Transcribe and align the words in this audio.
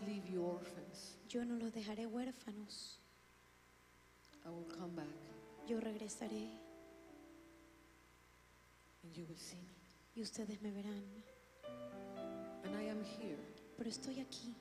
not 0.00 0.08
leave 0.08 0.26
you 0.30 0.42
orphans. 0.44 1.16
Yo 1.28 1.44
no 1.44 1.56
los 1.56 1.72
dejaré 1.72 2.06
huérfanos. 2.06 2.98
I 4.46 4.50
will 4.50 4.66
come 4.78 4.94
back 4.94 5.06
Yo 5.66 5.80
regresaré 5.80 6.50
and 9.02 9.14
you 9.16 9.24
will 9.26 9.38
see 9.38 9.56
me. 9.56 9.74
y 10.16 10.22
ustedes 10.22 10.60
me 10.60 10.70
verán. 10.70 11.02
And 12.64 12.76
I 12.76 12.88
am 12.90 13.02
here. 13.04 13.38
Pero 13.76 13.88
estoy 13.90 14.20
aquí 14.20 14.54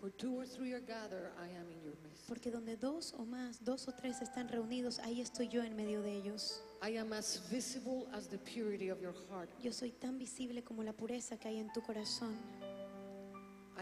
Where 0.00 0.12
two 0.18 0.38
or 0.38 0.44
three 0.44 0.74
are 0.74 0.80
gathered, 0.82 1.32
I 1.40 1.48
am 1.58 1.70
in 1.70 1.80
your 1.82 1.94
midst. 2.02 2.26
porque 2.28 2.50
donde 2.50 2.76
dos 2.76 3.14
o 3.14 3.24
más, 3.24 3.64
dos 3.64 3.88
o 3.88 3.92
tres 3.92 4.20
están 4.20 4.48
reunidos, 4.48 4.98
ahí 4.98 5.22
estoy 5.22 5.48
yo 5.48 5.62
en 5.62 5.74
medio 5.74 6.02
de 6.02 6.12
ellos. 6.14 6.60
I 6.86 6.98
am 6.98 7.14
as 7.14 7.40
visible 7.50 8.06
as 8.12 8.28
the 8.28 8.36
purity 8.36 8.90
of 8.90 9.00
your 9.00 9.14
heart. 9.30 9.48
Yo 9.62 9.72
soy 9.72 9.92
tan 9.92 10.18
visible 10.18 10.62
como 10.62 10.82
la 10.82 10.92
pureza 10.92 11.38
que 11.38 11.48
hay 11.48 11.58
en 11.58 11.72
tu 11.72 11.80
corazón. 11.80 12.34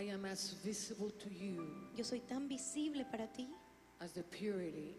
I 0.02 0.10
am 0.10 0.24
as 0.24 0.54
visible 0.64 1.10
to 1.10 1.28
you 1.30 1.64
Yo 1.96 2.02
soy 2.02 2.18
tan 2.20 2.48
visible 2.48 3.04
para 3.04 3.28
ti, 3.28 3.46
as 4.00 4.12
the 4.12 4.24
purity 4.24 4.96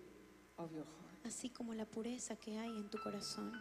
of 0.58 0.72
your 0.72 0.86
heart. 0.86 1.26
así 1.26 1.50
como 1.50 1.74
la 1.74 1.86
pureza 1.86 2.38
que 2.38 2.58
hay 2.58 2.70
en 2.70 2.90
tu 2.90 2.98
corazón. 3.00 3.52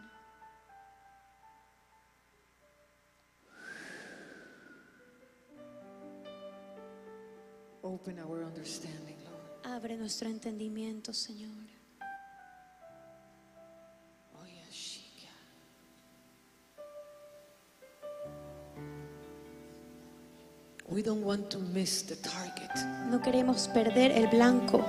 Open 7.83 8.19
our 8.19 8.43
understanding, 8.43 9.17
Lord. 9.25 9.75
Abre 9.75 9.97
nuestro 9.97 10.29
entendimiento, 10.29 11.13
Señor. 11.13 11.51
We 20.93 21.01
don't 21.01 21.23
want 21.23 21.49
to 21.49 21.57
miss 21.57 22.03
the 22.03 22.15
target. 22.17 22.69
No 23.09 23.19
queremos 23.19 23.67
perder 23.67 24.11
el 24.11 24.27
blanco. 24.27 24.85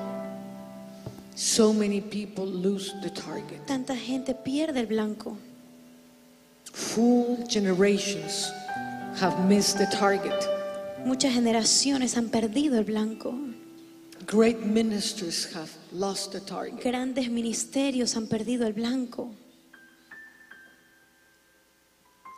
So 1.34 1.72
many 1.72 2.02
people 2.02 2.44
lose 2.44 2.92
the 3.00 3.08
target. 3.08 3.66
Tanta 3.66 3.96
gente 3.96 4.34
pierde 4.34 4.80
el 4.80 4.86
blanco. 4.86 5.38
Full 6.74 7.46
generations 7.48 8.52
have 9.18 9.48
missed 9.48 9.78
the 9.78 9.86
target. 9.96 10.34
Muchas 11.06 11.32
generaciones 11.32 12.18
han 12.18 12.28
perdido 12.28 12.76
el 12.76 12.84
blanco. 12.84 13.34
Great 14.26 14.60
ministers 14.60 15.54
have 15.54 15.70
lost 15.90 16.32
the 16.32 16.40
target. 16.40 16.82
Grandes 16.82 17.30
ministerios 17.30 18.14
han 18.14 18.26
perdido 18.26 18.66
el 18.66 18.74
blanco. 18.74 19.30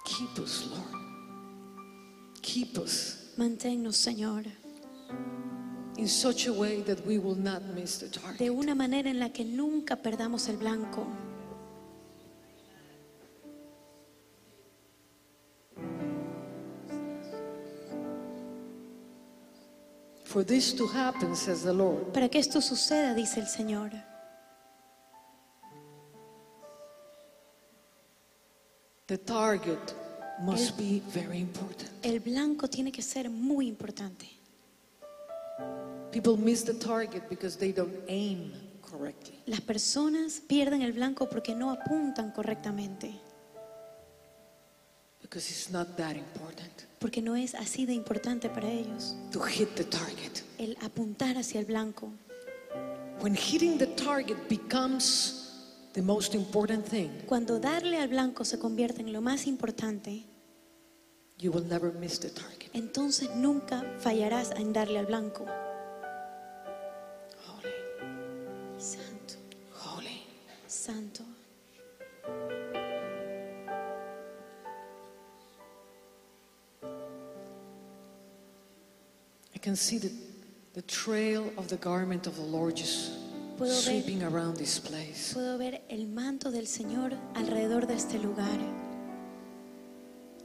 Keep 0.04 0.38
us, 0.38 0.68
Lord. 0.70 1.02
Keep 2.42 2.78
us 2.78 3.15
Manténnos, 3.36 3.96
Señor, 3.96 4.44
in 5.98 6.08
such 6.08 6.46
a 6.46 6.52
way 6.52 6.80
that 6.82 7.04
we 7.06 7.18
will 7.18 7.36
not 7.36 7.62
miss 7.74 7.98
the 7.98 8.06
de 8.08 8.18
target. 8.18 8.50
una 8.50 8.74
manera 8.74 9.10
en 9.10 9.18
la 9.18 9.28
que 9.28 9.44
nunca 9.44 9.96
perdamos 9.96 10.48
el 10.48 10.56
blanco. 10.56 11.06
For 20.24 20.42
this 20.42 20.74
to 20.74 20.86
happen, 20.86 21.36
says 21.36 21.62
the 21.62 21.72
Lord, 21.72 22.12
Para 22.12 22.28
que 22.28 22.38
esto 22.38 22.60
suceda, 22.60 23.14
dice 23.14 23.40
el 23.40 23.46
Señor, 23.46 23.92
the 29.06 29.18
target 29.18 30.05
must 30.40 30.76
be 30.76 31.02
very 31.12 31.38
important. 31.38 31.90
el 32.02 32.20
blanco 32.20 32.68
tiene 32.68 32.92
que 32.92 33.02
ser 33.02 33.30
muy 33.30 33.68
importante. 33.68 34.26
People 36.12 36.36
miss 36.36 36.64
the 36.64 36.74
target 36.74 37.28
because 37.28 37.58
they 37.58 37.72
don't 37.72 37.94
aim 38.08 38.52
correctly. 38.82 39.38
Las 39.46 39.60
personas 39.60 40.40
pierden 40.46 40.82
el 40.82 40.92
blanco 40.92 41.28
porque 41.28 41.54
no 41.54 41.70
apuntan 41.70 42.30
correctamente, 42.32 43.20
Because 45.20 45.50
it's 45.50 45.70
not 45.70 45.96
that 45.96 46.16
important 46.16 46.86
porque 47.00 47.20
no 47.20 47.36
es 47.36 47.54
así 47.54 47.84
de 47.84 47.92
importante 47.92 48.48
para 48.48 48.70
ellos 48.70 49.16
to 49.32 49.40
hit 49.40 49.68
the 49.74 49.84
target. 49.84 50.42
el 50.58 50.76
apuntar 50.82 51.36
hacia 51.36 51.60
el 51.60 51.66
blanco. 51.66 52.10
When 53.20 53.34
hitting 53.34 53.78
the 53.78 53.86
target 53.86 54.36
becomes 54.48 55.45
the 55.96 56.02
most 56.02 56.34
important 56.34 56.84
thing, 56.86 57.10
Cuando 57.26 57.58
darle 57.58 57.98
al 57.98 58.08
blanco 58.08 58.44
se 58.44 58.58
convierte 58.58 59.00
en 59.00 59.12
lo 59.14 59.20
más 59.22 59.46
importante, 59.46 60.26
you 61.38 61.50
will 61.50 61.66
never 61.66 61.90
miss 61.92 62.20
the 62.20 62.28
target. 62.28 62.68
entonces 62.74 63.34
nunca 63.34 63.82
fallarás 63.98 64.50
en 64.56 64.72
darle 64.74 64.98
al 64.98 65.06
blanco. 65.06 65.46
Holy, 67.48 67.72
Santo, 68.78 69.34
holy. 69.82 70.22
santo. 70.68 71.24
I 79.54 79.58
can 79.58 79.74
see 79.76 79.98
the, 79.98 80.10
the 80.74 80.82
trail 80.82 81.50
of 81.56 81.68
the 81.68 81.76
garment 81.76 82.26
of 82.26 82.36
the 82.36 82.42
Lord 82.42 82.76
just 82.76 83.15
Puedo 83.56 83.72
ver- 83.72 83.82
sweeping 84.02 84.22
around 84.22 84.56
this 84.58 84.78
place. 84.80 85.32
Puedo 85.34 85.56
ver 85.58 85.82
el 85.88 86.06
manto 86.08 86.50
del 86.50 86.66
Señor 86.66 87.12
alrededor 87.34 87.86
de 87.86 87.94
este 87.94 88.18
lugar. 88.18 88.58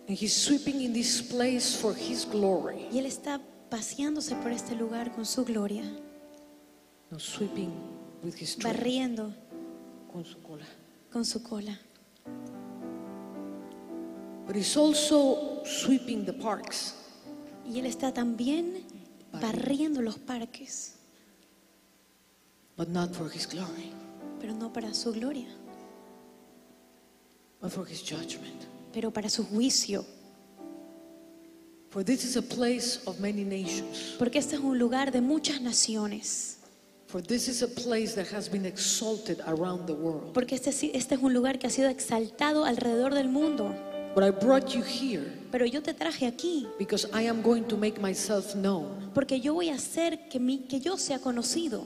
And 0.08 0.18
He's 0.18 0.34
sweeping 0.34 0.82
in 0.82 0.94
this 0.94 1.22
place 1.22 1.76
for 1.76 1.94
His 1.96 2.26
glory. 2.26 2.88
Y 2.92 2.98
Él 3.00 3.06
está 3.06 3.42
paseándose 3.70 4.36
por 4.36 4.52
este 4.52 4.76
lugar 4.76 5.12
con 5.14 5.26
su 5.26 5.44
gloria, 5.46 5.84
No 7.10 7.20
sweeping 7.20 7.72
with 8.24 8.36
His 8.40 8.58
barriendo 8.58 9.34
Con 10.12 10.26
su 10.26 10.42
cola. 10.42 10.66
con 11.12 11.24
su 11.26 11.42
cola. 11.44 11.78
But 14.48 14.56
He's 14.56 14.76
also 14.76 15.64
sweeping 15.66 16.26
the 16.26 16.34
parks. 16.34 16.96
Y 17.66 17.80
Él 17.80 17.86
está 17.86 18.14
también 18.14 18.84
barriendo 19.40 20.02
los 20.02 20.18
parques, 20.18 20.96
But 22.78 22.88
not 22.90 23.14
for 23.14 23.30
His 23.30 23.46
glory, 23.48 23.92
pero 24.40 24.54
no 24.54 24.72
para 24.72 24.94
su 24.94 25.12
gloria, 25.12 25.48
but 27.62 27.72
for 27.72 27.86
His 27.88 28.02
judgment. 28.02 28.66
pero 28.94 29.12
para 29.12 29.30
su 29.30 29.44
juicio. 29.44 30.06
For 31.90 32.04
this 32.06 32.24
is 32.24 32.38
a 32.38 32.42
place 32.42 33.02
of 33.06 33.20
many 33.20 33.44
nations. 33.44 34.16
Porque 34.18 34.40
este 34.40 34.56
es 34.56 34.62
un 34.62 34.80
lugar 34.80 35.12
de 35.12 35.20
muchas 35.22 35.60
naciones. 35.62 36.58
For 37.08 37.22
this 37.22 37.50
is 37.50 37.62
a 37.62 37.68
place 37.68 38.16
that 38.16 38.28
has 38.34 38.50
been 38.50 38.66
exalted 38.66 39.42
around 39.46 39.86
the 39.86 39.94
world. 39.94 40.32
Porque 40.34 40.56
este, 40.56 40.70
este 40.70 41.16
es 41.16 41.22
un 41.22 41.34
lugar 41.34 41.60
que 41.60 41.68
ha 41.68 41.70
sido 41.70 41.90
exaltado 41.90 42.64
alrededor 42.64 43.14
del 43.14 43.28
mundo. 43.28 43.76
But 44.16 44.24
I 44.24 44.32
brought 44.32 44.70
you 44.74 44.84
here 44.84 45.26
Pero 45.52 45.66
yo 45.66 45.82
te 45.82 45.94
traje 45.94 46.26
aquí 46.28 46.68
because 46.80 47.08
I 47.14 47.28
am 47.28 47.42
going 47.42 47.64
to 47.64 47.78
make 47.78 48.00
myself 48.00 48.54
known. 48.56 49.12
porque 49.14 49.40
yo 49.42 49.54
voy 49.54 49.70
a 49.70 49.76
hacer 49.76 50.30
que, 50.30 50.40
mi, 50.40 50.60
que 50.60 50.80
yo 50.80 50.98
sea 50.98 51.20
conocido. 51.20 51.86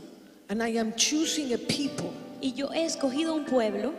And 0.50 0.62
I 0.62 0.70
am 0.78 0.94
choosing 0.96 1.54
a 1.54 1.58
people 1.58 2.14
Y 2.42 2.54
yo 2.54 2.68
he 2.72 2.86
escogido 2.86 3.34
un 3.34 3.46
pueblo 3.46 3.94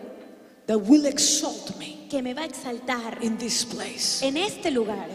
that 0.66 0.78
will 0.78 1.06
exalt 1.06 1.76
me 1.78 2.06
que 2.08 2.22
me 2.22 2.34
va 2.34 2.42
a 2.42 2.46
exaltar 2.46 3.18
in 3.22 3.36
this 3.38 3.64
place. 3.64 4.22
en 4.22 4.36
este 4.36 4.70
lugar. 4.70 5.08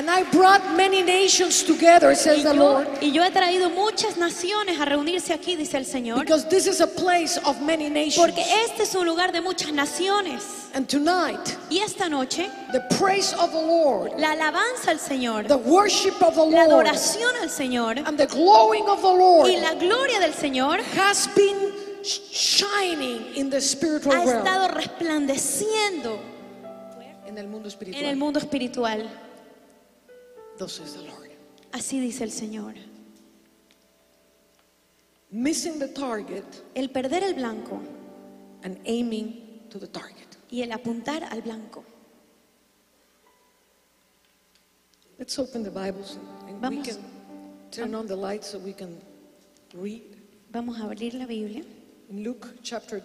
And 0.00 0.08
I 0.08 0.22
brought 0.32 0.62
many 0.78 1.02
nations 1.02 1.62
together, 1.62 2.14
says 2.16 2.38
Y 2.38 2.42
the 2.42 2.54
Lord, 2.54 2.88
y 3.02 3.10
yo 3.12 3.22
he 3.22 3.30
traído 3.30 3.68
muchas 3.68 4.16
naciones 4.16 4.80
a 4.80 4.86
reunirse 4.86 5.34
aquí, 5.34 5.56
dice 5.56 5.76
el 5.76 5.84
Señor, 5.84 6.20
because 6.20 6.48
this 6.48 6.66
is 6.66 6.80
a 6.80 6.86
place 6.86 7.36
of 7.44 7.60
many 7.60 7.90
nations. 7.90 8.16
porque 8.16 8.42
este 8.64 8.84
es 8.84 8.94
un 8.94 9.04
lugar 9.04 9.30
de 9.30 9.42
muchas 9.42 9.74
naciones. 9.74 10.42
And 10.72 10.88
tonight, 10.88 11.58
Y 11.68 11.80
esta 11.80 12.08
noche, 12.08 12.48
the 12.72 12.80
praise 12.98 13.34
of 13.34 13.50
the 13.52 13.60
Lord, 13.60 14.18
la 14.18 14.30
alabanza 14.32 14.90
al 14.90 14.98
Señor, 14.98 15.46
the 15.48 15.58
worship 15.58 16.14
of 16.22 16.34
the 16.34 16.46
la 16.46 16.64
Lord, 16.64 16.86
adoración 16.86 17.36
al 17.42 17.50
Señor 17.50 17.98
and 17.98 18.16
the 18.16 18.26
glowing 18.26 18.88
of 18.88 19.02
the 19.02 19.12
Lord 19.12 19.50
y 19.50 19.56
la 19.60 19.74
gloria 19.74 20.18
del 20.18 20.32
Señor 20.32 20.80
has 20.96 21.28
been 21.36 21.74
sh- 22.02 22.20
shining 22.32 23.34
in 23.36 23.50
the 23.50 23.60
spiritual 23.60 24.14
ha 24.16 24.24
realm. 24.24 24.38
estado 24.46 24.68
resplandeciendo 24.68 26.18
En 27.26 27.36
el 27.36 27.48
mundo 27.48 27.68
en 27.68 27.72
el 27.74 27.82
espiritual. 27.82 28.16
mundo 28.16 28.38
espiritual. 28.38 29.10
Thus 30.60 30.74
says 30.74 30.92
the 30.94 31.02
Lord. 31.04 31.30
Así 31.72 31.98
dice 32.00 32.22
el 32.22 32.30
Señor. 32.30 32.74
Missing 35.30 35.78
the 35.78 35.88
target 35.88 36.44
El 36.74 36.88
perder 36.90 37.22
el 37.22 37.32
blanco 37.34 37.80
and 38.62 38.78
aiming 38.84 39.68
to 39.70 39.78
the 39.78 39.86
target. 39.86 40.36
y 40.50 40.60
el 40.60 40.72
apuntar 40.72 41.22
al 41.30 41.40
blanco. 41.40 41.82
Let's 45.18 45.38
open 45.38 45.62
the 45.62 45.70
Bibles 45.70 46.18
and 46.46 46.56
we 46.56 46.60
Vamos. 46.60 46.86
can 46.88 46.98
turn 47.70 47.94
on 47.94 48.06
the 48.06 48.16
lights 48.16 48.50
so 48.50 48.58
we 48.58 48.74
can 48.74 49.00
read. 49.74 50.02
Vamos 50.52 50.78
a 50.78 50.84
abrir 50.84 51.14
la 51.14 51.24
Biblia. 51.24 51.64
Luke 52.10 52.48
chapter, 52.62 53.02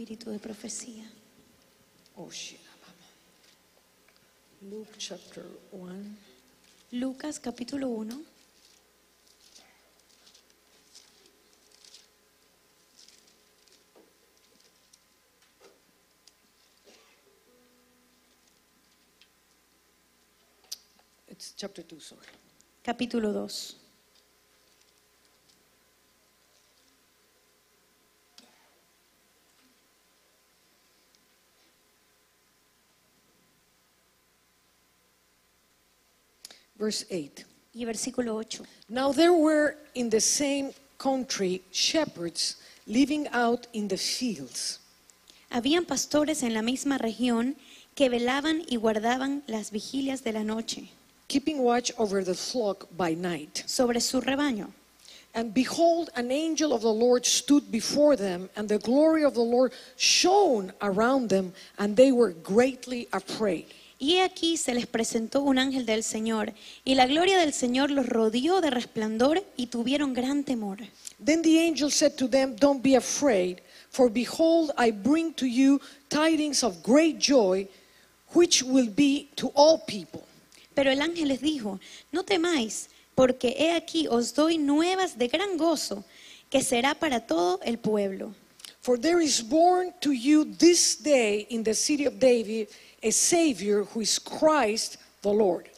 espíritu 0.00 0.30
de 0.30 0.38
profecía. 0.38 1.04
Oh. 2.16 2.30
Luke 4.62 4.92
chapter 4.96 5.44
1. 5.72 6.16
Lucas 6.92 7.38
capítulo 7.38 7.88
1. 7.88 8.22
It's 21.28 21.54
chapter 21.56 21.84
2, 21.84 22.02
sorry. 22.02 22.26
Capítulo 22.82 23.32
2. 23.32 23.79
Verse 36.80 37.04
8. 37.10 37.44
Y 37.74 37.84
versículo 37.84 38.40
8. 38.40 38.62
Now 38.88 39.12
there 39.12 39.32
were 39.32 39.76
in 39.94 40.08
the 40.08 40.20
same 40.20 40.72
country 40.98 41.62
shepherds 41.70 42.56
living 42.86 43.28
out 43.32 43.68
in 43.72 43.86
the 43.86 43.98
fields, 43.98 44.80
Habían 45.50 45.84
pastores 45.84 46.42
en 46.42 46.54
la 46.54 46.62
misma 46.62 46.96
región 46.96 47.56
que 47.94 48.08
velaban 48.08 48.62
y 48.68 48.76
guardaban 48.76 49.42
las 49.46 49.70
vigilias 49.70 50.24
de 50.24 50.32
la 50.32 50.44
noche 50.44 50.90
keeping 51.30 51.58
watch 51.58 51.92
over 51.96 52.24
the 52.24 52.34
flock 52.34 52.88
by 52.96 53.14
night. 53.14 53.62
sobre 53.66 54.00
su 54.00 54.20
rebaño. 54.20 54.72
And 55.32 55.54
behold, 55.54 56.10
an 56.16 56.32
angel 56.32 56.72
of 56.72 56.82
the 56.82 56.92
Lord 56.92 57.24
stood 57.24 57.70
before 57.70 58.16
them, 58.16 58.50
and 58.56 58.68
the 58.68 58.78
glory 58.78 59.22
of 59.22 59.34
the 59.34 59.40
Lord 59.44 59.72
shone 59.96 60.72
around 60.82 61.28
them, 61.28 61.52
and 61.78 61.96
they 61.96 62.10
were 62.10 62.30
greatly 62.30 63.06
afraid. 63.12 63.66
Y 64.02 64.14
he 64.14 64.22
aquí 64.22 64.56
se 64.56 64.72
les 64.72 64.86
presentó 64.86 65.42
un 65.42 65.58
ángel 65.58 65.84
del 65.84 66.02
Señor, 66.02 66.54
y 66.86 66.94
la 66.94 67.06
gloria 67.06 67.38
del 67.38 67.52
Señor 67.52 67.90
los 67.90 68.06
rodeó 68.06 68.62
de 68.62 68.70
resplandor 68.70 69.44
y 69.58 69.66
tuvieron 69.66 70.14
gran 70.14 70.42
temor. 70.42 70.78
Then 71.22 71.42
the 71.42 71.60
angel 71.60 71.90
said 71.90 72.16
to 72.16 72.26
them, 72.26 72.56
Don't 72.56 72.82
be 72.82 72.96
afraid, 72.96 73.58
for 73.90 74.10
behold, 74.10 74.72
I 74.78 74.90
bring 74.90 75.34
to 75.34 75.44
you 75.44 75.82
tidings 76.08 76.64
of 76.64 76.82
great 76.82 77.18
joy, 77.18 77.68
which 78.34 78.62
will 78.62 78.88
be 78.88 79.28
to 79.36 79.52
all 79.54 79.78
people. 79.86 80.22
Pero 80.74 80.90
el 80.90 81.02
ángel 81.02 81.28
les 81.28 81.42
dijo, 81.42 81.78
no 82.10 82.24
temáis, 82.24 82.88
porque 83.14 83.54
he 83.58 83.72
aquí 83.72 84.08
os 84.08 84.34
doy 84.34 84.56
nuevas 84.56 85.18
de 85.18 85.28
gran 85.28 85.58
gozo, 85.58 86.04
que 86.48 86.62
será 86.62 86.94
para 86.94 87.26
todo 87.26 87.60
el 87.64 87.78
pueblo. 87.78 88.34
For 88.80 88.96
there 88.96 89.20
is 89.20 89.42
born 89.42 89.92
to 90.00 90.12
you 90.12 90.44
this 90.44 90.96
day 90.96 91.46
in 91.50 91.62
the 91.62 91.74
city 91.74 92.06
of 92.06 92.18
David 92.18 92.68
a 93.02 93.10
Savior 93.10 93.84
who 93.84 94.00
is 94.00 94.18
Christ 94.18 94.96
the 95.20 95.28
Lord. 95.28 95.68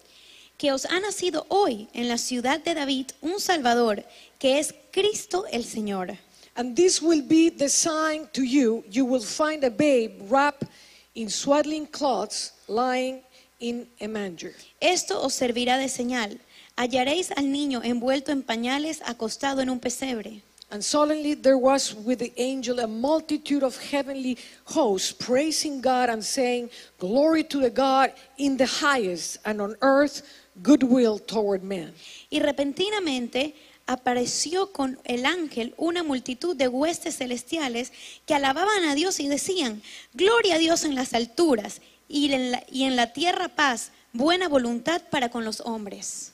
Que 0.56 0.70
os 0.70 0.84
ha 0.84 1.00
nacido 1.00 1.44
hoy 1.48 1.88
en 1.94 2.08
la 2.08 2.16
ciudad 2.16 2.62
de 2.62 2.74
David 2.74 3.10
un 3.20 3.40
Salvador, 3.40 4.04
que 4.38 4.60
es 4.60 4.72
Cristo 4.92 5.44
el 5.50 5.64
Señor. 5.64 6.16
And 6.54 6.76
this 6.76 7.02
will 7.02 7.22
be 7.22 7.50
the 7.50 7.68
sign 7.68 8.28
to 8.34 8.42
you. 8.44 8.84
You 8.88 9.04
will 9.04 9.22
find 9.22 9.64
a 9.64 9.70
babe 9.70 10.12
wrapped 10.28 10.68
in 11.16 11.28
swaddling 11.28 11.86
cloths 11.86 12.52
lying 12.68 13.22
in 13.58 13.88
a 14.00 14.06
manger. 14.06 14.54
Esto 14.80 15.20
os 15.20 15.34
servirá 15.34 15.76
de 15.76 15.88
señal. 15.88 16.38
Hallaréis 16.76 17.32
al 17.32 17.50
niño 17.50 17.82
envuelto 17.82 18.30
en 18.30 18.42
pañales, 18.42 19.00
acostado 19.04 19.60
en 19.60 19.70
un 19.70 19.80
pesebre. 19.80 20.42
And 20.72 20.82
suddenly 20.82 21.34
there 21.34 21.58
was 21.58 21.94
with 21.94 22.20
the 22.20 22.32
angel 22.38 22.80
a 22.80 22.86
multitude 22.86 23.62
of 23.62 23.76
heavenly 23.76 24.38
hosts 24.64 25.12
praising 25.12 25.82
God 25.82 26.08
and 26.08 26.24
saying, 26.24 26.70
Glory 26.98 27.44
to 27.44 27.60
the 27.60 27.68
God 27.68 28.10
in 28.38 28.56
the 28.56 28.64
highest, 28.64 29.36
and 29.44 29.60
on 29.60 29.76
earth 29.82 30.22
goodwill 30.62 31.18
toward 31.18 31.62
men. 31.62 31.92
Y 32.30 32.40
repentinamente 32.40 33.54
apareció 33.86 34.72
con 34.72 34.98
el 35.04 35.26
ángel 35.26 35.74
una 35.76 36.02
multitud 36.02 36.56
de 36.56 36.68
huestes 36.68 37.18
celestiales 37.18 37.92
que 38.24 38.34
alababan 38.34 38.84
a 38.84 38.94
Dios 38.94 39.20
y 39.20 39.28
decían, 39.28 39.82
Gloria 40.14 40.54
a 40.54 40.58
Dios 40.58 40.84
en 40.84 40.94
las 40.94 41.12
alturas 41.12 41.82
y 42.08 42.32
en 42.32 42.50
la, 42.50 42.64
y 42.70 42.84
en 42.84 42.96
la 42.96 43.12
tierra 43.12 43.48
paz, 43.48 43.90
buena 44.14 44.48
voluntad 44.48 45.02
para 45.10 45.28
con 45.28 45.44
los 45.44 45.60
hombres. 45.60 46.32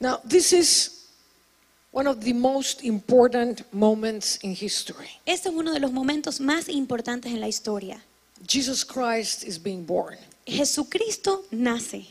Now, 0.00 0.18
this 0.28 0.52
is 0.52 0.97
one 1.90 2.06
of 2.06 2.22
the 2.22 2.32
most 2.32 2.82
important 2.82 3.62
moments 3.72 4.36
in 4.42 4.54
history. 4.54 5.08
Este 5.26 5.46
es 5.48 5.54
uno 5.54 5.72
de 5.72 5.80
los 5.80 5.90
momentos 5.90 6.40
más 6.40 6.68
importantes 6.68 7.32
en 7.32 7.40
la 7.40 7.48
historia. 7.48 8.00
Jesus 8.46 8.84
Christ 8.84 9.44
is 9.44 9.58
being 9.58 9.84
born. 9.84 10.16
Jesucristo 10.46 11.44
nace. 11.50 12.06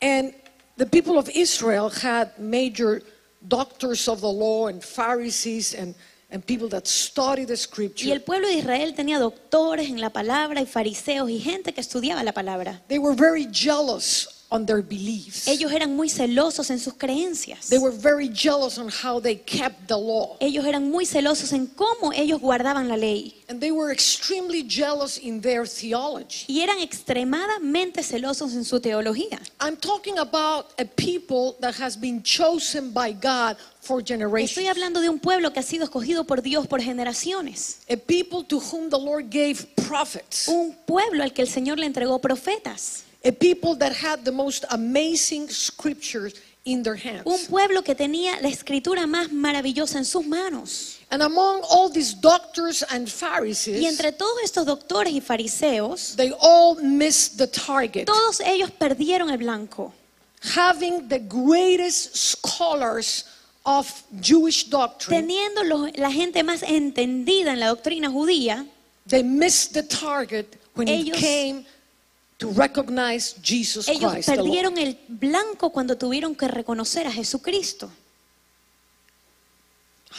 And 0.00 0.34
the 0.76 0.86
people 0.86 1.18
of 1.18 1.28
Israel 1.30 1.90
had 1.90 2.38
major 2.38 3.02
doctors 3.46 4.08
of 4.08 4.20
the 4.20 4.30
law 4.30 4.68
and 4.68 4.82
Pharisees 4.82 5.74
and, 5.74 5.94
and 6.30 6.44
people 6.46 6.68
that 6.68 6.86
study 6.86 7.44
the 7.44 7.54
Y 7.54 7.56
scripture. 7.56 8.12
el 8.12 8.20
pueblo 8.20 8.48
de 8.48 8.54
Israel 8.54 8.94
tenía 8.94 9.18
doctores 9.18 9.88
en 9.88 10.00
la 10.00 10.10
palabra 10.10 10.60
y 10.60 10.66
fariseos 10.66 11.30
y 11.30 11.38
gente 11.40 11.72
que 11.72 11.80
estudiaba 11.80 12.22
la 12.22 12.32
palabra. 12.32 12.80
They 12.88 12.98
were 12.98 13.14
very 13.14 13.46
jealous 13.50 14.37
on 14.50 14.64
their 14.64 14.82
beliefs. 14.82 15.46
Ellos 15.46 15.70
eran 15.72 15.94
muy 15.94 16.08
celosos 16.08 16.70
en 16.70 16.78
sus 16.78 16.94
creencias. 16.94 17.68
They 17.68 17.78
were 17.78 17.94
very 17.94 18.30
jealous 18.32 18.78
on 18.78 18.88
how 18.88 19.20
they 19.20 19.36
kept 19.36 19.86
the 19.88 19.96
law. 19.96 20.36
Ellos 20.40 20.64
eran 20.64 20.90
muy 20.90 21.04
celosos 21.04 21.52
en 21.52 21.66
cómo 21.66 22.12
ellos 22.14 22.40
guardaban 22.40 22.88
la 22.88 22.96
ley. 22.96 23.34
And 23.48 23.60
they 23.60 23.70
were 23.70 23.92
extremely 23.92 24.62
jealous 24.66 25.18
in 25.18 25.40
their 25.40 25.66
theology. 25.66 26.44
Y 26.48 26.60
eran 26.60 26.78
extremadamente 26.80 28.02
celosos 28.02 28.54
en 28.54 28.64
su 28.64 28.80
teología. 28.80 29.38
I'm 29.60 29.76
talking 29.76 30.18
about 30.18 30.66
a 30.78 30.84
people 30.84 31.56
that 31.60 31.74
has 31.80 31.98
been 31.98 32.22
chosen 32.22 32.92
by 32.92 33.12
God 33.12 33.56
for 33.80 34.00
Estoy 34.00 34.16
generations. 34.16 34.68
hablando 34.68 35.00
de 35.00 35.08
un 35.08 35.18
pueblo 35.18 35.52
que 35.52 35.60
ha 35.60 35.62
sido 35.62 35.84
escogido 35.84 36.24
por 36.24 36.42
Dios 36.42 36.66
por 36.66 36.80
generaciones. 36.80 37.80
A 37.90 37.96
people 37.96 38.44
to 38.44 38.58
whom 38.58 38.88
the 38.90 38.98
Lord 38.98 39.26
gave 39.30 39.66
prophets. 39.86 40.48
Un 40.48 40.74
pueblo 40.86 41.22
al 41.22 41.32
que 41.32 41.42
el 41.42 41.48
Señor 41.48 41.78
le 41.78 41.86
entregó 41.86 42.18
profetas. 42.18 43.04
A 43.24 43.32
people 43.32 43.74
that 43.76 43.92
had 43.92 44.24
the 44.24 44.30
most 44.32 44.64
amazing 44.70 45.48
scriptures 45.50 46.34
in 46.64 46.82
their 46.82 46.94
hands. 46.96 47.22
Un 47.26 47.38
pueblo 47.48 47.82
que 47.82 47.94
tenía 47.94 48.40
la 48.40 48.48
escritura 48.48 49.06
más 49.06 49.32
maravillosa 49.32 49.98
en 49.98 50.04
sus 50.04 50.24
manos. 50.24 50.98
And 51.10 51.22
among 51.22 51.62
all 51.68 51.90
these 51.90 52.14
doctors 52.14 52.82
and 52.90 53.08
Y 53.08 53.10
Pharisees, 53.10 53.84
entre 53.86 54.12
todos 54.12 54.38
estos 54.44 54.66
doctores 54.66 55.12
y 55.12 55.20
fariseos, 55.20 56.14
they 56.16 56.32
all 56.40 56.76
missed 56.82 57.38
the 57.38 57.46
target. 57.46 58.04
todos 58.06 58.40
ellos 58.40 58.70
perdieron 58.70 59.30
el 59.30 59.38
blanco. 59.38 59.92
Having 60.54 61.08
the 61.08 61.18
greatest 61.18 62.14
scholars 62.14 63.24
of 63.64 63.90
Jewish 64.20 64.68
doctrine, 64.70 65.22
Teniendo 65.26 65.64
los- 65.64 65.90
la 65.98 66.10
gente 66.12 66.44
más 66.44 66.62
entendida 66.62 67.52
en 67.52 67.58
la 67.60 67.66
doctrina 67.68 68.08
judía, 68.10 68.64
they 69.08 69.22
missed 69.24 69.72
the 69.72 69.82
target 69.82 70.56
when 70.76 70.86
it 70.86 71.00
Ellos- 71.00 71.18
came 71.18 71.64
to 72.38 72.52
recognize 72.52 73.34
Jesus 73.42 73.88
ellos 73.88 74.12
Christ. 74.12 74.28
perdieron 74.28 74.78
el 74.78 74.98
blanco 75.08 75.70
cuando 75.70 75.96
tuvieron 75.96 76.34
que 76.34 76.48
reconocer 76.48 77.06
a 77.06 77.12
Jesucristo. 77.12 77.90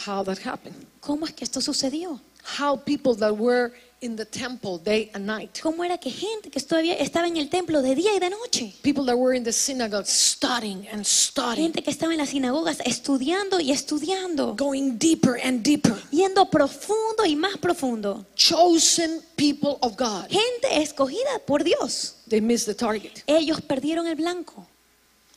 How 0.06 0.22
that 0.24 0.38
happened. 0.46 0.76
¿Cómo 1.00 1.26
es 1.26 1.32
que 1.32 1.44
esto 1.44 1.60
sucedió? 1.60 2.20
How 2.58 2.76
people 2.76 3.16
that 3.16 3.32
were 3.32 3.72
in 4.02 4.16
the 4.16 4.24
temple 4.24 4.78
day 4.78 5.10
and 5.14 5.26
night, 5.26 5.58
¿Cómo 5.62 5.84
era 5.84 5.98
que 5.98 6.10
gente 6.10 6.48
que 6.50 6.58
todavía 6.60 6.94
estaba 6.94 7.26
en 7.28 7.36
el 7.36 7.50
templo 7.50 7.82
de 7.82 7.94
día 7.94 8.14
y 8.14 8.18
de 8.18 8.30
noche? 8.30 8.72
people 8.82 9.04
that 9.04 9.16
were 9.16 9.36
in 9.36 9.44
the 9.44 9.52
synagogue 9.52 10.06
studying 10.06 10.86
and 10.90 11.04
studying, 11.04 11.66
Gente 11.72 11.82
que 11.82 11.90
estaba 11.90 12.12
en 12.12 12.18
las 12.18 12.30
sinagogas 12.30 12.78
estudiando 12.86 13.60
y 13.60 13.72
estudiando, 13.72 14.56
going 14.56 14.96
deeper 14.98 15.38
and 15.44 15.62
deeper, 15.62 15.94
yendo 16.10 16.48
profundo 16.48 17.26
y 17.26 17.36
más 17.36 17.58
profundo. 17.58 18.24
chosen 18.34 19.20
people 19.36 19.76
of 19.82 19.96
God. 19.98 20.26
Gente 20.30 20.80
escogida 20.82 21.38
por 21.46 21.62
Dios. 21.62 22.16
They 22.28 22.40
missed 22.40 22.66
the 22.66 22.74
target. 22.74 23.22
Ellos 23.26 23.60
perdieron 23.60 24.06
el 24.06 24.14
blanco 24.16 24.66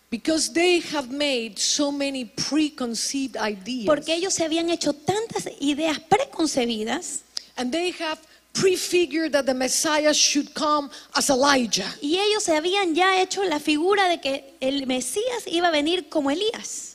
Because 0.09 0.53
they 0.53 0.79
have 0.93 1.09
made 1.09 1.57
so 1.57 1.91
many 1.91 2.23
preconceived 2.25 3.35
ideas. 3.35 3.87
porque 3.87 4.13
ellos 4.13 4.33
se 4.33 4.43
habían 4.45 4.69
hecho 4.69 4.93
tantas 4.93 5.47
ideas 5.59 5.99
preconcebidas 5.99 7.21
and 7.57 7.71
they 7.71 7.91
have 7.99 8.19
prefigured 8.53 9.31
that 9.33 9.45
the 9.45 9.53
Messiah 9.53 10.13
should 10.13 10.53
come 10.53 10.89
as 11.15 11.29
Elijah. 11.29 11.87
y 12.01 12.19
ellos 12.19 12.43
se 12.43 12.55
habían 12.55 12.95
ya 12.95 13.21
hecho 13.21 13.43
la 13.43 13.59
figura 13.59 14.07
de 14.07 14.21
que 14.21 14.55
el 14.61 14.85
Mesías 14.85 15.47
iba 15.47 15.67
a 15.67 15.71
venir 15.71 16.07
como 16.09 16.29
Elías. 16.29 16.93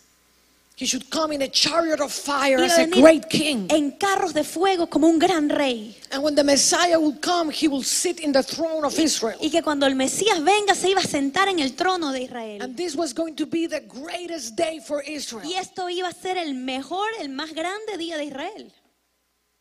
He 0.79 0.87
should 0.87 1.11
come 1.11 1.33
in 1.33 1.43
a 1.43 1.49
chariot 1.49 2.01
of 2.01 2.13
fire 2.13 2.59
as 2.59 2.79
a 2.79 2.87
great 2.87 3.29
king. 3.29 3.67
en 3.69 3.91
carros 3.99 4.33
de 4.33 4.45
fuego 4.45 4.87
como 4.87 5.09
un 5.09 5.19
gran 5.19 5.49
rey. 5.49 5.97
And 6.13 6.23
when 6.23 6.37
the 6.37 6.45
Messiah 6.45 7.01
will 7.01 7.19
come, 7.21 7.51
he 7.51 7.67
will 7.67 7.83
sit 7.83 8.21
in 8.21 8.31
the 8.31 8.45
throne 8.45 8.85
of 8.85 8.97
Israel. 8.97 9.37
Y 9.41 9.51
que 9.51 9.61
cuando 9.61 9.87
el 9.87 9.97
Mesías 9.97 10.41
venga 10.41 10.77
se 10.77 10.91
iba 10.91 11.01
a 11.01 11.05
sentar 11.05 11.49
en 11.49 11.59
el 11.59 11.75
trono 11.75 12.13
de 12.13 12.23
Israel. 12.23 12.63
And 12.63 12.77
this 12.77 12.95
was 12.95 13.13
going 13.13 13.35
to 13.35 13.47
be 13.47 13.67
the 13.67 13.81
greatest 13.81 14.55
day 14.55 14.79
for 14.79 15.03
Israel. 15.05 15.45
Y 15.45 15.55
esto 15.55 15.91
iba 15.91 16.07
a 16.07 16.13
ser 16.13 16.39
el 16.39 16.55
mejor, 16.55 17.09
el 17.19 17.29
más 17.31 17.53
grande 17.55 17.99
día 17.99 18.17
de 18.17 18.27
Israel. 18.27 18.73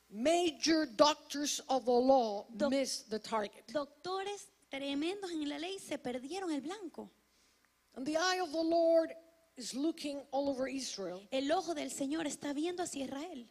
Major 0.09 0.85
doctors 0.85 1.59
of 1.69 1.85
the 1.85 1.91
law 1.91 2.45
Doc- 2.55 2.69
missed 2.71 3.09
the 3.09 3.19
target. 3.19 3.63
Doctores 3.73 4.47
tremendos 4.71 5.31
en 5.31 5.47
la 5.49 5.57
ley 5.57 5.77
se 5.79 5.97
perdieron 5.97 6.51
el 6.53 6.61
blanco. 6.61 7.09
And 7.95 8.05
the 8.05 8.17
eye 8.17 8.39
of 8.41 8.51
the 8.51 8.61
Lord 8.63 9.11
is 9.57 9.73
looking 9.73 10.21
all 10.31 10.49
over 10.49 10.67
Israel. 10.67 11.21
El 11.31 11.51
ojo 11.51 11.73
del 11.73 11.89
Señor 11.89 12.25
está 12.27 12.53
viendo 12.53 12.83
hacia 12.83 13.05
Israel 13.05 13.47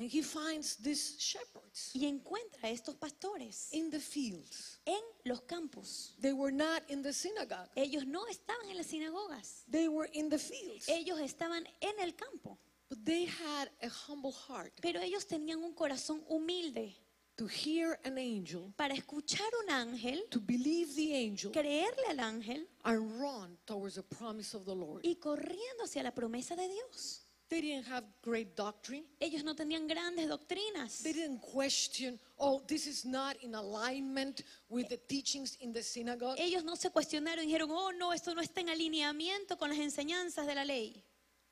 And 0.00 0.08
he 0.08 0.22
finds 0.22 0.76
these 0.76 1.16
shepherds 1.18 1.90
y 1.92 2.06
encuentra 2.06 2.60
a 2.62 2.70
estos 2.70 2.94
pastores 2.94 3.68
in 3.72 3.90
the 3.90 3.98
fields. 3.98 4.78
en 4.86 5.00
los 5.24 5.40
campos. 5.42 6.14
They 6.20 6.32
were 6.32 6.52
not 6.52 6.84
in 6.88 7.02
the 7.02 7.12
synagogue, 7.12 7.68
Ellos 7.74 8.06
no 8.06 8.24
estaban 8.28 8.68
en 8.70 8.76
las 8.76 8.86
sinagogas, 8.86 9.64
they 9.68 9.88
were 9.88 10.08
in 10.12 10.28
the 10.30 10.38
fields. 10.38 10.88
ellos 10.88 11.18
estaban 11.20 11.66
en 11.80 11.98
el 12.00 12.12
campo, 12.14 12.56
But 12.88 13.04
they 13.04 13.26
had 13.26 13.70
a 13.82 13.88
humble 13.88 14.32
heart 14.32 14.72
pero 14.80 15.00
ellos 15.00 15.26
tenían 15.26 15.62
un 15.62 15.74
corazón 15.74 16.22
humilde 16.28 16.96
to 17.36 17.46
hear 17.46 18.00
an 18.04 18.18
angel, 18.18 18.72
para 18.76 18.94
escuchar 18.94 19.46
un 19.62 19.70
ángel, 19.70 20.24
to 20.28 20.40
believe 20.40 20.94
the 20.96 21.14
angel, 21.14 21.52
creerle 21.52 22.06
al 22.08 22.18
ángel 22.18 22.66
and 22.84 23.20
run 23.20 23.56
towards 23.64 23.94
the 23.94 24.02
promise 24.02 24.56
of 24.56 24.64
the 24.64 24.74
Lord. 24.74 25.02
y 25.04 25.16
corriendo 25.16 25.84
hacia 25.84 26.02
la 26.02 26.12
promesa 26.12 26.56
de 26.56 26.68
Dios. 26.68 27.22
They 27.48 27.62
didn't 27.62 27.86
have 27.86 28.04
great 28.22 28.54
doctrine. 28.56 29.04
Ellos 29.20 29.42
no 29.42 29.54
tenían 29.54 29.86
grandes 29.86 30.28
doctrinas. 30.28 31.02
They 31.02 31.14
didn't 31.14 31.40
question, 31.40 32.18
oh, 32.36 32.60
this 32.66 32.86
is 32.86 33.06
not 33.06 33.36
in 33.42 33.54
alignment 33.54 34.42
with 34.68 34.88
the 34.88 34.98
teachings 34.98 35.56
in 35.60 35.72
the 35.72 35.82
synagogue. 35.82 36.36
Ellos 36.38 36.62
no 36.62 36.76
se 36.76 36.90
cuestionaron 36.90 37.44
y 37.44 37.46
dijeron, 37.46 37.70
oh 37.70 37.92
no, 37.92 38.12
esto 38.12 38.34
no 38.34 38.42
está 38.42 38.60
en 38.60 38.68
alineamiento 38.68 39.56
con 39.56 39.70
las 39.70 39.78
enseñanzas 39.78 40.46
de 40.46 40.54
la 40.54 40.64
ley. 40.64 41.02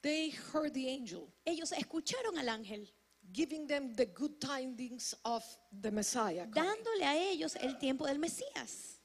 They 0.02 0.30
heard 0.52 0.72
the 0.72 0.88
angel 0.88 1.32
Ellos 1.44 1.72
escucharon 1.72 2.38
al 2.38 2.48
ángel, 2.48 2.88
giving 3.32 3.66
them 3.66 3.94
the 3.94 4.06
good 4.06 4.38
tidings 4.40 5.16
of 5.24 5.44
the 5.72 5.90
Messiah. 5.90 6.46
coming. 6.50 6.54
dándole 6.54 7.04
a 7.04 7.16
ellos 7.16 7.56
el 7.56 7.78
tiempo 7.78 8.06
del 8.06 8.18
Mesías. 8.18 9.00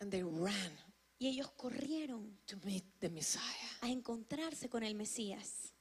And 0.00 0.10
they 0.10 0.22
ran 0.22 0.72
Y 1.18 1.28
ellos 1.28 1.50
corrieron 1.52 2.36
to 2.46 2.56
meet 2.64 2.84
the 3.00 3.08
Messiah. 3.08 3.42
a 3.80 3.88
encontrarse 3.88 4.68
con 4.68 4.82
el 4.82 4.94
Mesías. 4.94 5.73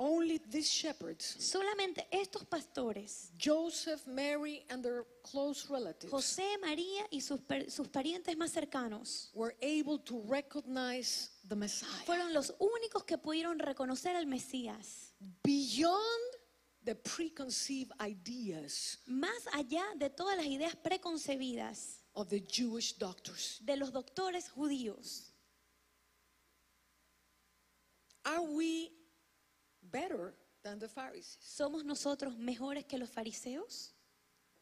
Only 0.00 0.38
these 0.38 0.70
shepherds, 0.70 1.36
Solamente 1.40 2.06
estos 2.12 2.44
pastores, 2.44 3.32
Joseph, 3.36 4.06
Mary, 4.06 4.64
and 4.70 4.80
their 4.80 5.04
close 5.24 5.68
relatives, 5.68 6.12
José, 6.12 6.56
María 6.60 7.04
y 7.10 7.20
sus, 7.20 7.40
sus 7.66 7.88
parientes 7.88 8.36
más 8.36 8.52
cercanos, 8.52 9.30
were 9.34 9.56
able 9.60 9.98
to 9.98 10.22
recognize 10.28 11.30
the 11.48 11.56
Messiah 11.56 12.04
fueron 12.06 12.32
los 12.32 12.54
únicos 12.60 13.04
que 13.04 13.18
pudieron 13.18 13.58
reconocer 13.58 14.14
al 14.14 14.26
Mesías, 14.26 15.14
beyond 15.42 15.98
the 16.84 16.94
preconceived 16.94 17.90
ideas 18.00 18.98
más 19.06 19.48
allá 19.52 19.84
de 19.96 20.10
todas 20.10 20.36
las 20.36 20.46
ideas 20.46 20.76
preconcebidas 20.76 22.04
of 22.14 22.28
the 22.28 22.40
Jewish 22.48 22.96
doctors. 22.98 23.58
de 23.64 23.76
los 23.76 23.90
doctores 23.92 24.48
judíos. 24.48 25.32
Are 28.24 28.42
we 28.42 28.92
better 29.90 30.34
than 30.62 30.78
the 30.78 30.88
Pharisees? 30.88 31.38
¿Somos 31.40 31.84
nosotros 31.84 32.36
mejores 32.36 32.84
que 32.84 32.98
los 32.98 33.10
fariseos? 33.10 33.92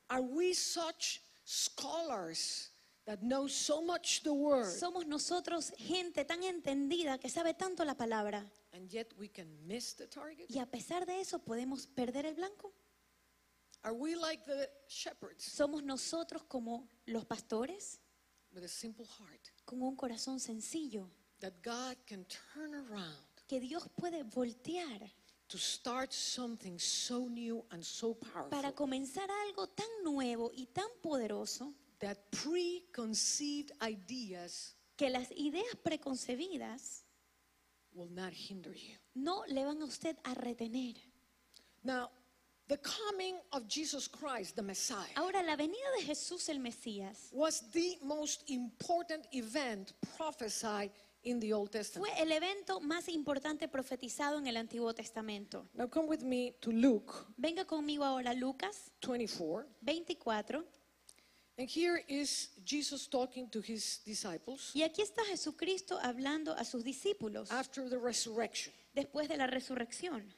Are 0.08 0.22
we 0.22 0.54
such 0.54 1.20
scholars 1.44 2.70
that 3.06 3.20
know 3.20 3.48
so 3.48 3.80
much 3.82 4.22
the 4.22 4.32
word 4.32 4.66
¿Somos 4.66 5.06
nosotros 5.06 5.72
gente 5.78 6.24
tan 6.24 6.42
entendida 6.42 7.18
que 7.18 7.28
sabe 7.28 7.54
tanto 7.54 7.84
la 7.84 7.94
palabra 7.94 8.44
and 8.72 8.90
yet 8.90 9.12
we 9.18 9.28
can 9.28 9.48
miss 9.66 9.94
the 9.94 10.06
target? 10.06 10.46
y 10.48 10.58
a 10.58 10.66
pesar 10.66 11.06
de 11.06 11.20
eso 11.20 11.38
podemos 11.38 11.86
perder 11.86 12.26
el 12.26 12.34
blanco? 12.34 12.72
Are 13.82 13.94
we 13.94 14.16
like 14.16 14.44
the 14.44 14.68
shepherds 14.88 15.44
¿Somos 15.44 15.82
nosotros 15.82 16.44
como 16.44 16.88
los 17.06 17.24
pastores 17.24 18.00
with 18.52 18.64
a 18.64 18.68
simple 18.68 19.06
heart 19.06 19.50
con 19.64 19.82
un 19.82 19.96
corazón 19.96 20.40
sencillo 20.40 21.08
that 21.40 21.52
God 21.62 21.96
can 22.06 22.24
turn 22.26 22.74
around 22.74 23.25
que 23.46 23.60
Dios 23.60 23.88
puede 23.94 24.22
voltear 24.24 25.10
to 25.48 25.58
start 25.58 26.12
something 26.12 26.78
so 26.78 27.28
new 27.28 27.64
and 27.70 27.84
so 27.84 28.14
para 28.14 28.48
powerful 28.48 28.74
comenzar 28.74 29.28
algo 29.46 29.68
tan 29.68 29.86
nuevo 30.02 30.50
y 30.54 30.66
tan 30.66 30.88
poderoso 31.02 31.72
that 32.00 32.18
preconceived 32.30 33.72
ideas 33.80 34.74
que 34.96 35.08
las 35.08 35.30
ideas 35.32 35.76
preconcebidas 35.82 37.04
will 37.92 38.10
not 38.10 38.32
hinder 38.32 38.74
you? 38.74 38.96
no 39.14 39.44
le 39.48 39.64
van 39.64 39.80
a 39.82 39.84
usted 39.84 40.16
a 40.24 40.34
retener. 40.34 40.96
Now, 41.84 42.10
the 42.68 42.78
coming 42.78 43.36
of 43.52 43.68
Jesus 43.68 44.08
Christ, 44.08 44.56
the 44.56 44.62
Messiah, 44.62 45.14
Ahora, 45.16 45.42
la 45.42 45.56
venida 45.56 45.88
de 45.98 46.04
Jesús 46.04 46.48
el 46.48 46.58
Mesías 46.58 47.30
was 47.32 47.62
the 47.72 47.96
most 48.02 48.42
important 48.50 49.26
event 49.32 49.92
prophesied 50.16 50.90
in 51.26 51.40
the 51.40 51.52
Old 51.52 51.70
Testament. 51.70 52.08
fue 52.08 52.22
el 52.22 52.32
evento 52.32 52.80
más 52.80 53.08
importante 53.08 53.68
profetizado 53.68 54.38
en 54.38 54.46
el 54.46 54.56
Antiguo 54.56 54.94
Testamento. 54.94 55.66
Now 55.74 55.88
come 55.88 56.08
with 56.08 56.22
me 56.22 56.52
to 56.60 56.70
Luke 56.72 57.12
Venga 57.36 57.64
conmigo 57.66 58.04
ahora 58.04 58.32
Lucas 58.32 58.90
24. 59.02 59.66
24. 59.82 60.64
And 61.58 61.68
here 61.68 62.04
is 62.06 62.50
Jesus 62.64 63.08
talking 63.08 63.48
to 63.50 63.60
his 63.60 64.02
disciples 64.04 64.72
Y 64.74 64.82
aquí 64.82 65.02
está 65.02 65.24
Jesucristo 65.24 65.98
hablando 66.02 66.52
a 66.52 66.64
sus 66.64 66.84
discípulos 66.84 67.50
after 67.50 67.88
the 67.88 67.98
resurrection. 67.98 68.72
después 68.94 69.28
de 69.28 69.36
la 69.36 69.46
resurrección. 69.46 70.32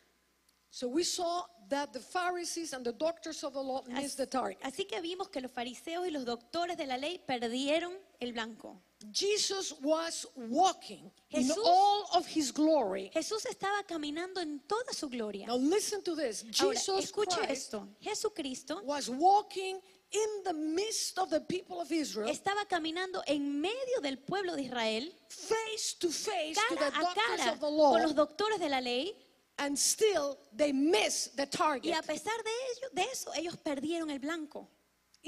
So 0.70 0.86
we 0.86 1.02
saw 1.02 1.46
that 1.70 1.92
the 1.92 2.00
Pharisees 2.00 2.72
and 2.74 2.84
the 2.84 2.92
doctors 2.92 3.42
of 3.42 3.54
the 3.54 3.62
law 3.62 3.82
missed 3.88 4.16
the 4.18 4.26
target. 4.26 4.58
Así 4.62 4.84
que 4.86 5.00
vimos 5.00 5.28
que 5.30 5.40
los 5.40 5.50
fariseos 5.50 6.06
y 6.06 6.10
los 6.10 6.24
doctores 6.24 6.76
de 6.76 6.86
la 6.86 6.96
ley 6.98 7.18
perdieron 7.26 7.94
el 8.20 8.32
blanco. 8.32 8.80
Jesus 9.12 9.74
was 9.80 10.26
walking 10.34 11.10
in 11.30 11.44
Jesús- 11.44 11.56
all 11.64 12.08
of 12.14 12.26
his 12.26 12.50
glory. 12.52 13.10
Jesús 13.14 13.44
estaba 13.46 13.84
caminando 13.86 14.40
en 14.40 14.60
toda 14.66 14.92
su 14.92 15.08
gloria. 15.08 15.46
Now 15.46 15.56
listen 15.56 16.02
to 16.02 16.16
this. 16.16 16.42
Ahora, 16.60 16.74
Jesus 16.74 17.04
escuche 17.04 17.36
Christ 17.36 17.50
esto. 17.50 17.88
Jesucristo 18.00 18.82
was 18.82 19.08
walking 19.08 19.80
in 20.10 20.42
the 20.44 20.52
midst 20.52 21.18
of 21.18 21.30
the 21.30 21.40
people 21.40 21.80
of 21.80 21.92
Israel, 21.92 22.28
estaba 22.30 22.66
caminando 22.66 23.22
en 23.26 23.60
medio 23.60 24.00
del 24.02 24.16
pueblo 24.18 24.56
de 24.56 24.62
Israel, 24.62 25.12
face 25.28 25.94
to 26.00 26.10
face 26.10 26.54
to 26.68 26.74
cara 26.76 26.90
the 26.90 26.98
a 26.98 27.00
doctors 27.00 27.24
cara 27.40 27.52
of 27.52 27.60
the 27.60 27.66
con 27.66 28.02
los 28.02 28.14
law, 28.16 28.26
doctores 28.26 28.58
de 28.58 28.68
la 28.70 28.80
ley, 28.80 29.14
and 29.58 29.78
still 29.78 30.38
they 30.56 30.72
missed 30.72 31.36
the 31.36 31.42
y 31.42 31.46
target. 31.50 31.92
a 31.94 32.02
pesar 32.02 32.42
de 32.42 32.50
ello, 32.72 32.88
de 32.94 33.02
eso, 33.12 33.30
ellos 33.36 33.56
perdieron 33.58 34.10
el 34.10 34.18
blanco. 34.18 34.68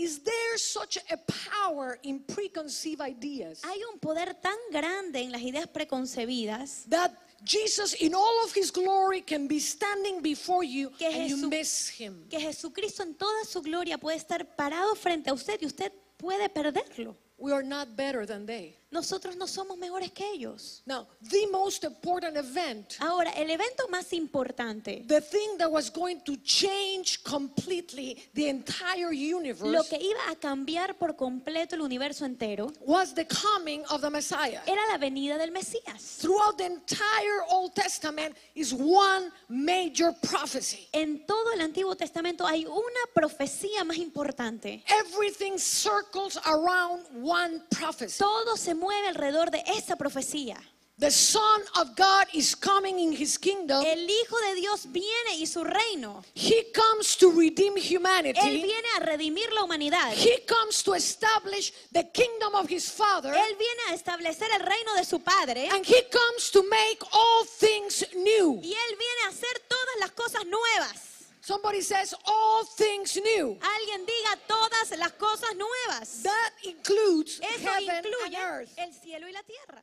Is 0.00 0.20
there 0.22 0.56
such 0.56 0.96
a 1.10 1.16
power 1.50 1.98
in 2.02 2.20
preconceived 2.20 3.02
ideas 3.02 3.62
Hay 3.64 3.80
un 3.92 3.98
poder 3.98 4.34
tan 4.40 4.56
grande 4.72 5.20
en 5.20 5.30
las 5.32 5.42
ideas 5.42 5.66
preconcebidas 5.68 6.84
that 6.88 7.10
Jesus, 7.42 7.94
in 8.00 8.14
all 8.14 8.44
of 8.44 8.52
his 8.54 8.70
glory, 8.70 9.22
can 9.22 9.46
be 9.48 9.58
standing 9.60 10.20
before 10.22 10.62
you 10.64 10.90
Que 10.98 11.06
and 11.06 11.28
you 11.28 11.36
Jesu- 11.36 11.48
miss 11.48 11.88
him? 11.88 12.26
que 12.28 12.38
Jesucristo 12.38 13.02
en 13.02 13.14
toda 13.14 13.44
su 13.44 13.62
gloria 13.62 13.96
puede 13.98 14.16
estar 14.18 14.44
parado 14.56 14.94
frente 14.94 15.30
a 15.30 15.32
usted 15.34 15.58
y 15.60 15.66
usted 15.66 15.90
puede 16.18 16.48
perderlo. 16.50 17.16
We 17.38 17.52
are 17.52 17.62
not 17.62 17.96
better 17.96 18.26
than 18.26 18.44
they. 18.46 18.76
Nosotros 18.92 19.36
no 19.36 19.46
somos 19.46 19.78
mejores 19.78 20.10
que 20.10 20.28
ellos. 20.32 20.82
Now, 20.84 21.06
the 21.22 21.46
most 21.46 21.84
important 21.84 22.36
event, 22.36 22.94
Ahora, 22.98 23.30
el 23.30 23.48
evento 23.48 23.86
más 23.88 24.12
importante, 24.12 25.04
the 25.06 25.20
thing 25.20 25.56
that 25.58 25.70
was 25.70 25.90
going 25.90 26.20
to 26.24 26.36
change 26.42 27.22
completely 27.22 28.18
the 28.34 28.48
entire 28.48 29.12
lo 29.12 29.38
universe, 29.38 29.88
que 29.88 29.98
iba 30.00 30.28
a 30.28 30.34
cambiar 30.34 30.98
por 30.98 31.14
completo 31.14 31.76
el 31.76 31.82
universo 31.82 32.24
entero, 32.24 32.72
was 32.80 33.14
the 33.14 33.24
coming 33.26 33.84
of 33.90 34.00
the 34.00 34.10
Messiah. 34.10 34.60
era 34.66 34.82
la 34.90 34.98
venida 34.98 35.38
del 35.38 35.52
Mesías. 35.52 36.18
Throughout 36.18 36.58
the 36.58 36.66
entire 36.66 37.44
Old 37.48 37.72
Testament 37.74 38.36
is 38.56 38.72
one 38.72 39.30
major 39.48 40.12
prophecy. 40.20 40.88
En 40.92 41.24
todo 41.26 41.52
el 41.52 41.60
Antiguo 41.60 41.94
Testamento 41.96 42.44
hay 42.44 42.66
una 42.66 43.06
profecía 43.14 43.84
más 43.84 43.98
importante. 43.98 44.82
Everything 44.88 45.58
circles 45.58 46.36
around 46.44 47.06
one 47.22 47.62
prophecy. 47.70 48.18
Todo 48.18 48.56
se 48.56 48.79
mueve 48.80 49.08
alrededor 49.08 49.50
de 49.50 49.62
esa 49.76 49.96
profecía. 49.96 50.56
The 51.00 51.10
Son 51.10 51.62
of 51.76 51.96
God 51.96 52.26
is 52.34 52.54
coming 52.54 52.98
in 52.98 53.12
his 53.12 53.38
kingdom. 53.38 53.82
El 53.82 54.06
Hijo 54.06 54.36
de 54.48 54.54
Dios 54.56 54.84
viene 54.92 55.38
y 55.38 55.46
su 55.46 55.64
reino. 55.64 56.22
He 56.34 56.70
comes 56.74 57.16
to 57.16 57.30
redeem 57.30 57.74
Él 57.78 57.96
humanity. 57.96 58.62
viene 58.62 58.88
a 58.96 59.00
redimir 59.00 59.50
la 59.54 59.62
humanidad. 59.64 60.12
He 60.12 60.44
comes 60.44 60.82
to 60.82 60.94
establish 60.94 61.72
the 61.92 62.04
kingdom 62.12 62.54
of 62.54 62.68
his 62.68 62.90
Father. 62.92 63.32
Él 63.32 63.56
viene 63.56 63.80
a 63.88 63.94
establecer 63.94 64.48
el 64.52 64.60
reino 64.60 64.94
de 64.94 65.04
su 65.06 65.20
Padre. 65.20 65.70
And 65.70 65.86
he 65.86 66.02
comes 66.10 66.50
to 66.50 66.62
make 66.64 66.98
all 67.12 67.46
things 67.46 68.04
new. 68.14 68.60
Y 68.62 68.74
Él 68.74 68.96
viene 68.98 69.22
a 69.24 69.28
hacer 69.28 69.58
todas 69.68 69.96
las 70.00 70.10
cosas 70.10 70.44
nuevas. 70.44 71.09
Somebody 71.40 71.80
says 71.80 72.14
all 72.26 72.64
things 72.64 73.16
new. 73.16 73.58
Alguien 73.60 74.06
diga 74.06 74.36
todas 74.46 74.90
las 74.98 75.12
cosas 75.12 75.56
nuevas. 75.56 76.22
That 76.22 76.52
includes 76.64 77.40
Eso 77.40 77.66
heaven 77.66 77.88
and 77.90 78.06
incluye 78.06 78.38
earth. 78.38 78.74
el 78.76 78.92
cielo 78.92 79.26
y 79.26 79.32
la 79.32 79.42
tierra. 79.42 79.82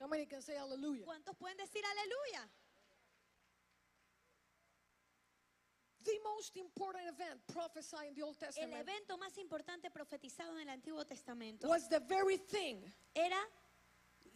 How 0.00 0.06
many 0.06 0.26
can 0.26 0.42
say 0.42 0.54
hallelujah? 0.54 1.04
¿Cuántos 1.04 1.36
pueden 1.36 1.56
decir 1.56 1.82
aleluya? 1.84 2.48
the 6.06 6.18
most 6.22 6.56
important 6.56 7.02
event 7.08 7.40
prophesied 7.52 8.08
in 8.08 8.14
the 8.14 8.22
Old 8.22 8.36
El 8.40 8.46
Testament 8.46 8.88
evento 8.88 9.18
más 9.18 9.36
importante 9.38 9.90
profetizado 9.90 10.52
en 10.56 10.68
el 10.68 10.78
Antiguo 10.78 11.04
Testamento 11.04 11.68
was 11.68 11.88
the 11.88 11.98
very 11.98 12.38
thing, 12.38 12.76
era 13.12 13.38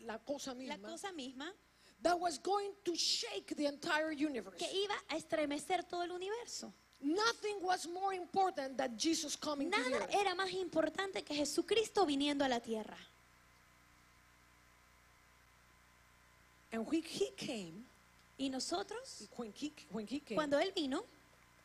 la 0.00 0.18
cosa 0.18 0.52
la 0.52 0.76
misma, 0.76 0.88
cosa 0.88 1.12
misma 1.12 1.54
that 2.02 2.18
was 2.18 2.38
going 2.38 2.70
to 2.84 2.94
shake 2.96 3.54
the 3.56 3.66
entire 3.66 4.10
universe. 4.12 4.56
que 4.58 4.66
iba 4.72 4.94
a 5.08 5.16
estremecer 5.16 5.84
todo 5.88 6.02
el 6.02 6.12
universo. 6.12 6.72
Nothing 7.02 7.62
was 7.62 7.86
more 7.86 8.12
important 8.14 8.76
than 8.76 8.96
Jesus 8.98 9.34
coming 9.36 9.70
to 9.70 9.76
the 9.82 9.90
Nada 9.90 10.04
earth. 10.04 10.14
era 10.14 10.34
más 10.34 10.52
importante 10.52 11.22
que 11.24 11.34
Jesucristo 11.34 12.04
viniendo 12.06 12.44
a 12.44 12.48
la 12.48 12.60
tierra. 12.60 12.96
And 16.72 16.86
when 16.86 17.02
he 17.02 17.30
came, 17.36 17.84
Y 18.38 18.48
nosotros, 18.48 19.28
when 19.36 19.52
he, 19.54 19.72
when 19.92 20.06
he 20.06 20.20
came, 20.20 20.36
cuando 20.36 20.58
Él 20.58 20.72
vino, 20.74 21.04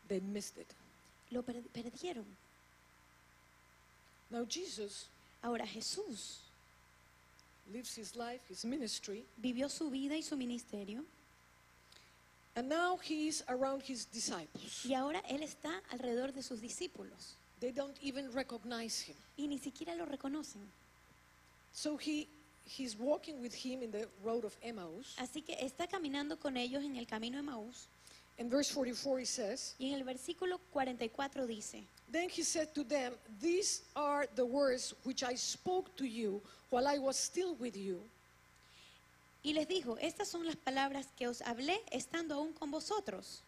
they 0.10 0.20
missed 0.20 0.58
it. 0.58 0.68
lo 1.32 1.42
per- 1.42 1.62
perdieron. 1.74 2.26
Now 4.30 4.44
Jesus 4.46 5.08
Ahora 5.44 5.66
Jesús 5.68 6.40
lives 7.72 7.98
his 7.98 8.16
life, 8.16 8.42
his 8.50 8.64
ministry, 8.66 9.26
vivió 9.38 9.70
su 9.70 9.90
vida 9.90 10.16
y 10.16 10.22
su 10.22 10.36
ministerio 10.38 11.04
and 12.56 12.70
now 12.70 12.98
he 12.98 13.28
is 13.28 13.44
around 13.50 13.82
his 13.84 14.06
disciples. 14.06 14.86
y 14.86 14.94
ahora 14.94 15.22
Él 15.30 15.44
está 15.44 15.82
alrededor 15.92 16.32
de 16.34 16.42
sus 16.42 16.62
discípulos 16.62 17.36
They 17.60 17.72
don't 17.72 17.98
even 18.02 18.32
recognize 18.34 19.02
him. 19.02 19.16
y 19.38 19.48
ni 19.48 19.58
siquiera 19.58 19.96
lo 19.96 20.06
reconocen. 20.06 20.62
So 21.74 21.98
he 21.98 22.28
he's 22.66 22.96
walking 22.98 23.42
with 23.42 23.54
him 23.54 23.82
in 23.84 23.92
the 23.92 24.08
road 24.24 24.46
of 24.46 24.56
Emmaus. 24.62 25.16
Así 25.18 25.42
que 25.42 25.56
está 25.60 25.88
caminando 25.88 26.38
con 26.40 26.58
ellos 26.58 26.84
en 26.84 26.96
el 26.96 27.06
camino 27.08 27.38
de 27.38 27.44
Maús 27.44 27.88
In 28.38 28.50
verse 28.50 28.74
44 28.74 29.20
he 29.20 29.26
says, 29.26 29.76
y 29.80 29.88
en 29.90 29.94
el 29.96 30.04
versículo 30.04 30.60
44 30.74 31.48
dice, 31.48 31.86
Then 32.12 32.30
he 32.30 32.44
said 32.44 32.74
to 32.76 32.84
them, 32.84 33.14
These 33.42 33.82
are 33.96 34.26
the 34.36 34.46
words 34.46 34.94
which 35.04 35.24
I 35.24 35.36
spoke 35.36 35.96
to 35.98 36.06
you 36.06 36.42
while 36.70 36.88
I 36.88 36.98
was 36.98 37.18
still 37.18 37.56
with 37.56 37.76
you. 37.76 38.02
y 39.46 39.54
les 39.54 39.68
dijo, 39.68 39.96
estas 40.02 40.28
son 40.28 40.44
las 40.48 40.56
palabras 40.56 41.06
que 41.16 41.28
os 41.28 41.42
hablé 41.42 41.80
estando 41.92 42.34
aún 42.34 42.52
con 42.54 42.72
vosotros, 42.72 43.44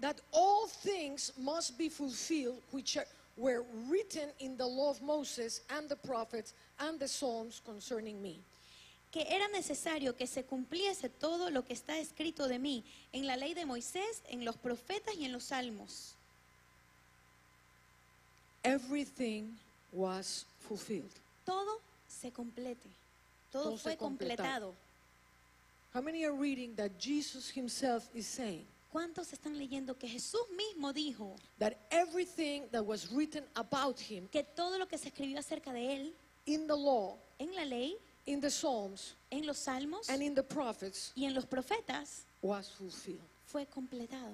that 0.00 0.16
all 0.32 0.66
things 0.66 1.32
must 1.36 1.76
be 1.76 1.90
fulfilled 1.90 2.62
which 2.72 2.96
are, 2.96 3.06
were 3.36 3.62
written 3.88 4.30
in 4.38 4.56
the 4.56 4.66
law 4.66 4.88
of 4.88 5.02
Moses 5.02 5.60
and 5.68 5.86
the 5.86 5.96
prophets 5.96 6.54
and 6.80 6.98
the 6.98 7.06
Psalms 7.06 7.60
concerning 7.64 8.22
me. 8.22 8.40
que 9.10 9.24
era 9.28 9.48
necesario 9.48 10.16
que 10.16 10.26
se 10.26 10.44
cumpliese 10.44 11.08
todo 11.08 11.50
lo 11.50 11.64
que 11.64 11.72
está 11.72 11.98
escrito 11.98 12.46
de 12.46 12.58
mí 12.58 12.84
en 13.12 13.26
la 13.26 13.36
ley 13.36 13.54
de 13.54 13.64
Moisés, 13.64 14.22
en 14.28 14.44
los 14.44 14.56
profetas 14.56 15.14
y 15.14 15.24
en 15.24 15.32
los 15.32 15.44
salmos. 15.44 16.14
Everything 18.64 19.56
was 19.92 20.44
fulfilled. 20.60 21.12
Todo 21.44 21.80
se 22.06 22.30
complete, 22.30 22.88
todo, 23.50 23.64
Todo 23.64 23.76
fue 23.76 23.96
completado. 23.96 24.74
How 25.94 26.02
many 26.02 26.24
are 26.24 26.34
reading 26.34 26.74
that 26.76 26.98
Jesus 26.98 27.50
himself 27.50 28.08
is 28.14 28.26
saying 28.26 28.66
¿Cuántos 28.92 29.32
están 29.32 29.58
leyendo 29.58 29.98
que 29.98 30.08
Jesús 30.08 30.40
mismo 30.56 30.92
dijo 30.92 31.36
that 31.58 31.76
everything 31.90 32.62
that 32.70 32.84
was 32.84 33.10
written 33.12 33.44
about 33.54 33.98
him 33.98 34.28
que 34.28 34.42
todo 34.42 34.78
lo 34.78 34.86
que 34.86 34.96
se 34.96 35.08
escribió 35.08 35.38
acerca 35.38 35.72
de 35.72 35.94
él 35.96 36.12
in 36.46 36.66
the 36.66 36.76
law, 36.76 37.16
en 37.38 37.54
la 37.54 37.64
ley, 37.64 37.96
in 38.26 38.40
the 38.40 38.50
Psalms, 38.50 39.14
en 39.30 39.46
los 39.46 39.58
salmos 39.58 40.08
and 40.08 40.22
in 40.22 40.34
the 40.34 40.42
prophets 40.42 41.12
y 41.14 41.24
en 41.24 41.34
los 41.34 41.44
profetas 41.44 42.22
was 42.42 42.70
fulfilled? 42.70 43.20
fue 43.46 43.66
completado? 43.66 44.32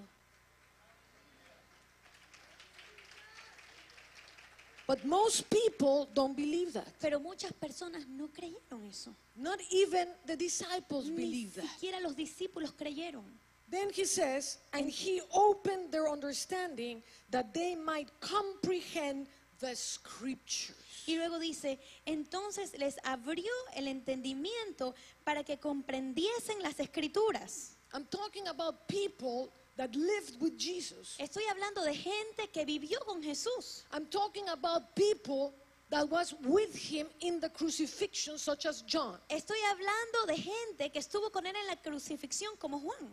But 4.86 5.04
most 5.04 5.48
people 5.48 6.08
don't 6.12 6.36
believe 6.36 6.72
that. 6.74 6.86
Pero 7.00 7.18
muchas 7.18 7.52
personas 7.52 8.06
no 8.06 8.28
creyeron 8.28 8.84
eso. 8.86 9.14
Not 9.34 9.58
even 9.70 10.08
the 10.26 10.36
disciples 10.36 11.08
Ni 11.08 11.16
believe 11.16 11.54
that. 11.54 11.64
siquiera 11.64 12.00
los 12.00 12.14
discípulos 12.14 12.72
creyeron. 12.72 13.24
Then 13.66 13.88
he 13.90 14.04
says, 14.04 14.58
and 14.74 14.90
he 14.90 15.22
opened 15.32 15.90
their 15.90 16.06
understanding 16.08 17.02
that 17.30 17.54
they 17.54 17.74
might 17.74 18.08
comprehend 18.20 19.26
the 19.58 19.74
scriptures. 19.74 20.76
Y 21.06 21.16
luego 21.16 21.38
dice, 21.38 21.78
entonces 22.06 22.78
les 22.78 22.96
abrió 23.04 23.50
el 23.74 23.88
entendimiento 23.88 24.94
para 25.24 25.44
que 25.44 25.58
comprendiesen 25.58 26.62
las 26.62 26.78
escrituras. 26.78 27.76
I'm 27.94 28.04
talking 28.06 28.48
about 28.48 28.86
people 28.86 29.50
that 29.76 29.94
lived 29.94 30.40
with 30.40 30.56
Jesus. 30.56 31.16
Estoy 31.18 31.42
hablando 31.50 31.82
de 31.84 31.94
gente 31.94 32.48
que 32.52 32.64
vivió 32.64 33.00
con 33.04 33.22
Jesús. 33.22 33.84
I'm 33.92 34.06
talking 34.06 34.48
about 34.48 34.94
people 34.94 35.54
that 35.90 36.08
was 36.08 36.34
with 36.44 36.74
him 36.74 37.06
in 37.20 37.40
the 37.40 37.48
crucifixion, 37.48 38.38
such 38.38 38.66
as 38.66 38.82
John. 38.82 39.18
Estoy 39.28 39.58
hablando 39.70 40.26
de 40.26 40.36
gente 40.36 40.90
que 40.92 40.98
estuvo 41.00 41.30
con 41.30 41.44
él 41.46 41.54
en 41.54 41.66
la 41.66 41.76
crucifixión 41.76 42.56
como 42.58 42.78
Juan. 42.78 43.10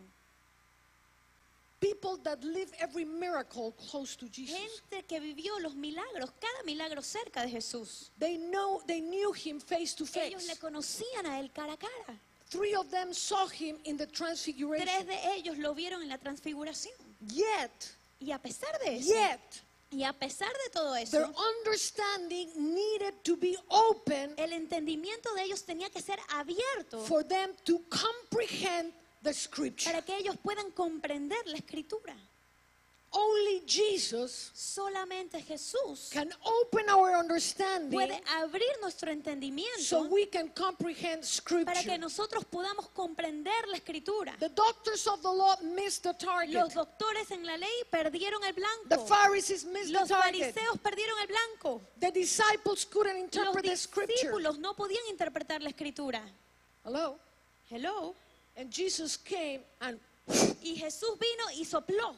People 1.79 2.17
that 2.23 2.43
live 2.43 2.71
every 2.79 3.03
miracle 3.03 3.73
close 3.89 4.15
to 4.15 4.27
Jesus. 4.27 4.55
Gente 4.55 5.03
que 5.07 5.19
vivió 5.19 5.57
los 5.59 5.73
milagros, 5.73 6.29
cada 6.39 6.63
milagro 6.63 7.01
cerca 7.01 7.41
de 7.41 7.49
Jesús. 7.49 8.11
They 8.19 8.37
know 8.37 8.83
they 8.85 9.01
knew 9.01 9.33
him 9.33 9.59
face 9.59 9.95
to 9.95 10.03
Ellos 10.19 10.43
le 10.43 10.53
face. 10.53 10.59
conocían 10.59 11.25
a 11.25 11.39
él 11.39 11.51
cara 11.51 11.73
a 11.73 11.77
cara. 11.77 12.19
Three 12.51 12.75
of 12.75 12.91
them 12.91 13.13
saw 13.13 13.47
him 13.47 13.77
in 13.85 13.95
the 13.97 14.05
Tres 14.05 14.17
transfiguration. 14.43 15.07
de 15.07 15.33
ellos 15.37 15.57
lo 15.57 15.73
vieron 15.73 16.01
en 16.01 16.09
la 16.09 16.17
transfiguración. 16.17 16.93
Yet, 17.27 17.95
Y 18.19 18.31
a 18.31 18.37
pesar 18.39 18.77
de 18.83 18.97
eso, 18.97 19.13
yet 19.13 19.39
y 19.89 20.03
a 20.03 20.13
pesar 20.13 20.51
de 20.65 20.69
todo 20.71 20.93
their 20.93 21.03
eso, 21.03 21.33
understanding 21.59 22.49
needed 22.73 23.13
to 23.23 23.35
be 23.35 23.57
open 23.69 24.33
el 24.37 24.53
entendimiento 24.53 25.33
de 25.33 25.43
ellos 25.43 25.63
tenía 25.63 25.89
que 25.89 26.01
ser 26.01 26.19
abierto 26.29 26.99
for 27.05 27.23
them 27.23 27.51
to 27.63 27.79
comprehend 27.89 28.93
the 29.23 29.33
scripture. 29.33 29.89
para 29.91 30.01
que 30.03 30.15
ellos 30.17 30.35
puedan 30.43 30.71
comprender 30.71 31.39
la 31.47 31.57
escritura. 31.57 32.15
Only 33.13 33.61
Jesus 33.65 34.51
Solamente 34.55 35.41
Jesús 35.43 36.09
can 36.11 36.31
open 36.43 36.89
our 36.89 37.13
understanding 37.17 37.91
puede 37.91 38.21
abrir 38.39 38.71
nuestro 38.81 39.11
entendimiento 39.11 39.81
so 39.83 40.03
we 40.03 40.27
can 40.29 40.47
comprehend 40.49 41.21
para 41.21 41.73
que 41.73 41.81
scripture. 41.81 41.97
nosotros 41.97 42.45
podamos 42.45 42.87
comprender 42.93 43.67
la 43.67 43.75
escritura. 43.77 44.33
The 44.39 44.47
doctors 44.49 45.05
of 45.07 45.21
the 45.21 45.27
law 45.31 45.57
missed 45.61 46.03
the 46.03 46.13
Los 46.13 46.19
target. 46.19 46.73
doctores 46.73 47.31
en 47.31 47.45
la 47.45 47.57
ley 47.57 47.69
perdieron 47.91 48.41
el 48.45 48.53
The 48.53 48.61
blanco. 48.61 49.05
Pharisees 49.07 49.65
missed 49.65 49.87
the 49.91 49.99
Los 49.99 50.07
target. 50.07 50.53
fariseos 50.55 50.77
perdieron 50.79 51.19
el 51.19 51.27
blanco. 51.27 51.81
The 51.99 52.11
disciples 52.11 52.85
couldn't 52.85 53.15
Los 53.15 53.23
interpret 53.23 53.65
the 53.65 53.75
scripture. 53.75 54.13
discípulos 54.31 54.57
no 54.57 54.73
podían 54.73 55.03
interpretar 55.09 55.61
la 55.61 55.69
escritura. 55.69 56.23
Hello? 56.85 57.19
Hello. 57.69 58.15
And 58.55 58.71
Jesus 58.71 59.17
came 59.17 59.61
and, 59.81 59.99
Y 60.61 60.77
Jesús 60.77 61.17
vino 61.19 61.51
y 61.57 61.65
sopló 61.65 62.15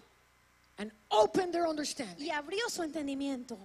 and 0.78 0.92
opened 1.12 1.54
their 1.54 1.68
understanding. 1.68 2.26
y 2.26 2.30
abrió 2.32 2.70
su 2.70 2.82
entendimiento. 2.84 3.58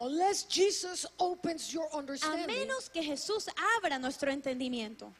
Unless 0.00 0.44
Jesus 0.44 1.06
opens 1.18 1.72
your 1.72 1.88
A 1.92 1.96
understanding, 1.98 2.46
menos 2.46 2.88
que 2.88 3.02
Jesús 3.02 3.48
abra 3.78 3.98
nuestro 3.98 4.30
entendimiento, 4.30 5.12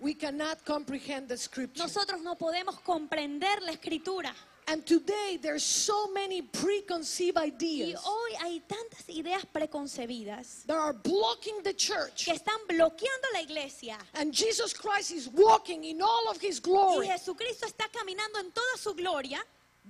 we 0.00 0.14
cannot 0.14 0.64
comprehend 0.64 1.28
the 1.28 1.36
scripture. 1.36 1.82
nosotros 1.84 2.20
no 2.22 2.34
podemos 2.34 2.80
comprender 2.80 3.62
la 3.62 3.72
escritura. 3.72 4.34
And 4.68 4.84
today 4.84 5.38
there's 5.40 5.62
so 5.62 6.08
many 6.12 6.42
preconceived 6.42 7.38
Y 7.38 7.44
ideas 7.52 8.02
hoy 8.04 8.32
hay 8.40 8.60
tantas 8.66 9.08
ideas 9.08 9.44
preconcebidas 9.46 10.64
that 10.66 10.76
are 10.76 10.92
blocking 10.92 11.62
the 11.62 11.72
church. 11.72 12.24
que 12.24 12.34
están 12.34 12.58
bloqueando 12.66 13.28
la 13.32 13.42
iglesia. 13.42 13.96
And 14.14 14.34
Jesus 14.34 14.72
Christ 14.74 15.12
is 15.12 15.28
walking 15.28 15.84
in 15.84 16.02
all 16.02 16.28
of 16.28 16.38
his 16.40 16.58
Y 16.58 16.62
glory, 16.64 17.06
Jesucristo 17.06 17.64
está 17.66 17.88
caminando 17.92 18.40
en 18.40 18.50
toda 18.50 18.76
su 18.76 18.92
gloria, 18.94 19.38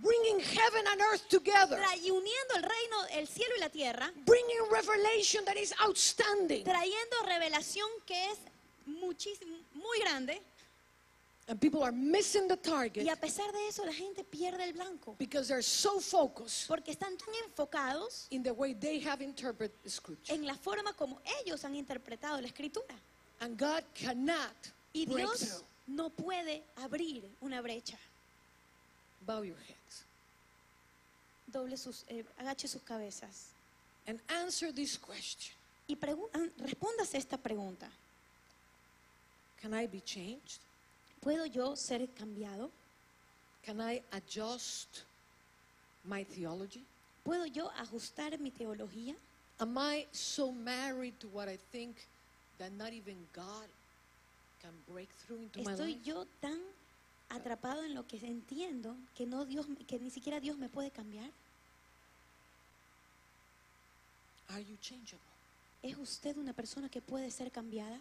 bringing 0.02 0.40
heaven 0.40 0.87
and 0.92 1.00
earth 1.12 1.26
together, 1.28 1.78
y 2.02 2.11
uniendo 2.11 2.54
el 2.56 2.62
reino, 2.62 2.96
el 3.12 3.26
cielo 3.28 3.54
y 3.56 3.61
la 3.61 3.68
tierra, 3.70 4.12
bringing 4.26 4.59
revelation 4.70 5.44
that 5.44 5.56
is 5.56 5.72
outstanding. 5.80 6.64
trayendo 6.64 7.16
revelación 7.24 7.88
que 8.06 8.30
es 8.30 8.38
muchísimo, 8.87 9.56
muy 9.74 9.98
grande. 10.00 10.40
And 11.48 11.61
people 11.61 11.85
are 11.85 11.92
missing 11.92 12.48
the 12.48 12.56
Y 12.56 12.68
target 12.70 13.09
a 13.09 13.14
pesar 13.16 13.52
de 13.52 13.68
eso, 13.68 13.85
la 13.85 13.92
gente 13.92 14.24
pierde 14.24 14.64
el 14.64 14.72
blanco. 14.72 15.14
because 15.16 15.46
they're 15.46 15.62
so 15.62 16.00
focused 16.00 16.66
Porque 16.66 16.90
están 16.90 17.16
tan 17.16 17.32
enfocados 17.44 18.26
in 18.30 18.42
the 18.42 18.50
way 18.52 18.74
they 18.74 18.98
have 19.00 19.22
interpreted 19.22 19.70
the 19.85 19.90
scripture. 19.90 20.35
en 20.35 20.44
la 20.44 20.54
forma 20.56 20.92
como 20.94 21.20
ellos 21.44 21.64
han 21.64 21.76
interpretado 21.76 22.40
la 22.40 22.48
escritura. 22.48 22.94
And 23.40 23.56
God 23.56 23.85
cannot 23.94 24.54
Y 24.92 25.06
break 25.06 25.18
Dios 25.18 25.38
through. 25.40 25.64
no 25.87 26.11
puede 26.11 26.64
abrir 26.82 27.22
una 27.40 27.61
brecha. 27.62 27.96
Bow 29.24 29.42
your 29.44 29.56
heads 29.59 29.75
Doble 31.56 31.78
sus, 31.78 32.04
eh, 32.08 32.22
agache 32.36 32.68
sus 32.68 32.82
cabezas. 32.82 33.56
and 34.06 34.20
answer 34.28 34.70
this 34.72 34.98
question. 34.98 35.54
Y 35.88 35.96
ah, 36.02 36.46
respóndase 36.58 37.16
esta 37.16 37.38
pregunta. 37.38 37.88
Can 39.62 39.72
I 39.72 39.86
be 39.86 40.00
changed? 40.00 40.60
¿Puedo 41.20 41.46
yo 41.46 41.74
ser 41.74 42.06
cambiado? 42.10 42.70
Can 43.64 43.80
I 43.80 44.02
adjust 44.12 45.04
my 46.04 46.24
theology? 46.24 46.84
¿Puedo 47.24 47.46
yo 47.46 47.70
ajustar 47.78 48.38
mi 48.38 48.50
teología? 48.50 49.14
Am 49.58 49.76
I 49.78 50.06
so 50.12 50.52
married 50.52 51.18
to 51.20 51.28
what 51.28 51.48
I 51.48 51.56
think 51.72 51.96
that 52.58 52.70
not 52.72 52.92
even 52.92 53.16
God 53.32 53.66
can 54.60 54.72
break 54.92 55.08
through 55.24 55.42
into 55.42 55.62
my 55.62 55.72
¿Estoy 55.72 55.94
life? 55.94 56.04
yo 56.04 56.26
tan 56.40 56.60
atrapado 57.30 57.82
en 57.82 57.94
lo 57.94 58.06
que 58.06 58.18
entiendo 58.18 58.94
que 59.16 59.26
no 59.26 59.46
Dios 59.46 59.66
que 59.88 59.98
ni 59.98 60.10
siquiera 60.10 60.38
Dios 60.38 60.58
me 60.58 60.68
puede 60.68 60.90
cambiar? 60.90 61.30
Are 64.48 64.62
you 64.62 64.76
changeable? 64.78 65.24
¿Es 65.82 65.96
usted 65.96 66.37
una 66.37 66.52
persona 66.52 66.88
que 66.88 67.00
puede 67.00 67.30
ser 67.30 67.50
cambiada? 67.50 68.00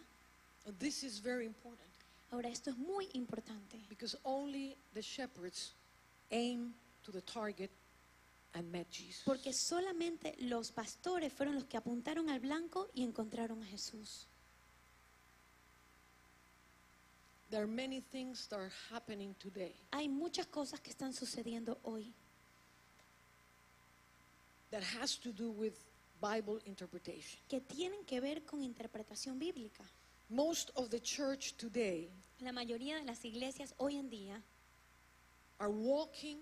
This 0.80 1.04
is 1.04 1.22
very 1.22 1.46
important 1.46 1.96
Ahora, 2.32 2.50
esto 2.50 2.70
es 2.70 2.78
muy 2.78 3.08
importante, 3.14 3.80
because 3.88 4.18
only 4.24 4.76
the 4.94 5.02
shepherds 5.02 5.74
aim 6.32 6.74
to 7.04 7.12
the 7.12 7.22
target 7.22 7.70
and 8.54 8.70
met 8.72 8.90
Jesus. 8.90 9.22
porque 9.24 9.54
solamente 9.54 10.36
los 10.40 10.72
pastores 10.72 11.32
fueron 11.32 11.56
los 11.56 11.66
que 11.66 11.78
apuntaron 11.78 12.30
al 12.30 12.40
blanco 12.40 12.90
y 12.94 13.04
encontraron 13.04 13.62
a 13.62 13.66
Jesús. 13.66 14.28
There 17.52 17.62
are 17.62 17.68
many 17.68 18.02
things 18.02 18.48
that 18.50 18.60
are 18.60 18.72
happening 18.92 19.36
today 19.36 19.76
Hay 19.92 20.10
muchas 20.10 20.48
cosas 20.48 20.82
que 20.82 20.90
están 20.90 21.14
sucediendo 21.14 21.80
hoy 21.84 22.12
that 24.72 24.82
has 25.00 25.18
to 25.20 25.32
do 25.32 25.52
with 25.52 25.76
Bible 26.26 26.62
interpretation. 26.66 27.40
que 27.48 27.62
tienen 27.62 28.04
que 28.06 28.20
ver 28.20 28.44
con 28.46 28.62
interpretación 28.64 29.38
bíblica. 29.40 29.84
Most 30.30 30.72
of 30.76 30.90
the 30.90 31.00
church 31.00 31.54
today 31.58 32.10
La 32.40 32.52
mayoría 32.52 32.96
de 32.98 33.04
las 33.04 33.24
iglesias 33.24 33.74
hoy 33.78 33.98
en 33.98 34.10
día 34.10 34.42
are 35.60 35.70
walking 35.72 36.38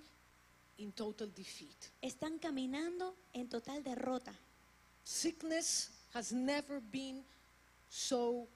in 0.78 0.92
total 0.94 1.28
defeat. 1.34 1.92
están 2.02 2.40
caminando 2.40 3.16
en 3.34 3.48
total 3.50 3.84
derrota. 3.84 4.34
Sickness 5.04 5.92
has 6.14 6.32
never 6.32 6.80
been 6.80 7.24
so 7.90 8.48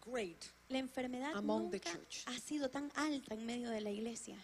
great. 0.00 0.46
La 0.68 0.78
enfermedad 0.78 1.34
Among 1.36 1.70
the 1.70 1.76
nunca 1.78 1.92
church. 1.92 2.24
ha 2.26 2.38
sido 2.40 2.68
tan 2.70 2.90
alta 2.96 3.34
en 3.34 3.44
medio 3.46 3.70
de 3.70 3.80
la 3.82 3.90
iglesia. 3.90 4.36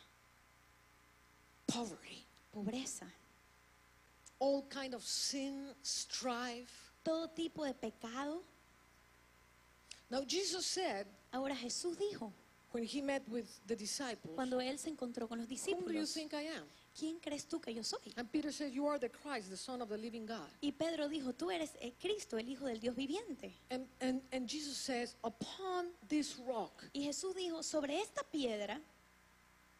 Poverty, 1.67 2.23
Pobreza, 2.53 3.07
all 4.43 4.65
kind 4.69 4.93
of 4.95 5.03
sin, 5.05 5.73
strife. 5.83 6.93
todo 7.05 7.29
tipo 7.29 7.65
de 7.65 7.75
pecado. 7.75 8.43
Now 10.11 10.23
Jesus 10.27 10.67
said 10.67 11.07
Ahora 11.33 11.55
Jesús 11.57 11.97
dijo, 11.97 12.31
when 12.73 12.85
he 12.85 13.01
met 13.01 13.23
with 13.29 13.47
the 13.67 13.77
disciples, 13.77 14.35
cuando 14.35 14.61
él 14.61 14.79
se 14.79 14.91
encontró 14.91 15.29
con 15.29 15.39
los 15.39 15.49
"Whom 15.49 15.85
do 15.85 15.93
you 15.93 16.03
discípulos, 16.03 16.13
think 16.13 16.33
I 16.35 16.49
am?" 16.49 16.65
¿quién 16.95 17.19
crees 17.21 17.47
tú 17.47 17.59
que 17.61 17.73
yo 17.73 17.83
soy? 17.83 18.13
And 18.17 18.29
Peter 18.31 18.53
said, 18.53 18.71
"You 18.73 18.87
are 18.87 18.99
the 18.99 19.09
Christ, 19.11 19.49
the 19.49 19.57
Son 19.57 19.81
of 19.81 19.89
the 19.89 19.97
living 19.97 20.27
God." 20.27 20.49
Y 20.61 20.73
Pedro 20.73 21.09
dijo, 21.09 21.33
tú 21.33 21.51
eres 21.51 21.71
el 21.81 21.93
Cristo, 21.95 22.37
el 22.37 22.49
Hijo 22.49 22.67
del 22.67 22.81
Dios 22.81 22.95
viviente. 22.95 23.55
And 23.71 23.87
and 24.01 24.23
and 24.33 24.47
Jesus 24.47 24.77
says, 24.77 25.17
"Upon 25.23 25.93
this 26.09 26.37
rock, 26.37 26.85
Y 26.93 27.05
Jesús 27.05 27.35
dijo, 27.35 27.63
sobre 27.63 27.99
esta 28.01 28.23
piedra, 28.25 28.81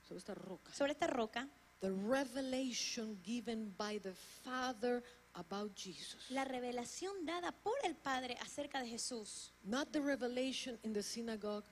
so 0.09 0.17
esta 0.17 0.35
roca, 0.35 0.73
sobre 0.73 0.93
esta 0.93 1.07
roca, 1.07 1.47
the 1.83 1.93
revelation 1.93 3.19
given 3.25 3.73
by 3.77 3.99
the 4.03 4.13
Father 4.45 5.03
about 5.35 5.75
Jesus, 5.75 6.17
la 6.31 6.45
revelación 6.45 7.27
dada 7.27 7.53
por 7.63 7.75
el 7.85 7.95
Padre 7.95 8.37
acerca 8.41 8.81
de 8.81 8.89
Jesús, 8.89 9.51
not 9.65 9.93
the 9.93 10.01
revelation 10.01 10.79
in 10.85 10.93
the 10.93 11.03
synagogue, 11.03 11.65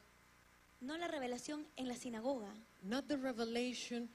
no 0.80 0.96
la 0.98 1.06
revelación 1.06 1.64
en 1.76 1.86
la 1.88 1.94
sinagoga, 1.94 2.50
not 2.82 3.06
the 3.06 3.16
revelation 3.16 4.08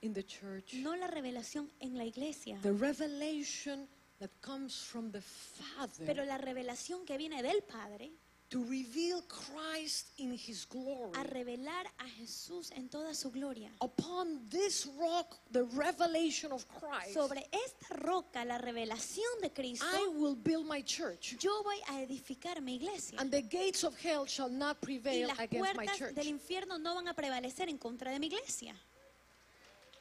in 0.00 0.14
the 0.14 0.22
church, 0.22 0.74
no 0.74 0.96
la 0.96 1.08
revelación 1.08 1.68
en 1.80 1.98
la 1.98 2.04
iglesia, 2.04 2.56
the 2.62 2.72
revelation 2.72 3.86
that 4.18 4.30
comes 4.40 4.82
from 4.82 5.10
the 5.10 5.20
Father. 5.20 6.06
Pero 6.06 6.24
la 6.24 6.38
revelación 6.38 7.04
que 7.04 7.18
viene 7.18 7.42
del 7.42 7.62
Padre 7.62 8.12
to 8.52 8.62
reveal 8.64 9.22
Christ 9.28 10.12
in 10.18 10.32
His 10.32 10.66
glory." 10.66 11.10
a 11.14 11.24
revelar 11.24 11.86
a 11.98 12.04
Jesús 12.20 12.70
en 12.76 12.88
toda 12.88 13.14
su 13.14 13.30
gloria. 13.30 13.70
Upon 13.80 14.48
this 14.50 14.86
rock, 15.00 15.36
the 15.50 15.64
revelation 15.74 16.52
of 16.52 16.64
Christ, 16.78 17.14
Sobre 17.14 17.46
esta 17.50 17.94
roca, 17.96 18.44
la 18.44 18.58
revelación 18.58 19.40
de 19.40 19.50
Cristo, 19.50 19.86
I 19.86 20.06
will 20.08 20.36
build 20.36 20.66
my 20.66 20.82
church, 20.82 21.36
yo 21.40 21.62
voy 21.62 21.80
a 21.88 22.02
edificar 22.02 22.60
mi 22.62 22.76
iglesia. 22.76 23.18
and 23.18 23.30
the 23.30 23.42
gates 23.42 23.84
of 23.84 23.98
hell 24.00 24.26
shall 24.26 24.50
not 24.50 24.76
Y 24.82 24.86
prevail 24.86 25.28
las 25.28 25.38
against 25.40 25.74
my 25.74 25.84
puertas 25.86 25.98
church. 25.98 26.14
del 26.14 26.26
infierno 26.28 26.78
no 26.78 26.94
van 26.94 27.08
a 27.08 27.14
prevalecer 27.14 27.68
en 27.68 27.78
contra 27.78 28.10
de 28.12 28.18
mi 28.18 28.26
iglesia. 28.26 28.74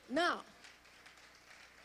Now, 0.09 0.43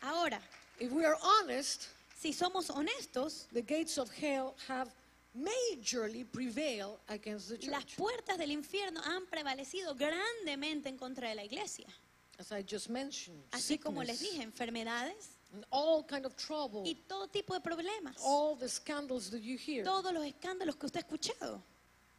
Ahora, 0.02 0.40
if 0.78 0.92
we 0.92 1.04
are 1.04 1.16
honest, 1.22 1.88
si 2.16 2.32
somos 2.32 2.70
honestos, 2.70 3.46
the 3.52 3.62
gates 3.62 3.98
of 3.98 4.10
hell 4.10 4.54
have 4.68 4.88
majorly 5.36 6.24
prevailed 6.24 6.98
against 7.08 7.48
the 7.48 7.70
las 7.70 7.84
church. 7.84 7.96
puertas 7.96 8.38
del 8.38 8.50
infierno 8.50 9.00
han 9.04 9.26
prevalecido 9.26 9.94
grandemente 9.94 10.88
en 10.88 10.96
contra 10.96 11.28
de 11.28 11.34
la 11.34 11.44
iglesia. 11.44 11.86
As 12.38 12.52
I 12.52 12.62
just 12.62 12.88
mentioned, 12.90 13.42
Así 13.52 13.78
como 13.78 14.02
les 14.02 14.20
dije, 14.20 14.42
enfermedades 14.42 15.38
and 15.54 15.64
all 15.70 16.04
kind 16.04 16.26
of 16.26 16.34
trouble, 16.36 16.82
y 16.84 16.94
todo 17.08 17.28
tipo 17.28 17.54
de 17.54 17.60
problemas. 17.60 18.16
all 18.22 18.56
the 18.56 18.68
scandals 18.68 19.30
that 19.30 19.40
you 19.42 19.56
hear, 19.56 19.84
Todos 19.84 20.12
los 20.12 20.24
escándalos 20.24 20.76
que 20.78 20.86
usted 20.86 21.00
ha 21.00 21.06
escuchado. 21.06 21.62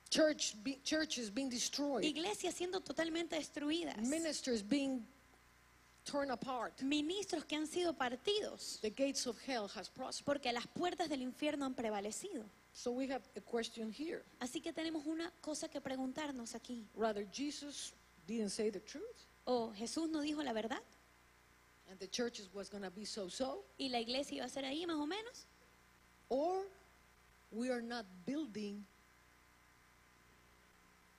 church 0.10 0.56
be, 0.64 0.80
churches 0.84 1.30
being 1.30 1.50
destroyed, 1.50 2.04
Iglesias 2.04 2.56
siendo 2.56 2.80
totalmente 2.82 3.36
destruidas. 3.36 3.98
ministers 3.98 4.64
being 4.64 5.06
torn 6.04 6.32
apart. 6.32 6.82
Ministros 6.82 7.44
que 7.46 7.56
han 7.56 7.68
sido 7.68 7.94
partidos. 7.94 8.80
The 8.82 8.90
gates 8.90 9.28
of 9.28 9.38
hell 9.46 9.68
has 9.76 9.90
prospered. 9.90 10.26
Porque 10.26 10.52
las 10.54 10.66
puertas 10.68 11.10
del 11.10 11.22
infierno 11.22 11.66
han 11.66 11.76
prevalecido. 11.76 12.46
So 12.78 12.92
we 12.92 13.08
have 13.08 13.24
a 13.36 13.42
question 13.42 13.92
here. 13.92 14.22
Así 14.40 14.62
que 14.62 14.72
tenemos 14.72 15.04
una 15.08 15.32
cosa 15.42 15.68
que 15.68 15.82
preguntarnos 15.82 16.54
aquí. 16.54 16.86
Rather, 16.96 17.26
Jesus 17.34 17.92
didn't 18.28 18.52
say 18.52 18.70
the 18.70 18.80
truth, 18.80 19.26
O 19.46 19.74
Jesús 19.74 20.08
no 20.12 20.22
dijo 20.22 20.44
la 20.44 20.54
verdad 20.54 20.82
and 21.90 21.98
the 22.00 22.08
churches 22.08 22.50
was 22.54 22.70
going 22.70 22.84
to 22.84 22.92
be 22.92 23.04
so-so, 23.04 23.64
y 23.80 23.88
la 23.90 24.00
iglesia 24.00 24.36
iba 24.38 24.46
a 24.46 24.50
ser 24.50 24.64
ahí 24.64 24.86
más 24.86 24.98
o 24.98 25.08
menos. 25.08 25.46
or 26.30 26.68
we 27.52 27.72
are 27.72 27.82
not 27.82 28.06
building, 28.28 28.86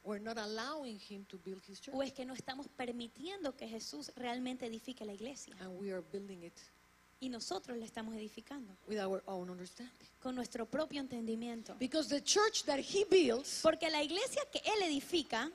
we're 0.04 0.20
not 0.22 0.38
allowing 0.38 0.96
Him 1.00 1.24
to 1.28 1.38
build 1.38 1.62
His 1.66 1.80
church, 1.80 1.94
O 1.96 2.02
es 2.02 2.12
que 2.12 2.24
no 2.24 2.34
estamos 2.34 2.68
permitiendo 2.68 3.56
que 3.56 3.66
Jesús 3.66 4.12
realmente 4.14 4.66
edifique 4.66 5.04
la 5.04 5.14
iglesia. 5.14 5.56
and 5.60 5.76
we 5.80 5.90
are 5.90 6.02
building 6.12 6.44
it 6.44 6.54
Y 7.20 7.28
nosotros 7.28 7.76
la 7.76 7.84
estamos 7.84 8.14
edificando 8.14 8.76
with 8.86 8.98
our 9.00 9.22
own 9.26 9.50
understanding. 9.50 10.08
con 10.20 10.34
nuestro 10.36 10.66
propio 10.66 11.00
entendimiento. 11.00 11.74
Because 11.78 12.08
the 12.08 12.22
church 12.22 12.64
that 12.64 12.78
He 12.78 13.04
builds, 13.10 13.60
Porque 13.62 13.90
la 13.90 14.02
iglesia 14.02 14.42
que 14.52 14.60
Él 14.64 14.82
edifica, 14.84 15.50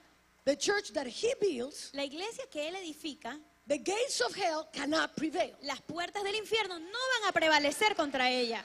the 0.45 0.57
church 0.57 0.91
that 0.93 1.07
He 1.07 1.33
builds, 1.39 1.89
la 1.93 2.03
iglesia 2.03 2.43
que 2.51 2.67
Él 2.67 2.75
edifica, 2.75 3.39
the 3.67 3.77
gates 3.77 4.19
of 4.19 4.35
hell 4.35 4.67
cannot 4.73 5.15
prevail. 5.15 5.55
las 5.61 5.79
puertas 5.81 6.21
del 6.23 6.35
infierno 6.35 6.77
no 6.79 6.85
van 7.21 7.29
a 7.29 7.31
prevalecer 7.31 7.95
contra 7.95 8.29
ella. 8.29 8.61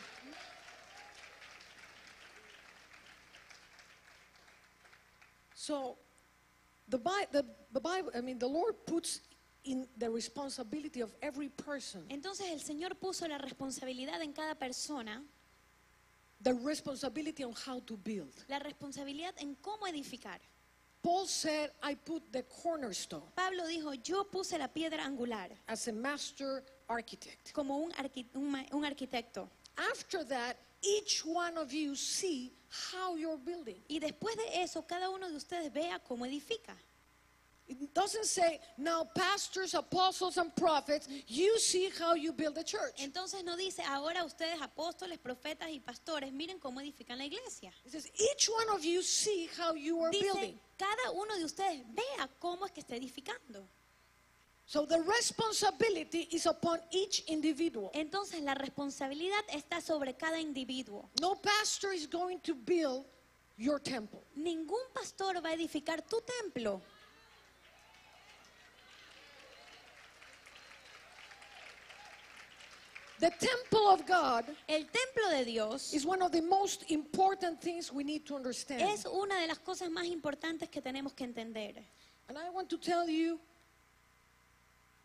So, 5.55 5.97
the, 6.89 6.99
the 7.73 7.81
Bible, 7.81 8.11
I 8.15 8.21
mean, 8.21 8.39
the 8.39 8.49
Lord 8.49 8.75
puts 8.87 9.21
in 9.65 9.87
the 9.99 10.09
responsibility 10.09 11.01
of 11.03 11.11
every 11.23 11.49
person 11.49 12.05
Entonces 12.09 12.47
el 12.51 12.61
Señor 12.61 12.97
puso 12.97 13.27
la 13.29 13.39
responsabilidad 13.39 14.23
en 14.23 14.33
cada 14.33 14.55
persona, 14.55 15.23
the 16.43 16.55
responsibility 16.55 17.45
on 17.45 17.53
how 17.67 17.81
to 17.81 17.97
build. 17.97 18.33
la 18.49 18.59
responsabilidad 18.59 19.35
en 19.39 19.55
cómo 19.57 19.87
edificar. 19.87 20.41
Paul 21.03 21.27
said, 21.29 21.71
I 21.83 21.95
put 21.95 22.23
the 22.33 22.43
cornerstone 22.45 23.23
Pablo 23.37 23.65
dijo, 23.67 23.95
yo 24.03 24.25
puse 24.25 24.59
la 24.59 24.69
piedra 24.69 25.05
angular 25.05 25.49
as 25.69 25.87
a 25.89 25.93
master 25.93 26.65
architect. 26.89 27.53
como 27.53 27.77
un, 27.79 27.93
arqui- 27.93 28.27
un 28.35 28.55
un 28.73 28.85
arquitecto. 28.85 29.49
After 29.77 30.25
that, 30.25 30.57
each 30.83 31.25
one 31.25 31.57
of 31.57 31.73
you 31.73 31.95
see 31.95 32.53
how 32.93 33.15
you're 33.17 33.39
building. 33.39 33.81
Y 33.89 34.01
después 34.01 34.37
de 34.37 34.63
eso, 34.63 34.83
cada 34.87 35.09
uno 35.11 35.29
de 35.29 35.37
ustedes 35.37 35.73
vea 35.73 35.99
cómo 36.01 36.27
edifica. 36.27 36.77
It 37.69 37.93
doesn't 37.93 38.25
say, 38.25 38.61
now 38.79 39.05
pastors, 39.15 39.75
apostles, 39.75 40.39
and 40.39 40.55
prophets, 40.57 41.07
you 41.27 41.59
see 41.59 41.91
how 41.99 42.15
you 42.15 42.33
build 42.33 42.57
a 42.57 42.65
church. 42.65 43.03
Entonces 43.03 43.45
no 43.45 43.57
dice, 43.59 43.83
ahora 43.87 44.25
ustedes 44.25 44.59
apóstoles, 44.63 45.19
profetas 45.19 45.69
y 45.71 45.79
pastores, 45.81 46.33
miren 46.33 46.59
cómo 46.59 46.81
edifican 46.81 47.19
la 47.19 47.27
iglesia. 47.27 47.71
It 47.85 47.93
says, 47.93 48.11
each 48.15 48.49
one 48.49 48.75
of 48.75 48.83
you 48.85 49.03
see 49.03 49.51
how 49.59 49.75
you 49.75 50.01
are 50.03 50.11
Dice, 50.11 50.23
building. 50.23 50.59
cada 50.79 51.11
uno 51.13 51.37
de 51.37 51.45
ustedes 51.45 51.83
vea 51.95 52.29
cómo 52.41 52.65
es 52.65 52.73
que 52.73 52.81
está 52.81 52.97
edificando. 52.97 53.67
So 54.65 54.85
the 54.87 55.01
responsibility 55.03 56.29
is 56.31 56.47
upon 56.47 56.81
each 56.91 57.25
individual. 57.29 57.91
Entonces 57.95 58.43
la 58.43 58.55
responsabilidad 58.55 59.43
está 59.53 59.81
sobre 59.81 60.15
cada 60.15 60.41
individuo. 60.41 61.09
No 61.21 61.37
pastor 61.37 61.93
is 61.95 62.07
going 62.07 62.39
to 62.41 62.55
build 62.55 63.05
your 63.57 63.79
temple. 63.81 64.21
Ningún 64.37 64.93
pastor 64.95 65.43
va 65.43 65.51
a 65.51 65.55
edificar 65.55 66.03
tu 66.03 66.21
templo. 66.43 66.83
The 73.21 73.31
temple 73.31 73.89
of 73.89 74.07
God 74.07 74.45
El 74.69 74.85
templo 74.85 75.31
de 75.31 75.45
Dios 75.45 75.93
is 75.93 76.07
one 76.07 76.23
of 76.23 76.31
the 76.31 76.43
most 76.43 76.91
important 76.91 77.61
things 77.61 77.93
we 77.93 78.05
need 78.05 78.25
to 78.27 78.37
understand. 78.37 78.83
es 78.83 79.07
una 79.07 79.41
de 79.41 79.47
las 79.49 79.59
cosas 79.59 79.91
más 79.91 80.07
importantes 80.07 80.69
que 80.69 80.81
tenemos 80.81 81.15
que 81.15 81.25
entender. 81.25 81.85
And 82.29 82.39
I 82.39 82.51
want 82.51 82.69
to 82.71 82.79
tell 82.79 83.09
you 83.09 83.41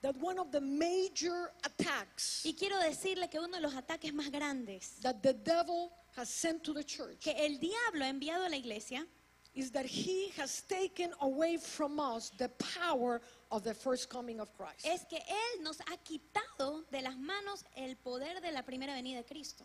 that 0.01 0.15
one 0.17 0.37
of 0.37 0.51
the 0.51 0.61
major 0.61 1.51
attacks 1.63 2.43
Y 2.45 2.53
quiero 2.53 2.77
decirle 2.79 3.29
que 3.29 3.39
uno 3.39 3.57
de 3.57 3.61
los 3.61 3.73
ataques 3.73 4.13
más 4.13 4.29
grandes 4.29 4.99
that 5.01 5.21
the 5.23 5.33
devil 5.33 5.91
has 6.15 6.29
sent 6.29 6.63
to 6.63 6.73
the 6.73 6.83
church 6.83 7.19
que 7.21 7.31
el 7.31 7.57
diablo 7.57 8.05
ha 8.05 8.09
enviado 8.09 8.45
a 8.45 8.49
la 8.49 8.57
iglesia 8.57 9.07
is 9.55 9.71
that 9.71 9.85
he 9.85 10.29
has 10.37 10.61
taken 10.61 11.11
away 11.21 11.57
from 11.57 11.99
us 11.99 12.31
the 12.37 12.49
power 12.49 13.21
of 13.51 13.63
the 13.63 13.73
first 13.73 14.09
coming 14.09 14.39
of 14.39 14.49
Christ. 14.57 14.85
es 14.85 15.05
que 15.09 15.19
él 15.19 15.63
nos 15.63 15.79
ha 15.81 15.97
quitado 15.97 16.83
de 16.91 17.01
las 17.01 17.15
manos 17.17 17.63
el 17.77 17.95
poder 17.95 18.41
de 18.41 18.51
la 18.51 18.61
primera 18.63 18.93
venida 18.93 19.17
de 19.17 19.23
Cristo. 19.23 19.63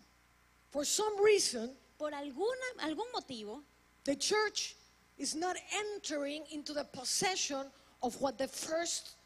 For 0.71 0.85
some 0.85 1.23
reason, 1.23 1.71
Por 1.99 2.13
alguna, 2.13 2.67
algún 2.83 3.11
motivo, 3.13 3.63
the 4.05 4.15
church 4.15 4.77
is 5.17 5.35
not 5.35 5.57
entering 5.73 6.45
into 6.53 6.73
the 6.73 6.85
possession 6.85 7.67
of 8.03 8.21
what 8.21 8.39
the 8.39 8.47
first 8.47 9.17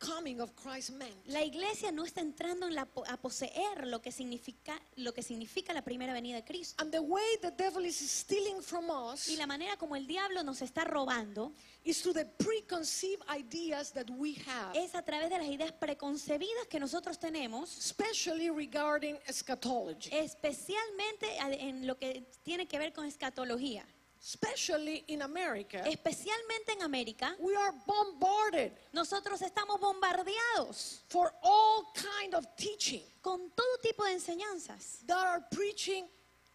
coming 0.00 0.40
of 0.40 0.50
Christ 0.56 0.90
meant. 0.90 1.14
la 1.26 1.44
iglesia 1.44 1.92
no 1.92 2.04
está 2.04 2.20
entrando 2.20 2.66
en 2.66 2.74
la, 2.74 2.88
a 3.06 3.16
poseer 3.18 3.86
lo 3.86 4.00
que, 4.00 4.10
significa, 4.10 4.80
lo 4.96 5.12
que 5.12 5.22
significa 5.22 5.72
la 5.72 5.82
primera 5.82 6.12
venida 6.12 6.36
de 6.36 6.44
Cristo. 6.44 6.82
And 6.82 6.90
the 6.90 7.00
way 7.00 7.36
the 7.40 7.52
devil 7.52 7.84
is 7.84 7.96
stealing 7.96 8.62
from 8.62 8.90
us 8.90 9.28
Y 9.28 9.36
la 9.36 9.46
manera 9.46 9.76
como 9.76 9.94
el 9.94 10.06
diablo 10.06 10.42
nos 10.42 10.62
está 10.62 10.84
robando 10.84 11.52
is 11.84 12.00
through 12.02 12.14
the 12.14 12.24
preconceived 12.24 13.22
ideas 13.28 13.92
that 13.92 14.08
we 14.10 14.36
have, 14.46 14.76
es 14.76 14.94
a 14.94 15.02
través 15.02 15.30
de 15.30 15.38
las 15.38 15.46
ideas 15.46 15.72
preconcebidas 15.72 16.66
que 16.68 16.80
nosotros 16.80 17.18
tenemos, 17.18 17.76
especially 17.78 18.50
regarding 18.50 19.18
eschatology, 19.26 20.10
especialmente 20.12 21.36
en 21.38 21.86
lo 21.86 21.96
que 21.96 22.26
tiene 22.42 22.66
que 22.66 22.78
ver 22.78 22.92
con 22.92 23.04
escatología. 23.06 23.84
Especially 24.22 25.04
in 25.08 25.22
America. 25.22 25.82
Especialmente 25.86 26.72
en 26.72 26.82
América, 26.82 27.34
We 27.38 27.56
are 27.56 27.72
bombarded 27.86 28.72
nosotros 28.92 29.40
estamos 29.42 29.80
bombardeados 29.80 31.02
for 31.08 31.32
all 31.42 31.92
kind 31.94 32.34
of 32.34 32.46
teaching 32.56 33.02
con 33.22 33.50
todo 33.54 33.78
tipo 33.82 34.04
de 34.04 34.12
enseñanzas 34.12 35.04
that 35.06 35.26
are 35.26 35.42
preaching 35.50 36.06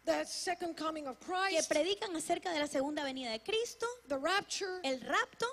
the 0.04 0.24
second 0.24 0.76
coming 0.76 1.06
of 1.08 1.18
que 1.18 1.26
Christ, 1.26 1.68
predican 1.68 2.14
acerca 2.14 2.52
de 2.52 2.60
la 2.60 2.68
segunda 2.68 3.02
venida 3.02 3.32
de 3.32 3.40
Cristo, 3.40 3.86
the 4.08 4.16
rapture, 4.16 4.80
el 4.84 5.00
rapto, 5.00 5.46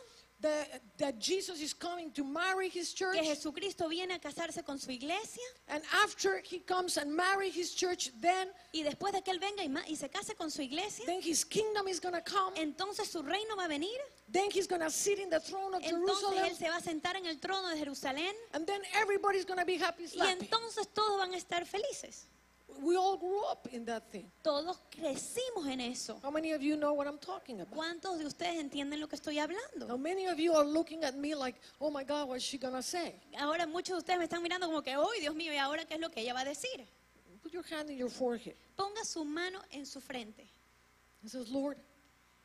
that 0.98 1.20
Jesus 1.20 1.62
is 1.62 1.74
coming 1.74 2.12
to 2.12 2.24
marry 2.24 2.70
his 2.70 2.94
church, 2.94 3.16
que 3.16 3.24
Jesucristo 3.24 3.90
viene 3.90 4.14
a 4.14 4.20
casarse 4.20 4.64
con 4.64 4.78
su 4.78 4.92
iglesia 4.92 5.44
and 5.70 5.84
after 6.04 6.42
he 6.44 6.60
comes 6.60 6.98
and 6.98 7.16
marry 7.16 7.50
his 7.50 7.74
church, 7.74 8.12
then 8.22 8.48
y 8.74 8.84
después 8.84 9.14
de 9.14 9.22
que 9.22 9.32
Él 9.32 9.40
venga 9.40 9.64
y, 9.88 9.96
se 9.96 10.10
case 10.10 10.36
con 10.36 10.52
su 10.52 10.62
iglesia, 10.62 11.06
then 11.06 11.22
his 11.22 11.46
kingdom 11.46 11.88
is 11.88 12.00
going 12.00 12.14
to 12.14 12.22
come. 12.22 12.54
entonces 12.56 13.08
su 13.08 13.22
reino 13.22 13.56
va 13.56 13.66
a 13.66 13.68
venir, 13.68 14.00
Then 14.30 14.50
he's 14.52 14.68
going 14.68 14.82
to 14.82 14.90
sit 14.90 15.20
in 15.20 15.30
the 15.30 15.40
throne 15.40 15.76
of 15.76 15.82
entonces 15.84 16.22
Jerusalem, 16.22 16.46
Él 16.46 16.58
se 16.58 16.70
va 16.70 16.78
a 16.78 16.82
sentar 16.82 17.16
en 17.16 17.26
el 17.26 17.40
trono 17.40 17.70
de 17.70 17.78
Jerusalén. 17.78 18.34
And 18.54 18.66
then 18.66 18.82
everybody's 18.96 19.46
going 19.46 19.60
to 19.60 19.66
be 19.66 19.78
happy 19.78 20.06
y 20.06 20.28
entonces 20.28 20.88
todos 20.94 21.18
van 21.18 21.34
a 21.34 21.38
estar 21.38 21.66
felices. 21.66 22.28
We 22.82 22.96
all 22.96 23.18
grew 23.18 23.44
up 23.52 23.68
in 23.72 23.86
that 23.86 24.04
thing. 24.12 24.32
Todos 24.42 24.80
crecimos 24.90 25.68
en 25.68 25.82
eso. 25.82 26.20
How 26.24 26.32
many 26.32 26.52
of 26.54 26.62
you 26.62 26.76
know 26.76 26.94
what 26.94 27.08
I'm 27.08 27.20
talking 27.20 27.62
about? 27.62 27.76
¿Cuántos 27.76 28.18
de 28.18 28.26
ustedes 28.26 28.60
entienden 28.60 29.00
lo 29.00 29.08
que 29.08 29.18
estoy 29.18 29.40
hablando? 29.40 29.88
Now, 29.88 29.98
many 29.98 30.28
of 30.28 30.40
you 30.40 30.54
are 30.54 30.66
looking 30.66 31.04
at 31.04 31.16
me 31.16 31.36
like, 31.36 31.60
oh 31.80 31.92
my 31.92 32.04
God, 32.04 32.28
what's 32.30 32.44
she 32.44 32.58
going 32.58 32.74
to 32.74 32.82
say? 32.82 33.16
Ahora 33.40 33.66
muchos 33.68 33.96
de 33.96 33.98
ustedes 34.00 34.20
me 34.20 34.26
están 34.26 34.42
mirando 34.42 34.68
como 34.68 34.82
que, 34.82 34.92
¡ay, 34.92 35.22
Dios 35.22 35.36
mío! 35.36 35.54
¿Y 35.54 35.58
ahora 35.58 35.86
qué 35.86 35.96
es 35.96 36.00
lo 36.00 36.10
que 36.10 36.22
ella 36.22 36.34
va 36.34 36.42
a 36.42 36.46
decir? 36.46 36.86
Put 37.42 37.52
your 37.52 37.64
hand 37.64 37.90
in 37.90 37.98
your 37.98 38.10
forehead 38.10 38.56
Ponga 38.78 39.04
su 39.04 39.26
mano 39.26 39.60
en 39.72 39.86
su 39.86 40.00
frente 40.00 40.48
and 41.22 41.32
says, 41.32 41.50
Lord, 41.50 41.78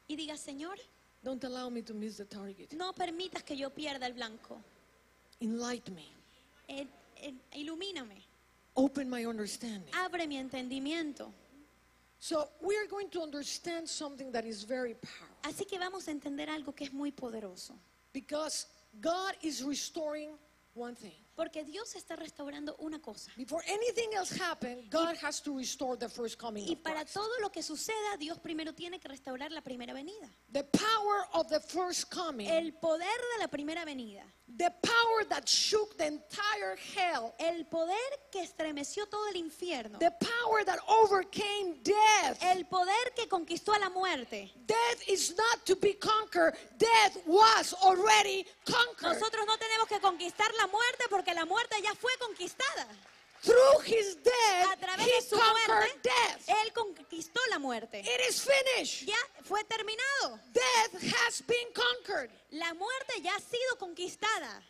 y 0.08 0.16
diga, 0.16 0.36
Señor, 0.36 0.76
don't 1.22 1.42
allow 1.44 1.68
me 1.68 1.82
to 1.82 1.92
miss 1.92 2.16
the 2.16 2.24
target. 2.24 2.72
no 2.72 2.92
permitas 2.92 3.42
que 3.42 3.56
yo 3.56 3.70
pierda 3.70 4.06
el 4.06 4.14
blanco. 4.14 4.62
Enlighten 5.40 5.94
me. 5.94 6.06
Eh, 6.68 6.86
eh, 7.16 7.34
ilumíname. 7.54 8.27
Open 8.78 9.10
my 9.10 9.24
understanding. 9.26 9.92
Abre 9.92 10.26
mi 10.28 10.36
entendimiento. 10.36 11.32
So 12.20 12.48
we 12.60 12.76
are 12.76 12.86
going 12.86 13.10
to 13.10 13.20
understand 13.22 13.88
something 13.88 14.30
that 14.32 14.44
is 14.44 14.62
very 14.64 14.94
powerful 14.94 15.36
Así 15.42 15.66
que 15.66 15.78
vamos 15.78 16.06
a 16.08 16.12
entender 16.12 16.48
algo 16.48 16.74
que 16.74 16.84
es 16.86 16.92
muy 16.92 17.10
poderoso. 17.10 17.74
because 18.12 18.66
God 19.00 19.34
is 19.42 19.62
restoring 19.62 20.30
one 20.74 20.94
thing. 20.94 21.12
Porque 21.38 21.62
Dios 21.62 21.94
está 21.94 22.16
restaurando 22.16 22.74
una 22.80 23.00
cosa. 23.00 23.30
Before 23.36 23.62
anything 23.68 24.12
else 24.12 24.32
happens, 24.32 24.90
God 24.90 25.14
has 25.22 25.40
to 25.42 25.56
restore 25.56 25.96
the 25.96 26.08
first 26.08 26.36
coming 26.36 26.66
Y 26.68 26.72
of 26.72 26.82
para 26.82 27.02
Christ. 27.02 27.14
todo 27.14 27.30
lo 27.40 27.48
que 27.52 27.62
suceda, 27.62 28.16
Dios 28.18 28.40
primero 28.40 28.74
tiene 28.74 28.98
que 28.98 29.06
restaurar 29.06 29.52
la 29.52 29.60
primera 29.60 29.94
venida. 29.94 30.28
The 30.52 30.64
power 30.64 31.28
of 31.34 31.48
the 31.48 31.60
first 31.60 32.10
coming, 32.12 32.48
El 32.48 32.72
poder 32.74 33.06
de 33.36 33.38
la 33.38 33.46
primera 33.46 33.84
venida. 33.84 34.24
the 34.56 34.72
power 34.82 35.24
that 35.28 35.46
shook 35.48 35.96
the 35.96 36.06
entire 36.06 36.74
hell, 36.96 37.32
El 37.38 37.66
poder 37.66 37.94
que 38.32 38.42
estremeció 38.42 39.06
todo 39.08 39.28
el 39.28 39.36
infierno. 39.36 40.00
the 40.00 40.10
power 40.18 40.64
that 40.64 40.80
overcame 40.88 41.80
death. 41.84 42.42
El 42.42 42.64
poder 42.66 43.12
que 43.14 43.28
conquistó 43.28 43.72
a 43.74 43.78
la 43.78 43.90
muerte. 43.90 44.50
Death 44.66 45.06
is 45.06 45.36
not 45.36 45.64
to 45.64 45.76
be 45.76 45.94
conquered. 45.94 46.54
Death 46.78 47.16
was 47.26 47.74
already 47.74 48.44
conquered. 48.64 49.14
Nosotros 49.14 49.46
no 49.46 49.56
tenemos 49.56 49.86
que 49.86 50.00
conquistar 50.00 50.50
la 50.58 50.66
muerte 50.66 51.04
porque 51.08 51.27
la 51.34 51.44
muerte 51.44 51.76
ya 51.82 51.94
fue 51.94 52.12
conquistada. 52.18 52.86
Through 53.40 53.82
his 53.86 54.16
A 54.16 54.20
death, 54.24 54.80
través 54.80 55.06
he 55.06 55.12
de 55.12 55.22
su 55.22 55.36
conquered 55.38 55.68
muerte, 55.68 56.00
death. 56.02 56.48
Él 56.48 56.72
conquistó 56.72 57.40
la 57.50 57.58
muerte. 57.60 58.00
It 58.00 58.20
is 58.28 58.42
finished. 58.44 59.06
Ya 59.06 59.16
fue 59.44 59.62
terminado. 59.64 60.40
Death 60.52 61.00
has 61.14 61.40
been 61.46 61.68
conquered. 61.72 62.30
La 62.50 62.74
muerte 62.74 63.22
ya 63.22 63.34
ha 63.36 63.40
sido 63.40 63.76
conquistada. 63.78 64.60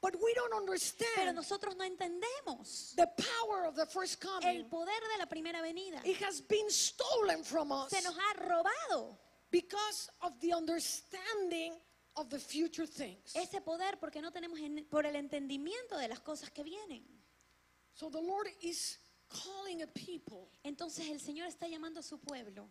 But 0.00 0.14
we 0.22 0.32
don't 0.34 0.50
Pero 0.50 0.60
understand 0.60 1.34
nosotros 1.34 1.74
no 1.74 1.84
entendemos 1.84 2.94
the 2.94 3.08
power 3.16 3.64
of 3.66 3.74
the 3.74 3.86
first 3.86 4.24
el 4.24 4.30
coming. 4.40 4.64
poder 4.70 5.00
de 5.12 5.18
la 5.18 5.26
primera 5.26 5.60
venida. 5.60 6.00
It 6.04 6.22
has 6.22 6.40
been 6.40 6.70
stolen 6.70 7.42
from 7.42 7.72
us 7.72 7.90
Se 7.90 8.00
nos 8.02 8.16
ha 8.16 8.34
robado 8.34 9.18
because 9.50 10.08
of 10.20 10.38
the 10.40 10.52
understanding 10.54 11.74
of 12.18 12.28
the 12.28 12.38
future 12.38 12.86
things. 12.86 13.34
ese 13.34 13.60
poder 13.60 13.98
porque 13.98 14.20
no 14.20 14.30
tenemos 14.32 14.58
en- 14.60 14.84
por 14.86 15.06
el 15.06 15.16
entendimiento 15.16 15.96
de 15.96 16.08
las 16.08 16.20
cosas 16.20 16.50
que 16.50 16.62
vienen. 16.62 17.04
So 17.94 18.10
the 18.10 18.20
Lord 18.22 18.48
is 18.60 18.98
calling 19.28 19.82
a 19.82 19.86
people 19.86 20.48
Entonces 20.62 21.08
el 21.08 21.20
Señor 21.20 21.46
está 21.48 21.66
llamando 21.68 22.00
a 22.00 22.02
su 22.02 22.18
pueblo. 22.18 22.68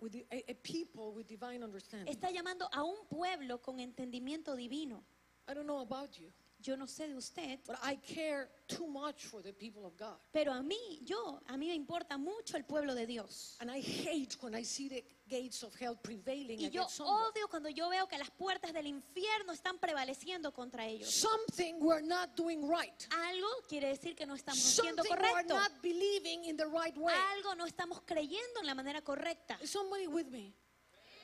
with 0.00 0.12
the- 0.12 0.26
a, 0.30 0.50
a 0.50 0.54
people 0.54 1.12
with 1.12 1.26
divine 1.26 1.62
understanding. 1.62 2.08
Está 2.12 2.30
llamando 2.30 2.68
a 2.72 2.82
un 2.82 3.06
pueblo 3.08 3.62
con 3.62 3.78
entendimiento 3.80 4.54
divino. 4.54 5.04
I 5.48 5.54
don't 5.54 5.66
know 5.66 5.80
about 5.80 6.10
you, 6.18 6.30
Yo 6.66 6.76
no 6.76 6.86
sé 6.86 7.06
de 7.06 7.14
usted, 7.14 7.58
but 7.66 7.76
I 7.82 7.96
care 7.96 8.48
too 8.66 8.86
much 8.86 9.26
for 9.26 9.42
the 9.42 9.52
people 9.52 9.84
of 9.84 9.94
God. 9.98 10.16
pero 10.32 10.50
a 10.50 10.62
mí, 10.62 11.00
yo, 11.04 11.42
a 11.46 11.58
mí 11.58 11.68
me 11.68 11.74
importa 11.74 12.16
mucho 12.16 12.56
el 12.56 12.64
pueblo 12.64 12.94
de 12.94 13.06
Dios. 13.06 13.56
And 13.60 13.70
I 13.70 13.80
hate 13.82 14.34
when 14.40 14.54
I 14.54 14.64
see 14.64 14.88
the 14.88 15.04
gates 15.28 15.62
of 15.62 15.74
hell 15.78 15.94
prevailing 16.02 16.58
Y 16.58 16.70
yo 16.70 16.80
against 16.80 16.96
someone. 16.96 17.30
odio 17.32 17.48
cuando 17.50 17.68
yo 17.68 17.90
veo 17.90 18.06
que 18.08 18.16
las 18.16 18.30
puertas 18.30 18.72
del 18.72 18.86
infierno 18.86 19.52
están 19.52 19.78
prevaleciendo 19.78 20.54
contra 20.54 20.86
ellos. 20.86 21.10
Something 21.12 21.80
we're 21.80 22.00
not 22.00 22.34
doing 22.34 22.66
right. 22.66 23.06
Algo 23.10 23.46
quiere 23.68 23.88
decir 23.88 24.16
que 24.16 24.24
no 24.24 24.34
estamos 24.34 24.58
haciendo 24.64 25.02
Something 25.02 25.22
we're 25.22 25.32
correcto. 25.32 25.54
not 25.54 25.82
believing 25.82 26.44
in 26.46 26.56
the 26.56 26.66
right 26.66 26.96
way. 26.96 27.14
Algo 27.36 27.54
no 27.56 27.66
estamos 27.66 28.00
creyendo 28.06 28.60
en 28.60 28.66
la 28.66 28.74
manera 28.74 29.02
correcta. 29.02 29.58
Is 29.60 29.68
somebody 29.68 30.06
with 30.06 30.28
me? 30.30 30.54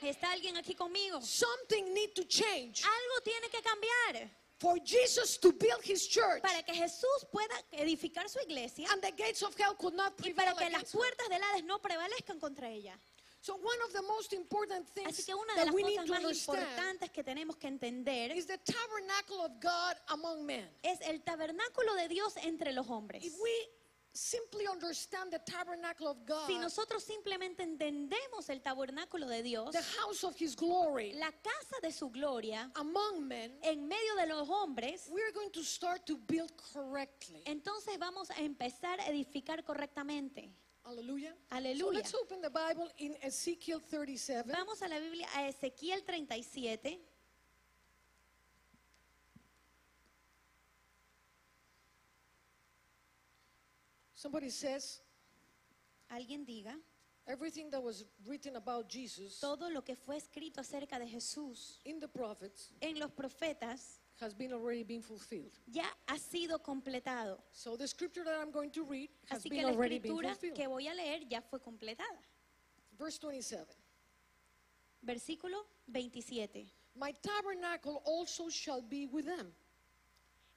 ¿Está 0.02 0.32
alguien 0.32 0.56
aquí 0.58 0.74
conmigo? 0.74 1.20
Something 1.22 1.94
need 1.94 2.12
to 2.14 2.24
change 2.24 2.82
Algo 2.84 3.22
tiene 3.22 3.48
que 3.50 3.62
cambiar 3.62 4.30
for 4.60 4.78
Jesus 4.84 5.38
to 5.38 5.52
build 5.52 5.82
his 5.82 6.06
church 6.06 6.42
para 6.42 6.62
que 6.62 6.74
Jesús 6.74 7.26
pueda 7.32 7.54
edificar 7.72 8.28
su 8.28 8.38
iglesia 8.40 8.86
and 8.92 9.02
the 9.02 9.10
gates 9.12 9.42
of 9.42 9.54
hell 9.58 9.74
could 9.76 9.94
not 9.94 10.12
y 10.18 10.32
prevail 10.32 10.36
para 10.36 10.54
que 10.54 10.70
las 10.70 10.92
puertas 10.92 11.28
del 11.28 11.42
Hades 11.42 11.64
no 11.64 11.78
prevalezcan 11.80 12.38
contra 12.38 12.68
ella. 12.68 12.98
So 13.42 13.54
one 13.54 13.80
of 13.86 13.92
the 13.94 14.02
most 14.02 14.34
important 14.34 14.86
Así 14.86 14.92
things 14.92 15.24
que 15.24 15.34
una 15.34 15.54
de 15.54 15.60
that 15.60 15.66
las 15.66 15.74
we 15.74 15.82
need 15.82 15.96
cosas 15.96 16.06
to 16.06 16.12
más 16.12 16.24
understand 16.24 16.58
importantes 16.58 17.10
que 17.10 17.24
tenemos 17.24 17.56
que 17.56 17.68
entender 17.68 18.36
is 18.36 18.46
the 18.46 18.58
tabernacle 18.58 19.40
of 19.40 19.52
God 19.62 19.96
among 20.08 20.44
men. 20.44 20.68
es 20.82 21.00
el 21.08 21.22
tabernáculo 21.22 21.94
de 21.94 22.08
Dios 22.08 22.36
entre 22.36 22.72
los 22.72 22.86
hombres. 22.86 23.24
If 23.24 23.32
we 23.40 23.50
simply 24.12 24.66
understand 24.66 25.32
the 25.32 25.38
tabernacle 25.38 26.08
of 26.08 26.24
God, 26.26 26.46
Si 26.46 26.58
nosotros 26.58 27.04
simplemente 27.04 27.62
entendemos 27.62 28.48
el 28.48 28.60
tabernáculo 28.60 29.28
de 29.28 29.42
Dios, 29.42 29.72
the 29.72 29.82
house 30.00 30.24
of 30.24 30.34
his 30.36 30.56
glory 30.56 31.12
la 31.12 31.30
casa 31.30 31.76
de 31.82 31.92
su 31.92 32.10
gloria, 32.10 32.70
among 32.74 33.26
men, 33.26 33.58
en 33.62 33.86
medio 33.86 34.16
de 34.16 34.26
los 34.26 34.48
hombres, 34.48 35.08
we're 35.10 35.32
going 35.32 35.50
to 35.50 35.62
start 35.62 36.04
to 36.06 36.16
build 36.26 36.52
correctly. 36.72 37.42
entonces 37.46 37.98
vamos 37.98 38.30
a 38.30 38.40
empezar 38.42 39.00
a 39.00 39.06
edificar 39.08 39.64
correctamente. 39.64 40.50
Aleluya. 40.84 41.34
So 41.78 41.90
let's 41.90 42.14
open 42.14 42.40
the 42.40 42.50
Bible 42.50 42.90
in 42.98 43.14
Ezekiel 43.22 43.80
37. 43.80 44.50
Vamos 44.50 44.82
a 44.82 44.88
la 44.88 44.98
Biblia, 44.98 45.28
a 45.36 45.46
Ezequiel 45.46 46.02
37. 46.04 46.98
Somebody 54.20 54.50
says 54.50 55.00
Alguien 56.10 56.44
diga, 56.44 56.74
everything 57.26 57.70
that 57.70 57.82
was 57.82 58.04
written 58.26 58.56
about 58.56 58.86
Jesus 58.86 59.40
todo 59.40 59.70
lo 59.70 59.80
que 59.82 59.96
fue 59.96 60.16
escrito 60.18 60.60
acerca 60.60 60.98
de 60.98 61.06
Jesús 61.06 61.78
in 61.86 61.98
the 62.00 62.08
prophets 62.08 62.70
en 62.82 62.98
los 62.98 63.10
profetas 63.12 64.00
has 64.20 64.34
been 64.34 64.52
already 64.52 64.82
been 64.84 65.00
fulfilled. 65.00 65.52
ya 65.66 65.86
ha 66.06 66.18
sido 66.18 66.58
completado. 66.62 67.38
So 67.50 67.78
the 67.78 67.88
scripture 67.88 68.22
that 68.22 68.34
I'm 68.38 68.50
going 68.50 68.70
to 68.72 68.84
read 68.84 69.08
has 69.30 69.40
Así 69.40 69.48
been 69.48 69.60
que 69.60 69.66
la 69.66 69.72
already 69.72 69.98
been 69.98 70.12
escritura 70.12 70.34
fulfilled. 70.34 70.54
que 70.54 70.66
voy 70.68 70.86
a 70.88 70.94
leer 70.94 71.20
ya 71.26 71.40
fue 71.40 71.58
completada. 71.58 72.20
Verse 72.98 73.18
27. 73.18 73.74
Versículo 75.02 75.64
27. 75.90 76.66
My 76.94 77.12
tabernacle 77.22 78.02
also 78.04 78.50
shall 78.50 78.82
be 78.82 79.06
with 79.06 79.24
them. 79.24 79.50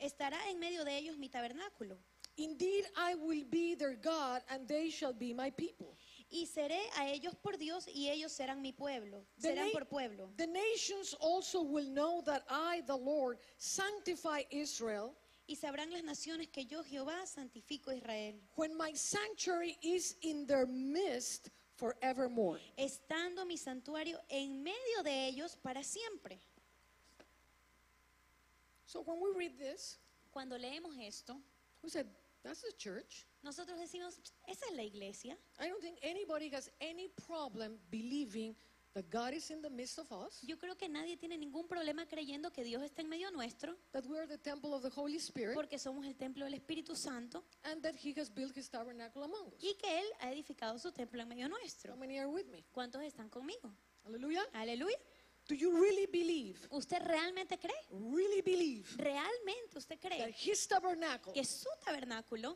Estará 0.02 0.50
en 0.50 0.60
medio 0.60 0.84
de 0.84 0.98
ellos 0.98 1.18
mi 1.18 1.30
tabernáculo. 1.30 1.98
Indeed, 2.38 2.86
I 2.98 3.16
will 3.16 3.44
be 3.50 3.76
their 3.76 3.94
God, 3.96 4.42
and 4.50 4.68
they 4.68 4.90
shall 4.90 5.14
be 5.14 5.34
my 5.34 5.52
people. 5.52 5.96
Y 6.32 6.48
seré 6.48 6.80
a 6.98 7.08
ellos 7.08 7.36
por 7.44 7.58
Dios 7.58 7.86
y 7.88 8.10
ellos 8.10 8.32
serán 8.32 8.60
mi 8.62 8.72
pueblo. 8.72 9.24
The 9.40 9.50
Serán 9.50 9.72
por 9.72 9.86
pueblo. 9.86 10.30
The 10.38 10.48
nations 10.48 11.14
also 11.20 11.62
will 11.62 11.88
know 11.90 12.24
that 12.26 12.44
I, 12.50 12.82
the 12.88 12.96
Lord, 12.96 13.38
sanctify 13.58 14.44
Israel 14.50 15.16
Y 15.48 15.56
sabrán 15.56 15.92
las 15.92 16.04
naciones 16.04 16.48
que 16.52 16.66
yo, 16.66 16.84
Jehová, 16.84 17.26
santifico 17.28 17.92
a 17.92 17.96
Israel. 17.98 18.36
when 18.56 18.76
my 18.78 18.94
sanctuary 18.94 19.78
is 19.84 20.16
in 20.22 20.48
their 20.48 20.66
midst 20.66 21.50
forevermore. 21.76 22.60
Estando 22.78 23.46
mi 23.46 23.58
santuario 23.58 24.18
en 24.30 24.64
medio 24.64 25.04
de 25.04 25.28
ellos 25.28 25.56
para 25.62 25.84
siempre. 25.84 26.40
So 28.86 29.02
when 29.02 29.20
we 29.22 29.32
read 29.38 29.58
this, 29.60 29.98
Cuando 30.32 30.58
leemos 30.58 30.98
esto, 31.00 31.36
we 31.84 31.90
said, 31.90 32.08
that's 32.44 32.62
the 32.62 32.74
church. 32.78 33.26
nosotros 33.42 33.78
decimos, 33.80 34.20
esa 34.48 34.66
es 34.70 34.76
la 34.76 34.84
iglesia. 34.84 35.38
I 35.60 35.68
don't 35.70 35.82
think 35.82 35.98
anybody 36.02 36.50
has 36.54 36.70
any 36.80 37.08
problem 37.28 37.80
believing 37.90 38.56
that 38.94 39.10
God 39.10 39.34
is 39.34 39.50
in 39.50 39.60
the 39.64 39.72
midst 39.72 39.98
of 39.98 40.12
us, 40.12 40.40
Yo 40.44 40.56
creo 40.58 40.78
que 40.78 40.88
nadie 40.88 41.18
tiene 41.18 41.36
ningún 41.36 41.68
problema 41.68 42.06
creyendo 42.06 42.52
que 42.54 42.64
Dios 42.64 42.84
está 42.84 43.02
en 43.02 43.10
medio 43.10 43.32
nuestro, 43.32 43.76
that 43.92 44.06
we 44.06 44.20
are 44.20 44.28
the 44.28 44.38
temple 44.38 44.72
of 44.76 44.84
the 44.84 44.92
Holy 44.96 45.18
Spirit, 45.18 45.56
porque 45.56 45.80
somos 45.80 46.06
el 46.06 46.16
templo 46.16 46.46
del 46.46 46.54
Espíritu 46.54 46.96
Santo 46.96 47.44
and 47.64 47.82
that 47.82 47.96
He 47.96 48.14
has 48.20 48.30
built 48.30 48.56
His 48.56 48.70
tabernacle 48.70 49.24
among 49.24 49.48
us. 49.48 49.64
y 49.64 49.74
que 49.82 50.00
Él 50.00 50.06
ha 50.20 50.32
edificado 50.32 50.78
su 50.78 50.92
templo 50.92 51.22
en 51.24 51.28
medio 51.28 51.46
How 51.48 51.50
nuestro. 51.50 51.96
many 51.96 52.20
are 52.20 52.28
with 52.28 52.46
me? 52.52 52.64
¿Cuántos 52.72 53.02
están 53.02 53.30
conmigo? 53.30 53.74
Hallelujah. 54.04 54.44
Aleluya. 54.54 54.98
Do 55.48 55.56
you 55.56 55.72
really 55.82 56.06
believe, 56.06 56.68
¿Usted 56.72 57.02
realmente 57.06 57.58
cree? 57.60 57.74
really 57.92 58.42
believe 58.42 58.88
¿Realmente 58.98 59.78
usted 59.78 60.00
that 60.00 60.10
cree 60.10 60.32
His 60.38 60.66
tabernacle 60.68 61.34
que 61.34 61.44
su 61.44 61.68
tabernáculo 61.86 62.56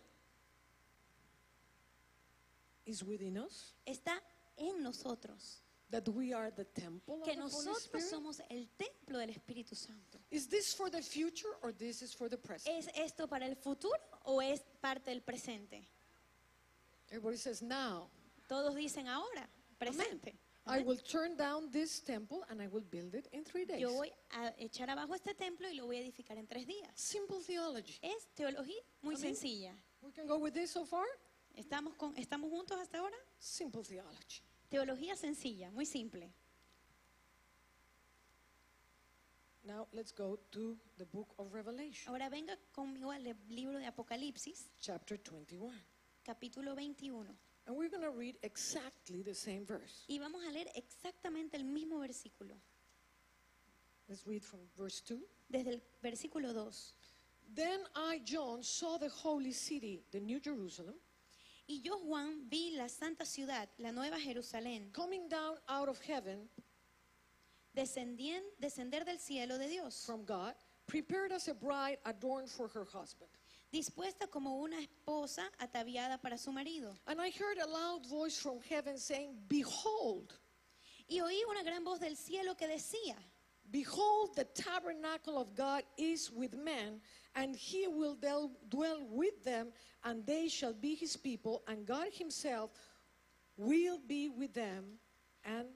is 2.85 3.03
within 3.03 3.37
us? 3.37 3.73
está 3.85 4.21
en 4.57 4.81
nosotros? 4.81 5.61
That 5.89 6.07
we 6.09 6.33
are 6.33 6.51
the 6.51 6.65
temple 6.65 7.15
of 7.21 7.23
Que 7.25 7.33
the 7.35 7.41
Holy 7.41 7.51
nosotros 7.53 7.83
Spirit? 7.85 8.09
somos 8.09 8.41
el 8.49 8.67
templo 8.77 9.19
del 9.19 9.29
Espíritu 9.29 9.73
Santo. 9.75 10.19
Is 10.31 10.47
this 10.47 10.73
for 10.73 10.89
the 10.89 11.01
future 11.01 11.55
or 11.61 11.71
this 11.71 12.01
is 12.01 12.13
for 12.13 12.27
the 12.29 12.37
present? 12.37 12.75
¿Es 12.77 12.87
esto 12.95 13.27
para 13.27 13.45
el 13.45 13.55
futuro 13.55 13.97
o 14.25 14.41
es 14.41 14.61
parte 14.81 15.11
del 15.11 15.21
presente? 15.21 15.87
Everybody 17.09 17.37
says 17.37 17.61
now. 17.61 18.09
Todos 18.49 18.75
dicen 18.75 19.07
ahora, 19.07 19.49
presente. 19.77 20.37
I 20.69 20.83
will 20.83 20.97
turn 20.97 21.37
down 21.37 21.71
this 21.71 22.01
temple 22.01 22.43
and 22.49 22.61
I 22.61 22.67
will 22.67 22.83
build 22.83 23.15
it 23.15 23.27
in 23.31 23.43
three 23.43 23.65
days. 23.65 23.79
Yo 23.79 23.91
voy 23.91 24.11
a 24.31 24.53
echar 24.59 24.89
abajo 24.89 25.15
este 25.15 25.33
templo 25.33 25.69
y 25.69 25.75
lo 25.75 25.85
voy 25.85 25.97
a 25.97 26.01
edificar 26.01 26.37
en 26.37 26.47
tres 26.47 26.67
días. 26.67 26.91
Simple 26.95 27.37
theology. 27.45 27.97
Es 28.01 28.27
teología 28.35 28.81
muy 29.01 29.15
Amén. 29.15 29.35
sencilla. 29.35 29.73
We 30.01 30.11
can 30.11 30.27
go 30.27 30.37
with 30.37 30.53
this 30.53 30.71
so 30.71 30.85
far? 30.85 31.05
¿Estamos, 31.55 31.95
con, 31.95 32.15
¿Estamos 32.17 32.49
juntos 32.51 32.77
hasta 32.79 32.99
ahora? 32.99 33.17
Simple 33.39 33.83
theology. 33.83 34.43
Teología 34.69 35.15
sencilla, 35.15 35.71
muy 35.71 35.85
simple. 35.85 36.31
Now 39.63 39.87
let's 39.91 40.13
go 40.13 40.37
to 40.51 40.77
the 40.97 41.05
book 41.05 41.33
of 41.37 41.53
Revelation, 41.53 42.09
Ahora 42.09 42.29
venga 42.29 42.57
conmigo 42.71 43.11
al 43.11 43.23
libro 43.49 43.77
de 43.79 43.85
Apocalipsis, 43.85 44.69
chapter 44.79 45.19
21. 45.19 45.73
capítulo 46.23 46.73
21. 46.75 47.35
And 47.67 47.75
we're 47.75 47.89
going 47.89 48.03
to 48.03 48.11
read 48.11 48.37
exactly 48.43 49.21
the 49.21 49.35
same 49.35 49.65
verse. 49.65 50.05
Y 50.07 50.17
vamos 50.19 50.41
a 50.47 50.51
leer 50.51 50.67
exactamente 50.75 51.55
el 51.57 51.65
mismo 51.65 51.99
versículo, 51.99 52.55
Let's 54.07 54.25
read 54.25 54.41
from 54.41 54.61
verse 54.77 55.01
2. 55.01 55.19
desde 55.51 55.67
el 55.73 55.81
versículo 56.01 56.53
2. 56.53 56.93
Then 57.55 57.81
I, 57.95 58.21
John, 58.23 58.63
saw 58.63 58.97
the 58.97 59.09
holy 59.09 59.51
city, 59.51 60.01
the 60.11 60.19
New 60.21 60.39
Jerusalem, 60.39 60.95
Y 61.69 61.81
yo, 61.83 61.97
Juan, 61.97 62.47
vi 62.49 62.77
la 62.77 62.87
santa 62.87 63.25
ciudad, 63.25 63.67
la 63.79 63.91
nueva 63.91 64.17
Jerusalén, 64.17 64.93
coming 64.93 65.27
down 65.27 65.55
out 65.67 65.89
of 65.89 65.99
heaven 65.99 66.47
descendien- 67.75 68.43
descender 68.61 69.03
del 69.03 69.19
cielo 69.19 69.57
de 69.57 69.67
Dios, 69.67 70.05
from 70.05 70.23
God, 70.23 70.55
prepared 70.87 71.33
as 71.33 71.49
a 71.49 71.53
bride 71.53 71.97
adorned 72.05 72.49
for 72.49 72.69
her 72.69 72.85
husband. 72.85 73.29
Dispuesta 73.71 74.27
como 74.27 74.57
una 74.61 74.79
esposa 74.79 75.49
ataviada 75.59 76.19
para 76.21 76.37
su 76.37 76.51
marido. 76.51 76.93
And 77.05 77.19
I 77.21 77.29
heard 77.29 77.57
a 77.59 77.67
loud 77.67 78.05
voice 78.07 78.37
from 78.39 78.59
heaven 78.61 78.97
saying, 78.97 79.35
Behold, 79.47 80.33
Y 81.09 81.21
oí 81.21 81.41
una 81.49 81.63
gran 81.63 81.83
voz 81.85 81.99
del 82.01 82.17
cielo 82.17 82.55
que 82.57 82.67
decía, 82.67 83.15
behold, 83.71 84.35
the 84.35 84.43
tabernacle 84.43 85.37
of 85.37 85.55
God 85.55 85.83
is 85.97 86.29
with 86.29 86.53
men, 86.53 87.01
and 87.35 87.55
he 87.55 87.87
will 87.87 88.15
del- 88.15 88.51
dwell 88.67 89.05
with 89.09 89.41
them, 89.45 89.71
and 90.03 90.25
they 90.25 90.49
shall 90.49 90.73
be 90.73 90.95
his 90.95 91.15
people, 91.15 91.63
and 91.67 91.85
God 91.85 92.09
himself 92.11 92.71
will 93.55 93.99
be 94.05 94.27
with 94.27 94.53
them 94.53 94.99
and 95.45 95.67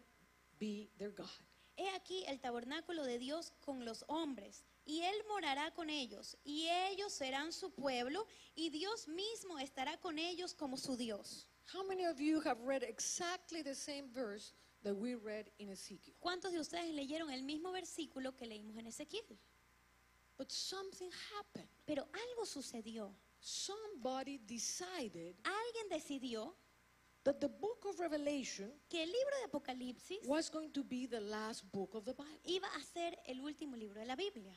be 0.60 0.90
their 0.98 1.12
God. 1.12 1.30
He 1.78 1.88
aquí 1.96 2.26
el 2.28 2.38
tabernáculo 2.38 3.06
de 3.06 3.18
Dios 3.18 3.52
con 3.62 3.86
los 3.86 4.04
hombres, 4.10 4.64
y 4.86 5.02
Él 5.02 5.16
morará 5.28 5.72
con 5.72 5.90
ellos, 5.90 6.38
y 6.44 6.68
ellos 6.90 7.14
serán 7.14 7.54
su 7.54 7.72
pueblo, 7.72 8.26
y 8.56 8.70
Dios 8.70 9.08
mismo 9.08 9.60
estará 9.60 10.00
con 10.00 10.18
ellos 10.20 10.54
como 10.54 10.78
su 10.78 10.96
Dios. 10.98 11.48
How 11.74 11.84
many 11.84 12.06
of 12.06 12.20
you 12.20 12.42
have 12.42 12.60
read 12.66 12.84
exactly 12.84 13.62
the 13.62 13.76
same 13.76 14.10
verse 14.14 14.54
that 14.84 14.94
we 14.96 15.16
read 15.16 15.50
in 15.60 15.70
Ezekiel? 15.70 16.16
¿Cuántos 16.20 16.52
de 16.52 16.60
ustedes 16.60 16.94
leyeron 16.94 17.32
el 17.32 17.44
mismo 17.44 17.72
versículo 17.72 18.36
que 18.36 18.46
leímos 18.46 18.78
en 18.78 18.88
Ezequiel? 18.88 19.38
But 20.38 20.52
something 20.52 21.12
happened. 21.38 21.70
Pero 21.86 22.08
algo 22.12 22.46
sucedió. 22.46 23.14
Somebody 23.40 24.40
decided 24.40 25.36
Alguien 25.44 25.90
decidió 25.90 26.56
that 27.24 27.40
the 27.40 27.48
book 27.48 27.86
of 27.88 28.00
Revelation 28.00 28.72
que 28.90 29.04
el 29.04 29.10
libro 29.10 29.38
de 29.40 29.46
Apocalipsis 29.46 30.26
was 30.26 30.50
going 30.50 30.72
to 30.72 30.84
be 30.84 31.06
the 31.06 31.22
last 31.22 31.72
book 31.72 31.94
of 31.94 32.04
the 32.06 32.14
Bible. 32.14 32.40
iba 32.46 32.68
a 32.76 32.84
ser 32.84 33.18
el 33.28 33.40
último 33.42 33.78
libro 33.78 34.00
de 34.00 34.06
la 34.06 34.16
Biblia. 34.16 34.56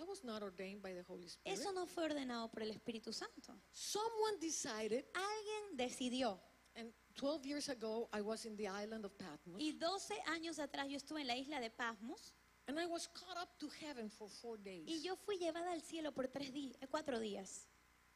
That 0.00 0.08
was 0.08 0.24
not 0.24 0.42
ordained 0.42 0.80
by 0.82 0.94
the 0.94 1.02
Holy 1.02 1.28
Spirit. 1.28 1.58
Eso 1.60 1.72
no 1.72 1.84
fue 1.84 2.04
ordenado 2.04 2.50
por 2.50 2.62
el 2.62 2.70
Espíritu 2.70 3.12
Santo. 3.12 3.52
Someone 3.70 4.38
decided, 4.40 5.04
Alguien 5.12 5.76
decidió. 5.76 6.40
and 6.74 6.90
12 7.16 7.44
years 7.44 7.68
ago 7.68 8.08
I 8.10 8.22
was 8.22 8.46
in 8.46 8.56
the 8.56 8.66
island 8.66 9.04
of 9.04 9.12
Patmos, 9.18 9.60
Y 9.60 9.72
12 9.78 10.14
años 10.28 10.58
atrás 10.58 10.88
yo 10.88 10.96
estuve 10.96 11.20
en 11.20 11.26
la 11.26 11.36
isla 11.36 11.60
de 11.60 11.68
Pasmos 11.68 12.32
and 12.66 12.78
I 12.80 12.86
was 12.86 13.08
caught 13.08 13.36
up 13.36 13.58
to 13.58 13.68
heaven 13.68 14.08
for 14.08 14.30
four 14.30 14.56
days 14.56 14.88
y 14.88 15.02
yo 15.02 15.16
fui 15.16 15.36
llevada 15.36 15.72
al 15.72 15.82
cielo 15.82 16.12
por 16.12 16.28
tres 16.28 16.50
días, 16.52 16.78
cuatro 16.90 17.18
días. 17.18 17.66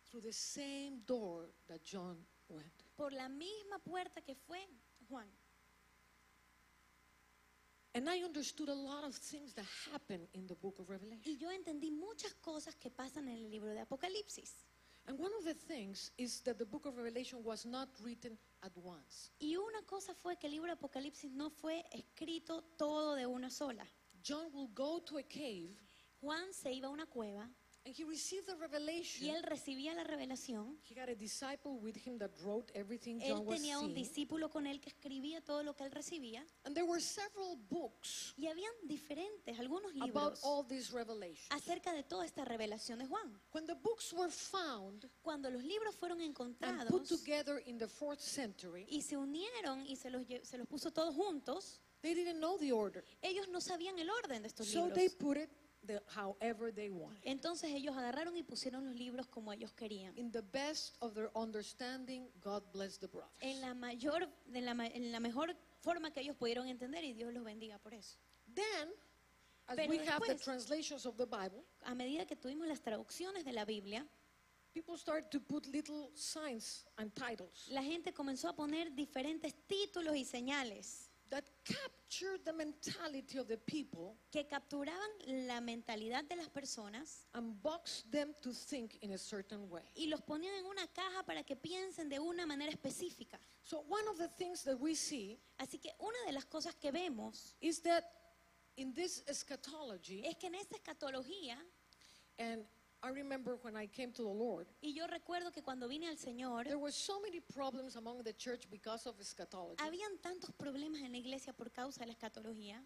through 0.08 0.22
the 0.22 0.32
same 0.32 1.02
door 1.04 1.50
that 1.68 1.80
John 1.84 2.24
went. 2.48 2.72
por 2.96 3.12
la 3.12 3.28
misma 3.28 3.78
puerta 3.84 4.22
que 4.22 4.34
fue 4.34 4.60
Juan. 5.10 5.28
And 7.94 8.08
I 8.08 8.18
understood 8.24 8.68
a 8.68 8.74
lot 8.74 9.04
of 9.04 9.14
things 9.14 9.52
that 9.54 9.66
happen 9.92 10.20
in 10.34 10.46
the 10.46 10.54
book 10.56 10.78
of 10.80 10.90
Revelation. 10.90 11.22
Y 11.24 11.36
yo 11.38 11.50
entendí 11.50 11.90
muchas 11.90 12.34
cosas 12.42 12.74
que 12.74 12.90
pasan 12.90 13.28
en 13.28 13.36
el 13.36 13.50
libro 13.50 13.72
de 13.72 13.80
Apocalipsis. 13.80 14.66
And 15.06 15.18
one 15.18 15.30
of 15.38 15.44
the 15.44 15.54
things 15.54 16.10
is 16.16 16.40
that 16.40 16.58
the 16.58 16.64
book 16.64 16.86
of 16.86 16.96
Revelation 16.96 17.44
was 17.44 17.64
not 17.64 17.88
written 18.02 18.36
at 18.62 18.72
once. 18.76 19.30
Y 19.40 19.56
una 19.56 19.82
cosa 19.86 20.14
fue 20.14 20.36
que 20.36 20.48
el 20.48 20.52
libro 20.54 20.66
de 20.66 20.72
Apocalipsis 20.72 21.30
no 21.30 21.50
fue 21.50 21.84
escrito 21.92 22.64
todo 22.76 23.14
de 23.14 23.26
una 23.26 23.50
sola. 23.50 23.86
John 24.22 24.50
will 24.52 24.70
go 24.74 25.00
to 25.00 25.18
a 25.18 25.22
cave 25.22 25.76
Juan 26.24 26.54
se 26.54 26.72
iba 26.72 26.88
a 26.88 26.90
una 26.90 27.04
cueva 27.04 27.50
and 27.86 27.94
he 27.94 28.04
received 28.04 28.46
the 28.46 28.54
y 28.54 28.58
revelation. 28.60 29.28
él 29.28 29.42
recibía 29.42 29.94
la 29.94 30.04
revelación. 30.04 30.78
He 30.88 30.94
got 30.94 31.08
a 31.08 31.14
disciple 31.14 31.72
with 31.80 31.96
him 31.96 32.18
that 32.18 32.30
wrote 32.42 32.70
everything 32.74 33.20
Él 33.20 33.34
John 33.36 33.46
was 33.46 33.58
tenía 33.60 33.78
un 33.78 33.86
seeing. 33.92 33.94
discípulo 33.94 34.48
con 34.50 34.66
él 34.66 34.80
que 34.80 34.88
escribía 34.90 35.42
todo 35.44 35.62
lo 35.62 35.74
que 35.76 35.84
él 35.84 35.90
recibía. 35.92 36.44
And 36.64 36.74
there 36.74 36.86
were 36.86 37.00
several 37.00 37.56
books 37.68 38.32
Y 38.36 38.46
habían 38.46 38.72
diferentes, 38.84 39.58
algunos 39.58 39.92
about 39.92 40.06
libros 40.06 40.40
all 40.42 40.64
these 40.66 40.90
revelations. 40.92 41.46
acerca 41.50 41.92
de 41.92 42.02
toda 42.02 42.24
esta 42.24 42.44
revelación 42.44 42.98
de 42.98 43.06
Juan. 43.06 43.38
When 43.52 43.66
the 43.66 43.74
books 43.74 44.12
were 44.12 44.30
found 44.30 45.08
Cuando 45.22 45.50
los 45.50 45.62
libros 45.62 45.94
fueron 45.94 46.20
and 46.20 46.34
put 46.34 46.46
encontrados 46.46 47.08
together 47.08 47.62
in 47.66 47.76
the 47.78 47.88
fourth 47.88 48.20
century, 48.20 48.86
y 48.88 49.02
se 49.02 49.16
unieron 49.16 49.84
y 49.86 49.96
se 49.96 50.10
los, 50.10 50.22
lle- 50.26 50.42
se 50.44 50.56
los 50.56 50.66
puso 50.66 50.90
todos 50.92 51.14
juntos, 51.14 51.80
they 52.00 52.14
didn't 52.14 52.38
know 52.38 52.56
the 52.58 52.72
order. 52.72 53.04
ellos 53.22 53.48
no 53.48 53.60
sabían 53.60 53.98
el 53.98 54.08
orden 54.10 54.42
de 54.42 54.48
estos 54.48 54.66
So 54.68 54.88
they 54.88 55.08
libros. 55.08 55.14
put 55.18 55.36
it 55.36 55.50
the, 55.86 56.00
however 56.14 56.72
they 56.72 56.90
wanted. 56.90 57.20
Entonces 57.24 57.70
ellos 57.72 57.96
agarraron 57.96 58.36
y 58.36 58.42
pusieron 58.42 58.84
los 58.86 58.94
libros 58.96 59.26
como 59.26 59.52
ellos 59.52 59.72
querían. 59.72 60.16
In 60.16 60.30
the 60.30 60.42
best 60.42 60.96
of 61.00 61.14
their 61.14 61.30
understanding, 61.34 62.28
God 62.40 62.62
bless 62.72 62.98
the 62.98 63.06
brothers. 63.08 63.32
En 63.40 63.60
la 63.60 63.74
mayor, 63.74 64.28
en 64.52 64.64
la, 64.64 64.74
ma- 64.74 64.86
en 64.86 65.12
la 65.12 65.20
mejor 65.20 65.54
forma 65.80 66.10
que 66.10 66.20
ellos 66.20 66.36
pudieron 66.36 66.66
entender 66.68 67.04
y 67.04 67.12
Dios 67.12 67.32
los 67.32 67.44
bendiga 67.44 67.78
por 67.78 67.94
eso. 67.94 68.16
Then, 68.54 68.88
as 69.66 69.76
Pero 69.76 69.90
we 69.90 69.98
have 70.06 70.22
the 70.26 70.34
translations 70.36 71.06
of 71.06 71.16
the 71.16 71.26
Bible, 71.26 71.64
A 71.82 71.94
medida 71.94 72.26
que 72.26 72.36
tuvimos 72.36 72.66
las 72.66 72.80
traducciones 72.80 73.44
de 73.44 73.52
la 73.52 73.64
Biblia, 73.64 74.06
people 74.72 74.96
started 74.98 75.30
to 75.30 75.40
put 75.40 75.66
little 75.68 76.10
signs 76.14 76.84
and 76.96 77.12
titles 77.14 77.68
la 77.70 77.82
gente 77.82 78.12
comenzó 78.12 78.48
a 78.48 78.56
poner 78.56 78.92
diferentes 78.92 79.54
títulos 79.68 80.16
y 80.16 80.24
señales 80.24 81.03
that 81.30 81.44
captured 81.64 82.44
the 82.44 82.52
mentality 82.52 83.38
of 83.38 83.48
the 83.48 83.56
people 83.56 84.16
que 84.30 84.46
capturaban 84.46 85.46
la 85.46 85.60
mentalidad 85.60 86.24
de 86.28 86.36
las 86.36 86.48
personas 86.48 87.26
and 87.34 87.60
boxed 87.62 88.10
them 88.10 88.34
to 88.40 88.52
think 88.52 88.98
in 89.02 89.12
a 89.12 89.18
certain 89.18 89.68
way. 89.68 89.82
y 89.96 90.06
los 90.06 90.20
ponían 90.22 90.54
en 90.54 90.66
una 90.66 90.86
caja 90.88 91.22
para 91.24 91.42
que 91.42 91.56
piensen 91.56 92.08
de 92.08 92.18
una 92.18 92.46
manera 92.46 92.70
específica. 92.70 93.38
So, 93.62 93.84
one 93.88 94.06
of 94.08 94.18
the 94.18 94.28
things 94.28 94.62
that 94.64 94.78
we 94.78 94.94
see 94.94 95.38
Así 95.58 95.78
que 95.78 95.94
una 95.98 96.18
de 96.26 96.32
las 96.32 96.44
cosas 96.46 96.74
que 96.74 96.90
vemos 96.90 97.54
is 97.60 97.80
that 97.82 98.04
in 98.76 98.92
this 98.92 99.22
eschatology, 99.26 100.24
es 100.26 100.36
que 100.36 100.48
en 100.48 100.56
esta 100.56 100.76
escatología, 100.76 101.56
and 102.38 102.66
I 103.04 103.10
remember 103.10 103.58
when 103.60 103.76
I 103.76 103.86
came 103.86 104.12
to 104.12 104.22
the 104.22 104.28
Lord, 104.28 104.66
y 104.82 104.94
yo 104.94 105.06
recuerdo 105.06 105.52
que 105.52 105.62
cuando 105.62 105.86
vine 105.86 106.08
al 106.08 106.16
Señor, 106.16 106.64
there 106.64 106.78
were 106.78 106.90
so 106.90 107.20
many 107.20 107.38
problems 107.40 107.96
among 107.96 108.22
the 108.22 108.32
church 108.32 108.64
because 108.70 109.06
of 109.06 109.20
eschatology 109.20 109.76
habían 109.78 110.16
tantos 110.22 110.50
problemas 110.56 111.02
en 111.02 111.12
la 111.12 111.18
iglesia 111.18 111.52
por 111.52 111.70
causa 111.70 112.00
de 112.00 112.06
la 112.06 112.12
escatología 112.14 112.82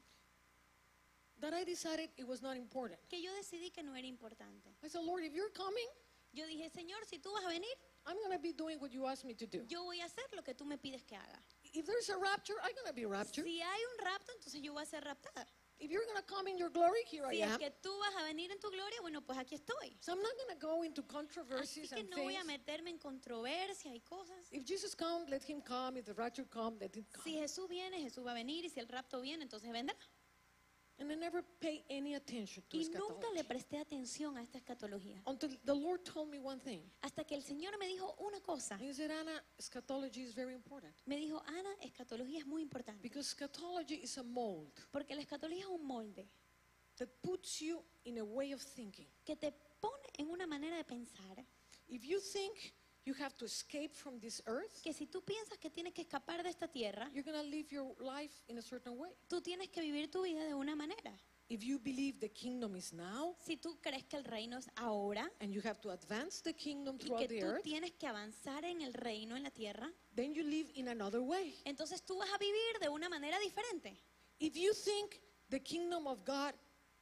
that 1.40 1.54
I 1.54 1.62
decided 1.62 2.10
it 2.16 2.26
was 2.26 2.42
not 2.42 2.56
important. 2.56 2.98
que 3.08 3.22
yo 3.22 3.32
decidí 3.34 3.70
que 3.72 3.84
no 3.84 3.94
era 3.94 4.08
importante. 4.08 4.74
I 4.82 4.88
said, 4.88 5.04
Lord, 5.04 5.22
if 5.22 5.32
you're 5.32 5.52
coming, 5.52 5.86
Yo 6.32 6.46
dije, 6.46 6.68
Señor, 6.70 7.04
si 7.06 7.18
tú 7.18 7.32
vas 7.32 7.44
a 7.44 7.48
venir, 7.48 7.70
I'm 8.06 8.16
going 8.16 8.32
to 8.32 8.38
be 8.38 8.52
doing 8.52 8.78
what 8.78 8.92
you 8.92 9.06
asked 9.06 9.24
me 9.24 9.34
to 9.34 9.46
do. 9.46 9.64
yo 9.66 9.82
voy 9.84 10.00
a 10.00 10.04
hacer 10.04 10.24
lo 10.34 10.42
que 10.42 10.54
tú 10.54 10.64
me 10.64 10.76
pides 10.76 11.02
que 11.04 11.16
haga. 11.16 11.42
If 11.72 11.86
there's 11.86 12.08
a 12.10 12.16
rapture, 12.16 12.54
I'm 12.62 12.74
going 12.74 12.86
to 12.86 12.92
be 12.92 13.06
raptured. 13.06 13.44
Si 13.44 13.60
hay 13.60 13.80
un 13.92 14.04
rapto, 14.04 14.32
entonces 14.32 14.62
yo 14.62 14.72
voy 14.72 14.82
a 14.82 14.86
ser 14.86 15.02
raptada. 15.04 15.46
If 15.80 15.90
you're 15.92 16.04
going 16.04 16.16
to 16.16 16.26
come 16.26 16.48
in 16.48 16.58
your 16.58 16.70
glory, 16.70 17.04
here 17.08 17.24
I 17.24 17.36
Si 17.36 17.42
es 17.42 17.50
am. 17.52 17.58
que 17.58 17.70
tú 17.82 17.96
vas 18.00 18.14
a 18.16 18.24
venir 18.24 18.50
en 18.50 18.58
tu 18.58 18.68
gloria, 18.70 19.00
bueno, 19.00 19.20
pues 19.22 19.38
aquí 19.38 19.54
estoy. 19.54 19.96
So 20.00 20.12
I'm 20.12 20.20
not 20.22 20.32
going 20.36 20.58
to 20.58 20.66
go 20.66 20.82
into 20.82 21.02
Así 21.02 21.08
controversies 21.08 21.90
que 21.90 22.00
and 22.00 22.10
no 22.10 22.16
voy 22.24 22.34
a 22.34 22.42
things. 22.42 22.46
meterme 22.46 22.90
en 22.90 22.98
controversias 22.98 23.94
y 23.94 24.00
cosas. 24.00 24.48
If 24.50 24.64
Jesus 24.64 24.94
comes, 24.96 25.28
let 25.28 25.42
him 25.48 25.60
come. 25.62 25.96
If 25.98 26.06
the 26.06 26.14
rapture 26.14 26.44
comes, 26.48 26.80
let 26.80 26.96
him 26.96 27.06
come. 27.12 27.22
Si 27.24 27.34
Jesús 27.38 27.68
viene, 27.68 28.00
Jesús 28.00 28.24
va 28.26 28.32
a 28.32 28.34
venir. 28.34 28.64
Y 28.64 28.70
si 28.70 28.80
el 28.80 28.88
rapto 28.88 29.20
viene, 29.20 29.44
entonces 29.44 29.70
vendrá. 29.70 29.94
And 31.00 31.12
I 31.12 31.14
never 31.14 31.44
pay 31.60 31.84
any 31.88 32.14
attention 32.16 32.64
to 32.68 32.76
Y 32.76 32.88
nunca 32.88 33.30
le 33.32 33.44
presté 33.44 33.78
atención 33.78 34.36
a 34.36 34.42
esta 34.42 34.58
escatología. 34.58 35.22
Until 35.26 35.56
the 35.64 35.74
Lord 35.74 36.02
told 36.02 36.28
me 36.28 36.40
one 36.40 36.60
thing. 36.60 36.82
Hasta 37.02 37.24
que 37.24 37.36
el 37.36 37.42
Señor 37.42 37.78
me 37.78 37.86
dijo 37.86 38.16
una 38.18 38.40
cosa. 38.40 38.76
He 38.80 38.92
said, 38.92 39.10
Anna, 39.10 39.42
eschatology 39.58 40.22
is 40.22 40.34
very 40.34 40.54
important. 40.54 40.92
Me 41.06 41.16
dijo, 41.16 41.40
Ana, 41.46 41.70
escatología 41.82 42.40
es 42.40 42.46
muy 42.46 42.62
importante. 42.62 43.00
Because 43.00 43.28
eschatology 43.28 43.94
is 44.02 44.18
a 44.18 44.24
mold 44.24 44.72
Porque 44.90 45.14
la 45.14 45.22
escatología 45.22 45.64
es 45.64 45.70
un 45.70 45.84
molde 45.84 46.28
that 46.96 47.08
puts 47.22 47.60
you 47.60 47.80
in 48.04 48.18
a 48.18 48.24
way 48.24 48.52
of 48.52 48.60
thinking. 48.60 49.06
que 49.24 49.36
te 49.36 49.52
pone 49.80 50.08
en 50.18 50.28
una 50.28 50.46
manera 50.46 50.76
de 50.76 50.84
pensar 50.84 51.44
If 51.88 52.04
you 52.04 52.20
think 52.20 52.74
you 53.08 53.14
have 53.14 53.34
to 53.38 53.46
escape 53.46 53.94
from 53.94 54.20
this 54.20 54.42
earth, 54.46 54.82
que 54.82 54.92
si 54.92 55.06
tú 55.06 55.22
piensas 55.24 55.58
que 55.58 55.70
tienes 55.70 55.94
que 55.94 56.02
escapar 56.02 56.42
de 56.42 56.50
esta 56.50 56.68
tierra, 56.68 57.08
you're 57.14 57.24
going 57.24 57.42
to 57.42 57.48
live 57.48 57.66
your 57.72 57.94
life 57.98 58.42
in 58.48 58.58
a 58.58 58.62
certain 58.62 58.98
way. 58.98 59.10
tú 59.28 59.40
tienes 59.40 59.68
que 59.70 59.80
vivir 59.80 60.10
tu 60.10 60.22
vida 60.22 60.44
de 60.44 60.54
una 60.54 60.76
manera. 60.76 61.18
If 61.48 61.64
you 61.64 61.78
believe 61.78 62.20
the 62.20 62.28
kingdom 62.28 62.76
is 62.76 62.92
now 62.92 63.34
Si 63.40 63.56
tú 63.56 63.78
crees 63.80 64.04
que 64.04 64.18
el 64.18 64.24
reino 64.24 64.58
es 64.58 64.68
ahora 64.76 65.30
and 65.40 65.50
you 65.50 65.62
have 65.64 65.80
to 65.80 65.90
advance 65.90 66.42
the 66.42 66.52
kingdom 66.52 66.96
y 66.96 67.06
throughout 67.06 67.20
que 67.20 67.28
the 67.28 67.40
tú 67.40 67.46
earth, 67.46 67.62
tienes 67.62 67.92
que 67.92 68.06
avanzar 68.06 68.66
en 68.66 68.82
el 68.82 68.92
reino, 68.92 69.34
en 69.34 69.44
la 69.44 69.50
tierra, 69.50 69.90
then 70.14 70.34
you 70.34 70.42
live 70.44 70.70
in 70.74 70.88
another 70.88 71.20
way. 71.20 71.54
entonces 71.64 72.02
tú 72.04 72.18
vas 72.18 72.28
a 72.30 72.36
vivir 72.36 72.78
de 72.82 72.90
una 72.90 73.08
manera 73.08 73.38
diferente. 73.38 73.98
If 74.38 74.54
you 74.56 74.74
think 74.74 75.22
the 75.48 75.60
kingdom 75.60 76.06
of 76.06 76.22
God 76.26 76.52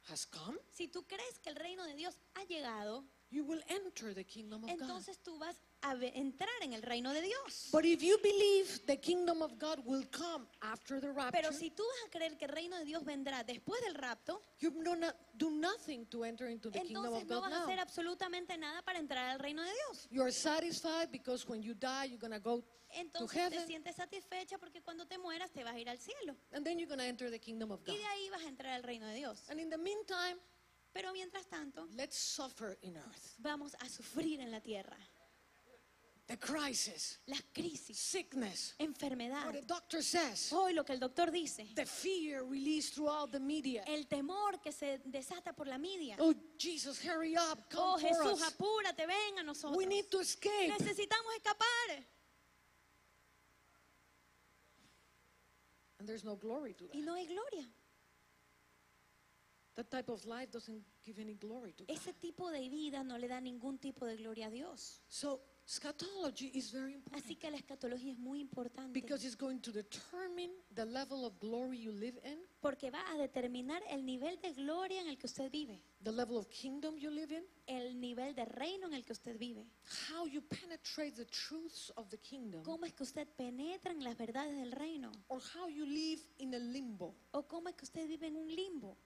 has 0.09 0.25
come, 0.25 0.57
Si 0.71 0.87
tú 0.87 1.05
crees 1.09 1.41
que 1.41 1.51
el 1.51 1.57
reino 1.57 1.85
de 1.85 1.95
Dios 1.97 2.15
ha 2.35 2.45
llegado, 2.45 3.05
you 3.31 3.45
will 3.45 3.61
enter 3.69 4.15
the 4.15 4.25
kingdom 4.25 4.65
of 4.65 4.71
God. 4.71 4.81
entonces 4.81 5.19
tú 5.23 5.39
vas 5.39 5.57
a 5.83 5.95
entrar 6.15 6.63
en 6.63 6.73
el 6.73 6.83
reino 6.83 7.13
de 7.13 7.23
Dios. 7.23 7.69
But 7.73 7.85
if 7.85 8.03
you 8.03 8.19
believe 8.23 8.81
the 8.87 8.97
kingdom 8.97 9.43
of 9.43 9.59
God 9.59 9.81
will 9.85 10.05
come 10.11 10.47
after 10.63 11.01
the 11.01 11.11
rapture, 11.11 11.43
Pero 11.43 11.53
si 11.53 11.71
tú 11.71 11.83
vas 11.83 12.07
a 12.07 12.11
creer 12.11 12.37
que 12.37 12.47
el 12.47 12.53
reino 12.53 12.77
de 12.79 12.85
Dios 12.85 13.05
vendrá 13.05 13.45
después 13.45 13.81
del 13.83 13.95
rapto, 13.95 14.43
you 14.59 14.71
do, 14.71 14.97
not, 14.97 15.15
do 15.37 15.51
nothing 15.51 16.07
to 16.07 16.25
enter 16.25 16.49
into 16.49 16.71
the 16.71 16.81
kingdom 16.81 17.05
entonces 17.05 17.23
of 17.23 17.29
no 17.29 17.41
God 17.41 17.51
vas 17.51 17.53
a 17.53 17.65
hacer 17.65 17.81
absolutamente 17.81 18.57
nada 18.59 18.83
para 18.83 18.99
entrar 18.99 19.29
al 19.29 19.39
reino 19.39 19.63
de 19.63 19.71
Dios. 19.71 20.07
You 20.11 20.23
are 20.23 20.33
satisfied 20.33 21.11
because 21.11 21.47
when 21.49 21.63
you 21.63 21.75
die, 21.75 22.05
you're 22.05 22.19
going 22.19 22.33
to 22.33 22.41
go 22.41 22.61
to 22.61 22.67
Entonces 23.01 23.33
te 23.33 23.41
heaven, 23.41 23.67
sientes 23.67 23.97
satisfecha 23.97 24.59
porque 24.59 24.81
cuando 24.81 25.07
te 25.07 25.19
mueras 25.19 25.51
te 25.51 25.65
vas 25.65 25.75
a 25.75 25.79
ir 25.79 25.89
al 25.89 25.99
cielo. 25.99 26.37
and 26.53 26.65
then 26.65 26.79
you're 26.79 26.89
going 26.89 27.01
to 27.01 27.05
enter 27.05 27.31
the 27.31 27.39
kingdom 27.39 27.71
of 27.71 27.85
God. 27.85 27.95
Y 27.95 27.99
de 27.99 28.05
ahí 28.05 28.31
vas 28.31 28.43
a 28.43 28.49
entrar 28.49 28.73
al 28.75 28.83
reino 28.83 29.07
de 29.07 29.15
Dios. 29.15 29.43
And 29.51 29.61
in 29.61 29.69
the 29.69 29.79
meantime, 29.79 30.39
Pero 30.97 31.13
mientras 31.13 31.47
tanto, 31.47 31.87
let's 31.95 32.17
suffer 32.17 32.79
in 32.83 32.97
earth. 32.97 33.35
vamos 33.39 33.75
a 33.81 33.87
sufrir 33.89 34.41
en 34.41 34.51
la 34.51 34.61
tierra. 34.61 34.97
The 36.27 36.39
crisis, 36.39 37.19
Las 37.29 37.43
crisis, 37.55 37.97
sickness, 37.99 38.75
enfermedad. 38.81 39.45
what 39.45 39.53
the 39.55 39.63
doctor 39.67 40.03
says, 40.03 40.51
Hoy 40.53 40.73
lo 40.73 40.83
que 40.85 40.95
el 40.95 40.99
doctor 40.99 41.31
dice. 41.31 41.67
the 41.77 41.85
fear 41.87 42.43
released 42.45 42.95
throughout 42.95 43.31
the 43.31 43.39
media. 43.39 43.85
El 43.87 44.05
temor 44.09 44.61
que 44.61 44.73
se 44.73 44.99
desata 45.05 45.53
por 45.55 45.67
la 45.69 45.77
media. 45.79 46.17
Oh, 46.19 46.35
Jesus, 46.59 46.99
hurry 47.05 47.37
up, 47.37 47.69
come 47.71 47.83
Oh 47.85 47.99
for 47.99 48.09
Jesús, 48.09 48.41
us. 48.43 48.55
apúrate, 48.55 49.07
ven 49.07 49.39
a 49.39 49.43
nosotros. 49.45 49.77
We 49.77 49.85
need 49.87 50.11
to 50.11 50.19
escape. 50.21 50.73
Necesitamos 50.81 51.33
escapar. 51.37 52.05
And 56.01 56.09
there's 56.09 56.25
no 56.25 56.37
glory 56.37 56.75
to 56.75 56.85
Y 56.93 57.01
that. 57.01 57.07
no 57.07 57.15
hay 57.15 57.27
gloria. 57.27 57.67
That 59.77 59.91
type 59.91 60.09
of 60.11 60.25
life 60.25 60.51
doesn't 60.51 60.83
give 61.05 61.19
any 61.21 61.35
glory 61.35 61.73
to 61.75 61.85
God. 61.85 61.95
Ese 61.95 62.15
tipo 62.15 62.51
de 62.51 62.67
vida 62.69 63.05
no 63.05 63.19
le 63.19 63.29
da 63.29 63.41
ningún 63.41 63.79
tipo 63.79 64.07
de 64.07 64.17
gloria 64.17 64.47
a 64.47 64.51
Dios. 64.51 65.03
So, 65.07 65.43
eschatology 65.67 66.51
is 66.55 66.71
very 66.73 66.95
Así 67.13 67.35
important 67.35 67.39
que 67.41 67.51
la 67.51 67.57
escatología 67.59 68.13
es 68.13 68.19
muy 68.19 68.41
importante. 68.41 68.93
because 68.95 69.23
it's 69.27 69.37
going 69.37 69.59
to 69.61 69.71
determine 69.73 70.51
the 70.75 70.85
level 70.87 71.27
of 71.27 71.39
glory 71.41 71.79
you 71.79 71.93
live 71.93 72.19
in, 72.25 72.39
Porque 72.63 72.91
va 72.91 73.03
a 73.13 73.19
determinar 73.19 73.83
el 73.91 74.03
nivel 74.07 74.41
de 74.41 74.55
gloria 74.55 75.03
en 75.03 75.09
el 75.09 75.19
que 75.19 75.27
usted 75.27 75.51
vive. 75.51 75.79
the 76.03 76.11
level 76.13 76.39
of 76.39 76.49
kingdom 76.49 76.97
you 76.97 77.11
live 77.11 77.31
in, 77.33 77.45
El 77.67 78.01
nivel 78.01 78.35
de 78.35 78.47
reino 78.47 78.87
en 78.87 78.95
el 78.95 79.05
que 79.05 79.13
usted 79.13 79.37
vive. 79.39 79.67
how 80.11 80.25
you 80.27 80.41
penetrate 80.41 81.13
the 81.17 81.27
truths 81.27 81.93
of 81.97 82.09
the 82.09 82.19
kingdom, 82.19 82.63
Cómo 82.63 82.87
es 82.87 82.95
que 82.95 83.03
usted 83.03 83.29
penetra 83.37 83.93
en 83.93 84.03
las 84.03 84.17
verdades 84.17 84.57
del 84.57 84.73
reino. 84.73 85.13
or 85.29 85.39
how 85.55 85.69
you 85.69 85.85
live 85.85 86.23
in 86.39 86.55
a 86.55 86.59
limbo, 86.59 87.15
O 87.33 87.43
cómo 87.47 87.69
es 87.69 87.75
que 87.75 87.85
usted 87.85 88.07
vive 88.09 88.27
en 88.29 88.37
un 88.37 88.49
limbo 88.49 88.97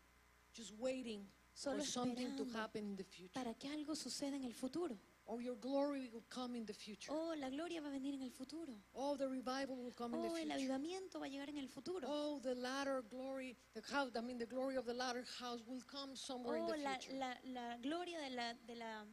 just 0.52 0.72
waiting 0.78 1.26
Solo 1.52 1.78
for 1.78 1.84
something 1.84 2.36
to 2.36 2.44
happen 2.56 2.84
in 2.84 2.96
the 2.96 3.04
future. 3.04 3.32
para 3.34 3.54
que 3.54 3.68
algo 3.68 3.94
suceda 3.94 4.36
en 4.36 4.44
el 4.44 4.52
futuro. 4.54 4.96
Or 5.26 5.40
your 5.40 5.54
glory 5.60 6.08
will 6.12 6.24
come 6.28 6.56
in 6.56 6.64
the 6.66 6.72
future. 6.74 7.12
Oh, 7.12 7.34
la 7.36 7.50
gloria 7.50 7.80
va 7.80 7.86
a 7.86 7.90
venir 7.92 8.14
en 8.14 8.22
el 8.22 8.32
futuro. 8.32 8.74
Oh, 8.94 9.16
the 9.16 9.28
revival 9.28 9.76
will 9.76 9.92
come 9.92 10.14
in 10.16 10.22
the 10.22 10.28
Oh, 10.28 10.36
el 10.36 10.42
future. 10.48 10.54
avivamiento 10.54 11.20
va 11.20 11.26
a 11.26 11.28
llegar 11.28 11.48
en 11.50 11.58
el 11.58 11.68
futuro. 11.68 12.08
Oh, 12.10 12.40
the 12.40 12.54
latter 12.56 13.02
glory, 13.08 13.56
the 13.74 13.82
house, 13.92 14.10
I 14.16 14.22
mean, 14.22 14.38
the 14.38 14.46
glory 14.46 14.76
of 14.76 14.86
the 14.86 14.94
latter 14.94 15.22
house 15.38 15.60
will 15.68 15.82
come 15.86 16.16
somewhere 16.16 16.56
in 16.56 16.64
Oh, 16.64 16.72
the 16.72 16.78
la, 16.82 16.94
future. 16.98 17.16
la, 17.16 17.34
la 17.44 17.76
gloria 17.76 18.18
de 18.18 18.30
la, 18.30 18.54
de 18.66 18.74
la, 18.74 19.04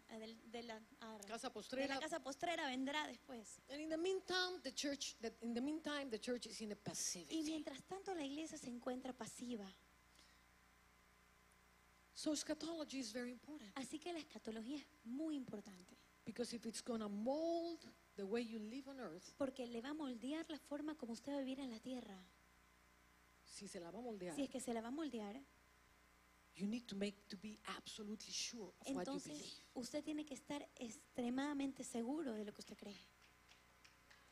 de 0.51 0.63
la, 0.63 0.79
ah, 1.01 1.17
Casa 1.27 1.49
de 1.49 1.53
postrera. 1.53 1.93
la 1.95 1.99
casa 1.99 2.19
postrera 2.19 2.65
vendrá 2.65 3.05
después. 3.05 3.59
And 3.69 3.79
in 3.81 3.89
the 3.89 3.97
meantime, 3.97 4.59
the 4.63 4.71
church, 4.71 5.15
in 5.43 5.53
the 5.53 5.61
meantime, 5.61 6.09
the 6.09 6.17
church 6.19 6.47
is 6.47 6.61
in 6.61 6.71
a 6.71 6.75
Y 6.75 6.79
passivity. 6.83 7.43
mientras 7.43 7.83
tanto 7.83 8.15
la 8.15 8.23
iglesia 8.23 8.57
se 8.57 8.69
encuentra 8.71 9.13
pasiva. 9.13 9.67
So 12.17 12.33
eschatology 12.33 12.97
is 12.97 13.11
very 13.13 13.29
important 13.31 13.69
Así 13.75 13.99
que 13.99 14.11
la 14.11 14.17
escatología 14.17 14.77
es 14.77 14.85
muy 15.05 15.35
importante. 15.35 15.95
because 16.25 16.51
if 16.55 16.65
it's 16.65 16.81
going 16.81 16.99
to 16.99 17.07
mold 17.07 17.85
the 18.15 18.23
way 18.25 18.41
you 18.41 18.57
live 18.57 18.89
on 18.89 18.99
earth, 18.99 19.31
Porque 19.37 19.67
le 19.67 19.81
va 19.81 19.89
a 19.89 19.93
moldear 19.93 20.43
la 20.49 20.57
forma 20.57 20.95
como 20.95 21.13
usted 21.13 21.31
va 21.31 21.37
a 21.37 21.41
vivir 21.41 21.59
en 21.59 21.69
la 21.69 21.79
tierra. 21.79 22.17
si 23.45 23.67
se 23.67 23.79
la 23.79 23.91
va 23.91 23.99
a 23.99 24.01
moldear, 24.01 24.35
Si 24.35 24.41
es 24.41 24.49
que 24.49 24.59
se 24.59 24.73
la 24.73 24.81
va 24.81 24.87
a 24.87 24.91
moldear, 24.91 25.39
you 26.55 26.65
need 26.65 26.87
to 26.87 26.95
make 26.95 27.15
to 27.29 27.37
be 27.37 27.59
absolutely 27.77 28.33
sure 28.33 28.73
of 28.79 28.87
what 28.87 29.05
you 29.05 29.13
entonces 29.13 29.27
believe. 29.33 29.61
usted 29.75 30.03
tiene 30.03 30.25
que 30.25 30.33
estar 30.33 30.67
extremadamente 30.79 31.83
seguro 31.83 32.33
de 32.33 32.43
lo 32.45 32.51
que 32.51 32.61
usted 32.61 32.75
cree. 32.77 32.97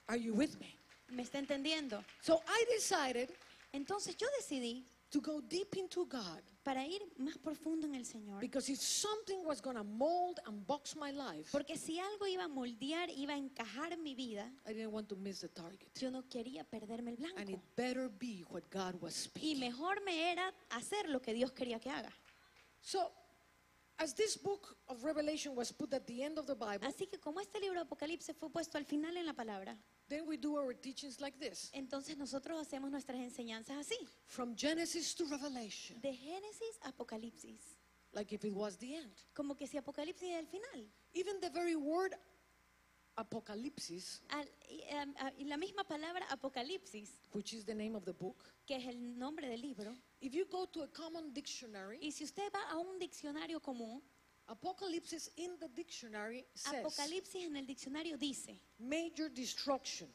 Are 0.07 0.19
you 0.19 0.33
with 0.33 0.57
me? 0.57 0.75
¿Me 1.09 1.21
está 1.21 1.37
entendiendo? 1.37 2.03
So 2.23 2.41
I 2.47 2.65
decided 2.73 3.29
Entonces 3.73 4.17
yo 4.17 4.27
decidí 4.39 4.83
to 5.11 5.21
go 5.21 5.39
deep 5.39 5.75
into 5.75 6.03
God 6.07 6.41
para 6.65 6.83
ir 6.85 6.99
más 7.17 7.37
profundo 7.37 7.85
en 7.85 7.93
el 7.93 8.05
Señor. 8.05 8.39
because 8.41 8.69
if 8.71 8.79
something 8.81 9.45
was 9.45 9.61
going 9.61 9.77
to 9.77 9.83
mold 9.83 10.39
and 10.47 10.65
box 10.65 10.95
my 10.95 11.11
life, 11.11 11.49
Porque 11.51 11.77
si 11.77 11.99
algo 11.99 12.25
iba 12.27 12.45
a 12.45 12.47
moldear, 12.47 13.09
iba 13.11 13.33
a 13.33 13.37
encajar 13.37 13.93
en 13.93 14.01
mi 14.01 14.15
vida, 14.15 14.51
I 14.65 14.73
didn't 14.73 14.91
want 14.91 15.07
to 15.09 15.15
miss 15.15 15.41
the 15.41 15.47
target. 15.49 15.87
yo 15.99 16.09
no 16.09 16.23
quería 16.27 16.63
perderme 16.63 17.11
el 17.11 17.23
And 17.37 17.41
it 17.41 17.45
blanco. 17.45 17.61
better 17.75 18.09
be 18.09 18.43
what 18.49 18.63
God 18.71 18.99
was 18.99 19.13
Y 19.15 19.29
speaking. 19.29 19.59
mejor 19.59 20.01
me 20.03 20.31
era 20.31 20.51
hacer 20.71 21.07
lo 21.07 21.21
que 21.21 21.33
Dios 21.33 21.51
quería 21.53 21.79
que 21.79 21.89
haga. 21.91 22.11
So 22.81 23.11
As 23.97 24.13
this 24.13 24.35
book 24.35 24.75
of 24.89 25.05
Revelation 25.05 25.55
was 25.55 25.71
put 25.71 25.93
at 25.93 26.05
the 26.05 26.21
end 26.21 26.37
of 26.37 26.45
the 26.47 26.53
Bible, 26.55 26.85
Así 26.85 27.07
que 27.07 27.17
como 27.17 27.39
este 27.39 27.61
libro 27.61 27.75
de 27.79 27.85
Apocalipsis 27.85 28.35
fue 28.35 28.49
puesto 28.49 28.77
al 28.77 28.83
final 28.85 29.15
en 29.15 29.25
la 29.25 29.31
palabra, 29.33 29.77
then 30.07 30.25
we 30.27 30.37
do 30.37 30.55
our 30.57 30.73
teachings 30.73 31.19
like 31.19 31.37
this. 31.39 31.69
Entonces 31.73 32.17
nosotros 32.17 32.59
hacemos 32.61 32.91
nuestras 32.91 33.19
enseñanzas 33.19 33.77
así, 33.77 33.95
from 34.27 34.55
Genesis 34.55 35.15
to 35.15 35.25
Revelation, 35.25 35.99
de 36.01 36.13
Génesis 36.13 36.77
a 36.83 36.89
Apocalipsis, 36.91 37.77
like 38.13 38.33
if 38.33 38.43
it 38.45 38.53
was 38.53 38.77
the 38.77 38.95
end. 38.95 39.11
como 39.33 39.55
que 39.55 39.67
si 39.67 39.77
Apocalipsis 39.77 40.29
es 40.29 40.39
el 40.39 40.47
final. 40.47 40.87
Even 41.13 41.39
the 41.39 41.49
very 41.49 41.75
word 41.75 42.13
apocalypsis, 43.17 44.19
Al- 44.29 44.49
y, 44.69 44.81
a- 44.91 45.31
y 45.37 45.45
la 45.45 45.55
misma 45.57 45.83
palabra 45.85 46.25
Apocalipsis, 46.29 47.09
which 47.33 47.53
is 47.53 47.63
the 47.65 47.73
name 47.73 47.95
of 47.95 48.03
the 48.03 48.13
book, 48.13 48.43
que 48.67 48.75
es 48.75 48.85
el 48.87 48.97
nombre 49.17 49.47
del 49.47 49.61
libro, 49.61 49.95
if 50.21 50.33
you 50.33 50.45
go 50.51 50.65
to 50.65 50.83
a 50.83 50.87
common 50.89 51.31
dictionary, 51.33 51.97
y 52.01 52.11
si 52.11 52.25
usted 52.25 52.51
va 52.53 52.59
a 52.71 52.77
un 52.77 52.99
diccionario 52.99 53.61
común, 53.61 54.01
apocalypse 54.47 55.29
in 55.37 55.51
the 55.59 55.67
dictionary 55.69 56.45
says 56.53 56.83
Apocalipsis 56.83 57.45
en 57.45 57.55
el 57.55 57.65
diccionario 57.65 58.17
dice 58.17 58.59
major 58.79 59.29
destruction, 59.29 60.07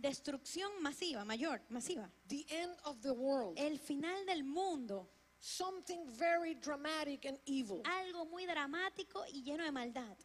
destrucción 0.00 0.70
masiva, 0.82 1.24
mayor, 1.24 1.60
masiva, 1.70 2.08
the 2.28 2.44
end 2.50 2.76
of 2.84 3.00
the 3.02 3.12
world, 3.12 3.58
el 3.58 3.78
final 3.78 4.24
del 4.26 4.44
mundo, 4.44 5.08
something 5.40 6.06
very 6.18 6.54
dramatic 6.54 7.24
and 7.26 7.38
evil. 7.46 7.82
algo 7.84 8.26
muy 8.30 8.46
dramático 8.46 9.24
y 9.32 9.42
lleno 9.42 9.64
de 9.64 9.72
maldad. 9.72 10.16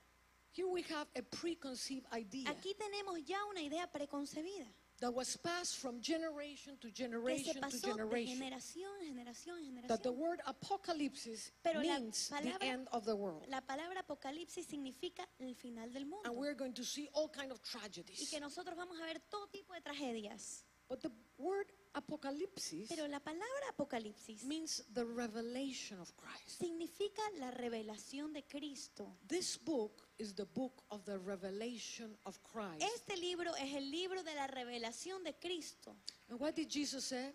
Here 0.51 0.67
we 0.67 0.81
have 0.83 1.07
a 1.15 1.21
preconceived 1.21 2.07
idea. 2.11 2.49
Aquí 2.49 2.73
tenemos 2.75 3.23
ya 3.25 3.43
una 3.45 3.61
idea 3.61 3.87
preconcebida 3.91 4.67
that 4.99 5.13
was 5.13 5.37
passed 5.37 5.77
from 5.77 6.01
generation 6.01 6.77
to 6.79 6.87
que 6.87 6.95
se 6.95 7.03
generation 7.03 7.53
to 7.55 7.59
pasó 7.61 7.81
de 7.81 7.93
generation. 7.93 8.37
generación 8.37 8.91
en 9.01 9.07
generación 9.07 9.57
en 9.59 9.75
That 9.87 10.01
the 10.01 10.09
generación. 10.09 10.17
word 10.17 10.39
apocalypse 10.45 11.51
Pero 11.63 11.79
means 11.81 12.29
the 12.29 12.55
end 12.65 12.87
of 12.91 13.05
the 13.05 13.15
world. 13.15 13.45
La 13.47 13.61
palabra 13.61 13.99
Apocalipsis 14.01 14.65
significa 14.67 15.27
el 15.39 15.55
final 15.55 15.91
del 15.93 16.03
And 16.03 16.09
mundo. 16.11 16.31
we're 16.33 16.55
going 16.55 16.73
to 16.73 16.83
see 16.83 17.07
all 17.13 17.29
kind 17.29 17.51
of 17.51 17.59
Y 17.59 17.79
tragedies. 17.79 18.29
que 18.29 18.39
nosotros 18.39 18.75
vamos 18.75 18.99
a 18.99 19.05
ver 19.05 19.19
todo 19.29 19.47
tipo 19.47 19.73
de 19.73 19.81
tragedias. 19.81 20.63
But 20.89 21.01
the 21.01 21.11
word 21.37 21.67
apocalypse 21.93 22.85
Pero 22.87 23.07
la 23.07 23.19
palabra 23.19 23.69
Apocalipsis 23.69 24.43
means 24.45 24.83
the 24.93 25.03
revelation 25.05 25.99
of 25.99 26.11
Christ. 26.15 26.59
significa 26.61 27.21
la 27.39 27.51
revelación 27.51 28.31
de 28.33 28.43
Cristo. 28.43 29.17
This 29.27 29.57
book 29.57 30.06
is 30.19 30.33
the 30.33 30.45
book 30.45 30.83
of 30.91 31.03
the 31.05 31.17
revelation 31.19 32.15
of 32.25 32.39
Christ. 32.43 32.83
Este 32.83 33.17
libro 33.19 33.51
es 33.59 33.73
el 33.75 33.89
libro 33.91 34.23
de 34.23 34.33
la 34.35 34.47
revelación 34.47 35.23
de 35.23 35.33
Cristo. 35.33 35.95
And 36.29 36.39
what 36.39 36.55
did 36.55 36.69
Jesus 36.69 37.05
say? 37.05 37.31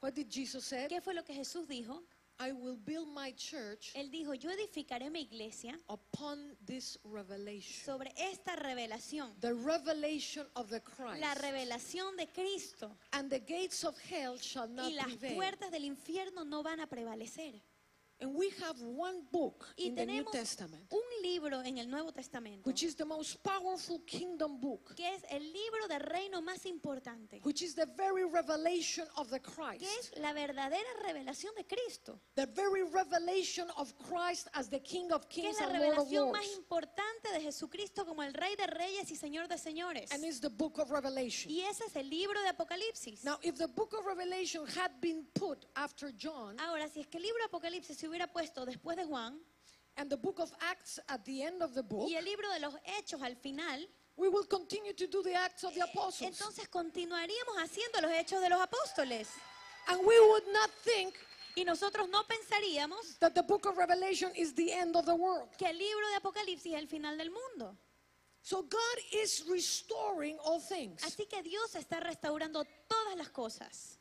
What 0.00 0.14
did 0.14 0.28
Jesus 0.30 0.64
say? 0.64 0.86
¿Qué 0.88 1.00
fue 1.02 1.14
lo 1.14 1.22
que 1.22 1.34
Jesús 1.34 1.66
dijo? 1.66 2.00
I 2.38 2.52
will 2.52 2.76
build 2.76 3.08
my 3.14 3.32
church 3.32 3.92
Él 3.94 4.10
dijo, 4.10 4.34
yo 4.34 4.50
edificaré 4.50 5.10
mi 5.10 5.22
iglesia 5.22 5.72
upon 5.88 6.54
this 6.66 6.98
revelation. 7.02 7.82
sobre 7.82 8.12
esta 8.18 8.54
revelación, 8.56 9.32
The 9.40 9.54
revelation 9.54 10.46
of 10.54 10.68
the 10.68 10.80
Christ. 10.80 11.22
la 11.22 11.34
revelación 11.34 12.14
de 12.18 12.26
Cristo. 12.26 12.94
And 13.14 13.30
the 13.30 13.38
gates 13.38 13.84
of 13.84 13.98
hell 13.98 14.36
shall 14.38 14.68
not 14.68 14.90
Y 14.90 14.96
las 14.96 15.06
prevail. 15.06 15.34
puertas 15.36 15.70
del 15.70 15.84
infierno 15.86 16.44
no 16.44 16.62
van 16.62 16.80
a 16.80 16.86
prevalecer. 16.86 17.54
And 18.18 18.34
we 18.34 18.50
have 18.64 18.80
one 18.80 19.22
book 19.30 19.66
Y 19.78 19.88
in 19.88 19.94
the 19.94 20.06
New 20.06 20.24
Testament, 20.32 20.86
un 20.90 21.22
libro 21.22 21.60
en 21.60 21.76
el 21.78 21.86
Nuevo 21.86 22.12
Testamento, 22.12 22.62
which 22.64 22.82
is 22.82 22.94
the 22.94 23.04
most 23.04 23.42
powerful 23.42 24.00
kingdom 24.06 24.58
book, 24.58 24.94
que 24.96 25.06
es 25.06 25.22
el 25.30 25.40
libro 25.42 25.86
de 25.86 25.98
reino 25.98 26.40
más 26.40 26.64
importante, 26.64 27.40
which 27.42 27.60
is 27.60 27.74
the 27.74 27.86
very 27.96 28.24
revelation 28.24 29.06
of 29.16 29.28
the 29.28 29.38
que 29.38 29.52
Christ. 29.52 29.82
es 29.82 30.18
la 30.18 30.32
verdadera 30.32 30.88
revelación 31.04 31.54
de 31.56 31.64
Cristo, 31.64 32.18
The 32.36 32.46
very 32.46 32.84
revelation 32.84 33.68
of 33.76 33.92
Christ 33.98 34.48
as 34.54 34.70
the 34.70 34.80
King 34.80 35.12
of 35.12 35.28
que 35.28 35.42
Kings 35.42 35.56
es 35.56 35.60
la 35.60 35.66
and 35.74 35.78
Lord 35.82 35.98
of 35.98 36.08
revelación 36.08 36.32
más 36.32 36.56
importante 36.56 37.32
de 37.34 37.40
Jesucristo 37.42 38.06
como 38.06 38.22
el 38.22 38.32
Rey 38.32 38.56
de 38.56 38.66
Reyes 38.66 39.10
y 39.10 39.16
Señor 39.16 39.46
de 39.46 39.58
Señores. 39.58 40.10
And 40.10 40.24
it's 40.24 40.40
the 40.40 40.48
book 40.48 40.78
of 40.78 40.90
Revelation. 40.90 41.50
Y 41.52 41.60
ese 41.60 41.84
es 41.84 41.96
el 41.96 42.08
libro 42.08 42.40
de 42.40 42.48
Apocalipsis. 42.48 43.24
Now, 43.24 43.38
if 43.42 43.56
the 43.56 43.68
book 43.68 43.92
of 43.92 44.06
Revelation 44.06 44.66
had 44.66 44.92
been 45.02 45.26
put 45.34 45.66
after 45.74 46.10
John 46.16 46.56
Ahora, 46.60 46.88
si 46.88 47.00
es 47.00 47.06
que 47.08 47.18
el 47.18 47.24
libro 47.24 47.40
de 47.40 47.44
Apocalipsis 47.46 48.05
se 48.06 48.10
hubiera 48.10 48.28
puesto 48.28 48.64
después 48.64 48.96
de 48.96 49.04
Juan 49.04 49.36
and 49.96 50.08
the 50.10 50.16
book 50.16 50.38
of 50.38 50.52
Acts 50.60 51.00
at 51.08 51.24
the 51.24 51.42
end 51.42 51.60
of 51.60 51.74
the 51.74 51.82
book, 51.82 52.08
y 52.08 52.14
el 52.14 52.24
libro 52.24 52.48
de 52.52 52.60
los 52.60 52.74
Hechos 52.84 53.20
al 53.20 53.34
final, 53.34 53.84
we 54.16 54.28
will 54.28 54.46
continue 54.46 54.92
to 54.94 55.06
do 55.08 55.22
the 55.24 55.34
Acts 55.34 55.64
of 55.64 55.74
the 55.74 55.82
Apostles. 55.82 56.20
entonces 56.22 56.68
continuaríamos 56.68 57.56
haciendo 57.58 58.00
los 58.00 58.12
Hechos 58.12 58.40
de 58.40 58.48
los 58.48 58.60
Apóstoles. 58.60 59.28
And 59.88 60.00
we 60.06 60.20
would 60.20 60.44
not 60.52 60.70
think 60.84 61.14
Y 61.56 61.64
nosotros 61.64 62.08
no 62.08 62.22
pensaríamos 62.24 63.18
that 63.18 63.34
the 63.34 63.42
book 63.42 63.66
of 63.66 63.76
Revelation 63.76 64.30
is 64.36 64.54
the 64.54 64.70
end 64.72 64.94
of 64.94 65.04
the 65.04 65.14
world. 65.14 65.48
que 65.56 65.66
el 65.66 65.76
libro 65.76 66.08
de 66.10 66.16
Apocalipsis 66.16 66.74
es 66.74 66.78
el 66.78 66.86
final 66.86 67.18
del 67.18 67.30
mundo. 67.30 67.76
So 68.42 68.62
God 68.62 68.98
is 69.10 69.44
restoring 69.48 70.38
all 70.44 70.60
things. 70.60 71.02
Así 71.02 71.26
que 71.26 71.42
Dios 71.42 71.74
está 71.74 71.98
restaurando 71.98 72.64
todas 72.86 73.16
las 73.16 73.30
cosas. 73.30 73.95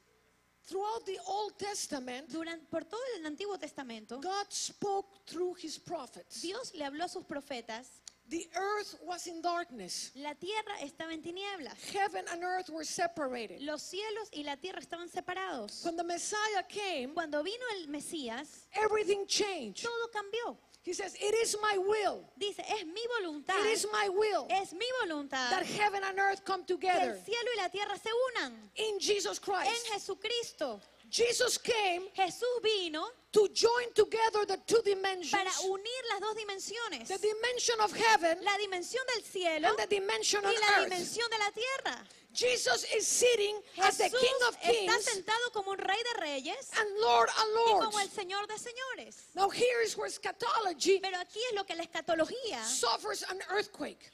Throughout 0.68 1.06
the 1.06 1.20
Old 1.28 1.58
Testament, 1.60 2.28
Durante, 2.30 2.66
por 2.72 2.82
todo 2.86 3.02
el 3.20 3.26
Antiguo 3.26 3.58
Testamento, 3.60 4.20
God 4.20 4.48
spoke 4.52 5.26
through 5.28 5.56
his 5.62 5.78
prophets. 5.78 6.42
Dios 6.42 6.74
le 6.74 6.84
habló 6.86 7.04
a 7.06 7.10
sus 7.10 7.24
profetas. 7.24 8.02
The 8.28 8.50
earth 8.56 8.96
was 9.04 9.28
in 9.28 9.40
darkness. 9.44 10.10
La 10.16 10.34
tierra 10.34 10.80
estaba 10.82 11.14
en 11.14 11.22
tinieblas. 11.22 11.76
Heaven 11.94 12.26
and 12.32 12.44
earth 12.44 12.70
were 12.72 12.84
separated. 12.84 13.62
Los 13.62 13.84
cielos 13.84 14.30
y 14.34 14.42
la 14.44 14.56
tierra 14.56 14.80
estaban 14.80 15.08
separados. 15.10 15.86
When 15.86 15.96
the 15.96 16.04
Messiah 16.04 16.64
came, 16.68 17.14
Cuando 17.14 17.44
vino 17.44 17.64
el 17.80 17.88
Mesías, 17.88 18.66
everything 18.74 19.28
changed. 19.28 19.84
todo 19.84 20.10
cambió. 20.12 20.58
He 20.86 20.94
says, 20.94 21.16
It 21.16 21.34
is 21.34 21.58
my 21.64 21.80
will. 21.80 22.24
Dice, 22.40 22.60
es 22.60 22.86
mi 22.86 23.02
voluntad, 23.20 23.60
It 23.60 23.72
is 23.74 23.88
my 23.92 24.08
will 24.08 24.48
es 24.52 24.72
mi 24.72 24.86
voluntad 25.04 25.50
that 25.50 25.66
heaven 25.66 26.04
and 26.04 26.20
earth 26.20 26.46
come 26.46 26.64
que 26.64 26.76
together 26.76 27.16
el 27.18 27.24
cielo 27.26 27.50
y 27.58 27.62
la 27.64 27.70
tierra 27.70 27.98
se 27.98 28.10
unan 28.30 28.54
in 28.76 29.00
Jesus 29.00 29.40
en 29.40 29.44
Christ. 29.44 29.88
Jesucristo. 29.92 30.80
Jesus 31.16 31.58
came 31.58 32.02
Jesús 32.18 32.62
vino 32.62 33.06
to 33.32 33.48
join 33.54 33.88
together 33.94 34.46
the 34.46 34.58
two 34.68 34.82
para 34.84 34.96
dimensions 34.96 35.64
unir 35.64 36.02
las 36.12 36.20
dos 36.20 36.36
dimensiones, 36.36 37.08
the 37.08 37.18
dimension 37.18 37.80
of 37.80 37.94
heaven 37.96 38.38
la 38.44 38.58
dimensión 38.58 39.06
del 39.14 39.24
cielo 39.24 39.70
and 39.70 39.78
the 39.78 39.88
dimension 39.88 40.44
y 40.44 40.48
on 40.50 40.54
la 40.60 40.82
earth. 40.82 40.92
dimensión 40.92 41.30
de 41.30 41.38
la 41.38 41.52
tierra. 41.52 42.04
Jesus 42.34 42.84
is 42.94 43.08
sitting 43.08 43.56
as 43.82 43.98
the 43.98 44.10
Jesús 44.10 44.20
King 44.20 44.40
of 44.50 44.58
está 44.60 44.72
Kings 44.72 45.06
sentado 45.06 45.52
como 45.54 45.72
un 45.72 45.78
rey 45.78 46.04
de 46.16 46.20
reyes 46.22 46.70
and 46.78 47.00
Lord 47.00 47.30
of 47.30 47.46
y 47.48 47.72
como 47.72 47.98
el 48.00 48.08
Lords. 48.08 48.14
Señor 48.14 48.46
de 48.48 48.58
señores. 48.60 49.16
Now, 49.36 49.50
here 49.50 49.82
is 49.82 49.96
where 49.96 50.08
eschatology 50.10 51.00
Pero 51.02 51.18
aquí 51.18 51.40
es 51.50 51.56
lo 51.56 51.64
que 51.64 51.76
la 51.76 51.84
escatología 51.84 52.62
suffers 52.66 53.24
an 53.30 53.40
earthquake. 53.52 54.12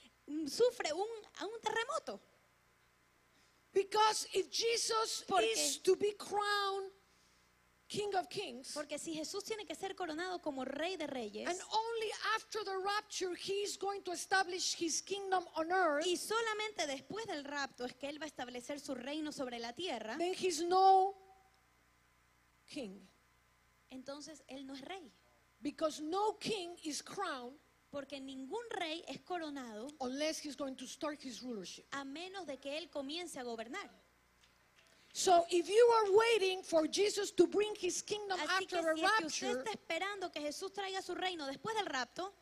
sufre 0.47 0.93
un, 0.93 1.07
un 1.41 1.59
terremoto. 1.63 2.19
Because 3.73 4.27
if 4.33 4.49
Jesus 4.51 5.23
Porque- 5.27 5.51
is 5.53 5.77
to 5.83 5.95
be 5.95 6.13
crowned 6.17 6.91
King 7.87 8.15
of 8.15 8.27
Kings, 8.29 8.71
Porque 8.73 8.97
si 8.97 9.13
Jesús 9.13 9.43
tiene 9.43 9.65
que 9.65 9.75
ser 9.75 9.95
coronado 9.95 10.41
como 10.41 10.63
rey 10.63 10.95
de 10.95 11.07
reyes 11.07 11.47
and 11.47 11.59
only 11.71 12.09
after 12.35 12.63
the 12.63 12.77
rapture 12.77 13.35
he 13.35 13.63
is 13.63 13.77
going 13.77 14.01
to 14.03 14.11
establish 14.13 14.73
his 14.75 15.01
kingdom 15.01 15.45
on 15.55 15.71
earth, 15.71 16.05
y 16.05 16.15
solamente 16.15 16.87
después 16.87 17.25
del 17.27 17.43
rapto 17.43 17.85
es 17.85 17.93
que 17.95 18.07
Él 18.09 18.17
va 18.19 18.25
a 18.25 18.27
establecer 18.29 18.79
su 18.79 18.95
reino 18.95 19.31
sobre 19.33 19.59
la 19.59 19.73
tierra, 19.73 20.17
then 20.17 20.33
he's 20.33 20.61
no 20.61 21.15
king. 22.67 23.05
entonces 23.89 24.41
Él 24.47 24.65
no 24.65 24.73
es 24.73 24.81
rey. 24.81 25.11
Because 25.61 26.01
no 26.01 26.37
king 26.39 26.75
is 26.83 27.01
crowned 27.03 27.57
Porque 27.91 28.19
ningún 28.21 28.63
rey 28.71 29.03
es 29.07 29.19
coronado 29.21 29.89
unless 29.99 30.39
he's 30.39 30.55
going 30.55 30.75
to 30.75 30.87
start 30.87 31.21
his 31.21 31.41
rulership. 31.41 31.85
a 31.91 32.03
menos 32.05 32.47
de 32.47 32.57
que 32.57 32.77
Él 32.77 32.89
comience 32.89 33.37
a 33.37 33.43
gobernar. 33.43 33.89
So 35.13 35.45
if 35.49 35.67
you 35.67 35.91
are 35.97 36.17
waiting 36.17 36.63
for 36.63 36.87
Jesus 36.87 37.31
to 37.31 37.45
bring 37.45 37.73
his 37.75 38.01
kingdom 38.01 38.39
Así 38.39 38.65
que 38.65 38.77
after 38.77 38.91
a 38.91 38.95
si 38.95 39.03
es 39.03 39.11
que 39.11 39.25
usted 39.25 39.47
rapture, 39.47 39.59
está 39.59 39.71
esperando 39.71 40.31
que 40.31 40.39
Jesús 40.39 40.71
traiga 40.71 41.01
su 41.01 41.13
reino 41.15 41.45
después 41.47 41.75
del 41.75 41.85
rapto, 41.85 42.33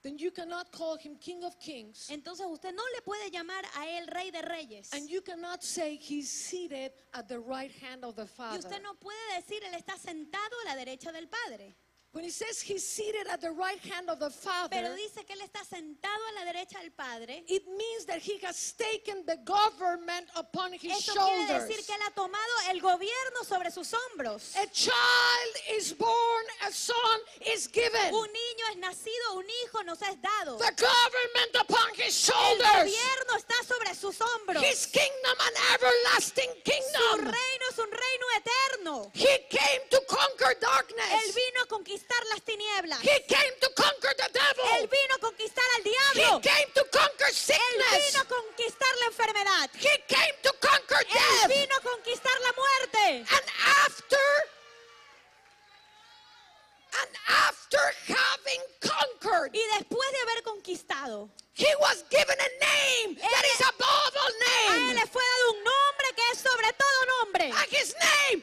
then 0.00 0.16
you 0.16 0.30
cannot 0.30 0.70
call 0.72 0.96
him 0.96 1.16
King 1.18 1.42
of 1.44 1.58
Kings. 1.58 2.08
entonces 2.08 2.46
usted 2.48 2.72
no 2.72 2.82
le 2.94 3.02
puede 3.02 3.30
llamar 3.30 3.62
a 3.76 3.86
Él 3.86 4.06
rey 4.06 4.30
de 4.30 4.40
reyes. 4.40 4.90
And 4.94 5.06
you 5.10 5.20
cannot 5.20 5.62
say 5.62 5.96
he's 5.96 6.30
seated 6.30 6.92
at 7.12 7.28
the 7.28 7.38
right 7.38 7.72
hand 7.82 8.04
of 8.04 8.16
the 8.16 8.22
Y 8.24 8.28
Father. 8.28 8.58
usted 8.58 8.82
no 8.82 8.94
puede 8.94 9.18
decir 9.36 9.62
Él 9.64 9.74
está 9.74 9.98
sentado 9.98 10.56
a 10.64 10.74
la 10.74 10.76
derecha 10.76 11.12
del 11.12 11.28
Padre. 11.28 11.76
When 12.12 12.24
he 12.24 12.30
says 12.30 12.58
he's 12.62 12.86
seated 12.88 13.26
at 13.30 13.42
the 13.42 13.50
right 13.50 13.78
hand 13.84 14.08
of 14.08 14.18
the 14.18 14.30
Pero 14.30 14.40
Father, 14.40 14.96
dice 14.96 15.24
que 15.26 15.34
Él 15.36 15.42
está 15.42 15.62
sentado 15.62 16.18
a 16.30 16.32
la 16.40 16.50
derecha 16.50 16.80
del 16.80 16.90
Padre. 16.92 17.44
it 17.46 17.64
means 17.76 18.06
that 18.06 18.18
he 18.18 18.38
has 18.42 18.72
taken 18.72 19.24
the 19.26 19.36
government 19.44 20.26
upon 20.34 20.72
his 20.72 20.80
quiere 20.80 21.00
shoulders. 21.00 21.68
decir 21.68 21.84
que 21.86 21.94
Él 21.94 22.00
ha 22.06 22.10
tomado 22.14 22.52
el 22.70 22.80
gobierno 22.80 23.44
sobre 23.46 23.70
sus 23.70 23.92
hombros. 23.92 24.56
A 24.56 24.66
child 24.72 25.54
is 25.76 25.92
born, 25.92 26.44
a 26.66 26.72
son 26.72 27.20
is 27.46 27.68
given. 27.68 28.10
Un 28.10 28.26
niño 28.26 28.64
es 28.72 28.76
nacido, 28.78 29.34
un 29.36 29.44
hijo 29.64 29.82
nos 29.84 30.00
es 30.00 30.16
dado. 30.22 30.56
The 30.56 30.72
government 30.80 31.56
upon 31.60 31.94
his 31.94 32.26
El 32.30 32.34
shoulders. 32.34 32.88
gobierno 32.88 33.36
está 33.36 33.64
sobre 33.64 33.94
sus 33.94 34.18
hombros. 34.18 34.62
His 34.64 34.86
kingdom, 34.86 35.36
an 35.40 35.74
everlasting 35.74 36.50
Su 36.56 36.62
kingdom. 36.64 37.26
reino 37.26 37.64
es 37.70 37.78
un 37.78 37.90
reino 37.90 38.26
eterno. 38.38 39.10
He 39.12 39.46
came 39.50 39.82
to 39.90 40.00
conquer 40.08 40.52
Él 40.56 40.60
darkness. 40.60 41.34
vino 41.34 41.62
a 41.62 41.66
conquistar 41.66 41.97
conquistar 41.98 42.24
las 42.30 42.42
tinieblas. 42.42 43.00
He 43.02 43.24
came 43.26 43.54
to 43.60 43.68
conquer 43.74 44.14
the 44.16 44.24
Él 44.24 44.32
devil. 44.32 44.88
vino 44.88 45.14
a 45.14 45.18
conquistar 45.18 45.64
al 45.76 45.82
He 45.82 45.90
diablo. 45.90 46.40
came 46.40 46.72
to 46.74 46.84
conquer 46.90 47.28
Él 47.28 47.34
sickness. 47.34 48.06
vino 48.12 48.20
a 48.22 48.24
conquistar 48.24 48.88
la 49.00 49.06
enfermedad. 49.06 49.70
He 49.74 50.02
came 50.06 50.34
to 50.42 50.52
conquer 50.60 51.06
Él 51.06 51.14
death. 51.14 51.48
vino 51.48 51.74
a 51.76 51.80
conquistar 51.80 52.40
la 52.40 52.52
muerte. 52.52 53.24
And 53.34 53.46
after 53.86 54.18
and 57.00 57.10
after 57.28 57.78
having 58.08 58.62
conquered, 58.80 59.54
Y 59.54 59.60
después 59.78 60.10
de 60.12 60.18
haber 60.20 60.42
conquistado, 60.42 61.28
he 61.58 61.70
was 61.80 62.04
given 62.08 62.38
a 62.38 62.50
name 62.62 63.16
that 63.18 63.44
is 63.54 63.60
above 63.66 64.12
all 64.22 64.30
a 64.30 64.72
él 64.72 64.86
names. 64.86 64.94
le 64.94 65.06
fue 65.10 65.22
dado 65.32 65.50
un 65.52 65.64
nombre 65.64 66.08
que 66.16 66.24
es 66.32 66.38
sobre 66.38 66.70
todo 66.72 66.98
nombre. 67.18 67.44
And 67.50 67.68
his 67.70 67.94
name 67.98 68.42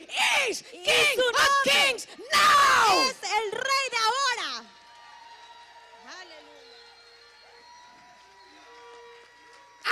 is 0.49 0.63
Y 0.73 0.83
King 0.83 1.19
of 1.31 1.53
Kings 1.63 2.07
now. 2.31 3.09
Es 3.09 3.17
el 3.23 3.51
rey 3.51 3.85
de 3.91 3.97
ahora. 4.07 4.65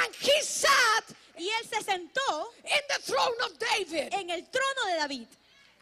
And 0.04 0.16
he 0.16 0.42
sat 0.42 1.06
Y 1.38 1.50
él 1.50 1.68
se 1.68 1.82
sentó 1.84 2.52
in 2.64 2.82
the 2.90 3.02
throne 3.02 3.36
of 3.46 3.58
David. 3.58 4.10
en 4.14 4.30
el 4.30 4.44
trono 4.50 4.86
de 4.92 4.98
David. 4.98 5.28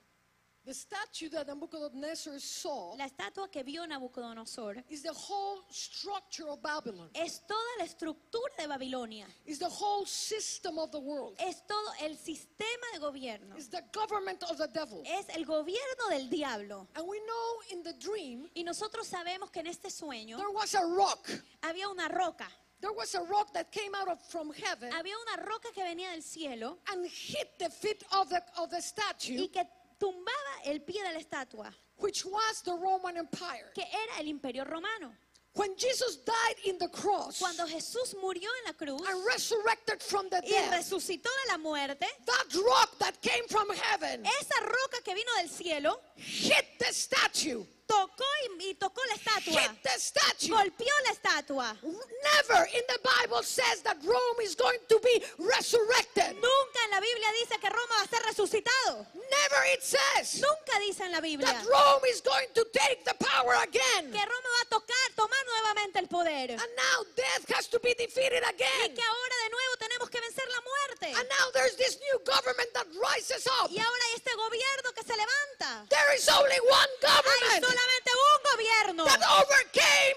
The 0.66 0.74
statue 0.74 1.28
that 1.30 1.46
Nebuchadnezzar 1.46 2.40
saw 2.40 2.96
La 2.96 3.04
estatua 3.04 3.48
que 3.48 3.62
vio 3.62 3.86
Nabucodonosor 3.86 4.82
is 4.88 5.00
the 5.00 5.12
whole 5.12 5.62
structure 5.70 6.48
of 6.48 6.60
Babylon. 6.60 7.08
es 7.14 7.46
toda 7.46 7.60
la 7.78 7.84
estructura 7.84 8.52
de 8.58 8.66
Babilonia. 8.66 9.28
Is 9.44 9.60
the 9.60 9.68
whole 9.68 10.04
system 10.04 10.76
of 10.80 10.90
the 10.90 10.98
world. 10.98 11.36
Es 11.38 11.62
todo 11.68 11.92
el 12.02 12.16
sistema 12.16 12.84
de 12.92 12.98
gobierno. 12.98 13.56
Is 13.56 13.68
the 13.68 13.84
government 13.92 14.42
of 14.42 14.58
the 14.58 14.66
devil. 14.66 15.04
Es 15.06 15.28
el 15.36 15.44
gobierno 15.44 16.08
del 16.10 16.28
diablo. 16.28 16.88
And 16.96 17.06
we 17.06 17.20
know 17.20 17.62
in 17.70 17.84
the 17.84 17.92
dream 17.92 18.50
Y 18.56 18.64
nosotros 18.64 19.06
sabemos 19.06 19.52
que 19.52 19.60
en 19.60 19.68
este 19.68 19.88
sueño 19.88 20.36
there 20.36 20.50
was 20.52 20.74
a 20.74 20.82
rock. 20.82 21.30
había 21.62 21.88
una 21.88 22.08
roca. 22.08 22.48
There 22.80 22.92
was 22.92 23.14
a 23.14 23.22
rock 23.22 23.52
that 23.54 23.72
came 23.72 23.94
out 23.94 24.08
of, 24.08 24.18
from 24.28 24.52
heaven 24.52 24.90
Había 24.92 25.14
una 25.16 25.42
roca 25.44 25.68
que 25.74 25.82
venía 25.82 26.10
del 26.12 26.22
cielo 26.22 26.78
and 26.92 27.06
hit 27.06 27.58
the 27.58 27.70
feet 27.70 28.02
of 28.12 28.28
the 28.28 28.42
of 28.58 28.70
the 28.70 28.80
statue, 28.82 29.38
y 29.38 29.48
que 29.48 29.64
tumbaba 29.98 30.66
el 30.66 30.80
pie 30.80 31.02
de 31.02 31.12
la 31.14 31.20
estatua, 31.20 31.72
which 31.98 32.24
was 32.26 32.62
the 32.62 32.72
Roman 32.72 33.16
Empire. 33.16 33.70
que 33.74 33.82
era 33.84 34.20
el 34.20 34.26
imperio 34.26 34.64
romano. 34.64 35.12
When 35.54 35.74
Jesus 35.78 36.16
died 36.16 36.56
in 36.66 36.76
the 36.76 36.88
cross 36.88 37.38
Cuando 37.38 37.64
Jesús 37.66 38.14
murió 38.22 38.46
en 38.60 38.64
la 38.66 38.72
cruz 38.74 39.00
and 39.08 39.24
resurrected 39.24 40.02
from 40.02 40.28
the 40.28 40.42
y 40.44 40.50
dead, 40.50 40.70
resucitó 40.70 41.30
de 41.46 41.52
la 41.52 41.56
muerte, 41.56 42.06
that 42.26 42.54
rock 42.62 42.98
that 42.98 43.18
came 43.22 43.42
from 43.48 43.70
heaven 43.70 44.22
esa 44.26 44.60
roca 44.60 45.02
que 45.02 45.14
vino 45.14 45.30
del 45.38 45.48
cielo 45.48 45.98
hit 46.16 46.78
the 46.78 46.92
statue. 46.92 47.64
Tocó 47.86 48.24
y, 48.58 48.70
y 48.70 48.74
tocó 48.74 49.00
la 49.06 49.14
estatua, 49.14 49.60
Hit 49.62 49.82
the 49.82 49.98
statue. 50.00 50.48
golpeó 50.50 50.92
la 51.04 51.10
estatua. 51.12 51.76
Never 51.82 52.66
in 52.74 52.82
the 52.88 52.98
Bible 53.02 53.42
says 53.42 53.82
that 53.82 53.96
Rome 54.04 54.40
is 54.42 54.54
going 54.56 54.78
to 54.88 54.98
be 55.00 55.22
resurrected. 55.38 56.34
Nunca 56.36 56.78
en 56.84 56.90
la 56.90 57.00
Biblia 57.00 57.28
dice 57.40 57.58
que 57.60 57.68
Roma 57.70 57.94
va 57.98 58.02
a 58.04 58.08
ser 58.08 58.22
resucitado. 58.26 59.06
Never 59.14 59.60
it 59.74 59.82
says 59.82 60.40
Nunca 60.40 60.78
dice 60.80 61.04
en 61.04 61.12
la 61.12 61.20
Biblia 61.20 61.46
that 61.52 61.64
Rome 61.66 62.02
is 62.10 62.20
going 62.20 62.48
to 62.54 62.64
take 62.72 63.04
the 63.04 63.14
power 63.24 63.54
again. 63.62 64.10
que 64.12 64.18
Roma 64.24 64.48
va 64.58 64.62
a 64.62 64.68
tocar, 64.68 65.06
tomar 65.14 65.38
nuevamente 65.46 65.98
el 65.98 66.08
poder. 66.08 66.50
And 66.52 66.70
now 66.76 66.98
death 67.16 67.46
has 67.54 67.68
to 67.68 67.78
be 67.80 67.94
defeated 67.94 68.42
Y 68.42 68.50
again. 68.50 68.94
que 68.94 69.02
ahora 69.02 69.36
de 69.44 69.50
nuevo 69.50 69.76
tenemos 69.78 70.10
que 70.10 70.20
vencer 70.20 70.44
la 70.48 70.60
muerte. 70.60 71.06
And 71.18 71.28
now 71.28 71.50
there's 71.54 71.76
this 71.76 71.98
new 72.00 72.18
government 72.24 72.68
that 72.74 72.86
rises 73.00 73.46
up. 73.60 73.70
Y 73.70 73.78
ahora 73.78 74.02
hay 74.10 74.14
este 74.16 74.34
gobierno 74.34 74.92
que 74.94 75.02
se 75.02 75.14
levanta. 75.16 75.86
There 75.88 76.14
is 76.16 76.28
only 76.28 76.58
one 76.68 76.88
Hay 77.02 77.08
government 77.08 77.75
solamente 77.76 78.10
un 78.10 78.40
gobierno 78.52 79.04
that 79.04 79.22
overcame 79.40 80.16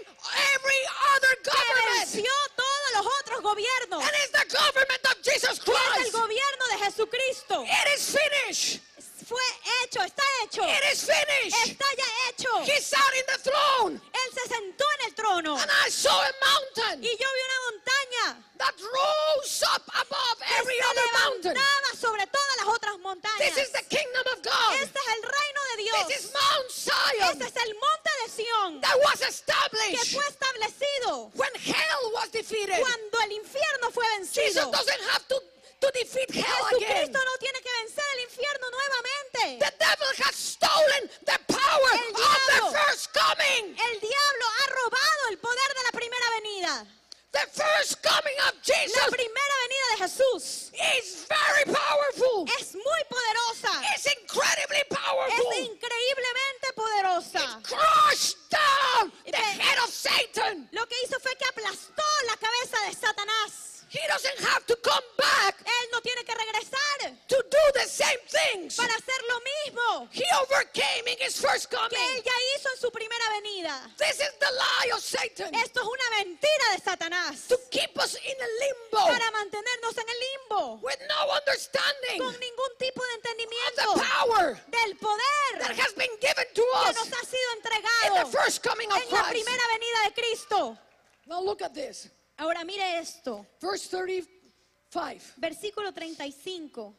every 0.56 0.82
other 1.16 1.36
que 1.44 1.52
government. 1.52 2.14
venció 2.14 2.32
todos 2.56 2.90
los 2.96 3.06
otros 3.22 3.42
gobiernos. 3.42 4.02
And 4.04 4.12
it's 4.24 4.32
the 4.32 4.58
government 4.58 5.04
of 5.06 5.16
Jesus 5.24 5.60
Y 5.66 5.72
es 5.72 5.78
el 5.78 6.02
Christ. 6.04 6.14
gobierno 6.14 6.64
de 6.72 6.78
Jesucristo. 6.86 7.64
It 7.66 7.88
is 7.98 8.18
finished. 8.18 8.82
Fue 9.30 9.48
hecho, 9.84 10.02
está 10.02 10.24
hecho. 10.44 10.64
It 10.66 10.84
is 10.92 11.06
finished. 11.06 11.70
Está 11.70 11.86
ya 11.96 12.06
hecho. 12.30 12.50
He 12.66 12.82
sat 12.82 13.14
in 13.14 13.26
the 13.28 13.40
throne. 13.50 14.02
Él 14.12 14.30
se 14.34 14.50
sentó 14.50 14.86
en 15.00 15.06
el 15.06 15.14
trono. 15.14 15.56
And 15.56 15.70
I 15.86 15.90
saw 15.92 16.10
a 16.20 16.34
mountain 16.44 17.04
Y 17.04 17.10
yo 17.16 17.28
vi 17.30 17.42
una 17.46 17.60
montaña 17.70 18.44
that 18.58 18.74
rose 18.82 19.64
up 19.76 19.84
above 19.94 20.38
que 20.40 20.56
every 20.58 20.76
se 20.78 20.84
other 20.90 21.08
mountain. 21.24 21.58
sobre 21.96 22.26
todas 22.26 22.56
las 22.58 22.68
otras 22.76 22.98
montañas. 23.00 23.38
This 23.38 23.58
is 23.68 23.72
the 23.72 23.84
kingdom 23.86 24.26
of 24.34 24.42
God. 24.42 24.74
Este 24.82 24.98
es 24.98 25.08
el 25.16 25.22
reino 25.22 25.62
de 25.70 25.84
Dios. 25.84 26.08
This 26.08 26.26
is 26.26 26.34
Mount 26.34 26.72
Zion 26.72 27.32
Este 27.34 27.46
es 27.46 27.56
el 27.68 27.74
monte 27.76 28.12
de 28.24 28.30
Sión 28.32 28.82
that 28.82 28.98
was 29.06 29.20
que 29.20 29.28
established 29.30 30.12
fue 30.16 30.26
establecido 30.28 31.32
when 31.36 31.54
hell 31.56 32.12
was 32.14 32.32
defeated. 32.32 32.80
cuando 32.82 33.20
el 33.26 33.32
infierno 33.34 33.92
fue 33.92 34.06
Jesus 34.26 34.56
vencido. 34.56 34.72
doesn't 34.72 35.02
have 35.12 35.28
to, 35.28 35.42
to 35.80 35.88
defeat 35.94 36.30
hell 36.36 36.66
again. 36.76 37.08
Jesucristo 37.08 37.20
no 37.26 37.38
tiene 37.40 37.62
que 37.62 37.72
vencer 37.84 38.04
el 38.14 38.20
infierno 38.24 38.66
nuevamente. 38.70 39.66
The 39.66 39.74
devil 39.80 40.12
has 40.26 40.36
stolen 40.36 41.10
the 41.26 41.40
power 41.48 41.92
El 41.94 42.10
of 42.12 42.16
diablo. 42.16 42.72
the 42.72 42.78
first 42.78 43.14
coming. 43.14 43.64
El 43.78 44.00
diablo 44.00 44.46
ha 44.60 44.66
robado 44.76 45.22
el 45.32 45.38
poder 45.40 45.70
de 45.76 45.84
la 45.84 45.92
primera 45.92 46.30
venida. 46.38 46.86
The 47.32 47.46
first 47.54 48.02
coming 48.02 48.34
of 48.50 48.56
La 48.56 48.64
Jesus 48.66 49.06
primera 49.12 49.56
venida 49.62 49.86
de 49.92 49.98
Jesús 50.04 50.72
is 50.98 51.28
very 51.30 51.64
powerful. 51.66 52.46
es 52.60 52.74
muy 52.74 53.02
poderosa. 53.08 53.72
It's 53.96 54.08
incredibly 54.20 54.82
Es 54.82 54.98
powerful. 54.98 55.54
increíblemente 55.60 56.74
poderosa. 56.76 57.62
Crushed 57.62 58.36
down 58.50 59.14
the 59.26 59.38
head 59.38 59.78
of 59.84 59.94
Satan. 59.94 60.68
Lo 60.72 60.88
que 60.88 60.96
hizo 61.06 61.20
fue 61.20 61.36
que 61.38 61.46
aplastó 61.46 62.04
la 62.26 62.36
cabeza 62.38 62.78
de 62.88 62.94
Satanás. 62.96 63.69
He 63.90 64.00
doesn't 64.08 64.40
have 64.48 64.66
to 64.68 64.76
come 64.84 65.04
back 65.18 65.58
Él 65.66 65.90
no 65.92 66.02
tiene 66.02 66.24
que 66.24 66.34
regresar 66.36 66.80
to 67.28 67.38
do 67.50 67.64
the 67.74 67.88
same 67.88 68.20
things 68.28 68.76
para 68.76 68.94
hacer 68.94 69.22
lo 69.28 69.40
mismo 69.40 70.10
he 70.12 70.24
overcame 70.44 71.08
in 71.08 71.18
his 71.20 71.40
first 71.40 71.70
que 71.70 71.78
él 71.78 71.90
coming. 71.90 72.24
ya 72.24 72.34
hizo 72.56 72.70
en 72.70 72.78
su 72.78 72.92
primera 72.92 73.30
venida. 73.30 73.90
This 73.98 74.20
is 74.20 74.32
the 74.40 74.52
lie 74.52 74.92
of 74.94 75.02
Satan 75.02 75.54
Esto 75.56 75.82
es 75.82 75.88
una 75.88 76.18
mentira 76.18 76.66
de 76.76 76.82
Satanás 76.84 77.48
to 77.48 77.58
keep 77.72 77.98
us 77.98 78.16
in 78.16 78.38
a 78.42 78.48
limbo 78.62 79.08
para 79.08 79.32
mantenernos 79.32 79.98
en 79.98 80.10
el 80.10 80.20
limbo 80.20 80.80
with 80.84 81.00
no 81.08 81.34
understanding 81.34 82.20
con 82.20 82.34
ningún 82.40 82.78
tipo 82.78 83.02
de 83.04 83.10
of 83.10 83.16
entendimiento 83.16 83.94
the 83.94 84.02
power 84.02 84.60
del 84.68 84.96
poder 84.98 85.60
that 85.60 85.76
has 85.78 85.94
been 85.94 86.14
given 86.22 86.46
to 86.54 86.62
que 86.62 86.90
us 86.90 86.96
nos 86.96 87.12
ha 87.14 87.26
sido 87.26 87.52
in 87.54 87.58
entregado 87.58 88.30
the 88.32 88.38
first 88.38 88.64
coming 88.64 88.92
of 88.92 88.98
en 88.98 89.10
la 89.12 89.24
Christ. 89.24 89.32
primera 89.32 89.64
venida 89.74 90.00
de 90.06 90.14
Cristo. 90.14 90.78
Now 91.26 91.42
look 91.42 91.62
at 91.62 91.74
this. 91.74 92.10
Ahora 92.40 92.64
mire 92.64 92.98
esto, 93.00 93.46
Verse 93.60 93.88
35, 93.90 95.34
versículo 95.38 95.92
35, 95.94 96.94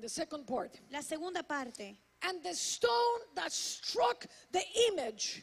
the 0.00 0.08
second 0.08 0.44
part. 0.46 0.80
la 0.90 1.00
segunda 1.00 1.42
parte. 1.42 1.96
And 2.22 2.42
the 2.42 2.54
stone 2.54 3.20
that 3.34 3.50
struck 3.52 4.26
the 4.50 4.62
image 4.88 5.42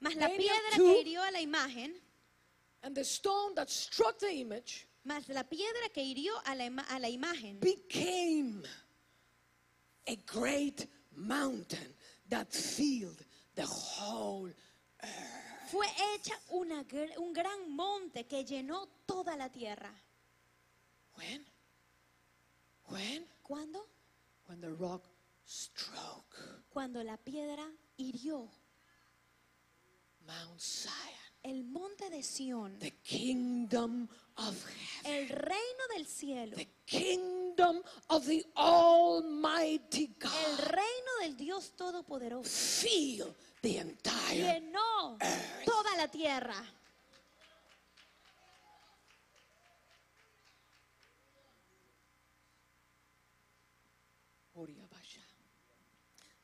Mas 0.00 0.14
la 0.16 0.28
piedra 0.28 0.76
2. 0.76 0.76
que 0.76 1.02
hirió 1.02 1.22
a 1.22 1.30
la 1.32 1.40
imagen, 1.40 1.92
and 2.82 2.94
the 2.94 3.04
stone 3.04 3.54
that 3.54 3.68
struck 3.70 4.18
the 4.18 4.30
image 4.32 4.86
mas 5.04 5.28
la 5.28 5.42
piedra 5.42 5.88
que 5.92 6.02
hirió 6.02 6.32
a 6.46 6.54
la, 6.54 6.64
ima- 6.64 6.84
a 6.90 6.98
la 6.98 7.08
imagen 7.08 7.58
became 7.60 8.62
a 10.06 10.16
great 10.26 10.86
mountain 11.16 11.94
that 12.28 12.52
filled 12.52 13.24
the 13.54 13.64
whole 13.66 14.48
fue 15.74 15.88
hecha 16.14 16.38
una 16.50 16.86
un 17.16 17.32
gran 17.32 17.68
monte 17.72 18.26
que 18.28 18.44
llenó 18.44 18.86
toda 19.06 19.36
la 19.36 19.50
tierra. 19.50 19.92
when 21.16 21.44
when 22.88 23.26
¿Cuándo? 23.42 23.84
When 24.46 24.60
the 24.60 24.70
rock 24.70 25.02
struck 25.44 26.24
Cuando 26.70 27.02
la 27.02 27.16
piedra 27.16 27.68
hirió 27.96 28.48
Mount 30.20 30.60
Zion, 30.60 30.92
el 31.42 31.64
monte 31.64 32.08
de 32.08 32.22
Sión, 32.22 32.78
the 32.78 32.92
kingdom 33.02 34.08
of 34.36 34.54
heaven, 35.02 35.22
el 35.22 35.28
reino 35.28 35.88
del 35.94 36.06
cielo, 36.06 36.56
the 36.56 36.70
kingdom 36.86 37.43
of 38.08 38.26
the 38.26 38.44
Almighty 38.56 40.14
el 40.20 40.58
reino 40.58 41.10
del 41.20 41.36
Dios 41.36 41.72
Todopoderoso. 41.76 42.48
Feel 42.48 43.34
the 43.62 43.78
entire. 43.78 44.60
Llenó 44.60 45.18
toda 45.64 45.96
la 45.96 46.08
tierra. 46.08 46.56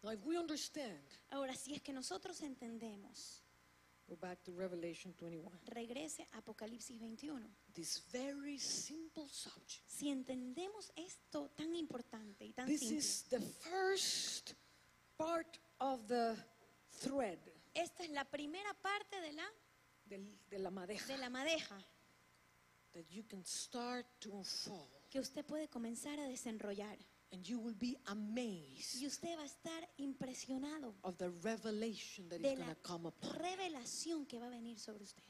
Now, 0.03 0.13
if 0.13 0.25
we 0.25 0.39
understand, 0.39 0.99
Ahora, 1.31 1.55
si 1.55 1.75
es 1.75 1.83
que 1.83 1.93
nosotros 1.93 2.41
entendemos, 2.43 3.43
go 4.09 4.17
back 4.17 4.43
to 4.43 4.53
Revelation 4.53 5.15
21, 5.15 5.61
regrese 5.67 6.27
a 6.33 6.39
Apocalipsis 6.39 6.99
21. 6.99 7.47
This 7.75 8.03
very 8.13 8.59
simple 8.59 9.29
subject. 9.29 9.83
Si 9.89 10.09
entendemos 10.09 10.91
esto 10.97 11.51
tan 11.57 11.75
importante 11.75 12.45
y 12.45 12.53
tan 12.53 12.67
This 12.67 12.81
simple, 12.81 12.99
is 12.99 13.23
the 13.31 13.41
first 13.41 14.55
part 15.17 15.59
of 15.79 16.07
the 16.09 16.37
thread 17.01 17.39
esta 17.75 18.03
es 18.03 18.11
la 18.11 18.25
primera 18.25 18.75
parte 18.83 19.21
de 19.21 19.33
la, 19.33 19.45
de 20.51 20.59
la 20.59 20.71
madeja 20.71 21.07
de 21.07 21.19
la 21.19 21.31
madeja 21.31 21.79
that 22.93 23.05
you 23.11 23.23
can 23.25 23.45
start 23.45 24.05
to 24.19 24.31
unfold, 24.33 24.89
que 25.09 25.21
usted 25.21 25.45
puede 25.45 25.69
comenzar 25.69 26.19
a 26.19 26.27
desenrollar. 26.27 26.97
and 27.33 27.47
you 27.47 27.61
will 27.61 27.77
be 27.79 27.97
amazed 28.07 29.01
Y 29.01 29.07
usted 29.07 29.37
va 29.39 29.43
a 29.43 29.47
estar 29.47 29.89
impresionado 29.99 30.95
of 31.05 31.17
the 31.19 31.31
revelation 31.45 32.29
that 32.29 32.37
is 32.41 32.43
de 32.43 32.57
la 32.57 32.75
come 32.83 33.07
upon. 33.09 33.31
revelación 33.37 34.27
que 34.27 34.39
va 34.41 34.47
a 34.47 34.51
venir 34.51 34.79
sobre 34.81 35.05
usted. 35.05 35.23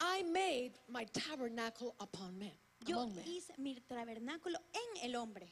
I 0.00 0.22
made 0.22 0.72
my 0.88 1.04
tabernacle 1.12 1.94
upon 2.00 2.38
men, 2.38 2.52
Yo 2.86 2.96
among 2.96 3.16
men. 3.16 3.24
hice 3.24 3.52
mi 3.58 3.76
tabernáculo 3.88 4.56
en 4.72 5.10
el 5.10 5.16
hombre. 5.16 5.48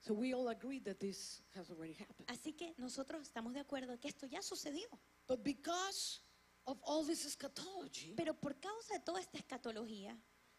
So 0.00 0.14
we 0.14 0.34
all 0.34 0.48
agree 0.48 0.78
that 0.80 1.00
this 1.00 1.42
has 1.54 1.70
already 1.70 1.94
happened. 1.94 2.28
Así 2.28 2.56
que 2.56 2.74
nosotros 2.78 3.22
estamos 3.22 3.54
de 3.54 3.60
acuerdo 3.60 3.98
que 4.00 4.08
esto 4.08 4.26
ya 4.26 4.40
sucedió. 4.40 4.86
But 5.26 5.42
because 5.42 6.20
of 6.66 6.78
all 6.84 7.04
this 7.04 7.24
eschatology 7.24 8.14
Pero 8.16 8.34
por 8.34 8.54
causa 8.60 8.94
de 8.94 9.00
toda 9.00 9.20
esta 9.20 9.38
escatología, 9.38 10.16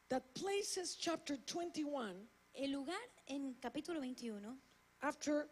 that 0.10 0.24
places 0.34 0.95
chapter 0.95 1.38
21 1.38 2.28
el 2.56 2.72
lugar 2.72 2.98
en 3.28 3.54
capítulo 3.62 4.00
21, 4.02 4.58
after 5.02 5.48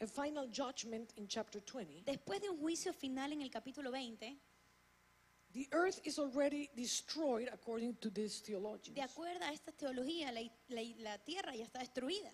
a 0.00 0.06
final 0.06 0.46
judgment 0.46 1.12
in 1.16 1.26
chapter 1.26 1.60
20, 1.60 2.02
después 2.04 2.40
de 2.40 2.48
un 2.48 2.58
juicio 2.58 2.92
final 2.92 3.32
en 3.32 3.42
el 3.42 3.50
capítulo 3.50 3.90
20, 3.90 4.38
the 5.54 5.66
earth 5.72 6.00
is 6.04 6.18
already 6.18 6.68
destroyed 6.76 7.48
according 7.52 7.94
to 8.00 8.10
these 8.10 8.40
theologians. 8.40 8.94
de 8.94 9.02
acuerdo 9.02 9.42
a 9.44 9.52
esta 9.52 9.72
teología, 9.72 10.30
la, 10.32 10.42
la- 10.68 10.94
la 10.98 11.18
tierra 11.18 11.54
ya 11.54 11.64
está 11.64 11.78
destruida. 11.78 12.30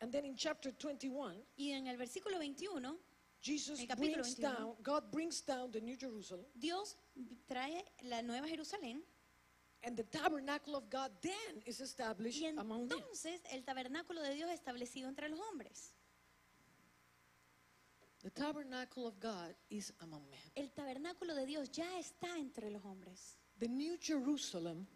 And 0.00 0.10
then 0.10 0.24
in 0.24 0.34
chapter 0.34 0.72
21, 0.72 1.36
Y 1.56 1.70
en 1.70 1.86
el 1.86 1.96
versículo 1.96 2.38
21, 2.38 2.96
Jesus 3.40 3.78
El 3.80 3.86
capítulo 3.86 4.22
brings 4.22 4.36
21. 4.36 4.54
down, 4.56 4.74
God 4.82 5.10
brings 5.12 5.40
down 5.44 5.70
the 5.70 5.80
New 5.80 5.96
Jerusalem, 5.96 6.44
Dios 6.58 6.96
trae 7.46 7.84
la 8.04 8.20
nueva 8.22 8.48
Jerusalén 8.48 9.02
and 9.84 9.96
the 9.96 10.04
tabernacle 10.04 10.74
of 10.76 10.88
God 10.88 11.10
then 11.20 11.60
is 11.66 11.80
established 11.80 12.40
y 12.40 12.46
among 12.56 12.88
them. 12.88 12.98
entonces 12.98 13.40
el 13.52 13.64
tabernáculo 13.64 14.22
de 14.22 14.34
Dios 14.34 14.48
es 14.50 14.60
establecido 14.60 15.08
entre 15.08 15.28
los 15.28 15.38
hombres. 15.40 15.92
The 18.22 18.30
tabernacle 18.30 19.06
of 19.06 19.18
God 19.20 19.54
is 19.70 19.92
among 20.00 20.22
men. 20.30 20.40
El 20.56 20.68
tabernáculo 20.70 21.34
de 21.34 21.44
Dios 21.46 21.70
ya 21.72 21.98
está 21.98 22.38
entre 22.38 22.70
los 22.70 22.82
hombres. 22.84 23.36
The 23.58 23.68
New 23.68 23.96
Jerusalem 24.00 24.86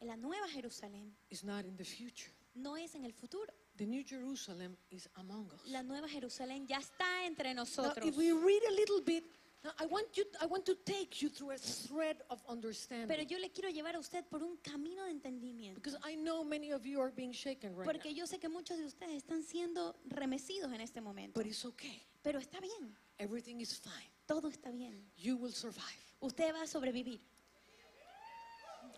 La 0.00 0.16
nueva 0.16 0.46
Jerusalén 0.48 1.10
is 1.30 1.44
not 1.44 1.64
in 1.64 1.76
the 1.76 1.84
future. 1.84 2.30
no 2.54 2.76
es 2.76 2.94
en 2.94 3.04
el 3.04 3.12
futuro. 3.12 3.52
The 3.76 3.86
New 3.86 4.02
Jerusalem 4.04 4.76
is 4.90 5.08
among 5.16 5.50
us. 5.52 5.60
La 5.66 5.82
nueva 5.82 6.08
Jerusalén 6.08 6.66
ya 6.66 6.78
está 6.78 7.26
entre 7.26 7.52
Now, 7.54 7.62
nosotros. 7.64 8.06
if 8.06 8.16
we 8.16 8.32
read 8.32 8.62
a 8.68 8.72
little 8.72 9.00
bit, 9.04 9.24
now 9.64 9.72
I 9.80 9.86
want 9.86 10.16
you, 10.16 10.24
I 10.40 10.46
want 10.46 10.64
to 10.66 10.74
take 10.84 11.20
you 11.22 11.28
through 11.28 11.50
a 11.52 11.58
thread 11.58 12.22
of 12.30 12.40
understanding. 12.48 13.08
Pero 13.08 13.22
yo 13.24 13.38
le 13.38 13.50
quiero 13.50 13.68
llevar 13.70 13.94
a 13.96 13.98
usted 13.98 14.24
por 14.30 14.42
un 14.42 14.56
camino 14.62 15.04
de 15.04 15.10
entendimiento. 15.10 15.74
because 15.74 15.96
I 16.04 16.14
know 16.16 16.44
many 16.44 16.70
of 16.72 16.86
you 16.86 17.00
are 17.00 17.10
being 17.10 17.32
shaken 17.32 17.74
right 17.74 17.84
Porque 17.84 18.10
now. 18.10 18.16
yo 18.18 18.24
sé 18.26 18.38
que 18.38 18.48
muchos 18.48 18.78
de 18.78 18.84
ustedes 18.86 19.22
están 19.22 19.42
siendo 19.42 19.96
remecidos 20.08 20.72
en 20.72 20.80
este 20.80 21.00
momento. 21.00 21.38
But 21.38 21.46
it's 21.46 21.64
okay. 21.64 22.00
Pero 22.24 22.40
está 22.40 22.58
bien, 22.58 22.96
Everything 23.18 23.60
is 23.60 23.78
fine. 23.78 24.10
todo 24.26 24.48
está 24.48 24.70
bien. 24.72 25.08
You 25.16 25.36
will 25.36 25.52
survive. 25.52 26.00
Usted 26.20 26.52
va 26.52 26.62
a 26.62 26.66
sobrevivir. 26.66 27.20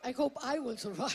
I 0.04 0.12
hope 0.12 0.38
I 0.42 0.58
will 0.60 0.78
survive. 0.78 1.12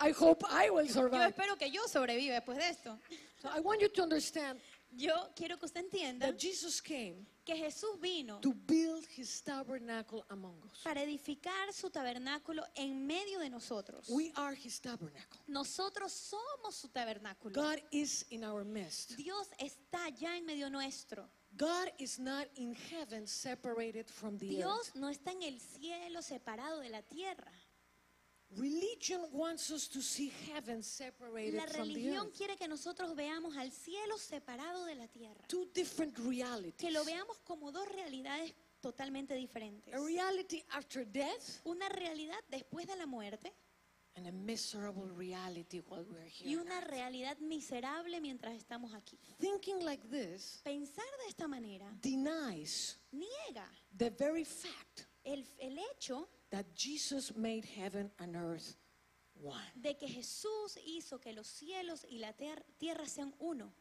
I 0.00 0.12
hope 0.12 0.44
I 0.48 0.70
will 0.70 0.86
Yo 0.86 0.92
survive. 0.94 1.26
espero 1.28 1.56
que 1.58 1.70
yo 1.70 1.82
sobreviva 1.88 2.34
después 2.36 2.56
de 2.56 2.68
esto. 2.70 2.98
So 3.42 3.48
I 3.54 3.60
want 3.60 3.80
you 3.82 3.88
to 3.88 4.02
understand 4.02 4.58
Yo 4.92 5.14
quiero 5.34 5.56
que 5.58 5.66
usted 5.66 5.84
entienda 5.84 6.26
that 6.26 6.38
Jesus 6.38 6.80
came 6.80 7.26
que 7.44 7.54
Jesús 7.56 8.00
vino 8.00 8.38
to 8.40 8.52
build 8.52 9.04
his 9.16 9.42
tabernacle 9.42 10.24
among 10.30 10.56
us. 10.64 10.82
para 10.82 11.02
edificar 11.02 11.72
su 11.72 11.90
tabernáculo 11.90 12.64
en 12.74 13.06
medio 13.06 13.38
de 13.38 13.48
nosotros. 13.48 14.08
We 14.08 14.32
are 14.36 14.54
his 14.54 14.80
tabernacle. 14.80 15.40
Nosotros 15.46 16.12
somos 16.12 16.74
su 16.74 16.88
tabernáculo. 16.88 17.54
God 17.54 17.80
is 17.92 18.24
in 18.30 18.44
our 18.44 18.64
midst. 18.64 19.16
Dios 19.16 19.48
está 19.58 20.08
ya 20.18 20.36
en 20.36 20.44
medio 20.44 20.68
nuestro. 20.68 21.28
God 21.56 21.90
is 21.98 22.18
not 22.18 22.46
in 22.56 22.74
heaven 22.74 23.26
separated 23.26 24.08
from 24.08 24.38
the 24.38 24.46
Dios 24.48 24.88
earth. 24.88 24.96
no 24.96 25.08
está 25.08 25.32
en 25.32 25.42
el 25.42 25.58
cielo 25.60 26.22
separado 26.22 26.80
de 26.80 26.90
la 26.90 27.02
tierra. 27.02 27.50
Religion 28.56 29.20
wants 29.32 29.70
us 29.70 29.88
to 29.88 30.02
see 30.02 30.32
heaven 30.52 30.82
separated 30.82 31.54
La 31.54 31.66
from 31.66 31.88
the 31.88 31.94
religión 31.94 32.26
earth. 32.26 32.36
quiere 32.36 32.56
que 32.56 32.66
nosotros 32.66 33.14
veamos 33.14 33.56
al 33.56 33.70
cielo 33.70 34.18
separado 34.18 34.84
de 34.86 34.96
la 34.96 35.06
tierra. 35.06 35.44
Two 35.46 35.66
different 35.72 36.14
Que 36.16 36.22
realities. 36.22 36.92
lo 36.92 37.04
veamos 37.04 37.38
como 37.44 37.70
dos 37.70 37.86
realidades 37.88 38.52
totalmente 38.80 39.34
diferentes. 39.34 39.94
A 39.94 39.98
reality 40.04 40.62
after 40.70 41.06
death 41.06 41.60
Una 41.64 41.88
realidad 41.90 42.38
después 42.48 42.86
de 42.88 42.96
la 42.96 43.06
muerte 43.06 43.52
and 44.16 44.26
a 44.26 44.32
miserable 44.32 45.06
reality 45.16 45.80
while 45.88 46.04
we're 46.10 46.28
here. 46.28 46.50
y 46.50 46.56
una 46.56 46.80
realidad 46.80 47.38
miserable 47.38 48.20
mientras 48.20 48.54
estamos 48.56 48.92
aquí. 48.94 49.16
Thinking 49.38 49.84
like 49.84 50.02
this 50.08 50.60
Pensar 50.64 51.04
de 51.22 51.28
esta 51.28 51.46
manera 51.46 51.86
denies 52.02 52.98
niega 53.12 53.70
the 53.96 54.10
very 54.10 54.44
fact 54.44 55.06
el, 55.22 55.46
el 55.58 55.78
hecho 55.78 56.28
that 56.50 56.66
Jesus 56.74 57.34
made 57.36 57.64
heaven 57.64 58.10
and 58.18 58.36
earth 58.36 58.76
one. 59.34 59.60
de 59.74 59.96
que 59.96 60.08
Jesús 60.08 60.78
hizo 60.84 61.18
que 61.20 61.32
los 61.32 61.46
cielos 61.46 62.04
y 62.08 62.18
la 62.18 62.32
tierra 62.32 63.06
sean 63.06 63.34
uno. 63.38 63.72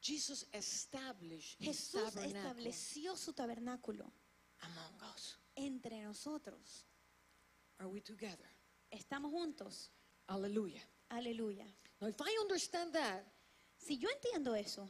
Jesus 0.00 0.46
established 0.52 1.56
his 1.60 1.78
Jesús 1.78 2.12
tabernacle 2.12 2.68
estableció 2.70 3.16
su 3.16 3.32
tabernáculo 3.32 4.12
among 4.60 5.14
us. 5.14 5.38
entre 5.56 6.02
nosotros. 6.02 6.84
Are 7.78 7.88
we 7.88 8.00
together? 8.00 8.48
Estamos 8.90 9.30
juntos. 9.30 9.90
Hallelujah. 10.28 10.82
Aleluya. 11.10 11.66
Now, 12.00 12.08
if 12.08 12.20
I 12.20 12.36
understand 12.40 12.92
that, 12.94 13.24
Si 13.76 13.98
yo 13.98 14.08
entiendo 14.10 14.54
eso, 14.54 14.88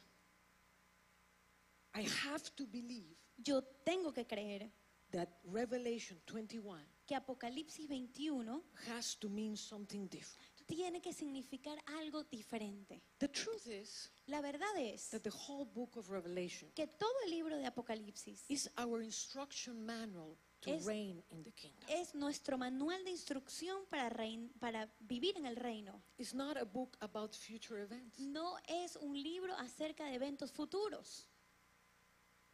I 1.94 2.02
have 2.24 2.54
to 2.56 2.66
believe 2.66 3.16
yo 3.36 3.62
tengo 3.84 4.12
que 4.12 4.26
creer 4.26 4.70
that 5.12 5.28
Revelation 5.44 6.20
21 6.26 6.84
que 7.06 7.14
Apocalipsis 7.16 7.86
21 7.88 8.62
has 8.88 9.16
to 9.18 9.28
mean 9.28 9.56
something 9.56 10.08
different. 10.08 10.48
tiene 10.66 11.00
que 11.02 11.12
significar 11.12 11.76
algo 11.98 12.24
diferente. 12.24 13.02
The 13.18 13.28
truth 13.28 13.66
is 13.66 14.10
La 14.26 14.40
verdad 14.40 14.74
es 14.78 15.08
that 15.10 15.22
the 15.22 15.30
whole 15.48 15.64
book 15.66 15.96
of 15.96 16.08
Revelation 16.08 16.70
que 16.74 16.86
todo 16.86 17.12
el 17.26 17.30
libro 17.30 17.56
de 17.56 17.66
Apocalipsis 17.66 18.44
is 18.48 18.70
our 18.78 19.02
instruction 19.02 19.84
manual 19.84 20.38
to 20.60 20.70
Es- 20.70 20.84
reign 20.86 21.22
in 21.30 21.42
the 21.42 21.50
kingdom. 21.52 21.84
es 21.90 22.14
nuestro 22.14 22.56
manual 22.56 23.04
de 23.04 23.10
instrucción 23.10 23.84
para, 23.90 24.08
rein- 24.08 24.52
para 24.60 24.88
vivir 25.00 25.36
en 25.36 25.44
el 25.46 25.56
reino. 25.56 26.00
It's 26.16 26.32
not 26.34 26.56
a 26.56 26.64
book 26.64 26.96
about 27.00 27.34
future 27.34 27.82
events. 27.82 28.20
No 28.20 28.56
es 28.68 28.94
un 28.96 29.20
libro 29.20 29.52
acerca 29.58 30.04
de 30.06 30.14
eventos 30.14 30.52
futuros. 30.52 31.28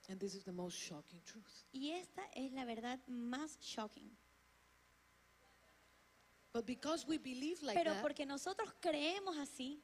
And 0.08 0.18
this 0.18 0.34
is 0.34 0.44
the 0.44 0.52
most 0.52 0.76
shocking 0.76 1.20
truth. 1.24 1.66
Y 1.72 1.90
esta 1.92 2.22
es 2.34 2.52
la 2.52 2.64
verdad 2.64 2.98
más 3.08 3.58
shocking. 3.60 4.10
But 6.52 6.64
because 6.64 7.06
we 7.06 7.18
believe 7.18 7.62
like 7.62 7.76
Pero 7.76 7.92
that, 7.92 8.02
porque 8.02 8.24
nosotros 8.24 8.72
creemos 8.80 9.36
así, 9.36 9.82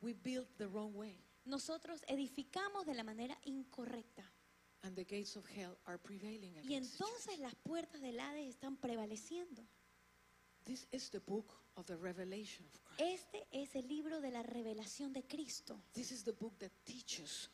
we 0.00 0.14
build 0.14 0.46
the 0.56 0.66
wrong 0.66 0.94
way. 0.94 1.22
nosotros 1.44 2.02
edificamos 2.08 2.86
de 2.86 2.94
la 2.94 3.04
manera 3.04 3.38
incorrecta. 3.44 4.24
And 4.82 4.96
the 4.96 5.04
gates 5.04 5.36
of 5.36 5.46
hell 5.46 5.76
are 5.84 5.98
prevailing 5.98 6.54
Y 6.56 6.74
against 6.74 6.94
entonces 6.94 7.38
las 7.38 7.54
puertas 7.54 8.00
del 8.00 8.18
Hades 8.18 8.48
están 8.48 8.78
prevaleciendo. 8.78 9.62
This 10.64 10.86
is 10.92 11.10
the 11.10 11.20
book 11.20 11.52
of 11.76 11.84
the 11.86 11.96
revelation 11.96 12.64
of 12.66 12.80
Christ. 12.84 13.00
Este 13.00 13.46
es 13.52 13.74
el 13.74 13.86
libro 13.86 14.22
de 14.22 14.30
la 14.30 14.42
revelación 14.42 15.12
de 15.12 15.22
Cristo. 15.26 15.82
This 15.92 16.10
is 16.10 16.24
the 16.24 16.32
book 16.32 16.58
that 16.58 16.70
teaches 16.84 17.50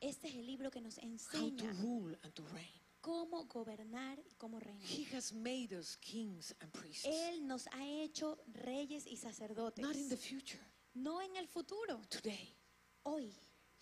Este 0.00 0.28
es 0.28 0.34
el 0.34 0.46
libro 0.46 0.70
que 0.70 0.80
nos 0.80 0.96
how 0.98 1.02
to 1.02 1.06
enseña 1.06 1.72
rule 1.82 2.16
and 2.22 2.32
to 2.34 2.42
reign. 2.54 2.70
cómo 3.02 3.44
gobernar 3.46 4.18
y 4.18 4.34
cómo 4.38 4.58
reinar. 4.60 4.86
He 4.86 5.04
has 5.16 5.32
made 5.32 5.72
us 5.72 5.96
kings 5.96 6.54
and 6.60 6.72
priests. 6.72 7.04
Él 7.06 7.46
nos 7.46 7.66
ha 7.68 7.84
hecho 7.86 8.38
reyes 8.64 9.06
y 9.06 9.16
sacerdotes. 9.16 9.82
Not 9.84 9.96
in 9.96 10.08
the 10.08 10.16
future, 10.16 10.60
No 10.94 11.20
en 11.20 11.36
el 11.36 11.46
futuro, 11.46 12.00
today. 12.08 12.54
hoy. 13.04 13.32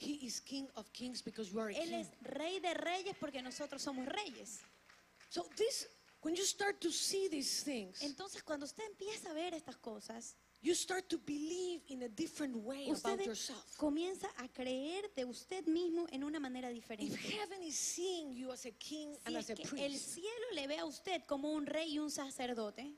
He 0.00 0.24
is 0.26 0.40
king 0.40 0.68
of 0.76 0.92
kings 0.92 1.22
because 1.22 1.50
you 1.52 1.58
are 1.60 1.70
a 1.70 1.74
Él 1.76 1.88
king. 1.88 1.94
es 2.00 2.08
rey 2.22 2.60
de 2.60 2.72
reyes 2.74 3.16
porque 3.18 3.42
nosotros 3.42 3.82
somos 3.82 4.06
reyes. 4.06 4.60
So 5.28 5.44
this, 5.56 5.88
when 6.22 6.36
you 6.36 6.44
start 6.44 6.80
to 6.80 6.90
see 6.92 7.28
these 7.28 7.62
things, 7.64 8.00
Entonces, 8.02 8.42
cuando 8.44 8.64
usted 8.66 8.84
empieza 8.84 9.30
a 9.30 9.34
ver 9.34 9.54
estas 9.54 9.76
cosas, 9.76 10.36
you 10.60 10.74
start 10.74 11.08
to 11.08 11.18
believe 11.18 11.82
in 11.88 12.02
a 12.02 12.08
different 12.08 12.56
way 12.56 12.86
usted 12.90 13.14
about 13.14 13.24
yourself. 13.26 13.64
comienza 13.76 14.28
a 14.38 14.48
creer 14.48 15.08
de 15.14 15.24
usted 15.24 15.64
mismo 15.66 16.06
en 16.10 16.24
una 16.24 16.40
manera 16.40 16.68
If 16.70 16.74
diferente. 16.74 17.16
heaven 17.16 17.62
is 17.62 17.76
seeing 17.76 18.32
you 18.34 18.50
as 18.52 18.66
a 18.66 18.72
king 18.72 19.14
Si 19.14 19.20
and 19.26 19.36
es 19.36 19.44
as 19.44 19.50
a 19.50 19.54
que 19.54 19.62
el 19.64 19.68
priest, 19.70 20.14
cielo 20.14 20.46
le 20.54 20.66
ve 20.66 20.78
a 20.78 20.84
usted 20.84 21.22
como 21.26 21.52
un 21.52 21.64
rey 21.66 21.92
y 21.94 21.98
un 21.98 22.10
sacerdote, 22.10 22.92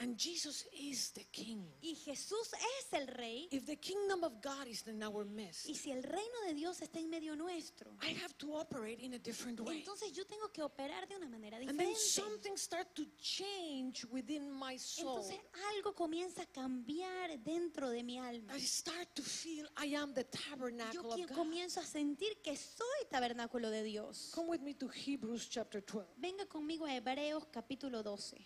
and 0.00 0.16
Jesus 0.18 0.66
is 0.72 1.12
the 1.12 1.24
king. 1.30 1.64
y 1.82 1.94
Jesús 1.94 2.52
es 2.52 2.92
el 2.92 3.06
rey, 3.06 3.48
If 3.50 3.66
the 3.66 3.76
kingdom 3.76 4.24
of 4.24 4.40
God 4.42 4.66
is 4.66 4.84
in 4.86 5.02
our 5.02 5.24
midst, 5.24 5.68
y 5.68 5.74
si 5.74 5.90
el 5.92 6.02
reino 6.02 6.40
de 6.46 6.54
Dios 6.54 6.80
está 6.82 6.98
en 6.98 7.08
medio 7.10 7.36
nuestro, 7.36 7.92
I 8.02 8.12
have 8.22 8.34
to 8.38 8.54
operate 8.56 9.00
in 9.04 9.14
a 9.14 9.18
different 9.18 9.60
way. 9.60 9.78
entonces 9.78 10.12
yo 10.12 10.24
tengo 10.26 10.50
que 10.52 10.62
operar 10.62 11.06
de 11.08 11.16
una 11.16 11.28
manera 11.28 11.56
And 11.58 11.68
then 11.78 11.88
diferente. 11.94 12.00
something 12.00 12.56
start 12.56 12.88
to 12.94 13.04
change 13.18 14.04
within 14.10 14.50
my 14.50 14.76
soul. 14.78 15.18
Entonces 15.20 15.40
algo 15.76 15.94
comienza 15.94 16.42
a 16.42 16.46
cambiar 16.46 17.38
dentro 17.42 17.90
de 17.90 18.02
mi 18.02 18.18
alma. 18.18 18.56
I 18.56 18.60
start 18.60 19.08
to 19.14 19.22
feel 19.22 19.66
I 19.82 19.94
am 19.94 20.12
the 20.14 20.24
Yo 20.24 20.40
tabernacle 20.50 21.14
que 21.16 21.24
of 21.24 21.28
God. 21.30 21.36
comienzo 21.36 21.80
a 21.80 21.84
sentir 21.86 22.40
que 22.42 22.56
soy 22.56 23.06
tabernáculo 23.10 23.70
de 23.70 23.82
Dios. 23.84 24.32
Come 24.34 24.48
with 24.50 24.60
me 24.60 24.74
to 24.74 24.88
Hebrews 24.88 25.48
chapter 25.48 25.80
12. 25.82 26.06
Venga 26.16 26.46
conmigo 26.46 26.84
a 26.86 26.94
Hebreos 26.94 27.46
capítulo 27.52 28.02
12. 28.02 28.36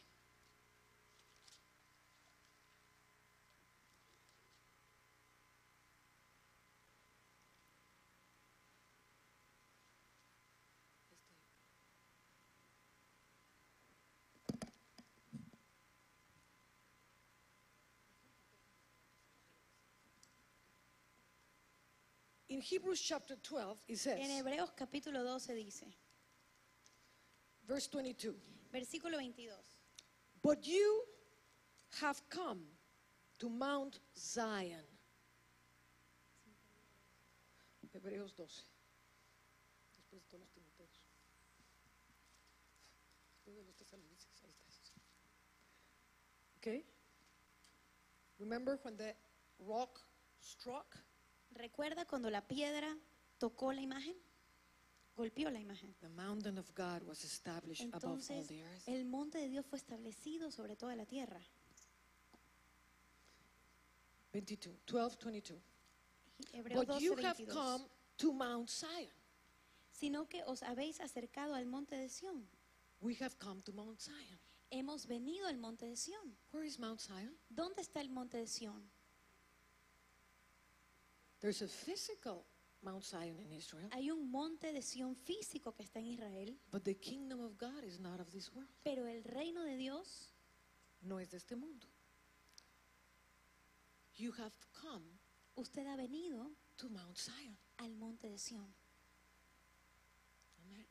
In 22.48 22.60
Hebrews 22.62 23.00
chapter 23.00 23.36
12, 23.42 23.78
it 23.88 23.92
En 23.92 23.96
says, 23.96 24.18
Hebreos 24.18 24.70
capítulo 24.74 25.22
12 25.22 25.54
dice, 25.54 25.84
verse 27.66 27.88
22, 27.88 28.34
versículo 28.72 29.18
22. 29.18 29.50
But 30.42 30.66
you 30.66 31.02
have 32.00 32.20
come 32.30 32.60
to 33.38 33.50
Mount 33.50 33.98
Zion. 34.16 34.86
Hebreos 37.92 38.32
12. 38.32 38.62
Después 39.92 40.22
de 40.22 40.28
todos 40.30 40.40
los 40.40 40.50
Timoteos. 40.50 41.02
Después 43.34 43.56
de 43.56 43.64
los 43.64 43.76
tesalonicenses. 43.76 44.44
Ahí 44.44 44.52
está. 44.68 44.92
Okay? 46.58 46.84
Remember 48.38 48.78
when 48.84 48.96
the 48.96 49.14
rock 49.58 50.00
struck? 50.40 50.96
¿Recuerda 51.58 52.04
cuando 52.06 52.30
la 52.30 52.46
piedra 52.46 52.96
tocó 53.38 53.72
la 53.72 53.80
imagen? 53.80 54.14
Golpeó 55.16 55.50
la 55.50 55.58
imagen. 55.58 55.92
The 56.00 56.08
mountain 56.08 56.56
of 56.58 56.70
God 56.76 57.02
was 57.02 57.24
established 57.24 57.84
above 57.84 58.04
all 58.04 58.10
Entonces, 58.12 58.46
the 58.46 58.62
earth. 58.62 58.88
el 58.88 59.04
monte 59.04 59.38
de 59.38 59.48
Dios 59.48 59.66
fue 59.66 59.76
establecido 59.78 60.52
sobre 60.52 60.76
toda 60.76 60.94
la 60.94 61.04
tierra. 61.04 61.40
22, 64.32 64.72
12, 64.86 65.16
22. 65.16 65.58
Hebreos 66.52 66.86
But 66.86 66.86
12, 66.86 67.02
you 67.02 67.12
have 67.16 67.36
22. 67.36 67.52
come 67.52 67.84
to 68.18 68.32
Mount 68.32 68.68
Zion. 68.70 69.10
Sino 69.90 70.28
que 70.28 70.44
os 70.44 70.62
habéis 70.62 71.00
acercado 71.00 71.54
al 71.54 71.66
monte 71.66 71.96
de 71.96 72.08
Sión. 72.08 72.46
We 73.00 73.16
have 73.20 73.36
come 73.40 73.60
to 73.62 73.72
Mount 73.72 74.00
Zion. 74.00 74.38
Hemos 74.70 75.06
venido 75.08 75.48
al 75.48 75.56
monte 75.58 75.86
de 75.86 75.96
Sión. 75.96 76.36
Where 76.52 76.64
is 76.64 76.78
Mount 76.78 77.00
Zion? 77.00 77.36
¿Dónde 77.48 77.82
está 77.82 78.00
el 78.00 78.10
monte 78.10 78.36
de 78.36 78.46
Sión? 78.46 78.88
There's 81.40 81.62
a 81.62 81.68
physical 81.68 82.44
Mount 82.82 83.04
Zion 83.04 83.38
in 83.40 83.52
Israel, 83.52 83.88
Hay 83.92 84.10
un 84.10 84.30
monte 84.30 84.72
de 84.72 84.80
Sión 84.82 85.16
físico 85.16 85.74
que 85.74 85.82
está 85.84 85.98
en 86.00 86.06
Israel, 86.06 86.56
but 86.70 86.84
the 86.84 86.94
kingdom 86.94 87.40
of 87.40 87.56
God 87.58 87.84
is 87.84 87.98
not 87.98 88.20
of 88.20 88.30
this 88.30 88.52
world. 88.54 88.68
pero 88.84 89.06
el 89.06 89.22
reino 89.24 89.62
de 89.64 89.76
Dios 89.76 90.32
No 91.02 91.18
es 91.18 91.28
de 91.30 91.36
este 91.36 91.54
mundo. 91.56 91.86
You 94.16 94.32
have 94.32 94.52
come 94.72 95.04
usted 95.56 95.86
ha 95.86 95.96
venido 95.96 96.50
to 96.76 96.88
Mount 96.88 97.16
Zion. 97.16 97.56
al 97.78 97.94
monte 97.94 98.28
de 98.28 98.36
Amen. 100.64 100.86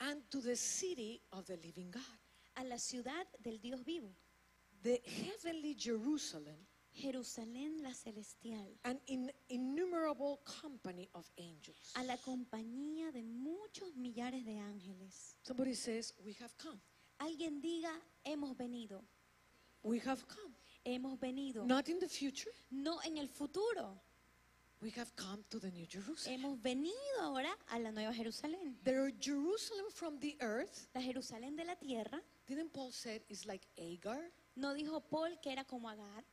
And 0.00 0.22
to 0.30 0.40
the 0.40 0.56
city 0.56 1.20
of 1.32 1.46
the 1.46 1.56
living 1.58 1.90
God, 1.90 2.02
a 2.56 2.64
la 2.64 2.76
ciudad 2.78 3.26
del 3.42 3.58
Dios 3.58 3.82
vivo, 3.84 4.14
the 4.82 5.00
heavenly 5.04 5.74
Jerusalem, 5.74 6.56
Jerusalén 6.98 7.82
la 7.82 7.92
celestial, 7.94 8.68
an 8.84 9.00
in, 9.06 9.30
innumerable 9.48 10.40
company 10.60 11.08
of 11.14 11.30
angels. 11.38 11.92
a 11.94 12.02
la 12.02 12.16
compañía 12.18 13.12
de 13.12 13.22
muchos 13.22 13.94
millares 13.96 14.44
de 14.44 14.58
ángeles. 14.58 15.36
Somebody 15.42 15.74
says, 15.74 16.14
We 16.24 16.34
have 16.40 16.52
come. 16.58 16.80
Alguien 17.18 17.60
diga, 17.60 17.92
hemos 18.24 18.56
venido, 18.56 19.02
We 19.82 20.00
have 20.00 20.22
come. 20.26 20.54
hemos 20.84 21.18
venido, 21.20 21.64
Not 21.66 21.88
in 21.88 21.98
the 21.98 22.08
future. 22.08 22.52
no 22.70 23.00
en 23.04 23.16
el 23.18 23.28
futuro, 23.28 24.00
We 24.80 24.90
have 24.96 25.10
come 25.16 25.42
to 25.50 25.58
the 25.58 25.70
New 25.72 25.86
Jerusalem. 25.86 26.38
hemos 26.40 26.62
venido 26.62 26.94
ahora 27.20 27.50
a 27.68 27.78
la 27.80 27.90
nueva 27.90 28.12
Jerusalén. 28.14 28.76
The 28.84 29.12
Jerusalem 29.20 29.86
from 29.92 30.18
the 30.20 30.36
earth, 30.40 30.88
La 30.94 31.00
Jerusalén 31.00 31.56
de 31.56 31.64
la 31.64 31.74
tierra, 31.74 32.22
didn't 32.46 32.72
Paul 32.72 32.92
say 32.92 33.20
is 33.28 33.44
like 33.44 33.66
Agar? 33.76 34.30
no 34.54 34.74
dijo 34.74 35.00
Paul 35.00 35.38
que 35.42 35.50
era 35.50 35.64
como 35.64 35.88
Agar, 35.88 36.24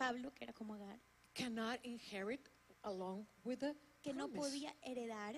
Pablo 0.00 0.32
que 0.34 0.44
era 0.44 0.52
como 0.54 0.74
Agar, 0.74 0.98
Cannot 1.34 1.78
inherit 1.84 2.48
along 2.84 3.26
with 3.44 3.58
the 3.58 3.74
que 4.02 4.12
no 4.14 4.28
promise. 4.28 4.38
podía 4.40 4.74
heredar 4.82 5.36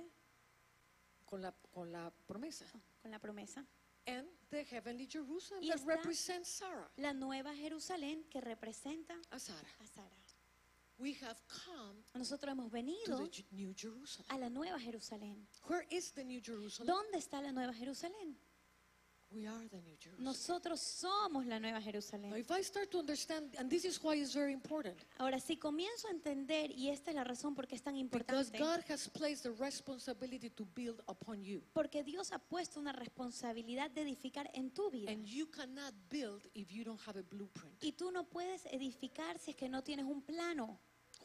con 1.26 1.42
la, 1.42 1.52
con 1.72 1.90
la 1.90 2.10
promesa. 2.26 2.64
con 3.02 3.10
la 3.10 3.18
promesa. 3.18 3.66
And 4.06 4.26
the 4.50 4.64
heavenly 4.64 5.06
Jerusalem 5.06 5.62
Y 5.62 5.68
that 5.70 5.80
represents 5.86 6.48
Sarah. 6.48 6.88
La 6.96 7.12
nueva 7.12 7.54
Jerusalén 7.54 8.24
que 8.30 8.40
representa 8.40 9.14
A 9.30 9.38
Sarah. 9.38 9.68
a 9.80 9.86
Sara. 9.86 10.16
We 10.98 11.14
have 11.22 11.36
come 11.48 12.00
Nosotros 12.14 12.52
hemos 12.52 12.66
to 12.70 12.76
venido 12.76 13.16
the 13.18 13.28
Ju- 13.30 13.44
New 13.50 13.74
Jerusalem. 13.74 14.26
a 14.28 14.38
la 14.38 14.48
nueva 14.48 14.78
Jerusalén. 14.78 15.46
Where 15.68 15.86
is 15.90 16.12
the 16.12 16.24
New 16.24 16.40
Jerusalem? 16.40 16.86
¿Dónde 16.86 17.18
está 17.18 17.40
la 17.40 17.50
nueva 17.50 17.72
Jerusalén? 17.74 18.36
We 19.35 19.47
are 19.47 19.66
the 19.68 19.80
New 19.80 19.97
Jerusalem. 19.99 20.24
Nosotros 20.24 20.80
somos 20.80 21.47
la 21.47 21.59
nueva 21.59 21.78
Now, 21.78 21.85
Jerusalén. 21.87 22.37
if 22.37 22.51
I 22.51 22.62
start 22.62 22.91
to 22.91 22.99
understand, 22.99 23.55
and 23.59 23.70
this 23.70 23.85
is 23.85 23.99
why 24.03 24.14
it's 24.14 24.35
very 24.35 24.53
important, 24.53 24.97
Ahora, 25.18 25.41
si 25.41 25.57
comienzo 25.57 26.07
a 26.09 26.11
entender, 26.11 26.70
y 26.70 26.89
esta 26.91 27.11
es 27.11 27.16
la 27.16 27.24
razón 27.24 27.55
por 27.55 27.66
qué 27.66 27.74
es 27.76 27.83
tan 27.83 27.95
because 27.95 28.51
importante, 28.51 28.59
God 28.59 28.80
has 28.91 29.09
placed 29.09 29.43
the 29.45 29.53
responsibility 29.53 30.51
to 30.51 30.66
build 30.74 31.01
upon 31.09 31.43
you. 31.43 31.62
porque 31.72 32.03
Dios 32.05 32.30
ha 32.33 32.39
puesto 32.39 32.78
una 32.78 32.93
responsabilidad 32.93 33.91
de 33.91 34.03
edificar 34.03 34.51
en 34.53 34.70
tu 34.70 34.91
vida. 34.91 35.11
And 35.11 35.24
you 35.26 35.47
cannot 35.47 35.95
build 36.11 36.47
if 36.55 36.70
you 36.70 36.85
don't 36.85 37.01
have 37.07 37.18
a 37.18 37.22
blueprint. 37.22 37.83
Y 37.83 37.93
tú 37.93 38.11
no 38.11 38.24
puedes 38.28 38.66
edificar 38.66 39.39
si 39.39 39.53
es 39.53 39.57
que 39.57 39.68
no 39.68 39.83
tienes 39.83 40.05
un 40.05 40.20
plano. 40.22 40.78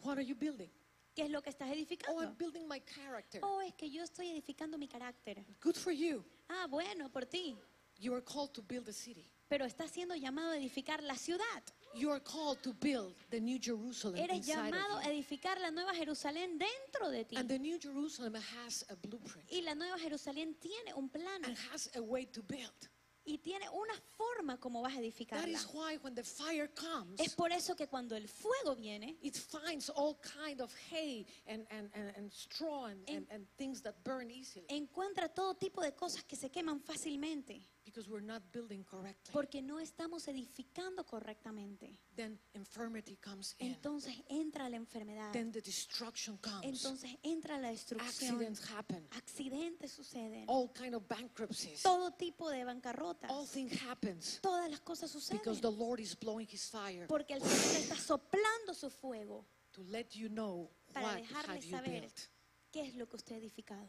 What 0.04 0.14
are 0.18 0.26
you 0.26 0.36
building? 0.36 0.70
¿Qué 1.14 1.24
es 1.24 1.30
lo 1.32 1.42
que 1.42 1.50
estás 1.50 1.68
Oh, 1.68 1.72
I'm 1.72 1.78
edificando? 1.80 2.36
building 2.38 2.68
my 2.68 2.80
character. 2.82 3.42
Oh, 3.44 3.60
es 3.60 3.74
que 3.74 3.90
yo 3.90 4.04
estoy 4.04 4.30
edificando 4.30 4.78
mi 4.78 4.88
carácter. 4.88 5.44
Good 5.62 5.76
for 5.76 5.92
you. 5.92 6.24
Ah, 6.48 6.68
bueno, 6.70 7.12
por 7.12 7.26
ti. 7.26 7.58
You 8.00 8.14
are 8.14 8.22
called 8.24 8.54
to 8.54 8.62
build 8.62 8.88
a 8.90 8.94
city. 8.94 9.30
Pero 9.50 9.66
estás 9.66 9.92
siendo 9.92 10.14
llamado 10.16 10.52
a 10.52 10.58
edificar 10.58 11.02
la 11.04 11.16
ciudad. 11.16 11.64
You 11.96 12.12
are 12.12 12.20
called 12.22 12.62
to 12.64 12.74
build 12.74 13.16
the 13.30 13.40
New 13.40 13.58
Jerusalem 13.60 14.18
Eres 14.20 14.40
inside 14.40 14.72
llamado 14.74 14.98
of 15.00 15.06
a 15.06 15.10
edificar 15.10 15.58
la 15.60 15.72
nueva 15.72 15.94
Jerusalén 15.96 16.60
dentro 16.60 17.10
de 17.10 17.24
ti. 17.24 17.38
And 17.38 17.48
the 17.50 17.58
New 17.58 17.80
Jerusalem 17.80 18.36
has 18.36 18.86
a 18.90 18.96
blueprint 18.96 19.50
Y 19.52 19.62
la 19.62 19.74
nueva 19.74 19.98
Jerusalén 19.98 20.60
tiene 20.60 20.94
un 20.96 21.10
plano 21.10 21.48
and 21.48 21.58
has 21.72 21.90
a 21.96 22.02
way 22.02 22.26
to 22.26 22.44
build. 22.44 22.90
y 23.26 23.38
tiene 23.40 23.68
una 23.70 23.94
forma 24.18 24.58
como 24.60 24.82
vas 24.82 24.94
a 24.94 24.98
That 24.98 25.04
edificarla. 25.04 25.48
is 25.58 25.66
why 25.74 25.98
when 26.02 26.14
the 26.14 26.24
fire 26.24 26.68
comes, 26.76 27.20
Es 27.20 27.34
por 27.34 27.52
eso 27.52 27.74
que 27.76 27.88
cuando 27.88 28.16
el 28.16 28.28
fuego 28.28 28.76
viene, 28.76 29.18
it 29.22 29.36
finds 29.38 29.90
all 29.90 30.18
kind 30.22 30.60
of 30.62 30.74
hay 30.92 31.26
and, 31.48 31.66
and, 31.72 31.90
and, 31.94 32.14
and 32.18 32.32
straw 32.34 32.86
and, 32.86 33.00
and, 33.10 33.10
En- 33.10 33.28
and 33.32 33.48
things 33.58 33.82
that 33.82 33.96
burn 34.04 34.30
easily. 34.30 34.66
encuentra 34.70 35.30
todo 35.34 35.56
tipo 35.56 35.82
de 35.82 35.94
cosas 35.94 36.24
que 36.26 36.36
se 36.36 36.50
queman 36.50 36.80
fácilmente. 36.82 37.62
Because 37.88 38.10
we're 38.10 38.22
not 38.22 38.42
building 38.52 38.84
correctly. 38.84 39.32
porque 39.32 39.62
no 39.62 39.80
estamos 39.80 40.28
edificando 40.28 41.06
correctamente. 41.06 41.98
Then 42.16 42.38
infirmity 42.54 43.16
comes 43.18 43.56
in. 43.60 43.74
Entonces 43.74 44.14
entra 44.30 44.70
la 44.70 44.76
enfermedad. 44.78 45.32
Then 45.32 45.52
the 45.52 45.62
destruction 45.62 46.38
comes. 46.38 46.64
Entonces 46.64 47.18
entra 47.24 47.58
la 47.58 47.70
destrucción. 47.70 48.36
Accidents 48.36 48.70
happen. 48.72 49.08
Accidentes 49.12 49.92
suceden. 49.92 50.46
All 50.48 50.70
kind 50.74 50.96
of 50.96 51.08
bankruptcies. 51.08 51.82
Todo 51.82 52.12
tipo 52.12 52.50
de 52.50 52.66
bancarrotas. 52.66 53.32
All 53.32 53.48
things 53.48 53.74
happens 53.82 54.40
Todas 54.42 54.70
las 54.70 54.82
cosas 54.82 55.12
because 55.14 55.60
suceden. 55.60 55.62
the 55.62 55.72
Lord 55.72 56.00
is 56.00 56.16
blowing 56.20 56.48
His 56.52 56.70
fire 56.70 57.08
Porque 57.08 57.34
el 57.34 57.42
Señor 57.42 57.76
está 57.82 57.96
soplando 57.96 58.74
su 58.74 58.90
fuego 58.90 59.46
to 59.72 59.84
let 59.84 60.10
you 60.14 60.28
know 60.30 60.70
para 60.94 61.08
what 61.08 61.16
dejarle 61.18 61.54
have 61.54 61.66
you 61.66 61.72
saber 61.72 62.02
built. 62.02 62.30
qué 62.72 62.82
es 62.82 62.96
lo 62.96 63.08
que 63.08 63.16
usted 63.16 63.36
ha 63.36 63.38
edificado. 63.40 63.88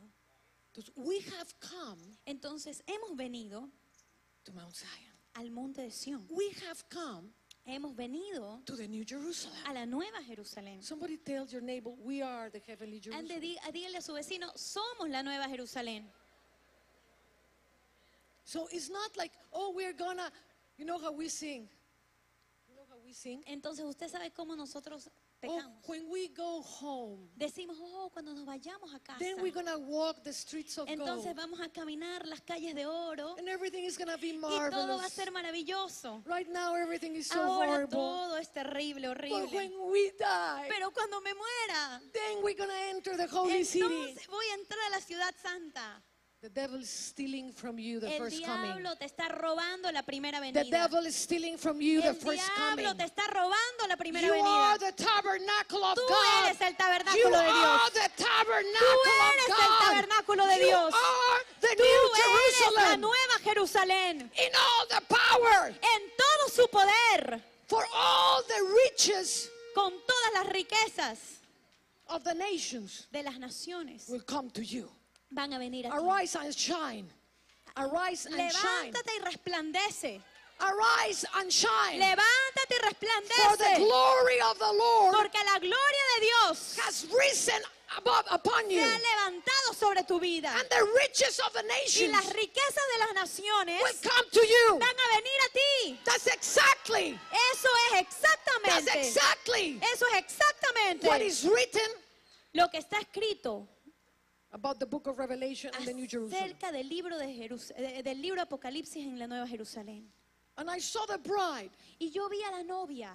Because 0.73 0.93
we 0.97 1.21
have 1.39 1.53
come 1.61 2.19
Entonces 2.27 2.83
hemos 2.87 3.17
venido 3.17 3.71
to 4.49 4.55
Mount 4.55 4.75
Zion. 4.75 5.13
al 5.37 5.51
monte 5.51 5.83
de 5.83 5.91
Sión. 5.91 6.23
We 6.31 6.51
have 6.67 6.83
come 6.89 7.31
Hemos 7.67 7.95
venido 7.95 8.65
to 8.65 8.77
the 8.77 8.89
New 8.89 9.05
Jerusalem. 9.05 9.55
a 9.67 9.75
la 9.75 9.85
nueva 9.85 10.19
Jerusalén. 10.27 10.83
Somebody 10.83 11.19
tells 11.19 11.53
your 11.53 11.61
neighbor, 11.61 11.91
we 12.03 12.23
are 12.23 12.49
the 12.51 12.61
heavenly 12.67 12.99
Jerusalem. 12.99 13.27
di- 13.41 13.59
dígale 13.73 13.97
a 13.99 14.01
su 14.01 14.15
vecino, 14.15 14.51
somos 14.57 15.09
la 15.11 15.23
nueva 15.23 15.47
Jerusalén. 15.49 16.05
So 18.45 18.67
it's 18.73 18.89
not 18.89 19.15
like, 19.19 19.33
oh, 19.53 19.73
we're 19.77 19.93
gonna, 19.93 20.31
you 20.79 20.87
know 20.87 20.99
how 20.99 21.13
we 21.13 21.29
sing. 21.29 21.69
You 22.71 22.75
know 22.77 22.87
how 22.89 22.97
we 23.05 23.13
sing? 23.13 23.43
Entonces 23.47 23.85
usted 23.85 24.09
sabe 24.09 24.31
cómo 24.33 24.57
nosotros 24.57 25.11
Oh, 25.47 25.61
when 25.87 26.11
we 26.11 26.29
go 26.35 26.61
home, 26.63 27.29
Decimos, 27.37 27.77
oh, 27.81 28.11
cuando 28.13 28.35
nos 28.35 28.45
vayamos 28.45 28.93
a 28.93 28.99
casa. 28.99 29.19
then 29.21 29.37
we're 29.41 29.53
gonna 29.53 29.79
walk 29.79 30.25
the 30.25 30.33
streets 30.33 30.77
of 30.79 30.89
Entonces 30.89 31.27
gold. 31.27 31.37
vamos 31.37 31.61
a 31.61 31.69
caminar 31.69 32.27
las 32.27 32.41
calles 32.41 32.75
de 32.75 32.85
oro 32.87 33.37
And 33.39 33.49
everything 33.49 33.85
is 33.85 33.97
gonna 33.97 34.17
be 34.17 34.31
y 34.33 34.41
todo 34.41 34.49
va 34.51 34.67
a 34.67 34.71
marvelous. 34.71 35.13
ser 35.13 35.31
maravilloso. 35.31 36.23
Right 36.27 36.49
now, 36.51 36.75
everything 36.75 37.15
is 37.15 37.29
so 37.29 37.41
Ahora 37.41 37.69
horrible. 37.71 37.91
todo 37.99 38.37
es 38.37 38.49
terrible, 38.53 39.09
But 39.09 39.19
horrible. 39.31 39.55
when 39.57 39.73
we 39.93 40.11
die, 40.19 40.67
Pero 40.69 40.91
cuando 40.91 41.21
me 41.21 41.31
muera, 41.35 42.01
then 42.13 42.43
we're 42.43 42.57
gonna 42.57 42.75
enter 42.91 43.17
the 43.17 43.29
holy 43.29 43.63
city. 43.65 43.85
entonces 43.85 44.27
voy 44.27 44.45
a 44.51 44.55
entrar 44.55 44.81
a 44.89 44.91
la 44.91 45.01
ciudad 45.01 45.35
santa. 45.41 46.03
The 46.41 46.51
devil 46.51 46.79
is 46.79 46.89
stealing 46.89 47.51
from 47.53 47.81
you 47.81 47.99
the 47.99 48.13
El 48.15 48.19
first 48.19 48.45
coming. 48.45 48.71
diablo 48.71 48.95
te 48.97 49.07
está 49.07 49.27
robando 49.29 49.91
la 49.93 50.03
primera 50.03 50.39
The 50.39 50.53
venida. 50.53 50.71
devil 50.71 51.05
is 51.07 51.17
stealing 51.17 51.59
from 51.59 51.81
you 51.83 52.01
the 52.01 52.09
El 52.09 52.15
first 52.15 52.49
coming. 52.55 52.85
diablo 52.85 52.95
te 52.97 53.05
está 53.11 53.27
robando 53.27 53.89
la 53.89 53.97
primera 53.97 54.25
You 54.25 54.35
are 54.35 54.79
venida. 54.79 54.87
the 54.87 54.93
tabernacle 55.03 55.83
of 55.83 55.97
Tú 55.99 56.07
God. 56.07 56.45
eres 56.47 56.61
el 56.61 56.71
You 56.71 56.77
tabernáculo 56.79 57.39
de 57.39 57.43
Dios. 57.43 57.81
are 57.83 57.91
the 57.91 58.09
tabernacle 58.23 58.79
Tú 58.79 59.11
of 59.11 59.35
eres 59.35 59.49
el 59.59 59.75
tabernáculo 59.83 60.47
de 60.47 60.55
you 60.61 60.67
Dios. 60.69 60.95
are 60.95 61.45
the 61.61 61.75
Tú 61.77 61.83
new 61.83 62.11
eres 62.15 62.77
la 62.77 62.97
nueva 62.97 63.39
Jerusalén. 63.43 64.21
in 64.21 64.53
all 64.55 64.87
the 64.91 65.03
power 65.09 65.69
En 65.71 66.03
todo 66.17 66.49
su 66.55 66.69
poder, 66.69 67.43
for 67.67 67.85
all 67.93 68.45
the 68.45 68.63
riches 68.87 69.51
con 69.75 69.93
todas 70.07 70.33
las 70.35 70.47
riquezas 70.53 71.19
of 72.07 72.23
the 72.23 72.35
nations 72.35 73.09
de 73.11 73.25
las 73.25 73.39
naciones, 73.41 74.09
will 74.09 74.23
come 74.23 74.51
to 74.51 74.63
you. 74.65 74.89
Van 75.31 75.53
a 75.53 75.59
venir 75.59 75.87
a 75.87 75.91
ti. 75.91 75.97
Arise 75.97 76.37
and 76.37 76.55
shine. 76.55 77.07
Arise 77.77 78.27
and 78.27 78.51
shine. 78.53 78.93
Levántate 78.93 79.13
y 79.17 79.25
resplandece. 79.25 80.21
Arise 80.61 81.25
and 81.37 81.53
shine. 81.53 82.01
Levántate 82.01 82.75
y 82.75 82.79
For 82.79 83.57
the 83.57 83.65
resplandece. 83.65 83.77
glory 83.79 84.41
of 84.41 84.59
the 84.59 84.73
Lord 84.73 85.15
Porque 85.15 85.39
la 85.45 85.59
gloria 85.61 86.05
de 86.17 86.27
Dios 86.27 86.77
has 86.85 87.07
risen 87.17 87.63
above 87.97 88.25
upon 88.31 88.65
se 88.69 88.75
you. 88.75 88.83
ha 88.83 88.99
levantado 88.99 89.75
sobre 89.79 90.03
tu 90.05 90.19
vida. 90.19 90.51
And 90.59 90.69
the 90.69 90.85
riches 91.01 91.39
of 91.41 91.53
the 91.53 91.63
Y 91.63 91.69
nations 91.69 92.11
las 92.13 92.33
riquezas 92.35 92.85
de 92.93 92.99
las 92.99 93.15
naciones 93.15 93.81
will 93.83 94.11
come 94.11 94.29
to 94.33 94.41
you. 94.47 94.79
van 94.81 94.89
a 94.89 95.17
venir 95.17 95.41
a 95.47 95.49
ti. 95.53 96.01
That's 96.05 96.27
exactly, 96.27 97.19
Eso 97.53 97.69
es 97.87 97.93
that's 97.93 98.01
exactamente. 98.03 99.01
exactly 99.01 99.81
Eso 99.95 100.07
es 100.13 100.19
exactamente 100.19 101.07
what 101.07 101.21
is 101.23 101.45
written 101.45 101.89
lo 102.55 102.69
que 102.69 102.79
está 102.79 102.99
escrito 102.99 103.69
about 104.53 104.79
the 104.79 104.87
book 104.87 105.07
of 105.07 105.19
Revelation 105.19 105.71
and 105.77 105.85
the 105.87 105.93
New 105.95 106.07
Jerusalem. 106.07 106.43
acerca 106.43 106.73
del 106.73 106.89
libro 106.89 107.19
de 107.19 107.27
Jerus- 107.27 107.69
de- 107.77 108.03
del 108.03 108.21
libro 108.21 108.41
Apocalipsis 108.41 109.05
en 109.07 109.19
la 109.19 109.27
Nueva 109.27 109.47
Jerusalén. 109.47 110.05
And 110.57 110.69
I 110.71 110.79
saw 110.81 111.05
the 111.07 111.19
bride, 111.19 111.71
Y 112.01 112.11
yo 112.11 112.29
vi 112.29 112.43
a 112.43 112.51
la 112.51 112.63
novia, 112.63 113.15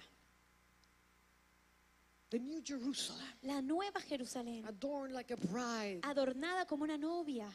the 2.30 2.40
New 2.40 2.62
Jerusalem, 2.64 3.26
la 3.44 3.62
Nueva 3.62 4.00
Jerusalén, 4.00 4.66
adorned 4.68 5.14
like 5.14 5.32
a 5.32 5.38
bride 5.38 6.00
adornada 6.04 6.66
como 6.68 6.84
una 6.84 6.98
novia 6.98 7.48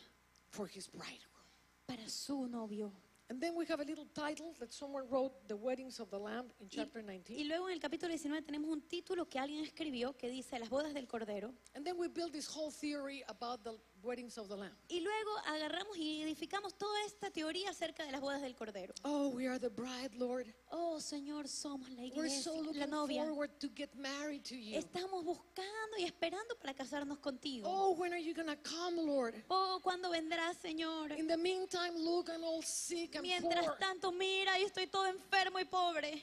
for 0.50 0.66
his 0.68 0.86
bridegroom. 0.88 1.44
para 1.86 2.06
su 2.08 2.46
novio. 2.46 2.92
And 3.30 3.42
then 3.42 3.54
we 3.54 3.66
have 3.66 3.80
a 3.80 3.84
little 3.84 4.06
title 4.14 4.54
that 4.58 4.72
someone 4.72 5.04
wrote, 5.10 5.32
The 5.48 5.54
Weddings 5.54 6.00
of 6.00 6.08
the 6.08 6.18
Lamb, 6.18 6.46
in 6.60 6.66
Y, 6.66 6.70
chapter 6.70 7.00
y 7.00 7.04
19. 7.04 7.44
luego 7.44 7.68
en 7.68 7.74
el 7.74 7.80
capítulo 7.80 8.08
19 8.08 8.40
tenemos 8.42 8.70
un 8.70 8.80
título 8.80 9.28
que 9.28 9.38
alguien 9.38 9.64
escribió 9.64 10.16
que 10.16 10.30
dice 10.30 10.58
Las 10.58 10.70
bodas 10.70 10.94
del 10.94 11.06
Cordero. 11.06 11.52
And 11.74 11.84
then 11.84 11.98
we 11.98 12.08
built 12.08 12.32
this 12.32 12.46
whole 12.46 12.70
theory 12.70 13.22
about 13.28 13.62
the 13.64 13.78
weddings 14.02 14.36
of 14.38 14.48
the 14.48 14.56
Lamb. 14.56 14.72
Y 14.88 15.00
luego 15.00 15.30
agarramos 15.46 15.96
y 15.96 16.22
edificamos 16.22 16.76
toda 16.78 17.04
esta 17.04 17.30
teoría 17.30 17.70
acerca 17.70 18.04
de 18.04 18.12
las 18.12 18.20
bodas 18.20 18.40
del 18.42 18.54
Cordero. 18.54 18.94
Oh, 19.04 19.28
we 19.28 19.46
are 19.46 19.58
the 19.58 19.68
bride, 19.68 20.14
Lord. 20.16 20.46
Oh 20.70 20.98
Señor, 21.00 21.48
somos 21.48 21.88
la 21.90 22.02
We're 22.02 22.06
iglesia, 22.26 22.42
so 22.42 22.54
la 22.54 22.60
looking 22.62 22.90
novia. 22.90 23.24
forward 23.24 23.50
to 23.60 23.68
get 23.74 23.94
married 23.96 24.44
to 24.44 24.54
you. 24.56 24.78
Estamos 24.78 25.24
buscando 25.24 25.96
y 25.98 26.04
esperando 26.04 26.54
para 26.60 26.74
casarnos 26.74 27.18
contigo. 27.18 27.66
Oh, 27.68 27.92
when 27.96 28.12
are 28.12 28.22
you 28.22 28.34
going 28.34 28.48
to 28.48 28.56
come, 28.56 28.96
Lord? 28.96 29.34
Oh, 29.50 29.80
¿cuándo 29.82 30.10
vendrás, 30.10 30.56
Señor? 30.62 31.12
In 31.18 31.26
the 31.26 31.36
meantime, 31.36 31.92
look, 31.96 32.28
I'm 32.30 32.44
all 32.44 32.62
sick 32.62 33.14
and 33.16 33.22
Mientras 33.26 33.64
poor. 33.66 33.76
tanto, 33.78 34.12
mira, 34.12 34.58
yo 34.58 34.66
estoy 34.66 34.86
todo 34.86 35.06
enfermo 35.06 35.58
y 35.58 35.64
pobre. 35.64 36.22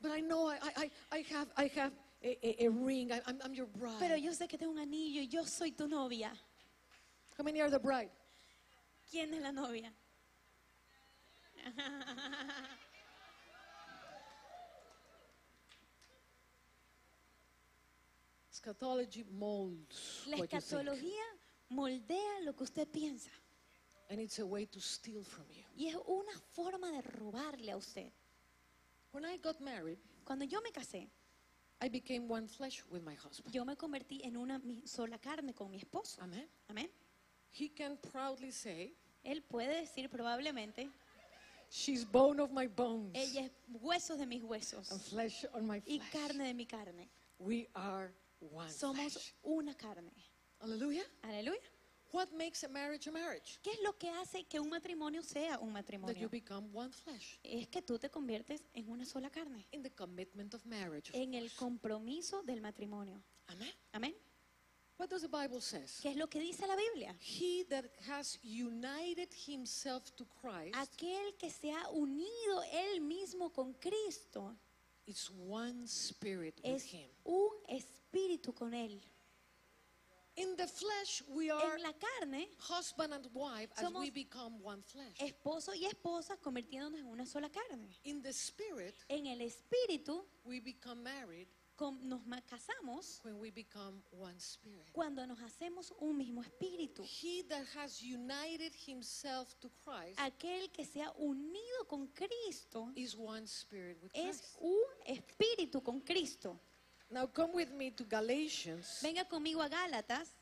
But 0.00 0.10
I 0.10 0.20
know 0.20 0.48
I, 0.50 0.58
I, 0.62 0.72
I 0.82 0.90
I 1.20 1.22
have, 1.32 1.48
I 1.56 1.66
have 1.78 1.92
a, 2.24 2.38
a, 2.42 2.66
a 2.66 2.70
ring. 2.70 3.12
I, 3.12 3.20
I'm, 3.26 3.38
I'm 3.44 3.54
your 3.54 3.66
bride. 3.68 3.98
Pero 4.00 4.16
yo 4.16 4.32
sé 4.32 4.48
que 4.48 4.58
tengo 4.58 4.72
un 4.72 4.78
anillo 4.80 5.20
y 5.22 5.28
yo 5.28 5.44
soy 5.46 5.70
tu 5.72 5.86
novia. 5.86 6.32
How 7.38 7.44
many 7.44 7.60
are 7.60 7.70
the 7.70 7.78
bride? 7.78 8.10
¿Quién 9.10 9.34
es 9.34 9.42
la 9.42 9.52
novia? 9.52 9.92
Eschatology 18.50 19.24
molds 19.24 20.24
La 20.26 20.36
escatología 20.36 21.24
moldea 21.70 22.40
lo 22.44 22.54
que 22.54 22.64
usted 22.64 22.86
piensa. 22.88 23.30
And 24.10 24.20
it's 24.20 24.38
a 24.40 24.44
way 24.44 24.66
to 24.66 24.80
steal 24.80 25.24
from 25.24 25.46
you. 25.50 25.64
Y 25.74 25.88
es 25.88 25.96
una 26.06 26.38
forma 26.52 26.90
de 26.90 27.00
robarle 27.00 27.72
a 27.72 27.76
usted. 27.76 28.12
When 29.12 29.24
I 29.24 29.38
got 29.38 29.60
married, 29.60 29.98
Cuando 30.24 30.44
yo 30.44 30.60
me 30.60 30.70
casé, 30.70 31.08
I 31.80 31.88
became 31.88 32.28
one 32.28 32.46
flesh 32.46 32.84
with 32.90 33.02
my 33.02 33.14
husband. 33.14 33.52
yo 33.52 33.64
me 33.64 33.74
convertí 33.76 34.20
en 34.22 34.36
una 34.36 34.60
sola 34.84 35.18
carne 35.18 35.54
con 35.54 35.70
mi 35.70 35.78
esposo. 35.78 36.20
Amen. 36.20 36.46
Amén. 36.68 36.90
He 37.58 37.68
can 37.68 37.96
proudly 37.98 38.50
say, 38.52 38.94
Él 39.24 39.42
puede 39.42 39.80
decir 39.80 40.08
probablemente, 40.10 40.88
She's 41.70 42.04
bone 42.04 42.38
of 42.42 42.50
my 42.50 42.66
bones 42.66 43.12
ella 43.14 43.46
es 43.46 43.52
huesos 43.80 44.18
de 44.18 44.26
mis 44.26 44.40
and 44.42 44.50
huesos 44.50 44.88
flesh 45.08 45.46
on 45.54 45.66
my 45.66 45.82
y 45.86 45.98
flesh. 46.00 46.10
carne 46.12 46.44
de 46.44 46.54
mi 46.54 46.66
carne. 46.66 47.08
We 47.38 47.68
are 47.74 48.12
one 48.40 48.68
Somos 48.70 49.12
flesh. 49.14 49.34
una 49.42 49.74
carne. 49.74 50.12
Hallelujah. 50.60 51.04
Aleluya. 51.22 51.60
What 52.12 52.30
makes 52.36 52.62
a 52.62 52.68
marriage 52.68 53.06
a 53.06 53.10
marriage? 53.12 53.58
¿Qué 53.62 53.70
es 53.70 53.80
lo 53.82 53.96
que 53.96 54.10
hace 54.10 54.44
que 54.44 54.60
un 54.60 54.68
matrimonio 54.68 55.22
sea 55.22 55.58
un 55.60 55.72
That 55.72 55.88
you 55.88 55.98
matrimonio? 55.98 56.28
become 56.28 56.68
one 56.74 56.92
flesh. 56.92 57.38
Es 57.42 57.68
que 57.68 57.80
tú 57.80 57.98
te 57.98 58.10
conviertes 58.10 58.62
en 58.74 58.90
una 58.90 59.06
sola 59.06 59.30
carne, 59.30 59.66
In 59.72 59.82
the 59.82 59.90
commitment 59.90 60.52
of 60.52 60.66
marriage. 60.66 61.08
of 61.08 61.14
en 61.16 61.32
el 61.32 61.50
compromiso 61.54 62.42
del 62.42 62.60
matrimonio. 62.60 63.22
Amen. 63.46 63.72
Amén. 63.92 64.14
What 64.98 65.10
does 65.10 65.22
the 65.22 65.28
Bible 65.28 65.60
says? 65.60 66.00
¿Qué 66.02 66.10
es 66.10 66.16
lo 66.16 66.26
que 66.28 66.40
dice 66.40 66.66
la 66.66 66.76
Biblia? 66.76 67.14
He 67.18 67.64
that 67.70 67.86
has 68.08 68.38
united 68.42 69.28
himself 69.46 70.14
to 70.16 70.24
Christ 70.40 70.74
Aquel 70.74 71.36
que 71.38 71.50
se 71.50 71.70
ha 71.70 71.88
unido 71.90 72.62
él 72.72 73.00
mismo 73.00 73.52
con 73.52 73.74
Cristo 73.80 74.54
is 75.06 75.28
one 75.30 75.86
spirit 75.86 76.60
with 76.64 76.74
es 76.76 76.84
him. 76.84 77.08
un 77.24 77.50
espíritu 77.68 78.54
con 78.54 78.72
él. 78.74 79.00
In 80.36 80.56
the 80.56 80.66
flesh, 80.66 81.22
we 81.28 81.50
are 81.50 81.74
En 81.74 81.82
la 81.82 81.92
carne, 81.92 82.46
husband 82.58 83.12
and 83.12 83.26
wife 83.34 83.68
as 83.76 83.92
we 83.92 84.08
become 84.10 84.62
one 84.62 84.80
flesh. 84.82 85.18
esposo 85.20 85.74
y 85.74 85.84
esposa 85.86 86.36
convirtiéndonos 86.40 87.00
en 87.00 87.06
una 87.06 87.26
sola 87.26 87.50
carne. 87.50 87.88
In 88.04 88.22
the 88.22 88.32
spirit, 88.32 88.94
En 89.10 89.26
el 89.26 89.40
espíritu 89.40 90.24
we 90.44 90.60
become 90.60 91.02
married 91.02 91.48
nos 91.90 92.20
casamos 92.48 93.20
when 93.24 93.38
we 93.38 93.50
become 93.50 94.02
one 94.10 94.38
spirit. 94.38 94.86
cuando 94.92 95.26
nos 95.26 95.38
hacemos 95.40 95.92
un 96.00 96.16
mismo 96.16 96.42
espíritu. 96.42 97.02
He 97.02 97.42
that 97.48 97.64
has 97.76 98.00
united 98.02 98.72
himself 98.86 99.54
to 99.60 99.70
Christ 99.84 100.18
Aquel 100.20 100.70
que 100.70 100.84
se 100.84 101.02
ha 101.02 101.12
unido 101.18 101.88
con 101.88 102.08
Cristo 102.08 102.90
is 102.94 103.16
one 103.16 103.46
spirit 103.46 103.98
with 104.02 104.12
es 104.14 104.40
Christ. 104.40 104.56
un 104.60 105.16
espíritu 105.16 105.82
con 105.82 106.00
Cristo. 106.00 106.58
Now 107.10 107.26
come 107.26 107.52
with 107.54 107.70
me 107.72 107.90
to 107.90 108.04
Galatians. 108.04 109.00
Venga 109.02 109.24
conmigo 109.26 109.60
a 109.62 109.68
Gálatas, 109.68 110.34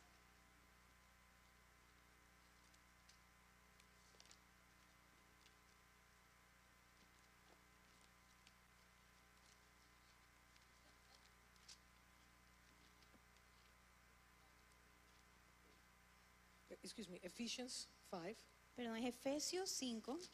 Ephesians 17.40 17.88
5. 18.10 18.36
Perdón, 18.76 18.98
es 18.98 19.14
Efesios 19.14 19.70
5, 19.80 20.30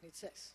And 0.00 0.10
it 0.10 0.14
says, 0.14 0.54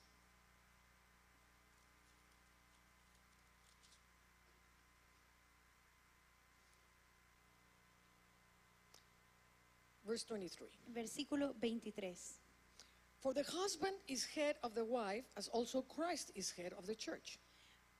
verse 10.05 10.23
23 10.25 10.67
versículo 10.93 11.53
23. 11.59 12.15
For 13.19 13.33
the 13.33 13.43
husband 13.43 13.97
is 14.07 14.25
head 14.25 14.57
of 14.61 14.75
the 14.75 14.85
wife, 14.85 15.25
as 15.35 15.47
also 15.47 15.81
Christ 15.81 16.31
is 16.35 16.51
head 16.51 16.73
of 16.77 16.85
the 16.85 16.95
church. 16.95 17.39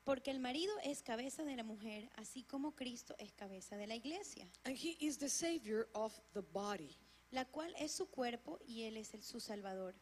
Porque 0.04 0.32
el 0.32 0.40
marido 0.40 0.74
es 0.84 1.02
cabeza 1.02 1.44
de 1.44 1.56
la 1.56 1.64
mujer, 1.64 2.10
así 2.16 2.44
como 2.44 2.76
Cristo 2.76 3.16
es 3.20 3.32
cabeza 3.34 3.78
de 3.78 3.88
la 3.88 3.96
iglesia, 3.96 4.50
And 4.66 4.76
he 4.76 4.98
is 5.00 5.18
the 5.18 5.30
savior 5.30 5.88
of 5.94 6.14
the 6.34 6.42
body. 6.42 6.98
la 7.32 7.46
cual 7.46 7.74
es 7.80 7.92
su 7.94 8.08
cuerpo 8.08 8.60
y 8.68 8.84
él 8.84 8.98
es 8.98 9.14
el, 9.14 9.24
su 9.24 9.40
salvador. 9.40 9.96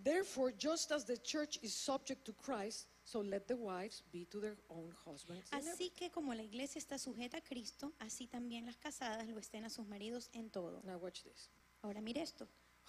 Therefore, 0.00 0.52
just 0.56 0.92
as 0.92 1.04
the 1.04 1.16
church 1.16 1.58
is 1.60 1.74
subject 1.74 2.24
to 2.24 2.32
Christ, 2.32 2.86
so 3.02 3.20
let 3.20 3.48
the 3.48 3.56
wives 3.56 4.04
be 4.12 4.24
to 4.26 4.40
their 4.40 4.56
own 4.70 4.94
husbands. 5.04 5.50
Así 5.50 5.90
que 5.90 6.08
como 6.10 6.32
la 6.34 6.42
iglesia 6.44 6.78
está 6.78 6.98
sujeta 6.98 7.38
a 7.38 7.40
Cristo, 7.40 7.92
así 7.98 8.28
también 8.28 8.64
las 8.64 8.76
casadas 8.76 9.26
lo 9.28 9.40
estén 9.40 9.64
a 9.64 9.70
sus 9.70 9.86
maridos 9.88 10.30
en 10.34 10.50
todo. 10.50 10.80
Now 10.84 10.98
watch 10.98 11.22
this. 11.24 11.50
Ahora 11.82 12.00
mire 12.00 12.22
esto, 12.22 12.46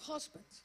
Husbands, 0.08 0.64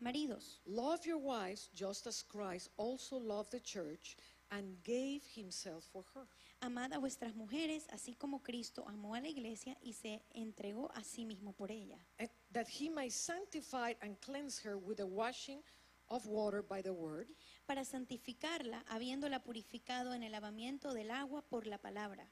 maridos, 0.00 0.60
love 0.66 1.06
your 1.06 1.18
wives 1.18 1.70
just 1.74 2.06
as 2.08 2.22
Christ 2.24 2.70
also 2.76 3.16
loved 3.16 3.50
the 3.52 3.60
church 3.60 4.16
and 4.56 4.82
gave 4.84 5.22
himself 5.34 5.84
for 5.92 6.04
her. 6.14 6.26
amad 6.60 6.92
a 6.92 6.98
vuestras 6.98 7.34
mujeres, 7.34 7.86
así 7.90 8.14
como 8.14 8.42
Cristo 8.42 8.84
amó 8.86 9.14
a 9.14 9.20
la 9.20 9.28
iglesia 9.28 9.76
y 9.82 9.92
se 9.92 10.22
entregó 10.30 10.90
a 10.94 11.02
sí 11.02 11.24
mismo 11.26 11.52
por 11.52 11.70
ella, 11.70 11.98
and 12.18 12.30
that 12.52 12.68
he 12.68 12.88
might 12.88 13.12
sanctify 13.12 13.94
and 14.00 14.16
cleanse 14.20 14.58
her 14.58 14.76
with 14.76 14.96
the 14.96 15.06
washing 15.06 15.60
of 16.08 16.26
water 16.26 16.62
by 16.62 16.80
the 16.82 16.92
word, 16.92 17.26
para 17.66 17.84
santificarla, 17.84 18.84
habiéndola 18.88 19.42
purificado 19.42 20.14
en 20.14 20.22
el 20.22 20.32
lavamiento 20.32 20.92
del 20.92 21.10
agua 21.10 21.42
por 21.42 21.66
la 21.66 21.78
palabra, 21.78 22.26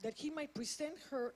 that 0.00 0.14
he 0.16 0.30
might 0.30 0.52
present 0.54 0.96
her 1.10 1.34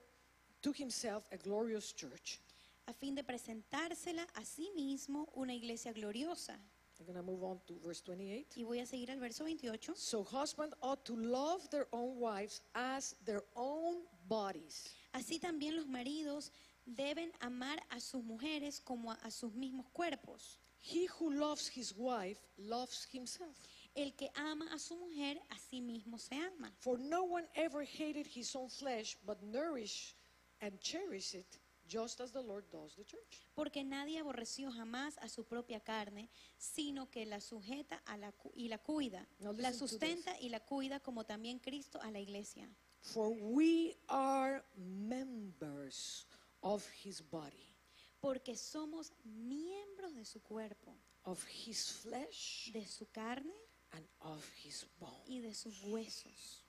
to 0.61 0.71
himself 0.71 1.25
a 1.31 1.37
glorious 1.37 1.93
church. 1.93 2.39
a 2.85 2.93
fin 2.93 3.15
de 3.15 3.23
presentársela 3.23 4.27
a 4.33 4.43
sí 4.43 4.71
mismo 4.75 5.29
una 5.35 5.53
iglesia 5.53 5.93
gloriosa. 5.93 6.59
I'm 6.99 7.05
going 7.05 7.17
to 7.17 7.23
move 7.23 7.43
on 7.43 7.59
to 7.67 7.73
verse 7.83 8.01
28. 8.01 8.53
Y 8.57 8.63
voy 8.63 8.79
a 8.79 8.85
seguir 8.85 9.11
al 9.11 9.19
verso 9.19 9.43
28. 9.43 9.95
So 9.95 10.23
husbands 10.23 10.75
ought 10.81 11.03
to 11.05 11.15
love 11.15 11.69
their 11.69 11.87
own 11.91 12.19
wives 12.19 12.61
as 12.75 13.15
their 13.25 13.43
own 13.55 14.03
bodies. 14.27 14.89
Así 15.13 15.39
también 15.39 15.75
los 15.75 15.87
maridos 15.87 16.51
deben 16.85 17.31
amar 17.41 17.79
a 17.89 17.99
sus 17.99 18.23
mujeres 18.23 18.79
como 18.79 19.11
a, 19.11 19.17
a 19.23 19.31
sus 19.31 19.53
mismos 19.53 19.85
cuerpos. 19.93 20.57
He 20.79 21.07
who 21.17 21.31
loves 21.31 21.67
his 21.67 21.95
wife 21.95 22.39
loves 22.57 23.07
himself. 23.11 23.57
El 23.95 24.11
que 24.17 24.29
ama 24.35 24.65
a 24.73 24.79
su 24.79 24.95
mujer, 24.97 25.37
a 25.49 25.55
sí 25.55 25.81
mismo 25.81 26.19
se 26.19 26.35
ama. 26.35 26.71
For 26.79 26.97
no 26.97 27.23
one 27.23 27.47
ever 27.55 27.83
hated 27.83 28.27
his 28.27 28.53
own 28.55 28.69
flesh, 28.69 29.15
but 29.25 29.41
nourished 29.43 30.15
and 30.61 30.79
cherished 30.81 31.35
it, 31.35 31.57
just 31.87 32.19
as 32.21 32.31
the 32.31 32.41
Lord 32.41 32.65
does 32.71 32.95
the 32.95 33.03
church. 33.05 33.41
Porque 33.55 33.83
nadie 33.83 34.19
aborreció 34.19 34.71
jamás 34.71 35.17
a 35.19 35.27
su 35.29 35.43
propia 35.45 35.79
carne, 35.79 36.29
sino 36.57 37.09
que 37.09 37.25
la 37.25 37.39
sujeta 37.39 38.01
a 38.05 38.17
la, 38.17 38.33
y 38.55 38.67
la 38.67 38.77
cuida. 38.77 39.27
Now 39.39 39.53
La 39.57 39.73
sustenta 39.73 40.39
y 40.39 40.49
la 40.49 40.59
cuida 40.59 40.99
como 40.99 41.25
también 41.25 41.59
Cristo 41.59 41.99
a 42.01 42.09
la 42.11 42.19
iglesia. 42.19 42.69
For 43.01 43.29
we 43.29 43.97
are 44.07 44.63
members 44.77 46.25
of 46.61 46.85
his 47.03 47.21
body, 47.21 47.75
Porque 48.21 48.55
somos 48.55 49.11
miembros 49.25 50.15
de 50.15 50.23
su 50.23 50.41
cuerpo, 50.41 50.95
of 51.25 51.43
his 51.45 51.91
flesh, 51.91 52.71
de 52.71 52.85
su 52.85 53.05
carne 53.11 53.53
and 53.91 54.07
of 54.21 54.41
his 54.63 54.85
bone. 54.99 55.23
y 55.27 55.41
de 55.41 55.53
sus 55.53 55.81
huesos. 55.83 56.63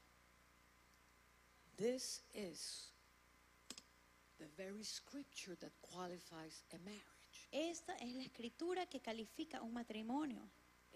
This 1.76 2.22
is 2.34 2.92
the 4.45 4.62
very 4.62 4.84
scripture 4.84 5.57
that 5.61 5.72
qualifies 5.80 6.62
a 6.72 6.78
marriage. 6.84 7.49
Esta 7.51 7.95
es 8.01 8.14
la 8.14 8.22
escritura 8.22 8.86
que 8.86 9.01
califica 9.01 9.62
un 9.62 9.72
matrimonio. 9.72 10.42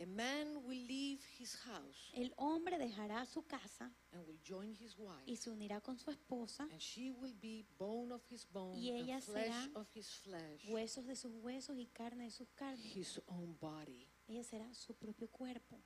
A 0.01 0.07
man 0.07 0.63
will 0.65 0.87
leave 0.87 1.19
his 1.41 1.57
house 1.67 2.13
El 2.15 2.33
hombre 2.37 2.79
dejará 2.79 3.27
su 3.27 3.43
casa 3.43 3.91
and 4.13 4.25
will 4.29 4.39
join 4.45 4.73
his 4.77 4.95
y 4.97 5.03
wife, 5.03 5.37
se 5.37 5.51
unirá 5.51 5.81
con 5.81 5.99
su 5.99 6.13
esposa, 6.13 6.69
and 6.71 6.79
she 6.81 7.11
will 7.11 7.35
be 7.41 7.65
bone 7.79 8.13
of 8.13 8.23
his 8.31 8.45
bone 8.53 8.77
Y 8.79 8.91
ella 8.91 9.15
and 9.17 9.25
flesh 9.25 9.47
será 9.53 9.71
of 9.75 9.89
his 9.97 10.09
flesh, 10.09 10.69
huesos 10.69 11.05
de 11.05 11.17
sus 11.17 11.33
huesos 11.43 11.77
y 11.79 11.87
carne 11.93 12.27
de 12.27 12.31
sus 12.31 12.47
carnes. 12.55 12.95
his 12.95 13.21
own 13.27 13.57
body. 13.61 14.07
Ella 14.29 14.45
será 14.45 14.73
su 14.73 14.95
propio 14.95 15.27
cuerpo. 15.33 15.81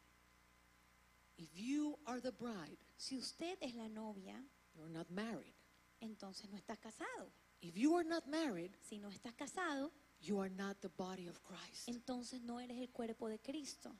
If 1.38 1.48
you 1.54 1.98
are 2.04 2.20
the 2.20 2.32
bride, 2.32 2.76
Si 2.98 3.16
usted 3.16 3.56
es 3.62 3.74
la 3.74 3.88
novia, 3.88 4.44
you're 4.74 4.90
not 4.92 5.08
married. 5.10 5.54
entonces 6.00 6.50
no 6.50 6.58
está 6.58 6.76
casado. 6.76 7.32
If 7.62 7.76
you 7.76 7.94
are 7.96 8.04
not 8.04 8.26
married, 8.26 8.72
Si 8.82 8.98
no 8.98 9.08
estás 9.08 9.34
casado, 9.34 9.92
you 10.20 10.40
are 10.40 10.50
not 10.50 10.80
the 10.80 10.88
body 10.88 11.28
of 11.28 11.40
Christ. 11.42 11.88
entonces 11.88 12.40
no 12.42 12.58
eres 12.60 12.78
el 12.80 12.88
cuerpo 12.90 13.28
de 13.28 13.38
Cristo. 13.38 13.90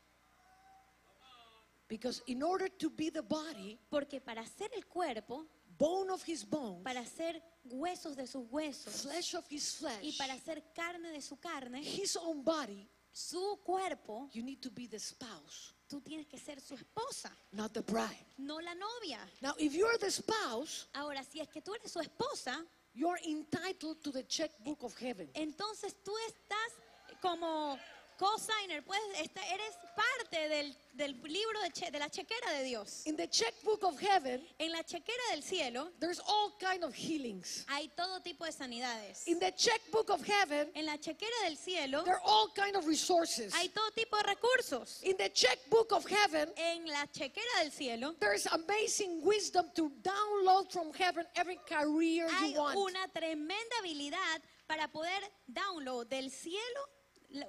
Because 1.88 2.22
in 2.26 2.42
order 2.42 2.68
to 2.78 2.90
be 2.90 3.10
the 3.10 3.22
body, 3.22 3.78
Porque 3.90 4.20
para 4.20 4.44
ser 4.46 4.70
el 4.74 4.86
cuerpo, 4.86 5.46
bone 5.78 6.10
of 6.10 6.22
his 6.26 6.44
bones, 6.48 6.82
para 6.82 7.04
ser 7.04 7.40
huesos 7.64 8.16
de 8.16 8.26
sus 8.26 8.46
huesos 8.50 9.02
flesh 9.02 9.34
of 9.34 9.44
his 9.50 9.74
flesh, 9.76 10.02
y 10.02 10.12
para 10.16 10.38
ser 10.40 10.62
carne 10.74 11.10
de 11.12 11.20
su 11.20 11.36
carne, 11.36 11.82
his 11.82 12.16
own 12.16 12.42
body, 12.42 12.88
su 13.12 13.60
cuerpo, 13.62 14.28
you 14.32 14.42
need 14.42 14.60
to 14.62 14.70
be 14.70 14.86
the 14.88 14.98
spouse, 14.98 15.74
tú 15.86 16.00
tienes 16.00 16.26
que 16.26 16.38
ser 16.38 16.60
su 16.60 16.74
esposa, 16.74 17.30
not 17.52 17.72
the 17.74 17.82
bride. 17.82 18.24
no 18.38 18.58
la 18.58 18.72
novia. 18.74 19.18
Now, 19.42 19.52
if 19.58 19.74
you're 19.74 19.98
the 19.98 20.10
spouse, 20.10 20.86
Ahora, 20.94 21.22
si 21.22 21.40
es 21.40 21.48
que 21.48 21.60
tú 21.60 21.74
eres 21.74 21.92
su 21.92 22.00
esposa, 22.00 22.64
you're 22.94 23.18
entitled 23.28 24.02
to 24.02 24.10
the 24.10 24.22
checkbook 24.24 24.82
of 24.82 24.94
heaven. 24.98 25.28
entonces 25.34 25.94
tú 26.04 26.12
estás 26.28 26.72
como 27.20 27.78
cosigner, 28.22 28.82
pues 28.84 29.00
esta- 29.18 29.44
eres 29.52 29.74
parte 29.96 30.48
del, 30.48 30.76
del 30.94 31.20
libro 31.22 31.60
de, 31.62 31.70
che- 31.70 31.90
de 31.90 31.98
la 31.98 32.08
chequera 32.08 32.52
de 32.52 32.64
Dios. 32.64 33.02
In 33.06 33.16
the 33.16 33.26
checkbook 33.28 33.82
of 33.82 33.98
heaven, 34.00 34.46
En 34.58 34.70
la 34.70 34.82
chequera 34.84 35.22
del 35.32 35.42
cielo 35.42 35.90
there's 35.98 36.20
all 36.20 36.52
kind 36.58 36.84
of 36.84 36.94
healings. 36.94 37.64
hay 37.68 37.88
todo 37.96 38.20
tipo 38.20 38.44
de 38.44 38.52
sanidades. 38.52 39.26
In 39.26 39.38
the 39.40 39.50
checkbook 39.52 40.10
of 40.10 40.22
heaven, 40.24 40.70
En 40.74 40.86
la 40.86 40.96
chequera 40.98 41.34
del 41.44 41.56
cielo 41.56 42.02
there 42.04 42.14
are 42.14 42.22
all 42.24 42.48
kind 42.54 42.76
of 42.76 42.86
resources. 42.86 43.52
hay 43.54 43.68
todo 43.68 43.90
tipo 43.90 44.16
de 44.16 44.22
recursos. 44.22 45.00
In 45.02 45.16
the 45.16 45.30
checkbook 45.30 45.92
of 45.92 46.06
heaven, 46.06 46.52
En 46.56 46.86
la 46.86 47.06
chequera 47.06 47.62
del 47.62 47.72
cielo 47.72 48.14
there's 48.20 48.46
amazing 48.46 49.20
wisdom 49.24 49.68
to 49.74 49.90
download 50.02 50.70
from 50.70 50.92
heaven 50.94 51.26
every 51.34 51.58
career 51.68 52.28
hay 52.28 52.52
you 52.52 52.58
want. 52.60 52.76
una 52.76 53.08
tremenda 53.08 53.76
habilidad 53.80 54.40
para 54.68 54.88
poder 54.88 55.20
download 55.46 56.06
del 56.08 56.30
cielo 56.30 56.80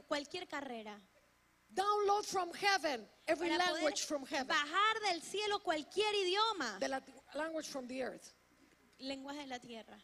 cualquier 0.07 0.47
carrera. 0.47 0.99
Download 1.73 2.23
from 2.25 2.51
heaven 2.53 3.01
every 3.27 3.49
Para 3.49 3.71
language 3.73 4.01
from 4.05 4.25
heaven. 4.25 4.47
bajar 4.47 5.11
del 5.11 5.21
cielo 5.21 5.59
cualquier 5.59 6.13
idioma. 6.13 6.79
The 6.79 7.01
language 7.37 7.67
from 7.67 7.87
the 7.87 8.03
earth. 8.03 8.33
Lenguaje 8.99 9.39
de 9.43 9.47
la 9.47 9.57
tierra. 9.59 9.97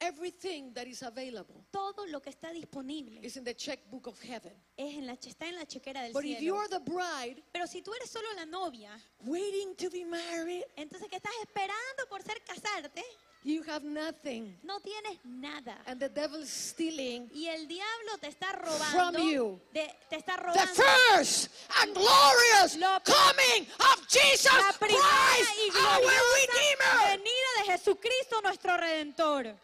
Everything 0.00 0.72
that 0.74 0.86
is 0.86 1.02
available 1.02 1.64
Todo 1.72 2.06
lo 2.06 2.20
que 2.20 2.30
está 2.30 2.52
disponible 2.52 3.18
is 3.20 3.36
in 3.36 3.42
the 3.42 3.54
checkbook 3.54 4.06
of 4.06 4.16
heaven. 4.20 4.52
es 4.76 4.94
en 4.96 5.06
la, 5.06 5.14
está 5.14 5.48
en 5.48 5.56
la 5.56 5.64
chequera 5.64 6.02
del 6.02 6.12
But 6.12 6.24
if 6.24 6.38
cielo. 6.38 6.40
you 6.42 6.54
are 6.56 6.68
the 6.68 6.78
bride 6.78 7.42
Pero 7.52 7.66
si 7.66 7.82
tú 7.82 7.92
eres 7.94 8.08
solo 8.08 8.28
la 8.36 8.44
novia, 8.44 8.90
waiting 9.24 9.74
to 9.74 9.90
be 9.90 10.04
married, 10.04 10.62
entonces 10.76 11.08
que 11.08 11.16
estás 11.16 11.32
esperando 11.42 12.06
por 12.08 12.22
ser 12.22 12.40
casarte, 12.44 13.02
you 13.44 13.62
have 13.62 13.82
nothing. 13.84 14.54
no 14.62 14.78
tienes 14.80 15.18
nada. 15.24 15.76
And 15.86 15.98
the 16.00 16.08
devil 16.08 16.40
is 16.42 16.50
stealing 16.50 17.30
Y 17.32 17.46
el 17.46 17.66
diablo 17.68 18.18
te 18.20 18.28
está 18.28 18.52
robando. 18.52 18.90
From 18.90 19.16
you. 19.28 19.60
de- 19.72 19.94
te 20.10 20.16
está 20.16 20.36
the 20.36 20.42
robando 20.42 20.74
first 20.74 21.48
and 21.80 21.94
glorious 21.94 22.76
Lo- 22.76 22.98
coming 23.04 23.66
of 23.80 24.06
Jesus 24.08 24.52
la 24.52 24.72
primera 24.72 25.00
Christ, 25.00 25.50
y 25.56 25.70
our 25.78 26.00
gloriosa 26.00 26.52
Redeemer. 26.52 27.18
venida 27.18 27.50
de 27.58 27.64
Jesucristo 27.72 28.40
nuestro 28.42 28.76
Redentor. 28.76 29.54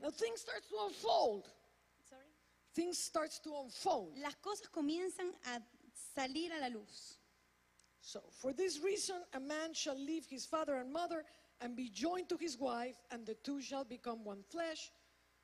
Now 0.00 0.10
things 0.10 0.40
start 0.40 0.62
to 0.68 0.76
unfold. 0.86 1.44
Things 2.74 2.98
starts 2.98 3.38
to 3.40 3.50
unfold. 3.60 4.16
Las 4.18 4.36
cosas 4.36 4.68
comienzan 4.68 5.34
a 5.46 5.60
salir 6.14 6.52
a 6.52 6.58
la 6.58 6.68
luz. 6.68 7.18
So, 8.00 8.20
for 8.30 8.52
this 8.52 8.80
reason, 8.80 9.16
a 9.34 9.40
man 9.40 9.74
shall 9.74 9.98
leave 9.98 10.26
his 10.26 10.46
father 10.46 10.76
and 10.76 10.92
mother 10.92 11.24
and 11.60 11.76
be 11.76 11.90
joined 11.90 12.28
to 12.30 12.36
his 12.36 12.58
wife, 12.58 12.96
and 13.10 13.26
the 13.26 13.34
two 13.34 13.60
shall 13.60 13.84
become 13.84 14.24
one 14.24 14.42
flesh. 14.42 14.90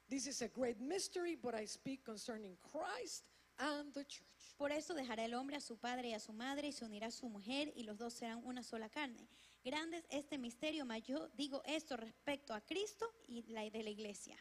This 0.09 0.27
is 0.27 0.41
a 0.41 0.49
great 0.49 0.81
mystery, 0.81 1.37
but 1.41 1.55
I 1.55 1.67
speak 1.67 2.05
concerning 2.05 2.57
Christ 2.63 3.25
and 3.59 3.93
the 3.93 4.05
church. 4.05 4.23
Por 4.57 4.73
eso 4.73 4.95
dejará 4.95 5.25
el 5.25 5.35
hombre 5.35 5.57
a 5.57 5.61
su 5.61 5.77
padre 5.77 6.09
y 6.09 6.15
a 6.15 6.21
su 6.21 6.33
madre 6.33 6.69
y 6.69 6.73
se 6.73 6.87
unirá 6.87 7.09
a 7.09 7.11
su 7.11 7.29
mujer 7.29 7.73
y 7.77 7.83
los 7.83 7.99
dos 7.99 8.15
serán 8.15 8.41
una 8.45 8.63
sola 8.63 8.89
carne. 8.89 9.29
Grande 9.63 9.99
es 9.99 10.05
este 10.11 10.39
misterio, 10.39 10.87
mas 10.87 11.03
yo 11.03 11.29
digo 11.37 11.61
esto 11.67 11.97
respecto 11.97 12.55
a 12.55 12.63
Cristo 12.63 13.07
y 13.27 13.43
la 13.53 13.69
de 13.69 13.83
la 13.83 13.91
iglesia. 13.91 14.39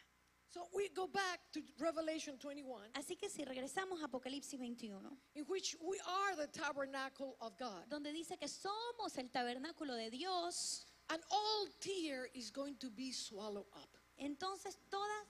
So 0.56 0.70
we 0.74 0.88
go 0.96 1.06
back 1.06 1.42
to 1.52 1.60
Revelation 1.80 2.38
21, 2.38 2.92
Así 2.94 3.18
que 3.18 3.30
si 3.30 3.44
regresamos 3.44 4.02
a 4.02 4.06
Apocalipsis 4.06 4.58
21, 4.58 5.02
in 5.36 5.44
which 5.50 5.76
we 5.82 5.98
are 6.08 6.34
the 6.38 6.48
tabernacle 6.48 7.36
of 7.42 7.58
God. 7.60 7.84
donde 7.90 8.14
dice 8.14 8.38
que 8.38 8.48
somos 8.48 9.18
el 9.18 9.30
tabernáculo 9.32 9.96
de 9.98 10.10
Dios, 10.10 10.86
And 11.10 11.22
all 11.30 11.68
tear 11.82 12.30
is 12.34 12.52
going 12.52 12.76
to 12.78 12.90
be 12.90 13.12
swallowed 13.12 13.68
up. 13.76 13.98
entonces 14.18 14.78
todas, 14.90 15.28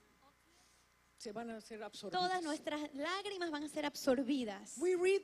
Se 1.18 1.31
van 1.31 1.49
a 1.49 1.60
ser 1.60 1.81
absorbidas. 1.81 2.22
todas 2.22 2.43
nuestras 2.43 2.81
lágrimas 2.93 3.49
van 3.49 3.64
a 3.64 3.68
ser 3.68 3.84
absorbidas. 3.84 4.77
We 4.77 4.95
read 4.95 5.23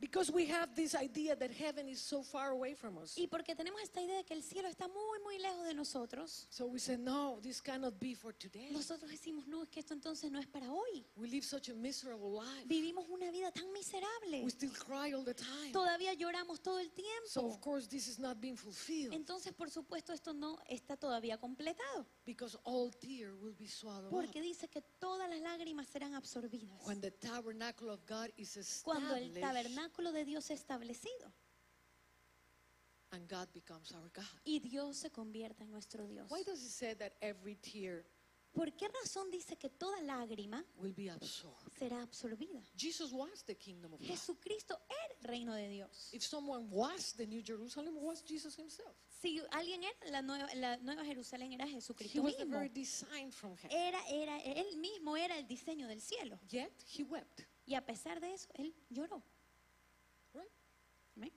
because 0.00 0.30
we 0.30 0.46
have 0.46 0.74
this 0.76 0.94
idea 0.94 1.34
that 1.34 1.50
heaven 1.50 1.88
is 1.88 2.00
so 2.00 2.22
far 2.22 2.50
away 2.50 2.74
from 2.74 2.98
us. 2.98 3.16
Y 3.18 3.26
porque 3.26 3.54
tenemos 3.56 3.80
esta 3.82 4.00
idea 4.00 4.16
de 4.18 4.24
que 4.24 4.34
el 4.34 4.42
cielo 4.42 4.68
está 4.68 4.86
muy, 4.88 5.18
muy 5.24 5.38
lejos 5.38 5.66
de 5.66 5.74
nosotros, 5.74 6.46
So 6.50 6.66
we 6.66 6.78
say, 6.78 6.96
no, 6.96 7.38
this 7.42 7.60
cannot 7.60 7.98
be 7.98 8.14
for 8.14 8.32
today. 8.32 8.68
nosotros 8.70 9.10
decimos, 9.10 9.46
no, 9.46 9.62
es 9.62 9.68
que 9.70 9.80
esto 9.80 9.94
entonces 9.94 10.30
no 10.30 10.38
es 10.38 10.46
para 10.46 10.70
hoy. 10.70 11.04
We 11.16 11.28
live 11.28 11.44
such 11.44 11.68
a 11.68 11.74
miserable 11.74 12.30
life. 12.30 12.66
Vivimos 12.66 13.06
una 13.08 13.30
vida 13.32 13.50
tan 13.52 13.72
miserable. 13.72 14.42
We 14.44 14.50
still 14.50 14.70
cry 14.70 15.12
all 15.12 15.24
the 15.24 15.34
time. 15.34 15.72
Todavía 15.72 16.14
lloramos 16.14 16.60
todo 16.62 16.78
el 16.78 16.88
So 17.24 17.40
tiempo. 17.40 17.54
of 17.54 17.60
course 17.60 17.88
this 17.88 18.06
is 18.06 18.18
not 18.18 18.40
being 18.40 18.56
fulfilled 18.56 19.12
Entonces, 19.12 19.52
por 19.52 19.68
supuesto, 19.70 20.12
esto 20.12 20.32
no 20.32 20.58
está 20.68 20.96
todavía 20.96 21.38
completado. 21.38 22.06
because 22.24 22.56
all 22.64 22.90
tear 22.92 23.34
will 23.34 23.54
be 23.58 23.66
swallowed 23.66 24.10
Porque 24.10 24.40
dice 24.40 24.68
que 24.68 24.80
todas 25.00 25.28
las 25.28 25.40
lágrimas 25.40 25.88
serán 25.88 26.14
absorbidas. 26.14 26.86
When 26.86 27.00
the 27.00 27.10
tabernacle 27.10 27.90
of 27.90 28.00
God 28.06 28.30
is 28.36 28.80
Cuando 28.84 29.14
el 29.16 29.24
established 29.24 29.42
tabernáculo 29.88 30.12
de 30.12 30.24
Dios 30.24 30.50
es 30.50 30.60
establecido 30.60 31.32
and 33.10 33.26
God 33.28 33.48
becomes 33.54 33.92
our 33.92 34.10
God. 34.14 34.24
y 34.44 34.60
Dios 34.60 34.98
se 34.98 35.10
convierta 35.10 35.64
en 35.64 35.70
nuestro 35.70 36.06
Dios. 36.06 36.30
Why 36.30 36.42
does 36.44 36.62
it 36.62 36.70
say 36.70 36.94
that 36.94 37.12
every 37.20 37.56
tear 37.56 38.04
¿Por 38.52 38.72
qué 38.72 38.88
razón 38.88 39.30
dice 39.30 39.56
que 39.56 39.68
toda 39.68 40.00
lágrima 40.02 40.64
will 40.78 40.92
be 40.94 41.10
absorbed? 41.10 41.70
será 41.78 42.02
absorbida? 42.02 42.60
Jesus 42.76 43.12
was 43.12 43.44
the 43.44 43.54
kingdom 43.54 43.92
of 43.94 44.00
God. 44.00 44.08
Jesucristo 44.08 44.78
era 44.88 45.14
el 45.20 45.24
reino 45.28 45.54
de 45.54 45.68
Dios. 45.68 46.10
If 46.12 46.22
someone 46.22 46.68
was 46.70 47.14
the 47.14 47.26
New 47.26 47.42
Jerusalem, 47.42 47.94
was 47.96 48.22
Jesus 48.24 48.58
himself. 48.58 48.94
Si 49.20 49.40
alguien 49.52 49.82
era 49.84 50.10
la 50.10 50.22
nueva, 50.22 50.48
la 50.54 50.76
nueva 50.78 51.04
Jerusalén, 51.04 51.52
era 51.52 51.66
He 51.66 51.74
Jesucristo 51.74 52.22
was 52.22 52.36
the 52.36 52.44
mismo. 52.44 52.58
very 52.58 52.68
design 52.70 53.30
from 53.30 53.56
heaven. 53.56 53.76
Era, 53.76 54.00
era, 54.08 54.38
él 54.40 54.76
mismo 54.78 55.16
era 55.16 55.36
el 55.38 55.46
diseño 55.46 55.86
del 55.86 56.00
cielo. 56.00 56.38
Yet 56.48 56.72
he 56.96 57.04
wept. 57.04 57.42
Y 57.66 57.74
a 57.74 57.84
pesar 57.84 58.18
de 58.20 58.32
eso, 58.32 58.48
él 58.54 58.74
lloró. 58.90 59.22
Right? 60.34 60.50
Amén. 61.16 61.32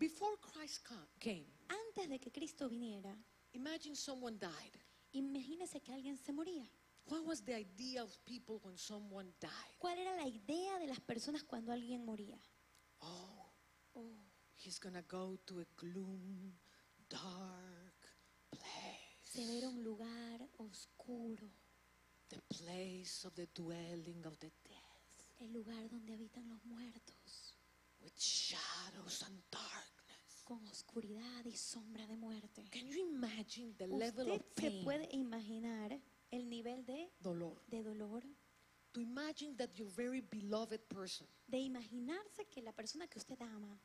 Before 0.00 0.36
Christ 0.40 0.82
ca- 0.82 1.08
came, 1.18 1.46
Antes 1.68 2.08
de 2.08 2.18
que 2.18 2.30
Cristo 2.32 2.68
viniera, 2.68 3.14
imagine 3.52 3.94
someone 3.94 4.38
died. 4.38 4.72
imagínese 5.12 5.80
que 5.82 5.92
alguien 5.92 6.16
se 6.16 6.32
moría. 6.32 6.66
What 7.06 7.24
was 7.26 7.42
the 7.44 7.54
idea 7.54 8.02
of 8.02 8.16
people 8.24 8.58
when 8.62 8.76
someone 8.78 9.30
died? 9.40 9.76
¿Cuál 9.78 9.98
era 9.98 10.14
la 10.16 10.26
idea 10.26 10.78
de 10.78 10.86
las 10.86 11.00
personas 11.00 11.42
cuando 11.44 11.70
alguien 11.72 12.04
moría? 12.04 12.40
Oh, 13.00 13.52
he's 14.56 14.78
gonna 14.80 15.02
go 15.02 15.36
to 15.44 15.60
a 15.60 15.64
gloom, 15.76 16.52
dark 17.08 18.08
place. 18.48 19.20
Se 19.24 19.66
un 19.66 19.82
lugar 19.84 20.48
oscuro, 20.58 21.48
The 22.28 22.40
place 22.48 23.26
of 23.26 23.34
the 23.34 23.48
dwelling 23.54 24.24
of 24.24 24.38
the 24.38 24.50
dead, 24.64 25.40
el 25.40 25.52
lugar 25.52 25.88
donde 25.90 26.12
habitan 26.14 26.48
los 26.48 26.64
muertos, 26.64 27.56
with 28.02 28.12
shadows 28.18 29.22
and 29.26 29.42
darkness. 29.50 30.44
con 30.44 30.66
oscuridad 30.66 31.44
y 31.44 31.56
sombra 31.56 32.06
de 32.08 32.16
muerte. 32.16 32.64
Can 32.72 32.86
you 32.88 32.98
imagine 33.14 33.74
the 33.78 33.86
level 33.86 34.26
Usted 34.26 34.40
of 34.40 34.46
se 34.56 34.70
pain, 34.70 34.84
puede 34.84 35.08
imaginar 35.12 36.00
el 36.32 36.48
nivel 36.48 36.84
de, 36.84 37.08
dolor? 37.20 37.62
de 37.68 37.82
dolor, 37.82 38.22
To 38.92 39.00
imagine 39.00 39.54
that 39.56 39.70
your 39.78 39.88
very 39.96 40.20
beloved 40.20 40.80
person 40.88 41.24
de 41.46 41.58
imaginarse 41.58 42.48
que 42.50 42.60
la 42.62 42.72
persona 42.72 43.06
que 43.06 43.18
usted 43.20 43.40
ama 43.40 43.78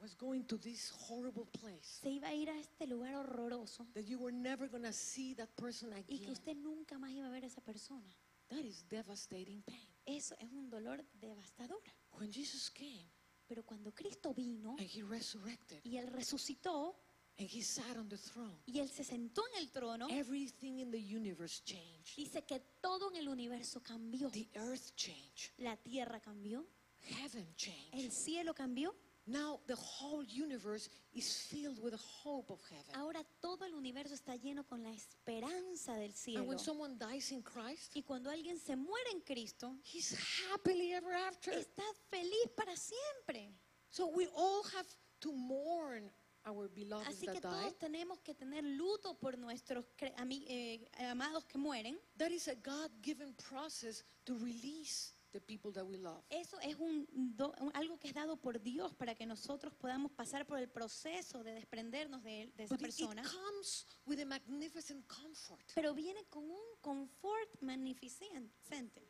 was 0.00 0.14
going 0.14 0.44
to 0.44 0.56
this 0.58 0.90
horrible 1.08 1.46
place, 1.46 1.98
se 2.02 2.10
iba 2.10 2.28
a 2.28 2.34
ir 2.34 2.48
a 2.50 2.58
este 2.60 2.86
lugar 2.86 3.14
horroroso 3.16 3.84
that 3.94 4.04
you 4.04 4.18
were 4.18 4.32
never 4.32 4.68
see 4.92 5.34
that 5.34 5.48
person 5.56 5.90
y 5.92 6.02
que 6.04 6.14
again. 6.16 6.30
usted 6.30 6.54
nunca 6.56 6.96
más 6.98 7.10
iba 7.10 7.26
a 7.26 7.30
ver 7.30 7.42
a 7.42 7.46
esa 7.48 7.60
persona. 7.60 8.08
That 8.48 8.64
is 8.64 8.84
devastating 8.88 9.62
pain. 9.62 9.88
Eso 10.06 10.36
es 10.38 10.52
un 10.52 10.68
dolor 10.70 11.04
devastador. 11.14 11.80
When 12.12 12.30
Jesus 12.30 12.70
came 12.70 13.08
Pero 13.46 13.62
cuando 13.64 13.92
Cristo 13.92 14.32
vino 14.32 14.70
and 14.78 14.88
he 14.88 15.02
resurrected 15.02 15.80
y 15.84 15.96
Él 15.98 16.06
resucitó 16.08 16.96
and 17.38 17.48
he 17.48 17.62
sat 17.62 17.96
on 17.96 18.08
the 18.08 18.16
throne, 18.16 18.56
y 18.66 18.78
Él 18.78 18.88
se 18.88 19.02
sentó 19.04 19.42
en 19.52 19.62
el 19.62 19.70
trono, 19.70 20.06
everything 20.08 20.78
in 20.78 20.90
the 20.90 20.98
universe 21.16 21.62
changed. 21.64 22.16
dice 22.16 22.44
que 22.44 22.60
todo 22.80 23.10
en 23.10 23.16
el 23.16 23.28
universo 23.28 23.82
cambió. 23.82 24.30
The 24.30 24.48
earth 24.54 24.94
changed, 24.96 25.52
La 25.58 25.76
tierra 25.76 26.20
cambió, 26.20 26.64
heaven 27.00 27.54
changed. 27.56 27.94
el 27.94 28.12
cielo 28.12 28.54
cambió. 28.54 28.94
Now 29.26 29.60
the 29.66 29.74
whole 29.76 30.22
universe 30.22 30.90
is 31.14 31.46
filled 31.50 31.78
with 31.82 31.92
the 31.92 32.02
hope 32.22 32.50
of 32.52 32.60
heaven. 32.70 32.94
Ahora 32.94 33.24
todo 33.40 33.64
el 33.64 33.74
universo 33.74 34.12
está 34.14 34.36
lleno 34.36 34.66
con 34.66 34.82
la 34.82 34.90
esperanza 34.90 35.94
del 35.94 36.10
And 36.10 36.14
cielo. 36.14 36.44
when 36.44 36.58
someone 36.58 36.98
dies 36.98 37.30
in 37.32 37.42
Christ, 37.42 37.96
Y 37.96 38.02
cuando 38.02 38.28
alguien 38.30 38.58
se 38.58 38.76
muere 38.76 39.10
en 39.12 39.20
Cristo, 39.20 39.76
he's 39.82 40.14
happily 40.50 40.92
ever 40.92 41.14
after. 41.14 41.52
está 41.54 41.82
feliz 42.10 42.50
para 42.54 42.76
siempre. 42.76 43.50
So 43.88 44.08
we 44.08 44.26
all 44.36 44.62
have 44.76 44.86
to 45.20 45.32
mourn 45.32 46.10
our 46.46 46.68
beloved 46.68 47.08
Así 47.08 47.24
that 47.24 47.36
que 47.36 47.40
died. 47.40 47.50
todos 47.50 47.78
tenemos 47.78 48.18
que 48.22 48.34
tener 48.34 48.62
luto 48.62 49.14
por 49.18 49.38
nuestros 49.38 49.86
eh, 49.98 50.86
amados 51.08 51.46
que 51.46 51.56
mueren. 51.56 51.98
That 52.18 52.30
is 52.30 52.46
a 52.48 52.54
God-given 52.56 53.32
process 53.36 54.04
to 54.26 54.34
release 54.36 55.13
the 55.34 55.40
people 55.40 55.70
that 55.72 55.84
we 55.84 55.98
love. 55.98 56.22
Eso 56.30 56.58
es 56.60 56.76
un 56.78 57.06
do- 57.36 57.52
algo 57.74 57.98
que 57.98 58.08
es 58.08 58.14
dado 58.14 58.36
por 58.36 58.60
Dios 58.62 58.94
para 58.94 59.14
que 59.14 59.26
nosotros 59.26 59.74
podamos 59.74 60.12
pasar 60.12 60.46
por 60.46 60.58
el 60.58 60.68
proceso 60.68 61.42
de 61.42 61.52
desprendernos 61.52 62.22
de, 62.22 62.46
de 62.56 62.64
esa 62.64 62.74
But 62.76 62.80
it, 62.82 62.88
it 62.88 62.96
persona. 63.06 63.22
comes 63.22 63.84
with 64.06 64.20
a 64.20 64.24
magnificent 64.24 65.06
comfort. 65.08 65.60
Pero 65.74 65.92
viene 65.92 66.24
con 66.30 66.44
un 66.44 66.76
confort 66.80 67.60
magnificente, 67.60 69.02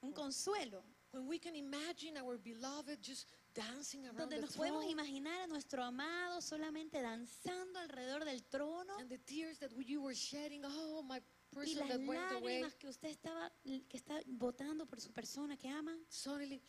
un 0.00 0.12
consuelo, 0.12 0.82
When 1.10 1.26
we 1.26 1.38
can 1.38 1.56
imagine 1.56 2.18
our 2.18 2.36
beloved 2.36 2.98
just 3.02 3.28
dancing 3.54 4.04
around 4.04 4.18
donde 4.18 4.36
the 4.36 4.42
nos 4.42 4.54
podemos 4.56 4.82
throne 4.84 4.90
imaginar 4.92 5.40
a 5.40 5.46
nuestro 5.46 5.82
amado 5.82 6.42
solamente 6.42 7.00
danzando 7.00 7.78
alrededor 7.78 8.26
del 8.26 8.42
trono 8.44 8.94
and 8.98 9.08
the 9.08 9.16
tears 9.18 9.58
that 9.58 9.70
you 9.86 10.02
were 10.02 10.14
shedding, 10.14 10.62
oh, 10.66 11.02
my 11.02 11.18
y 11.64 11.74
las 11.74 12.00
lágrimas 12.00 12.74
que 12.76 12.88
usted 12.88 13.08
estaba 13.08 13.50
que 13.64 13.96
está 13.96 14.20
botando 14.26 14.86
por 14.86 15.00
su 15.00 15.12
persona 15.12 15.56
que 15.56 15.68
ama, 15.68 15.96
suddenly 16.08 16.62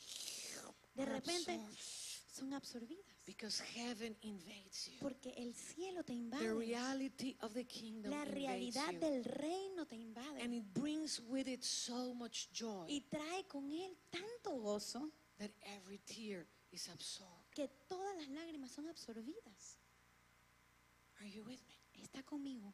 de 0.96 1.06
repente 1.06 1.60
son 2.32 2.54
absorbidas. 2.54 3.06
because 3.26 3.60
heaven 3.62 4.16
invades 4.22 4.88
you. 4.88 5.00
Porque 5.00 5.30
el 5.38 5.54
cielo 5.54 6.04
te 6.04 6.14
The 6.14 6.20
invade, 6.20 6.54
reality 6.56 7.38
of 7.42 7.54
the 7.54 7.66
kingdom 7.66 8.12
la 8.12 8.26
realidad 8.26 8.92
you. 8.94 9.00
del 9.00 9.24
reino 9.24 9.86
te 9.86 9.96
And 9.96 10.04
invade 10.06 10.56
it 10.58 10.74
brings 10.74 11.20
with 11.28 11.48
it 11.48 11.64
so 11.64 12.14
much 12.16 12.50
joy 12.52 12.88
y 12.90 13.02
trae 13.02 13.46
con 13.48 13.70
él 13.72 13.96
tanto 14.10 14.60
gozo 14.60 15.12
that 15.38 15.52
every 15.62 16.00
tear 16.00 16.48
is 16.72 16.88
absorbed. 16.90 17.52
que 17.54 17.68
todas 17.88 18.16
las 18.18 18.30
lágrimas 18.30 18.72
son 18.72 18.88
absorbidas. 18.88 19.78
Are 21.20 21.30
you 21.30 21.44
with 21.44 21.60
me? 21.68 22.02
Está 22.02 22.24
conmigo. 22.24 22.74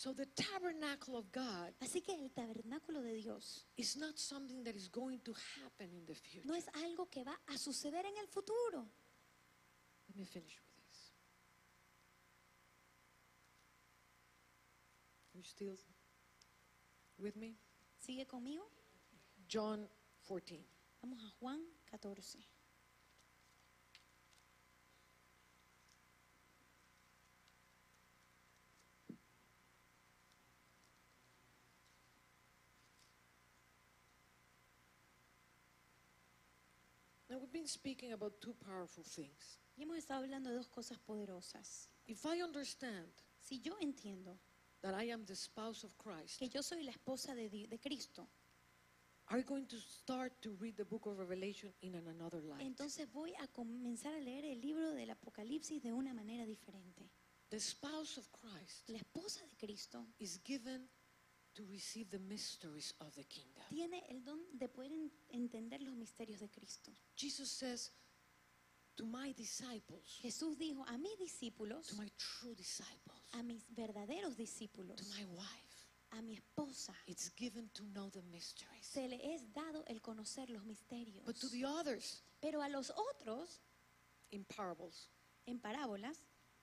So 0.00 0.14
the 0.14 0.24
tabernacle 0.24 1.14
of 1.18 1.30
God 1.30 1.74
Así 1.82 2.00
que 2.00 2.14
el 2.14 2.30
tabernáculo 2.30 3.02
de 3.02 3.12
Dios 3.16 3.66
is 3.76 3.98
not 3.98 4.18
something 4.18 4.64
that 4.64 4.74
is 4.74 4.88
going 4.88 5.20
to 5.20 5.34
happen 5.60 5.92
in 5.92 6.06
the 6.06 6.14
future. 6.14 6.46
no 6.46 6.54
es 6.54 6.66
algo 6.68 7.10
que 7.10 7.22
va 7.22 7.38
a 7.48 7.58
suceder 7.58 8.06
en 8.06 8.16
el 8.16 8.26
futuro. 8.26 8.88
Let 10.08 10.16
me 10.16 10.24
finish 10.24 10.58
with 10.58 10.88
this. 10.88 11.12
Are 15.34 15.38
you 15.38 15.44
still 15.44 15.76
with 17.18 17.36
me? 17.36 17.58
¿Sigue 17.98 18.26
conmigo? 18.26 18.70
John 19.46 19.86
14. 20.26 20.64
Vamos 21.02 21.22
a 21.22 21.28
Juan 21.38 21.60
14. 21.90 22.38
We've 37.50 37.62
been 37.62 37.68
speaking 37.68 38.12
about 38.12 38.40
two 38.40 38.54
powerful 38.64 39.04
things. 39.04 39.58
Y 39.76 39.82
hemos 39.82 39.96
estado 39.98 40.22
hablando 40.24 40.50
de 40.50 40.56
dos 40.56 40.68
cosas 40.68 40.98
poderosas. 40.98 41.88
If 42.06 42.24
I 42.24 42.42
understand 42.42 43.10
Si 43.42 43.60
yo 43.60 43.74
entiendo 43.80 44.38
that 44.82 44.94
I 44.94 45.10
am 45.10 45.24
the 45.24 45.34
spouse 45.34 45.84
of 45.84 45.96
Christ, 45.96 46.38
que 46.38 46.48
yo 46.48 46.62
soy 46.62 46.82
la 46.82 46.92
esposa 46.92 47.34
de, 47.34 47.48
de 47.48 47.78
Cristo, 47.78 48.28
are 49.28 49.42
going 49.42 49.66
to 49.66 49.78
start 49.78 50.32
to 50.42 50.56
read 50.60 50.76
the 50.76 50.84
book 50.84 51.06
of 51.06 51.18
Revelation 51.18 51.72
in 51.80 51.94
an 51.94 52.06
another 52.08 52.42
light. 52.42 52.60
entonces 52.60 53.10
voy 53.12 53.32
a 53.40 53.46
comenzar 53.48 54.14
a 54.14 54.20
leer 54.20 54.44
el 54.44 54.60
libro 54.60 54.92
del 54.92 55.10
Apocalipsis 55.10 55.82
de 55.82 55.92
una 55.92 56.12
manera 56.12 56.44
diferente. 56.44 57.10
The 57.48 57.58
spouse 57.58 58.18
of 58.18 58.28
Christ 58.30 58.88
La 58.88 58.98
esposa 58.98 59.44
de 59.46 59.56
Cristo 59.56 60.06
is 60.18 60.40
given 60.44 60.88
to 61.54 61.64
receive 61.66 62.08
the 62.10 62.18
mysteries 62.18 62.94
of 63.00 63.12
the 63.14 63.24
kingdom. 63.24 63.62
tiene 63.68 64.02
el 64.08 64.22
don 64.24 64.38
de 64.52 64.68
poder 64.68 64.92
en- 64.92 65.10
entender 65.30 65.80
los 65.82 65.94
misterios 65.94 66.40
de 66.40 66.48
Cristo. 66.48 66.92
Jesus 67.16 67.50
says, 67.50 67.90
To 68.96 69.06
my 69.06 69.32
disciples, 69.32 70.18
Jesús 70.20 70.58
dijo 70.58 70.84
a 70.86 70.98
mis 70.98 71.16
discípulos, 71.18 71.86
to 71.88 71.94
my 71.96 72.08
true 72.18 72.54
disciples, 72.54 73.18
a 73.32 73.42
mis 73.42 73.64
verdaderos 73.74 74.36
to 74.36 74.42
discípulos, 74.42 75.00
my 75.16 75.24
wife, 75.24 75.86
a 76.12 76.22
mi 76.22 76.34
esposa, 76.36 76.92
it's 77.06 77.30
given 77.36 77.70
to 77.72 77.82
know 77.94 78.10
the 78.10 78.22
mysteries. 78.22 78.84
se 78.84 79.08
le 79.08 79.16
es 79.34 79.50
dado 79.54 79.84
el 79.86 80.00
conocer 80.02 80.50
los 80.50 80.64
misterios. 80.64 81.24
But 81.24 81.36
to 81.40 81.48
the 81.48 81.64
others, 81.64 82.22
Pero 82.40 82.60
a 82.62 82.68
los 82.68 82.90
otros, 82.90 83.60
in 84.32 84.44
parables. 84.44 85.08
en 85.46 85.58
parábolas, 85.60 86.16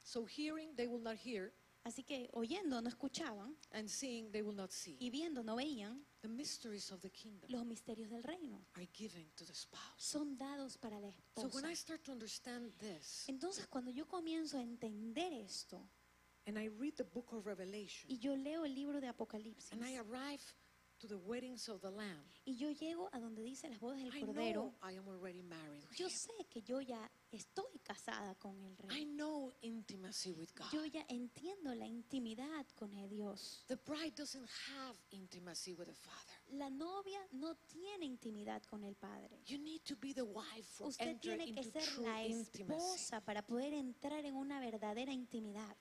So 0.04 0.26
hearing, 0.26 0.76
they 0.76 0.88
will 0.88 1.02
not 1.02 1.18
hear, 1.18 1.52
así 1.88 2.04
que 2.04 2.30
oyendo 2.34 2.82
no 2.82 2.90
escuchaban 2.90 3.56
and 3.72 3.88
seeing, 3.90 4.32
they 4.32 4.42
will 4.42 4.56
not 4.56 4.72
see. 4.72 4.98
y 5.00 5.10
viendo 5.10 5.44
no 5.44 5.56
veían, 5.56 6.06
The 6.22 6.28
mysteries 6.28 6.92
of 6.92 7.00
the 7.02 7.10
kingdom 7.10 7.50
los 7.50 7.66
misterios 7.66 8.10
del 8.10 8.22
reino 8.24 8.66
are 8.74 8.88
given 8.94 9.32
to 9.36 9.46
the 9.46 9.54
spouse. 9.54 9.82
son 9.98 10.38
dados 10.38 10.78
para 10.78 11.00
la 11.00 11.10
So 11.36 11.48
when 11.54 11.66
esposa. 11.66 11.70
I 11.72 11.76
start 11.76 12.04
to 12.04 12.12
understand 12.12 12.72
this, 12.80 13.26
Entonces 13.28 13.68
cuando 13.68 13.92
yo 13.92 14.06
comienzo 14.08 14.58
a 14.58 14.62
entender 14.62 15.32
esto 15.34 15.88
and 16.46 16.58
I 16.60 16.68
read 16.70 16.96
the 16.96 17.04
book 17.04 17.32
of 17.34 17.46
Revelation, 17.46 18.10
y 18.10 18.18
yo 18.20 18.36
leo 18.36 18.66
el 18.66 18.74
libro 18.76 19.00
de 19.02 19.08
Apocalipsis 19.08 19.72
and 19.72 19.84
I 19.86 19.98
arrive 19.98 20.42
to 21.00 21.08
the 21.08 21.16
weddings 21.18 21.70
of 21.70 21.80
the 21.82 21.92
Lamb, 21.92 22.24
y 22.46 22.56
yo 22.58 22.72
llego 22.72 23.08
a 23.14 23.20
donde 23.20 23.44
dice 23.44 23.70
las 23.70 23.80
bodas 23.80 24.00
del 24.02 24.16
I 24.16 24.22
Cordero, 24.26 24.54
know 24.54 24.76
I 24.82 24.98
am 24.98 25.08
already 25.08 25.44
married. 25.44 25.84
yo 25.96 26.08
him. 26.08 26.12
sé 26.14 26.32
que 26.50 26.62
yo 26.64 26.82
ya 26.82 27.10
estoy 27.32 27.80
casada 27.84 28.36
con 28.36 28.62
el 28.64 28.74
I 28.74 28.88
rey. 28.88 29.06
know 29.06 29.52
intimacy 29.62 30.32
with 30.32 30.50
God. 30.56 30.72
Yo 30.72 30.86
ya 30.86 31.06
entiendo 31.10 31.74
la 31.76 31.86
intimidad 31.86 32.66
con 32.76 32.94
el 32.94 33.10
Dios. 33.10 33.64
The 33.68 33.76
bride 33.78 34.14
doesn't 34.16 34.48
have 34.76 34.98
intimacy 35.12 35.74
with 35.74 35.88
the 35.88 35.94
Father. 35.96 36.34
La 36.52 36.70
novia 36.70 37.20
no 37.32 37.56
tiene 37.68 38.06
intimidad 38.06 38.64
con 38.64 38.84
el 38.84 38.96
Padre. 38.96 39.42
You 39.46 39.58
need 39.58 39.82
to 39.84 39.96
be 39.96 40.14
the 40.14 40.24
wife 40.24 40.64
for 40.76 40.88
Usted 40.88 41.20
tiene 41.20 41.54
que 41.54 41.64
ser 41.64 42.00
la 42.00 42.24
intimacy. 42.26 42.62
esposa 42.62 43.22
para 43.24 43.46
poder 43.46 43.74
entrar 43.74 44.24
en 44.26 44.36
una 44.36 44.60
verdadera 44.60 45.12
intimidad. 45.12 45.76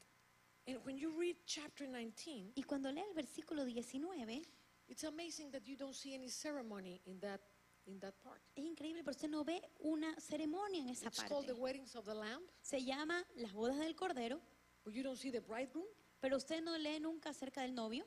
And 0.69 0.85
when 0.85 0.97
you 0.99 1.13
read 1.17 1.37
chapter 1.47 1.87
19, 1.89 2.53
Y 2.57 2.63
cuando 2.65 2.91
lee 2.91 3.03
el 3.03 3.15
versículo 3.15 3.65
19, 3.65 4.43
it's 4.89 5.05
amazing 5.05 5.51
that 5.53 5.63
you 5.65 5.77
don't 5.77 5.95
see 5.95 6.13
any 6.15 6.29
ceremony 6.29 7.01
in 7.05 7.21
that 7.21 7.41
in 7.87 7.99
that 8.01 8.15
part. 8.23 8.41
es 8.55 8.65
increíble, 8.65 9.03
pero 9.03 9.13
usted 9.13 9.29
no 9.29 9.45
ve 9.45 9.63
una 9.81 10.15
ceremonia 10.21 10.81
en 10.81 10.89
esa 10.91 11.07
It's 11.09 11.23
called 11.23 11.47
the 11.47 11.53
parte. 11.55 11.61
weddings 11.63 11.95
of 11.97 12.05
the 12.05 12.15
Lamb, 12.15 12.43
Se 12.61 12.85
llama 12.85 13.25
las 13.37 13.53
bodas 13.53 13.79
del 13.79 13.95
Cordero, 13.95 14.41
but 14.85 14.93
you 14.95 15.03
don't 15.03 15.19
see 15.19 15.31
the 15.31 15.41
bridegroom 15.41 15.87
pero 16.21 16.37
usted 16.37 16.63
no 16.63 16.77
lee 16.79 16.99
nunca 16.99 17.31
acerca 17.31 17.63
del 17.63 17.75
novio 17.75 18.05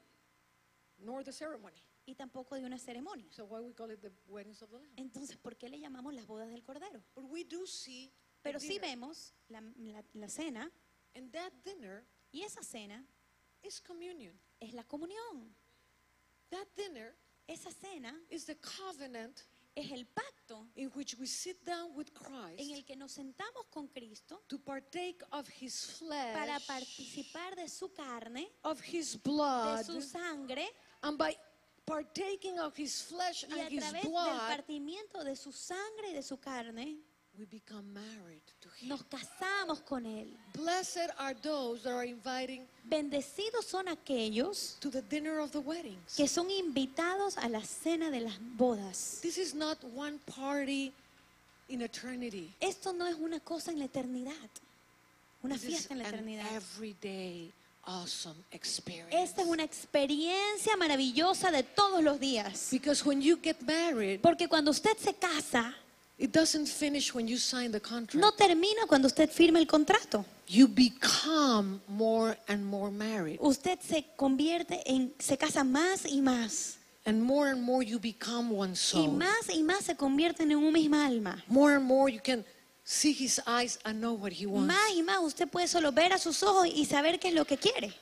nor 0.97 1.23
the 1.23 1.31
ceremony. 1.31 1.81
y 2.05 2.15
tampoco 2.15 2.55
de 2.55 2.65
una 2.65 2.77
ceremonia. 2.79 3.27
So 3.31 3.45
why 3.45 3.59
we 3.61 3.73
call 3.73 3.91
it 3.91 4.01
the 4.01 4.11
weddings 4.27 4.61
of 4.61 4.69
the 4.71 4.77
Lamb? 4.79 4.91
Entonces, 4.97 5.37
¿por 5.37 5.55
qué 5.55 5.69
le 5.69 5.79
llamamos 5.79 6.13
las 6.13 6.25
bodas 6.25 6.49
del 6.49 6.63
Cordero? 6.63 7.01
But 7.15 7.25
we 7.29 7.43
do 7.45 7.65
see 7.67 8.07
the 8.09 8.41
Pero 8.43 8.59
sí 8.59 8.69
dinner. 8.79 8.81
vemos 8.89 9.33
la, 9.47 9.61
la- 9.77 10.03
la 10.13 10.27
cena 10.27 10.71
and 11.15 11.31
that 11.31 11.53
dinner 11.63 12.03
y 12.31 12.41
esa 12.41 12.63
cena 12.63 13.05
is 13.61 13.79
communion. 13.79 14.37
es 14.59 14.73
la 14.73 14.83
comunión. 14.83 15.55
That 16.49 16.67
dinner 16.75 17.15
Esa 17.47 17.71
cena 17.71 18.13
is 18.29 18.45
the 18.45 18.55
covenant 18.59 19.41
es 19.79 19.91
el 19.91 20.05
pacto 20.05 20.67
in 20.75 20.91
which 20.95 21.15
we 21.19 21.25
sit 21.27 21.63
down 21.65 21.95
with 21.95 22.07
en 22.09 22.25
el 22.59 22.67
Christ 22.67 22.87
que 22.87 22.95
nos 22.95 23.11
sentamos 23.11 23.65
con 23.69 23.87
Cristo 23.87 24.41
to 24.47 24.59
partake 24.59 25.23
of 25.31 25.47
his 25.61 25.97
flesh, 25.97 26.33
para 26.33 26.59
participar 26.59 27.55
de 27.55 27.67
su 27.67 27.89
carne, 27.93 28.47
of 28.63 28.81
his 28.81 29.13
de 29.13 29.19
blood, 29.23 29.85
su 29.85 30.01
sangre 30.01 30.67
and 31.03 31.17
by 31.17 31.35
partaking 31.85 32.59
of 32.59 32.77
his 32.77 33.01
flesh 33.01 33.45
y 33.49 33.59
a 33.59 33.63
and 33.63 33.71
his 33.71 33.83
través 33.83 34.03
del 34.03 34.11
blood, 34.11 34.47
partimiento 34.47 35.23
de 35.23 35.35
su 35.35 35.51
sangre 35.51 36.09
y 36.09 36.13
de 36.13 36.23
su 36.23 36.37
carne 36.37 36.99
we 37.39 37.45
become 37.45 37.85
married 37.93 38.41
to 38.61 38.67
him. 38.81 38.89
nos 38.89 39.01
casamos 39.03 39.79
con 39.87 40.05
Él. 40.05 40.27
Blessed 40.53 41.09
are 41.17 41.33
those 41.41 41.81
that 41.83 41.93
are 41.93 42.03
inviting 42.05 42.65
Bendecidos 42.89 43.65
son 43.65 43.87
aquellos 43.87 44.75
to 44.81 44.89
the 44.89 45.01
dinner 45.03 45.39
of 45.39 45.51
the 45.51 45.59
weddings. 45.61 46.15
que 46.17 46.27
son 46.27 46.49
invitados 46.51 47.37
a 47.37 47.47
la 47.47 47.61
cena 47.63 48.11
de 48.11 48.19
las 48.21 48.37
bodas. 48.57 49.19
This 49.21 49.37
is 49.37 49.53
not 49.55 49.77
one 49.95 50.19
party 50.25 50.91
in 51.69 51.81
eternity. 51.81 52.53
Esto 52.59 52.91
no 52.91 53.05
es 53.05 53.15
una 53.15 53.39
cosa 53.39 53.71
en 53.71 53.79
la 53.79 53.85
eternidad, 53.85 54.49
una 55.43 55.55
This 55.55 55.65
fiesta 55.65 55.93
en 55.93 55.99
la 55.99 56.09
an 56.09 56.15
eternidad. 56.15 56.45
everyday 56.55 57.51
awesome 57.85 58.35
experience. 58.51 59.15
Esta 59.15 59.41
es 59.43 59.47
una 59.47 59.63
experiencia 59.63 60.75
maravillosa 60.77 61.51
de 61.51 61.63
todos 61.63 62.03
los 62.03 62.19
días. 62.19 62.67
Because 62.71 63.05
when 63.05 63.21
you 63.21 63.37
get 63.41 63.61
married, 63.61 64.19
Porque 64.21 64.47
cuando 64.49 64.71
usted 64.71 64.97
se 64.97 65.13
casa, 65.13 65.73
it 66.19 66.31
doesn't 66.31 66.67
finish 66.67 67.13
when 67.13 67.27
you 67.27 67.37
sign 67.37 67.71
the 67.71 67.79
contract. 67.79 68.15
no 68.15 68.31
termina 68.31 68.85
cuando 68.87 69.07
usted 69.07 69.29
firma 69.31 69.57
el 69.59 69.65
contrato. 69.65 70.25
You 70.47 70.67
become 70.67 71.79
more 71.87 72.35
and 72.47 72.65
more 72.65 72.91
married. 72.91 73.37
Usted 73.41 73.79
se 73.81 74.05
convierte 74.17 74.81
en, 74.85 75.13
se 75.19 75.37
casa 75.37 75.63
más 75.63 76.05
y 76.05 76.21
más. 76.21 76.75
And 77.05 77.21
more 77.23 77.49
and 77.49 77.61
more 77.61 77.81
you 77.83 77.99
become 77.99 78.49
one 78.51 78.71
Y 78.71 78.75
soul. 78.75 79.11
más 79.17 79.49
y 79.53 79.63
más 79.63 79.85
se 79.85 79.95
convierten 79.95 80.51
en 80.51 80.57
un 80.57 80.73
misma 80.73 81.05
alma. 81.05 81.43
More 81.47 81.75
and 81.75 81.85
more 81.85 82.09
you 82.11 82.19
can 82.21 82.43
see 82.83 83.13
his 83.13 83.39
eyes 83.47 83.79
and 83.85 83.99
know 84.01 84.13
what 84.13 84.31
he 84.33 84.45
wants. 84.45 84.67
Más 84.73 84.95
y 84.95 85.01
más 85.03 85.19
usted 85.23 85.47
puede 85.47 85.67
solo 85.67 85.91
ver 85.91 86.11
a 86.13 86.17
sus 86.17 86.43
ojos 86.43 86.67
y 86.67 86.85
saber 86.85 87.19
qué 87.19 87.29
es 87.29 87.33
lo 87.35 87.45
que 87.45 87.57
quiere. 87.57 87.93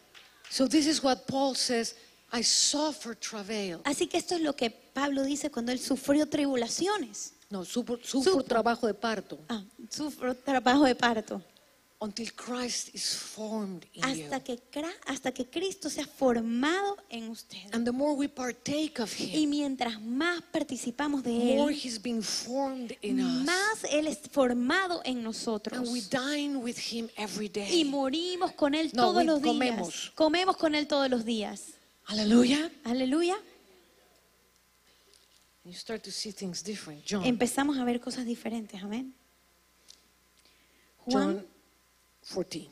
So 0.50 0.68
this 0.68 0.88
is 0.88 1.04
what 1.04 1.28
Paul 1.28 1.56
says, 1.56 1.96
I 2.32 2.42
suffer 2.42 3.14
travail. 3.14 3.82
Así 3.84 4.08
que 4.08 4.18
esto 4.18 4.36
es 4.36 4.42
lo 4.42 4.54
que 4.56 4.70
Pablo 4.72 5.24
dice 5.24 5.50
cuando 5.52 5.72
él 5.72 5.80
sufrió 5.80 6.28
tribulaciones. 6.28 7.34
No, 7.50 7.64
sufro, 7.64 7.98
sufro 8.04 8.34
Supo. 8.34 8.44
trabajo 8.44 8.88
de 8.88 8.94
parto. 8.94 9.40
Ah, 9.48 9.64
sufrió 9.90 10.36
trabajo 10.36 10.84
de 10.86 10.96
parto. 10.96 11.42
Until 12.00 12.32
Christ 12.34 12.94
is 12.94 13.16
formed 13.16 13.88
in 13.94 14.04
Hasta 14.04 14.38
you. 14.38 14.44
que, 14.44 14.86
hasta 15.08 15.32
que 15.32 15.50
Cristo 15.50 15.90
sea 15.90 16.06
formado 16.06 16.96
en 17.10 17.28
usted. 17.30 17.58
And 17.74 17.86
the 17.86 17.92
more 17.92 18.14
we 18.14 18.28
partake 18.30 19.00
of 19.02 19.12
Y 19.20 19.44
him, 19.46 19.50
mientras 19.50 20.00
más 20.00 20.44
participamos 20.52 21.24
de 21.24 21.32
more 21.32 21.74
Él, 21.74 21.80
he's 21.84 22.00
been 22.00 22.22
formed 22.22 22.96
in 23.02 23.20
us. 23.20 23.44
más 23.46 23.84
Él 23.90 24.06
es 24.06 24.20
formado 24.32 25.02
en 25.06 25.16
And 25.18 25.24
nosotros. 25.24 25.90
we 25.90 26.02
dine 26.02 26.58
with 26.58 26.78
him 26.78 27.10
every 27.18 27.48
Y 27.48 27.50
day. 27.50 27.84
morimos 27.86 28.52
con 28.52 28.76
Él 28.76 28.92
No, 28.94 29.06
todos 29.08 29.26
los 29.26 29.42
días. 29.42 29.54
comemos. 29.54 30.12
Comemos 30.14 30.56
con 30.56 30.76
Él 30.76 30.86
todos 30.86 31.10
los 31.10 31.26
días. 31.26 31.64
Hallelujah. 32.04 32.70
Aleluya. 32.84 33.38
You 35.68 35.74
start 35.74 36.02
to 36.04 36.12
see 36.12 36.32
things 36.32 36.64
different. 36.64 37.04
John. 37.04 37.26
Empezamos 37.26 37.78
a 37.78 37.84
ver 37.84 38.00
cosas 38.00 38.26
diferentes. 38.26 38.82
Amén. 38.82 39.14
Juan, 41.00 41.40
John 41.40 41.48
14. 42.22 42.70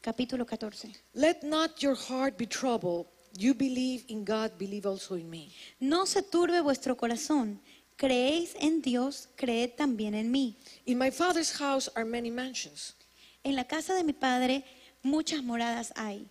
capítulo 0.00 0.46
14. 0.46 0.94
Let 1.14 1.42
not 1.42 1.82
your 1.82 1.96
heart 1.96 2.38
be 2.38 2.46
troubled. 2.46 3.06
You 3.36 3.54
believe 3.54 4.04
in 4.06 4.24
God, 4.24 4.52
believe 4.56 4.86
also 4.86 5.16
in 5.16 5.28
me. 5.28 5.50
No 5.80 6.04
se 6.06 6.22
turbe 6.22 6.60
vuestro 6.60 6.96
corazón. 6.96 7.58
Creéis 7.96 8.54
en 8.60 8.82
Dios, 8.82 9.26
creed 9.34 9.70
también 9.76 10.14
en 10.14 10.30
mí. 10.30 10.54
In 10.86 10.96
my 10.96 11.10
Father's 11.10 11.50
house 11.58 11.88
are 11.96 12.04
many 12.04 12.30
mansions. 12.30 12.94
En 13.42 13.56
la 13.56 13.64
casa 13.64 13.94
de 13.94 14.04
mi 14.04 14.12
Padre 14.12 14.64
muchas 15.02 15.42
moradas 15.42 15.92
hay. 15.96 16.30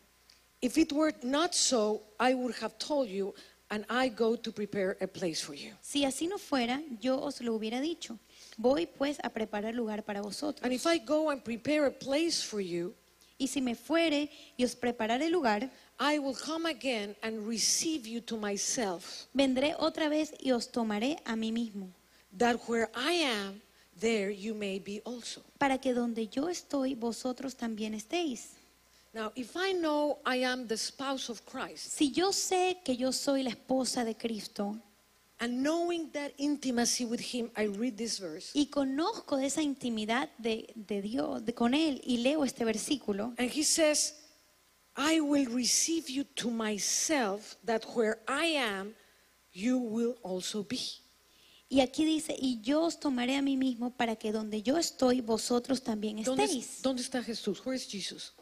If 0.62 0.78
it 0.78 0.94
were 0.94 1.14
not 1.22 1.54
so, 1.54 2.02
I 2.18 2.34
would 2.34 2.56
have 2.62 2.78
told 2.78 3.10
you, 3.10 3.36
and 3.70 3.86
I 3.90 4.10
go 4.10 4.36
to 4.38 4.52
prepare 4.52 4.98
a 5.02 5.08
place 5.08 5.44
for 5.44 5.56
you. 5.56 5.74
Si 5.82 6.06
así 6.06 6.28
no 6.28 6.38
fuera, 6.38 6.82
yo 7.00 7.22
os 7.22 7.42
lo 7.42 7.54
hubiera 7.54 7.82
dicho. 7.82 8.18
Voy 8.58 8.86
pues 8.86 9.18
a 9.24 9.30
preparar 9.30 9.76
lugar 9.76 10.04
para 10.04 10.22
vosotros. 10.22 10.64
And 10.64 10.74
if 10.74 10.86
I 10.86 11.00
go 11.00 11.30
and 11.30 11.44
prepare 11.44 11.86
a 11.86 11.92
place 11.92 12.42
for 12.44 12.62
you, 12.62 12.94
Y 13.40 13.48
si 13.48 13.62
me 13.62 13.76
fuere 13.76 14.32
y 14.58 14.64
os 14.64 14.76
preparare 14.76 15.30
lugar, 15.30 15.70
I 16.00 16.18
will 16.18 16.36
come 16.36 16.68
again 16.68 17.16
and 17.22 17.48
receive 17.48 18.08
you 18.08 18.20
to 18.22 18.36
myself, 18.36 19.28
vendré 19.32 19.76
otra 19.78 20.10
vez 20.10 20.34
y 20.40 20.52
os 20.52 20.72
tomaré 20.72 21.18
a 21.24 21.36
mí 21.36 21.52
mismo, 21.52 21.94
that 22.36 22.58
where 22.68 22.90
I 22.96 23.24
am, 23.24 23.62
there 24.00 24.32
you 24.32 24.56
may 24.56 24.80
be 24.80 25.02
also. 25.06 25.44
para 25.60 25.78
que 25.78 25.94
donde 25.94 26.28
yo 26.28 26.50
estoy, 26.50 26.96
vosotros 26.96 27.56
también 27.56 27.94
estéis. 27.94 28.57
Now, 29.18 29.32
if 29.36 29.58
I 29.58 29.74
know 29.74 30.20
I 30.24 30.44
am 30.44 30.68
the 30.68 30.78
spouse 30.78 31.30
of 31.30 31.44
Christ, 31.44 31.92
Si 31.98 32.12
yo 32.12 32.32
sé 32.32 32.78
que 32.86 32.96
yo 32.96 33.12
soy 33.12 33.42
la 33.42 33.50
esposa 33.50 34.06
de 34.06 34.14
Cristo 34.14 34.78
and 35.40 35.64
knowing 35.64 36.12
that 36.12 36.34
intimacy 36.38 37.04
with 37.04 37.20
Him, 37.20 37.50
I 37.58 37.66
read 37.66 37.98
this 37.98 38.20
verse, 38.20 38.52
y 38.54 38.68
conozco 38.68 39.38
de 39.38 39.48
esa 39.48 39.64
intimidad 39.64 40.30
de, 40.38 40.72
de 40.76 41.02
Dios, 41.02 41.44
de 41.44 41.56
con 41.56 41.74
Él, 41.74 42.00
y 42.06 42.18
leo 42.18 42.44
este 42.44 42.64
versículo, 42.64 43.34
and 43.40 43.50
He 43.50 43.64
says, 43.64 44.14
I 44.96 45.20
will 45.20 45.48
receive 45.48 46.12
you 46.12 46.24
to 46.36 46.52
myself, 46.52 47.58
that 47.66 47.86
where 47.96 48.20
I 48.28 48.56
am, 48.56 48.94
you 49.52 49.80
will 49.80 50.16
also 50.22 50.64
be. 50.64 51.02
Y 51.70 51.80
aquí 51.82 52.06
dice, 52.06 52.36
y 52.40 52.62
yo 52.62 52.84
os 52.84 53.00
tomaré 53.00 53.36
a 53.36 53.42
mí 53.42 53.58
mismo 53.58 53.90
para 53.90 54.16
que 54.16 54.32
donde 54.32 54.62
yo 54.62 54.78
estoy, 54.78 55.22
vosotros 55.22 55.82
también 55.82 56.22
¿Dónde, 56.22 56.44
estéis. 56.44 56.84
¿Dónde 56.84 57.02
está 57.02 57.24
Jesús? 57.24 57.66
Where 57.66 57.76
is 57.76 57.88
Jesus? 57.88 58.34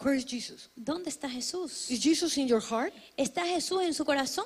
Where 0.00 0.14
is 0.14 0.24
Jesus? 0.26 0.68
¿Dónde 0.76 1.08
está 1.10 1.28
Jesús? 1.30 1.90
Is 1.90 2.00
Jesus 2.02 2.36
in 2.36 2.46
your 2.48 2.60
heart? 2.60 2.92
¿Está 3.16 3.44
Jesús 3.46 3.82
en 3.82 3.94
su 3.94 4.04
corazón? 4.04 4.44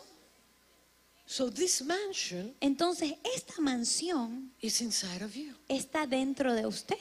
So 1.27 1.51
this 1.51 1.83
mansion 1.83 2.55
Entonces, 2.61 3.15
esta 3.35 3.61
mansión 3.61 4.51
is 4.61 4.81
inside 4.81 5.23
of 5.23 5.35
you. 5.35 5.55
está 5.69 6.07
dentro 6.07 6.55
de 6.55 6.67
usted. 6.67 6.97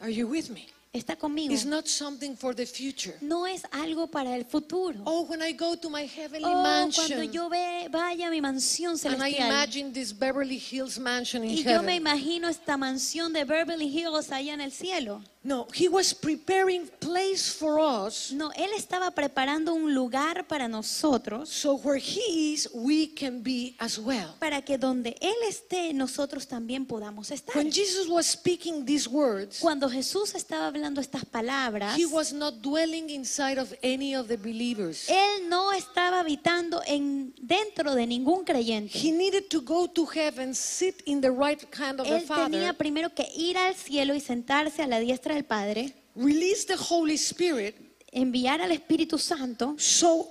Are 0.00 0.10
you 0.12 0.26
with 0.28 0.48
me? 0.50 0.66
Está 0.94 1.14
conmigo. 1.14 1.52
It's 1.52 1.66
not 1.66 1.86
something 1.86 2.34
for 2.36 2.54
the 2.54 2.64
future. 2.64 3.18
No 3.20 3.44
es 3.46 3.64
algo 3.72 4.10
para 4.10 4.34
el 4.34 4.44
futuro. 4.46 4.98
Oh, 5.04 5.24
when 5.28 5.42
I 5.42 5.52
go 5.52 5.76
to 5.76 5.90
my 5.90 6.06
heavenly 6.06 6.44
Oh, 6.50 6.62
mansion 6.62 7.06
cuando 7.06 7.22
yo 7.30 7.50
ve, 7.50 7.88
vaya 7.90 8.28
a 8.28 8.30
mi 8.30 8.40
mansión 8.40 8.92
and 9.04 9.22
I 9.22 9.32
celestial. 9.32 9.46
imagine 9.48 9.92
this 9.92 10.10
Beverly 10.14 10.56
Hills 10.58 10.98
mansion 10.98 11.44
in 11.44 11.50
Y 11.50 11.56
yo 11.62 11.82
me 11.82 11.92
heaven. 11.92 11.96
imagino 11.96 12.48
esta 12.48 12.78
mansión 12.78 13.34
de 13.34 13.44
Beverly 13.44 13.88
Hills 13.88 14.30
allá 14.32 14.54
en 14.54 14.62
el 14.62 14.72
cielo. 14.72 15.22
No, 15.46 15.68
he 15.72 15.88
was 15.88 16.12
preparing 16.12 16.88
place 16.98 17.48
for 17.56 17.78
us 17.78 18.32
No, 18.32 18.50
Él 18.56 18.70
estaba 18.76 19.12
preparando 19.12 19.74
un 19.74 19.94
lugar 19.94 20.48
para 20.48 20.66
nosotros, 20.66 21.48
so 21.48 21.74
where 21.76 22.00
he 22.00 22.52
is, 22.52 22.68
we 22.74 23.06
can 23.14 23.44
be 23.44 23.76
as 23.78 23.96
well. 23.96 24.34
para 24.40 24.60
que 24.62 24.76
donde 24.76 25.16
Él 25.20 25.36
esté, 25.48 25.94
nosotros 25.94 26.48
también 26.48 26.84
podamos 26.84 27.30
estar. 27.30 27.54
When 27.54 27.70
Jesus 27.70 28.08
was 28.08 28.26
speaking 28.26 28.84
these 28.84 29.08
words, 29.08 29.60
Cuando 29.60 29.88
Jesús 29.88 30.34
estaba 30.34 30.66
hablando 30.66 31.00
estas 31.00 31.24
palabras, 31.24 31.96
he 31.96 32.06
was 32.06 32.32
not 32.32 32.54
dwelling 32.60 33.08
inside 33.10 33.60
of 33.60 33.72
any 33.84 34.16
of 34.16 34.26
the 34.26 34.36
believers. 34.36 35.08
Él 35.08 35.48
no 35.48 35.72
estaba 35.72 36.18
habitando 36.18 36.82
en, 36.86 37.32
dentro 37.40 37.94
de 37.94 38.04
ningún 38.04 38.44
creyente. 38.44 38.98
He 38.98 39.12
needed 39.12 39.48
to 39.48 39.60
go 39.60 39.86
to 39.86 40.06
heaven, 40.06 40.56
sit 40.56 41.02
in 41.04 41.20
the 41.20 41.30
right 41.30 41.62
hand 41.78 42.00
of 42.00 42.08
the 42.08 42.16
Él 42.16 42.26
tenía 42.26 42.72
Father, 42.72 42.76
primero 42.76 43.14
que 43.14 43.28
ir 43.36 43.56
al 43.56 43.76
cielo 43.76 44.12
y 44.12 44.20
sentarse 44.20 44.82
a 44.82 44.88
la 44.88 44.98
diestra 44.98 45.35
del 45.36 45.44
Padre, 45.44 45.94
release 46.14 46.66
the 46.66 46.76
Holy 46.76 47.14
Spirit 47.16 47.74
enviar 48.12 48.60
al 48.60 48.72
Espíritu 48.72 49.18
Santo 49.18 49.74
so 49.78 50.28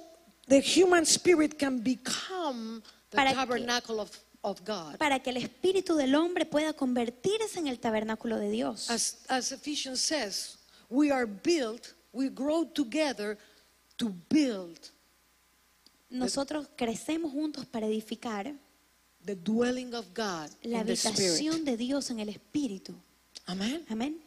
the 0.47 0.59
human 0.61 1.05
spirit 1.05 1.57
can 1.57 1.81
become 1.81 2.81
the 3.09 3.15
Para 3.15 3.29
que- 3.31 3.35
tabernacle 3.37 3.99
of, 3.99 4.11
of 4.41 4.59
God. 4.65 4.97
para 4.97 5.19
que 5.19 5.29
el 5.31 5.37
espíritu 5.37 5.95
del 5.95 6.13
hombre 6.15 6.45
pueda 6.45 6.73
convertirse 6.73 7.59
en 7.59 7.67
el 7.67 7.79
tabernáculo 7.79 8.37
de 8.37 8.49
Dios. 8.49 8.89
As, 8.89 9.17
as 9.27 9.51
Ephesians 9.51 10.01
says, 10.01 10.57
we 10.89 11.11
are 11.11 11.25
built, 11.25 11.93
we 12.11 12.29
grow 12.29 12.65
together 12.65 13.37
to 13.97 14.09
build 14.29 14.91
Nosotros 16.09 16.67
crecemos 16.77 17.31
juntos 17.31 17.65
para 17.65 17.87
edificar 17.87 18.53
the 19.25 19.35
dwelling 19.35 19.93
of 19.95 20.05
God 20.13 20.49
la 20.63 20.79
in 20.81 20.85
the 20.85 20.93
Spirit. 20.95 21.17
habitación 21.17 21.65
de 21.65 21.75
Dios 21.77 22.09
en 22.11 22.19
el 22.19 22.29
espíritu. 22.29 22.93
Amen. 23.47 23.83
Amén. 23.89 24.21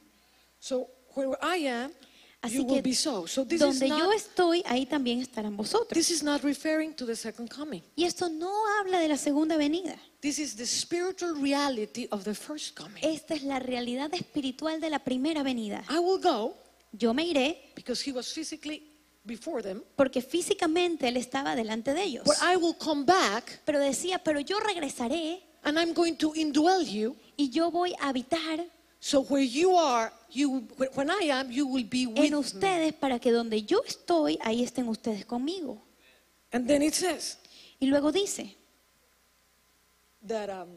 So 0.61 0.89
where 1.15 1.37
I 1.43 1.67
am, 1.69 1.93
Así 2.41 2.55
you 2.55 2.65
will 2.65 2.77
que 2.77 2.83
be 2.83 2.95
so. 2.95 3.27
So 3.27 3.45
this 3.45 3.61
is 3.61 3.81
donde 3.81 3.89
yo 3.89 4.07
not 4.07 4.15
estoy, 4.15 4.63
ahí 4.67 4.87
también 4.87 5.21
estarán 5.21 5.57
vosotros. 5.57 5.91
this 5.93 6.11
is 6.11 6.23
not 6.23 6.43
referring 6.43 6.95
to 6.95 7.05
the 7.05 7.17
second 7.17 7.49
coming. 7.51 7.83
Y 7.97 8.05
esto 8.05 8.29
no 8.29 8.51
habla 8.79 9.01
de 9.01 9.09
la 9.09 9.17
segunda 9.17 9.57
venida. 9.57 9.97
This 10.21 10.39
is 10.39 10.57
the 10.57 10.67
spiritual 10.67 11.35
reality 11.35 12.07
of 12.11 12.25
the 12.25 12.35
first 12.35 12.77
coming. 12.77 13.03
Esta 13.03 13.35
es 13.35 13.43
la 13.43 13.59
realidad 13.59 14.13
espiritual 14.15 14.81
de 14.81 14.91
la 14.91 15.01
primera 15.01 15.43
venida. 15.43 15.85
I 15.91 15.99
will 15.99 16.21
go 16.21 16.57
Yo 16.93 17.13
me 17.13 17.25
iré 17.25 17.73
because 17.75 18.01
he 18.09 18.13
was 18.13 18.33
physically 18.33 18.83
before 19.25 19.63
them, 19.63 19.83
porque 19.95 20.23
físicamente 20.23 21.09
él 21.09 21.17
estaba 21.17 21.55
delante 21.55 21.93
de 21.93 22.03
ellos. 22.03 22.25
but 22.25 22.37
I 22.41 22.57
will 22.57 22.75
come 22.79 23.05
back 23.05 23.61
Pero 23.65 23.79
decía, 23.79 24.23
pero 24.23 24.41
yo 24.41 24.59
regresaré 24.61 25.43
and 25.65 25.79
I'm 25.79 25.93
going 25.93 26.15
to 26.17 26.35
indwell 26.35 26.87
you. 26.87 27.17
y 27.37 27.51
yo 27.51 27.71
voy 27.71 27.95
a 28.01 28.09
habitar 28.09 28.65
So 29.01 29.23
where 29.23 29.43
you 29.43 29.77
are, 29.77 30.13
you 30.31 30.67
when 30.95 31.09
I 31.11 31.29
am, 31.31 31.51
you 31.53 31.67
will 31.67 31.85
be 31.89 32.07
with 32.07 32.19
en 32.19 32.33
me. 32.33 32.37
ustedes 32.37 32.93
para 32.95 33.19
que 33.19 33.31
donde 33.33 33.63
yo 33.63 33.83
estoy, 33.87 34.39
ahí 34.43 34.63
estén 34.65 34.89
ustedes 34.89 35.25
conmigo. 35.25 35.81
And 36.53 36.67
then 36.67 36.83
it 36.83 36.95
says 36.95 37.39
Y 37.81 37.87
luego 37.87 38.11
dice, 38.11 38.57
that 40.27 40.51
um, 40.51 40.69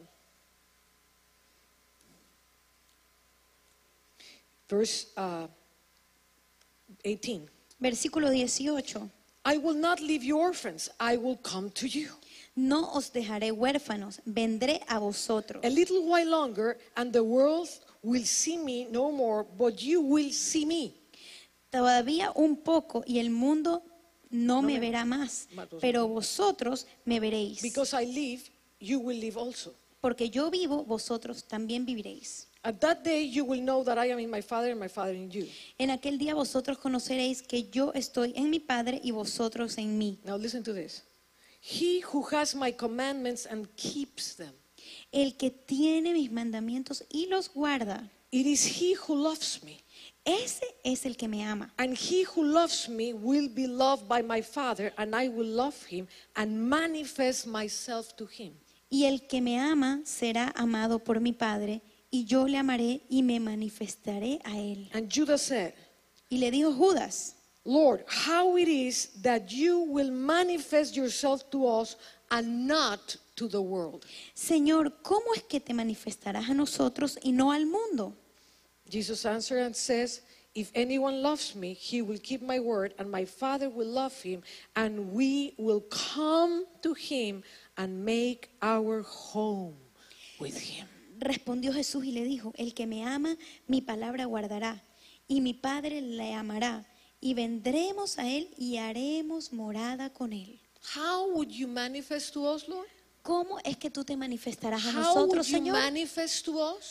verse 4.68 5.08
uh, 5.16 5.48
18. 7.04 7.48
versículo 7.80 8.30
18, 8.30 9.10
I 9.44 9.56
will 9.58 9.74
not 9.74 10.00
leave 10.00 10.22
you 10.22 10.38
orphans. 10.38 10.88
I 11.00 11.16
will 11.16 11.36
come 11.42 11.70
to 11.70 11.88
you. 11.88 12.08
no 12.54 12.92
os 12.92 13.12
dejaré 13.12 13.50
huérfanos, 13.50 14.20
vendré 14.24 14.80
a 14.86 14.98
vosotros. 15.00 15.64
A 15.64 15.68
little 15.70 16.04
while 16.06 16.28
longer, 16.28 16.78
and 16.96 17.12
the 17.12 17.22
world 17.24 17.68
will 18.02 18.24
see 18.24 18.56
me 18.58 18.86
no 18.90 19.10
more, 19.10 19.44
but 19.56 19.76
you 19.80 20.00
will 20.00 20.32
see 20.32 20.64
me. 20.66 20.94
Todavía 21.70 22.32
un 22.34 22.56
poco 22.56 23.02
y 23.06 23.18
el 23.18 23.30
mundo 23.30 23.82
no, 24.30 24.56
No 24.56 24.62
me 24.62 24.74
me- 24.78 24.80
verá 24.90 25.04
más, 25.04 25.48
pero 25.80 26.08
vosotros 26.08 26.86
me 27.04 27.20
veréis. 27.20 27.62
Because 27.62 27.94
I 27.94 28.06
live, 28.06 28.42
you 28.80 28.98
will 29.00 29.18
live 29.18 29.36
also. 29.38 29.74
Porque 30.00 30.30
yo 30.30 30.50
vivo, 30.50 30.84
vosotros 30.84 31.44
también 31.46 31.84
viviréis. 31.86 32.48
At 32.64 32.78
that 32.80 33.02
day, 33.02 33.28
you 33.28 33.44
will 33.44 33.60
know 33.60 33.82
that 33.84 33.98
I 33.98 34.10
am 34.12 34.18
in 34.20 34.30
my 34.30 34.40
Father 34.42 34.70
and 34.70 34.78
my 34.80 34.88
Father 34.88 35.14
in 35.14 35.30
you. 35.30 35.46
En 35.78 35.90
aquel 35.90 36.18
día 36.18 36.34
vosotros 36.34 36.78
conoceréis 36.78 37.42
que 37.42 37.68
yo 37.70 37.92
estoy 37.94 38.32
en 38.36 38.50
mi 38.50 38.60
Padre 38.60 39.00
y 39.02 39.10
vosotros 39.10 39.78
en 39.78 39.98
mí. 39.98 40.18
Now 40.24 40.36
listen 40.38 40.62
to 40.64 40.72
this. 40.72 41.02
He 41.60 42.00
who 42.12 42.24
has 42.32 42.54
my 42.54 42.72
commandments 42.72 43.46
and 43.46 43.66
keeps 43.76 44.34
them, 44.36 44.52
El 45.12 45.36
que 45.36 45.50
tiene 45.50 46.12
mis 46.12 46.32
mandamientos 46.32 47.04
y 47.10 47.26
los 47.26 47.52
guarda, 47.52 48.10
it 48.30 48.46
is 48.46 48.64
he 48.64 48.94
who 48.94 49.14
loves 49.14 49.62
me. 49.62 49.78
ese 50.24 50.64
es 50.84 51.04
el 51.04 51.16
que 51.16 51.28
me 51.28 51.44
ama. 51.44 51.72
And 51.76 51.96
he 51.96 52.24
who 52.24 52.44
loves 52.44 52.88
me 52.88 53.12
will 53.12 53.48
be 53.48 53.66
loved 53.66 54.08
by 54.08 54.22
my 54.22 54.42
Father, 54.42 54.92
and 54.96 55.14
I 55.14 55.28
will 55.28 55.46
love 55.46 55.76
him 55.86 56.06
and 56.36 56.68
manifest 56.68 57.46
myself 57.46 58.14
to 58.16 58.26
him. 58.26 58.54
Y 58.90 59.04
el 59.04 59.20
que 59.26 59.40
me 59.40 59.58
ama 59.58 60.02
será 60.04 60.52
amado 60.54 60.98
por 60.98 61.20
mi 61.20 61.32
Padre, 61.32 61.82
y 62.10 62.24
yo 62.24 62.46
le 62.46 62.58
amaré 62.58 63.00
y 63.08 63.22
me 63.22 63.40
manifestaré 63.40 64.38
a 64.44 64.58
él. 64.58 64.88
And 64.92 65.10
Judas 65.10 65.42
said, 65.42 65.74
Y 66.28 66.38
le 66.38 66.50
dijo 66.50 66.72
Judas, 66.72 67.34
Lord, 67.64 68.04
how 68.06 68.56
it 68.56 68.68
is 68.68 69.10
that 69.22 69.50
you 69.50 69.80
will 69.80 70.10
manifest 70.10 70.96
yourself 70.96 71.48
to 71.50 71.66
us 71.66 71.96
and 72.30 72.66
not 72.66 73.16
to 73.34 73.48
the 73.48 73.60
world. 73.60 74.04
Señor, 74.34 75.02
¿cómo 75.02 75.34
es 75.34 75.42
que 75.42 75.60
te 75.60 75.74
manifestarás 75.74 76.50
a 76.50 76.54
nosotros 76.54 77.18
y 77.22 77.32
no 77.32 77.52
al 77.52 77.66
mundo? 77.66 78.14
Jesus 78.88 79.24
answered 79.24 79.64
and 79.64 79.74
says, 79.74 80.22
If 80.54 80.70
anyone 80.74 81.22
loves 81.22 81.54
me, 81.54 81.72
he 81.72 82.02
will 82.02 82.18
keep 82.18 82.42
my 82.42 82.60
word, 82.60 82.94
and 82.98 83.10
my 83.10 83.24
Father 83.24 83.70
will 83.70 83.88
love 83.88 84.12
him, 84.20 84.42
and 84.76 85.10
we 85.12 85.54
will 85.56 85.80
come 85.88 86.66
to 86.82 86.92
him 86.92 87.42
and 87.78 88.04
make 88.04 88.50
our 88.60 89.02
home 89.02 89.76
with 90.38 90.58
him. 90.58 90.86
Respondió 91.18 91.72
Jesús 91.72 92.04
y 92.04 92.12
le 92.12 92.24
dijo, 92.24 92.52
el 92.58 92.74
que 92.74 92.86
me 92.86 93.04
ama, 93.04 93.36
mi 93.66 93.80
palabra 93.80 94.26
guardará, 94.26 94.82
y 95.26 95.40
mi 95.40 95.54
Padre 95.54 96.02
le 96.02 96.34
amará, 96.34 96.84
y 97.18 97.32
vendremos 97.32 98.18
a 98.18 98.28
él 98.28 98.50
y 98.58 98.76
haremos 98.76 99.54
morada 99.54 100.12
con 100.12 100.34
él. 100.34 100.60
How 100.94 101.32
would 101.32 101.50
you 101.50 101.66
manifest 101.66 102.34
to 102.34 102.44
us, 102.46 102.68
Lord? 102.68 102.88
¿Cómo 103.22 103.58
es 103.62 103.76
que 103.76 103.90
tú 103.90 104.04
te 104.04 104.16
manifestarás 104.16 104.84
a 104.84 104.92
nosotros, 104.92 105.46
Señor? 105.46 105.78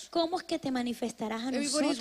¿Cómo 0.09 0.39
es 0.39 0.43
que 0.45 0.59
te 0.59 0.71
manifestarás 0.71 1.43
a 1.43 1.51
nosotros? 1.51 1.99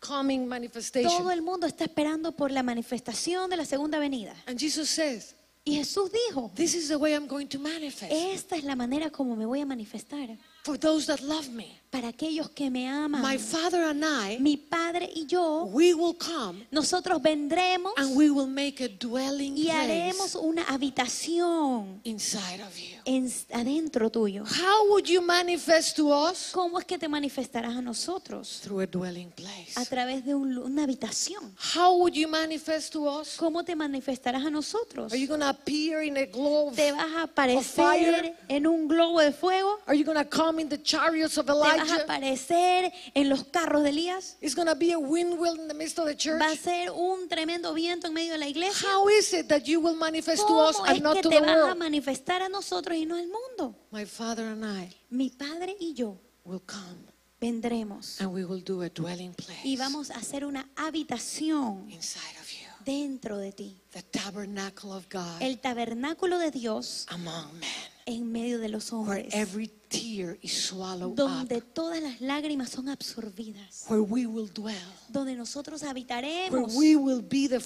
Todo 0.00 1.30
el 1.30 1.42
mundo 1.42 1.66
está 1.66 1.84
esperando 1.84 2.32
por 2.32 2.50
la 2.50 2.62
manifestación 2.62 3.48
de 3.50 3.56
la 3.56 3.64
segunda 3.64 3.98
venida. 3.98 4.34
And 4.46 4.58
Jesus 4.58 4.88
says, 4.88 5.34
Y 5.68 5.74
Jesús 5.74 6.10
dijo, 6.12 6.52
This 6.54 6.74
is 6.74 6.88
the 6.88 6.96
way 6.96 7.12
I'm 7.12 7.26
going 7.26 7.48
to 7.48 7.58
manifest. 7.58 8.12
esta 8.12 8.54
es 8.54 8.62
la 8.62 8.76
manera 8.76 9.10
como 9.10 9.34
me 9.34 9.46
voy 9.46 9.60
a 9.60 9.66
manifestar. 9.66 10.38
For 10.62 10.78
those 10.78 11.06
that 11.06 11.20
love 11.20 11.48
me, 11.48 11.80
Para 11.96 12.08
aquellos 12.08 12.50
que 12.50 12.68
me 12.68 12.86
aman, 12.86 13.22
my 13.22 13.38
Father 13.38 13.84
and 13.84 14.04
I, 14.04 14.38
mi 14.38 14.58
Padre 14.58 15.08
y 15.14 15.24
yo, 15.24 15.64
we 15.64 15.94
will 15.94 16.14
come 16.14 16.66
nosotros 16.70 17.22
vendremos 17.22 17.94
and 17.96 18.14
we 18.14 18.28
will 18.28 18.46
make 18.46 18.84
a 18.84 18.88
dwelling 18.88 19.56
y 19.56 19.70
haremos 19.70 20.34
una 20.34 20.62
habitación 20.64 22.00
inside 22.04 22.60
of 22.62 22.76
you. 22.76 22.96
en- 23.06 23.32
adentro 23.50 24.10
tuyo. 24.10 24.44
How 24.44 24.90
would 24.90 25.06
you 25.06 25.22
manifest 25.22 25.96
to 25.96 26.08
us? 26.12 26.50
¿Cómo 26.52 26.78
es 26.78 26.84
que 26.84 26.98
te 26.98 27.08
manifestarás 27.08 27.74
a 27.74 27.80
nosotros? 27.80 28.60
Through 28.62 28.80
a 28.82 28.86
dwelling 28.86 29.30
place. 29.30 29.72
A 29.76 29.84
través 29.86 30.22
de 30.26 30.34
un- 30.34 30.58
una 30.58 30.82
habitación. 30.82 31.54
How 31.74 31.96
would 31.96 32.12
you 32.12 32.28
manifest 32.28 32.92
to 32.92 33.04
us? 33.08 33.36
¿Cómo 33.38 33.64
te 33.64 33.74
manifestarás 33.74 34.44
a 34.44 34.50
nosotros? 34.50 35.12
Are 35.14 35.18
you 35.18 35.26
going 35.28 35.40
to 35.40 35.48
appear 35.48 36.02
in 36.02 36.18
a 36.18 36.26
globe? 36.26 36.76
¿Te 36.76 36.92
vas 36.92 37.04
a 37.04 37.26
fire? 37.26 37.56
aparecer 37.56 38.34
en 38.48 38.66
un 38.66 38.86
globo 38.86 39.20
de 39.20 39.32
fuego? 39.32 39.78
Are 39.86 39.96
you 39.96 40.04
going 40.04 40.18
to 40.22 40.28
come 40.28 40.60
in 40.60 40.68
the 40.68 40.82
chariots 40.82 41.38
of 41.38 41.46
¿Te 41.46 41.52
vas 41.88 41.98
a 42.00 42.02
aparecer 42.02 42.92
en 43.14 43.28
los 43.28 43.44
carros 43.44 43.82
de 43.82 43.90
Elías? 43.90 44.36
It's 44.40 44.54
going 44.54 44.68
to 44.68 44.74
be 44.74 44.92
a 44.92 44.98
wind 44.98 45.38
wheel 45.38 45.54
in 45.54 45.68
the 45.68 45.74
midst 45.74 45.98
of 45.98 46.06
the 46.06 46.16
church. 46.16 46.40
¿Va 46.40 46.50
a 46.50 46.56
ser 46.56 46.90
un 46.90 47.28
tremendo 47.28 47.72
viento 47.74 48.06
en 48.08 48.14
medio 48.14 48.32
de 48.32 48.38
la 48.38 48.48
iglesia? 48.48 48.88
How 48.88 49.08
is 49.08 49.32
it 49.32 49.48
that 49.48 49.62
you 49.64 49.80
will 49.80 49.96
manifest 49.96 50.46
to 50.46 50.58
us 50.58 50.76
¿Cómo 50.76 50.86
and 50.88 50.96
es 50.96 51.02
not 51.02 51.14
que 51.14 51.22
to 51.22 51.28
te 51.30 51.40
the 51.40 51.46
vas 51.46 51.70
a 51.70 51.74
manifestar 51.74 52.42
a 52.42 52.48
nosotros 52.48 52.96
y 52.96 53.06
no 53.06 53.16
al 53.16 53.28
mundo? 53.28 53.74
My 53.90 54.04
father 54.04 54.44
and 54.46 54.64
I 54.64 54.94
Mi 55.10 55.30
padre 55.30 55.76
y 55.80 55.94
yo 55.94 56.18
will 56.44 56.62
come 56.66 57.06
vendremos 57.40 58.20
and 58.20 58.32
we 58.32 58.44
will 58.44 58.62
do 58.62 58.82
a 58.82 58.88
dwelling 58.88 59.34
place 59.34 59.60
y 59.62 59.76
vamos 59.76 60.10
a 60.10 60.14
hacer 60.14 60.44
una 60.44 60.68
habitación 60.76 61.90
inside 61.90 62.38
of 62.40 62.48
you. 62.50 62.66
dentro 62.84 63.36
de 63.38 63.52
ti. 63.52 63.80
The 63.92 64.02
tabernacle 64.02 64.92
of 64.92 65.06
God 65.10 65.40
El 65.42 65.58
tabernáculo 65.60 66.38
de 66.38 66.50
Dios 66.50 67.06
among 67.10 67.52
men, 67.58 67.68
en 68.06 68.30
medio 68.30 68.58
de 68.58 68.68
los 68.68 68.92
where 68.92 69.20
hombres, 69.22 69.34
every 69.34 69.68
tear 69.88 70.38
is 70.40 70.52
swallowed 70.52 71.12
up, 71.12 71.16
donde 71.16 71.60
todas 71.60 72.00
las 72.00 72.20
lágrimas 72.20 72.70
son 72.70 72.88
absorbidas, 72.88 73.84
where 73.88 74.02
we 74.02 74.26
will 74.26 74.48
dwell, 74.52 74.76
donde 75.08 75.34
nosotros 75.34 75.82
where 75.82 75.90
habitaremos, 75.90 76.74
we 76.74 76.96
will 76.96 77.20
be 77.20 77.48
the 77.48 77.60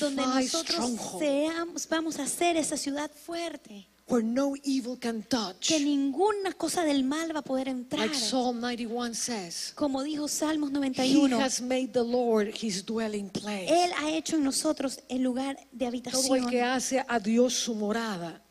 donde 0.00 0.22
nosotros 0.26 0.90
seamos, 1.18 1.88
vamos 1.88 2.18
a 2.18 2.26
ser 2.26 2.56
esa 2.56 2.76
ciudad 2.76 3.10
fuerte, 3.10 3.86
where 4.08 4.24
no 4.24 4.54
evil 4.64 4.98
can 4.98 5.22
touch. 5.22 5.68
que 5.68 5.78
ninguna 5.78 6.52
cosa 6.54 6.82
del 6.84 7.04
mal 7.04 7.34
va 7.34 7.40
a 7.40 7.44
poder 7.44 7.68
entrar. 7.68 8.00
Like 8.06 8.14
Psalm 8.16 8.58
91 8.60 9.14
says, 9.14 9.72
Como 9.76 10.02
dijo 10.02 10.26
Salmos 10.28 10.70
He 10.70 10.72
91, 10.72 11.40
has 11.40 11.60
made 11.60 11.92
the 11.92 12.02
Lord 12.02 12.48
his 12.60 12.84
dwelling 12.84 13.28
place. 13.30 13.68
Él 13.68 13.92
ha 13.96 14.10
hecho 14.10 14.36
en 14.36 14.44
nosotros 14.44 14.98
el 15.08 15.22
lugar 15.22 15.56
de 15.70 15.78
Todo 15.78 15.78
el 15.78 15.86
habitación. 15.88 16.50
que 16.50 16.62
hace 16.62 17.04
a 17.06 17.20
Dios 17.20 17.52
su 17.54 17.74
morada, 17.74 18.42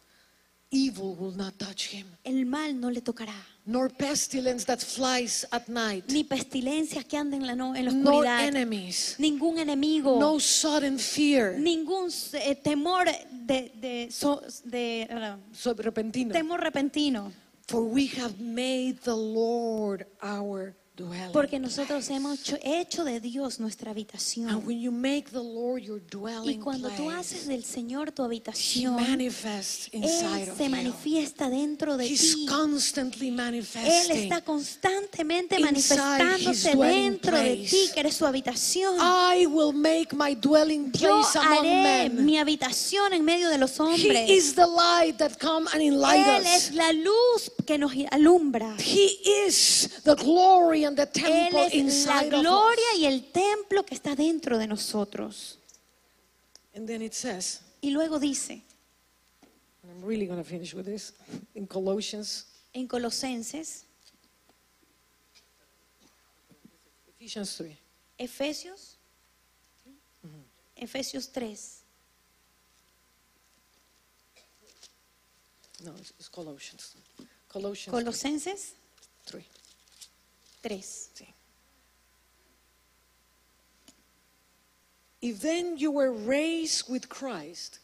evil 0.72 1.15
will 1.15 1.35
not 1.35 1.57
touch 1.57 1.88
him, 1.94 2.06
El 2.23 2.45
mal 2.45 2.73
no 2.80 2.89
le 2.89 3.02
tocará. 3.02 3.34
nor 3.65 3.89
pestilence 3.89 4.65
that 4.65 4.80
flies 4.81 5.45
at 5.52 5.68
night, 5.69 6.06
Ni 6.10 6.23
pestilencias 6.23 7.03
que 7.06 7.18
anden 7.18 7.41
en 7.41 7.48
la, 7.48 7.56
no- 7.56 7.76
en 7.76 7.85
la 7.85 7.91
nor 7.91 8.26
oscuridad. 8.26 8.48
enemies, 8.48 9.15
Ningún 9.19 9.60
enemigo. 9.60 10.19
no 10.19 10.39
sudden 10.39 10.98
fear, 10.99 11.57
Ningún 11.57 12.10
eh, 12.34 12.56
temor 12.56 13.06
de, 13.31 13.72
de, 13.80 14.07
so- 14.11 14.41
de, 14.65 15.07
uh, 15.10 15.56
so 15.56 15.73
repentino. 15.73 16.34
temor 16.34 16.60
repentino. 16.61 17.31
For 17.68 17.84
we 17.84 18.07
have 18.18 18.39
made 18.39 18.99
the 19.03 19.15
Lord 19.15 20.06
our 20.22 20.73
dwelling. 20.98 21.32
Porque 21.32 21.60
nosotros 21.60 22.10
hemos 22.10 22.40
hecho, 22.41 22.57
hecho 22.64 23.03
de 23.06 23.19
Dios 23.22 23.60
nuestra 23.60 23.91
And 23.91 23.98
habitación. 23.98 24.65
when 24.65 24.80
you 24.82 24.91
make 24.91 25.30
the 25.32 25.38
Lord 25.41 25.82
your 25.84 25.99
Y 26.02 26.10
dwelling 26.10 26.60
cuando 26.61 26.90
tú 26.90 27.10
haces 27.10 27.48
del 27.48 27.64
Señor 27.64 28.11
tu 28.11 28.24
He 28.24 28.26
habitación, 28.26 28.95
manifests 28.95 29.88
inside 29.94 30.44
Él 30.44 30.49
of 30.49 30.57
se 30.57 30.69
manifiesta 30.69 31.49
dentro 31.49 31.95
de 31.98 32.06
He's 32.07 32.36
ti. 32.36 32.45
constantly 32.48 33.28
Él 33.30 34.11
está 34.11 34.41
constantemente 34.44 35.60
manifestándose 35.60 36.76
dentro 36.76 37.38
de 37.38 37.56
place. 37.56 37.69
ti, 37.69 37.91
que 37.94 37.99
eres 37.99 38.15
su 38.15 38.26
habitación. 38.26 38.95
I 38.99 39.45
will 39.45 39.74
make 39.74 40.15
my 40.15 40.36
dwelling 40.36 40.91
Yo 40.91 41.10
place 41.22 41.38
among 41.38 41.60
haré 41.60 42.10
men. 42.10 42.26
mi 42.26 42.38
habitación 42.38 43.14
en 43.14 43.24
medio 43.24 43.49
de 43.49 43.57
los 43.57 43.80
hombres. 43.80 44.30
He 44.30 44.36
is 44.36 44.56
the 44.56 44.65
light 44.65 45.18
that 45.18 45.38
come 45.40 45.68
and 45.74 45.82
enlight 45.82 46.26
Él 46.26 46.41
us. 46.41 46.48
es 46.48 46.74
la 46.74 46.91
luz 46.94 47.52
que 47.65 47.78
nos 47.78 47.91
alumbra. 48.11 48.76
He 48.80 49.19
is 49.48 49.90
the 50.03 50.15
glory 50.15 50.86
and 50.88 50.98
the 50.98 51.04
Él 51.04 51.12
temple 51.12 51.66
es 51.68 51.74
la 51.74 51.80
inside 51.80 52.34
of 52.34 52.42
gloria 52.42 52.86
us. 52.94 53.00
y 53.00 53.06
el 53.06 53.32
templo 53.32 53.84
que 53.86 53.96
está 53.96 54.16
dentro 54.16 54.58
de 54.58 54.68
nosotros. 54.68 55.60
And 56.76 56.88
then 56.88 57.02
it 57.02 57.14
says, 57.14 57.62
Y 57.82 57.92
luego 57.92 58.20
dice 58.20 58.64
and 59.84 59.92
I'm 59.92 60.04
really 60.04 60.26
going 60.26 60.44
to 60.44 60.48
finish 60.50 60.74
with 60.74 60.86
this, 60.86 61.14
in 61.56 61.66
Colossians, 61.68 62.46
en 62.74 62.88
Colosenses, 62.88 63.86
Ephesians 67.20 67.56
3. 67.58 67.78
Efesios, 68.20 68.98
Efesios 70.76 71.32
3, 71.32 71.58
No, 75.84 75.92
it's, 76.00 76.12
it's 76.20 76.28
Colossians. 76.30 76.96
Colossians 77.48 77.92
Colosenses 77.92 78.72
3. 78.72 78.77
3. 80.68 80.81
Sí. 80.81 81.34
If 85.22 85.41
then 85.41 85.77
you 85.77 85.91
were 85.91 86.11
raised 86.11 86.89
with 86.89 87.10
Christ, 87.10 87.80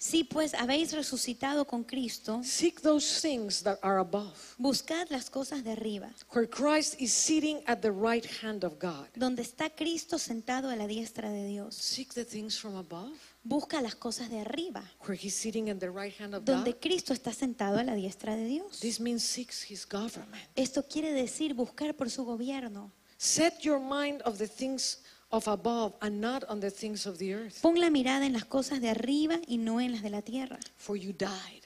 Si 0.00 0.22
pues 0.22 0.54
habéis 0.54 0.92
resucitado 0.92 1.66
con 1.66 1.82
Cristo, 1.82 2.40
seek 2.44 2.80
those 2.82 3.20
things 3.20 3.64
that 3.64 3.78
are 3.82 3.98
above, 3.98 4.32
buscad 4.56 5.08
las 5.10 5.28
cosas 5.28 5.64
de 5.64 5.72
arriba, 5.72 6.08
where 6.32 6.48
Christ 6.48 6.94
is 7.00 7.12
sitting 7.12 7.60
at 7.66 7.80
the 7.80 7.90
right 7.90 8.24
hand 8.44 8.62
of 8.64 8.74
God. 8.80 9.08
donde 9.16 9.42
está 9.42 9.68
Cristo 9.70 10.16
sentado 10.18 10.70
a 10.70 10.76
la 10.76 10.86
diestra 10.86 11.30
de 11.30 11.44
Dios. 11.48 11.74
Seek 11.74 12.14
the 12.14 12.24
things 12.24 12.56
from 12.60 12.76
above, 12.76 13.12
Busca 13.42 13.80
las 13.82 13.96
cosas 13.96 14.30
de 14.30 14.38
arriba, 14.40 14.84
where 15.04 15.18
He's 15.20 15.34
sitting 15.34 15.68
at 15.68 15.78
the 15.80 15.90
right 15.90 16.14
hand 16.20 16.32
of 16.32 16.44
God. 16.44 16.54
donde 16.54 16.76
Cristo 16.78 17.12
está 17.12 17.32
sentado 17.32 17.78
a 17.78 17.82
la 17.82 17.94
diestra 17.96 18.36
de 18.36 18.44
Dios. 18.44 18.78
This 18.78 19.00
means 19.00 19.24
seeks 19.24 19.68
His 19.68 19.84
government. 19.84 20.44
Esto 20.54 20.84
quiere 20.86 21.12
decir 21.12 21.54
buscar 21.54 21.96
por 21.96 22.08
su 22.08 22.24
gobierno. 22.24 22.92
Set 23.20 23.62
your 23.62 23.80
mind 23.80 24.22
of 24.22 24.38
the 24.38 24.46
things 24.46 25.00
of 25.30 25.46
above 25.48 25.94
and 26.00 26.20
not 26.20 26.44
on 26.48 26.60
the 26.60 26.70
things 26.70 27.06
of 27.06 27.18
the 27.18 27.34
earth, 27.34 27.60
Pon 27.60 27.78
la 27.80 27.90
mirada 27.90 28.24
en 28.26 28.32
las 28.32 28.44
cosas 28.44 28.80
de 28.80 28.88
arriba 28.88 29.38
y 29.46 29.58
no 29.58 29.80
en 29.80 29.92
las 29.92 30.02
de 30.02 30.10
la 30.10 30.22
tierra, 30.22 30.58
for 30.76 30.96
you 30.96 31.12
died, 31.12 31.64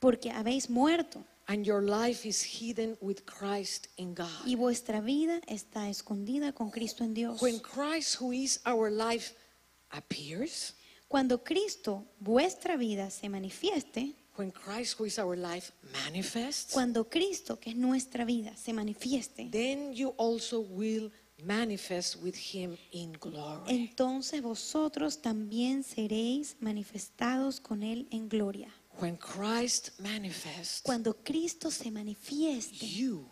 porque 0.00 0.30
habéis 0.30 0.68
muerto 0.70 1.24
and 1.48 1.64
your 1.66 1.82
life 1.82 2.26
is 2.26 2.42
hidden 2.42 2.96
with 3.00 3.24
Christ 3.26 3.88
in 3.96 4.14
God. 4.14 4.46
y 4.46 4.54
vuestra 4.54 5.00
vida 5.00 5.40
está 5.48 5.88
escondida 5.90 6.52
con 6.52 6.70
Cristo 6.70 7.02
en 7.04 7.14
Dios. 7.14 7.42
When 7.42 7.58
Christ, 7.60 8.20
who 8.20 8.32
is 8.32 8.60
our 8.64 8.90
life, 8.90 9.34
appears, 9.90 10.74
Cuando 11.08 11.42
Cristo, 11.44 12.06
vuestra 12.20 12.76
vida, 12.78 13.10
se 13.10 13.28
manifieste, 13.28 14.14
when 14.38 14.50
Christ, 14.50 14.98
who 14.98 15.04
is 15.04 15.18
our 15.18 15.36
life, 15.36 15.72
manifests, 16.04 16.72
cuando 16.72 17.04
Cristo, 17.10 17.58
que 17.60 17.70
es 17.72 17.76
nuestra 17.76 18.24
vida, 18.24 18.56
se 18.56 18.72
manifieste, 18.72 19.50
then 19.50 19.92
you 19.92 20.14
also 20.16 20.60
will 20.60 21.10
manifest 21.44 22.16
with 22.22 22.34
Him 22.34 22.76
in 22.92 23.12
glory. 23.20 23.62
entonces 23.68 24.42
vosotros 24.42 25.20
también 25.22 25.82
seréis 25.84 26.56
manifestados 26.60 27.60
con 27.60 27.82
Él 27.82 28.06
en 28.10 28.28
gloria. 28.28 28.68
When 29.00 29.16
Christ 29.16 29.98
manifests, 30.00 30.82
Cuando 30.82 31.14
Cristo 31.24 31.70
se 31.70 31.90
manifieste, 31.90 32.86
you 32.86 33.28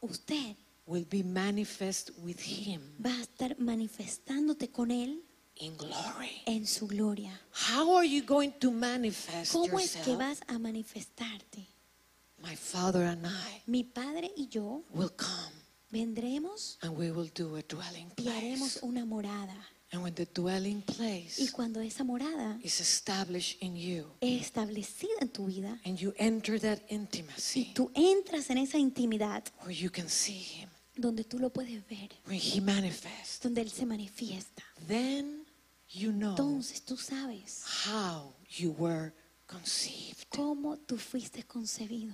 usted 0.00 0.56
will 0.86 1.06
be 1.08 1.22
manifest 1.22 2.10
with 2.18 2.38
Him 2.40 2.80
va 3.04 3.10
a 3.14 3.20
estar 3.22 3.58
manifestándote 3.58 4.70
con 4.70 4.90
Él 4.90 5.22
in 5.56 5.76
glory. 5.76 6.42
en 6.46 6.66
su 6.66 6.86
gloria. 6.86 7.40
How 7.52 7.96
are 7.96 8.06
you 8.08 8.22
going 8.24 8.50
to 8.60 8.70
manifest 8.70 9.52
¿Cómo 9.52 9.78
es 9.78 9.96
que 9.96 10.16
vas 10.16 10.40
a 10.46 10.58
manifestarte? 10.58 11.66
My 12.40 12.54
Father 12.56 13.02
and 13.02 13.26
I 13.26 13.62
Mi 13.66 13.82
Padre 13.84 14.30
y 14.36 14.48
yo 14.48 14.82
will 14.92 15.10
come 15.16 15.52
vendremos 15.90 16.78
and 16.82 16.96
we 16.96 17.10
will 17.10 17.30
do 17.34 17.56
a 17.56 17.62
dwelling 17.62 18.10
y 18.16 18.28
haremos 18.28 18.74
place. 18.74 18.86
una 18.86 19.04
morada. 19.04 19.56
And 19.90 20.02
when 20.02 20.14
the 20.14 20.26
dwelling 20.26 20.84
Y 20.86 20.92
place 20.92 21.50
cuando 21.52 21.80
esa 21.80 22.04
morada 22.04 22.58
is 22.62 22.78
established 22.78 23.56
in 23.62 23.74
you 23.74 24.04
es 24.20 24.42
establecida 24.42 25.14
en 25.22 25.30
tu 25.30 25.46
vida 25.46 25.80
and 25.86 25.96
you 25.98 26.12
enter 26.18 26.60
that 26.60 26.78
y 26.90 26.94
intimacy 26.94 27.72
tú 27.74 27.90
entras 27.94 28.50
en 28.50 28.58
esa 28.58 28.76
intimidad 28.76 29.44
where 29.62 29.72
you 29.74 29.90
can 29.90 30.08
see 30.08 30.38
Him, 30.60 30.68
donde 30.94 31.24
tú 31.24 31.38
lo 31.38 31.48
puedes 31.50 31.82
ver, 31.88 32.10
when 32.26 32.38
He 32.38 32.60
manifests, 32.60 33.40
donde 33.40 33.62
Él 33.62 33.70
se 33.70 33.86
manifiesta, 33.86 34.62
then 34.86 35.46
you 35.88 36.12
know 36.12 36.32
entonces 36.32 36.82
tú 36.84 36.98
sabes 36.98 37.64
how 37.86 38.34
you 38.58 38.72
were 38.78 39.14
conceived. 39.46 40.26
cómo 40.28 40.76
tú 40.76 40.98
fuiste 40.98 41.44
concebido. 41.44 42.12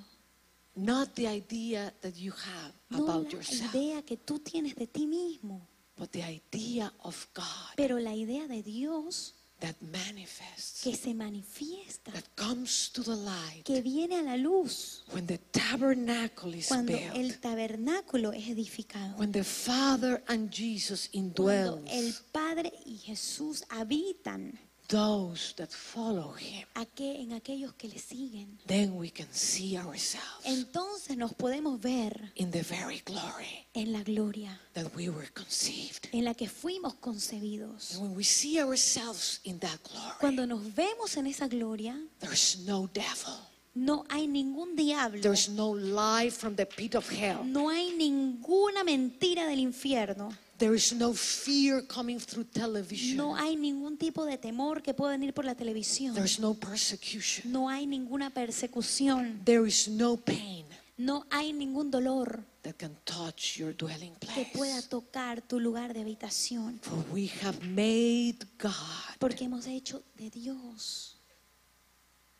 Not 0.76 1.14
the 1.14 1.28
idea 1.28 1.92
that 2.02 2.16
you 2.16 2.32
have 2.32 2.72
No 2.90 3.04
about 3.04 3.24
la 3.24 3.30
yourself, 3.30 3.74
idea 3.74 4.02
que 4.02 4.16
tú 4.16 4.38
tienes 4.40 4.74
de 4.74 4.86
ti 4.86 5.06
mismo, 5.06 5.60
but 5.96 6.10
the 6.10 6.22
idea 6.22 6.92
of 7.04 7.28
God 7.34 7.74
pero 7.76 7.98
la 7.98 8.12
idea 8.12 8.48
de 8.48 8.62
Dios 8.62 9.34
that 9.60 9.76
manifests, 9.80 10.82
que 10.82 10.96
se 10.96 11.14
manifiesta, 11.14 12.10
that 12.12 12.24
comes 12.34 12.90
to 12.92 13.02
the 13.04 13.14
light 13.14 13.62
que 13.64 13.80
viene 13.80 14.18
a 14.18 14.22
la 14.22 14.34
luz 14.36 15.04
when 15.12 15.26
the 15.26 15.38
tabernacle 15.52 16.52
is 16.54 16.66
cuando 16.66 16.92
built, 16.92 17.14
el 17.14 17.38
tabernáculo 17.40 18.32
es 18.32 18.48
edificado. 18.48 19.16
when 19.16 19.30
the 19.30 19.44
Father 19.44 20.22
and 20.26 20.50
Jesus 20.50 21.08
Cuando 21.12 21.28
indwells 21.42 21.90
el 21.92 22.12
Padre 22.32 22.72
y 22.84 22.96
Jesús 22.98 23.62
habitan 23.68 24.58
those 24.88 25.54
that 25.56 25.68
follow 25.70 26.34
Him, 26.36 26.66
aqu- 26.74 27.20
en 27.22 27.32
aquellos 27.32 27.72
que 27.74 27.88
le 27.88 27.98
siguen, 27.98 28.58
then 28.66 28.96
we 28.96 29.10
can 29.10 29.26
see 29.32 29.76
ourselves 29.76 30.44
entonces 30.44 31.16
nos 31.16 31.32
podemos 31.34 31.80
ver 31.80 32.32
in 32.36 32.50
the 32.50 32.62
very 32.62 33.00
glory 33.04 33.66
en 33.74 33.92
la 33.92 34.02
gloria 34.02 34.60
that 34.74 34.94
we 34.94 35.08
were 35.08 35.28
conceived. 35.32 36.08
en 36.12 36.24
la 36.24 36.34
que 36.34 36.48
fuimos 36.48 36.94
concebidos. 36.94 37.92
And 37.94 38.02
when 38.02 38.16
we 38.16 38.24
see 38.24 38.60
ourselves 38.60 39.40
in 39.44 39.58
that 39.60 39.78
glory, 39.82 40.14
Cuando 40.20 40.46
nos 40.46 40.60
vemos 40.74 41.16
en 41.16 41.26
esa 41.26 41.48
gloria, 41.48 41.98
there's 42.20 42.58
no 42.66 42.86
devil 42.92 43.34
No 43.76 44.04
hay 44.08 44.28
ningún 44.28 44.76
diablo. 44.76 45.20
There's 45.20 45.48
no 45.48 45.74
lie 45.74 46.30
from 46.30 46.54
the 46.54 46.64
pit 46.64 46.94
of 46.94 47.10
hell. 47.10 47.42
No 47.44 47.70
hay 47.70 47.90
ninguna 47.96 48.84
mentira 48.84 49.48
del 49.48 49.58
infierno. 49.58 50.28
There 50.58 50.74
is 50.74 50.92
no 50.92 51.12
fear 51.14 51.84
coming 51.86 52.18
through 52.20 52.44
television. 52.46 53.16
No 53.16 53.34
hay 53.34 53.56
ningún 53.56 53.98
tipo 53.98 54.24
de 54.24 54.38
temor 54.38 54.82
que 54.82 54.94
pueda 54.94 55.12
venir 55.12 55.34
por 55.34 55.44
la 55.44 55.54
televisión. 55.54 56.14
There's 56.14 56.38
no 56.38 56.54
persecution. 56.54 57.50
No 57.50 57.68
hay 57.68 57.86
ninguna 57.86 58.30
persecución. 58.30 59.40
There 59.44 59.66
is 59.66 59.88
no 59.88 60.16
pain 60.16 60.64
No 60.96 61.26
hay 61.30 61.52
ningún 61.52 61.90
dolor 61.90 62.44
that 62.62 62.74
can 62.76 62.96
touch 63.04 63.56
your 63.58 63.74
dwelling 63.76 64.14
que 64.20 64.44
pueda 64.54 64.74
place. 64.76 64.88
tocar 64.88 65.42
tu 65.42 65.58
lugar 65.58 65.92
de 65.92 66.00
habitación. 66.02 66.78
For 66.82 67.04
we 67.12 67.26
have 67.42 67.58
made 67.66 68.38
God 68.62 69.16
Porque 69.18 69.44
hemos 69.46 69.66
hecho 69.66 70.04
de 70.16 70.30
Dios 70.30 71.16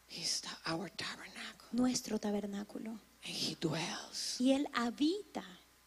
He's 0.08 0.40
the- 0.42 0.70
our 0.72 0.88
tabernacle. 0.90 1.66
nuestro 1.72 2.20
tabernáculo. 2.20 2.90
And 3.24 3.34
He 3.34 3.56
dwells. 3.60 4.36
Y 4.40 4.52
Él 4.52 4.68
habita, 4.72 5.42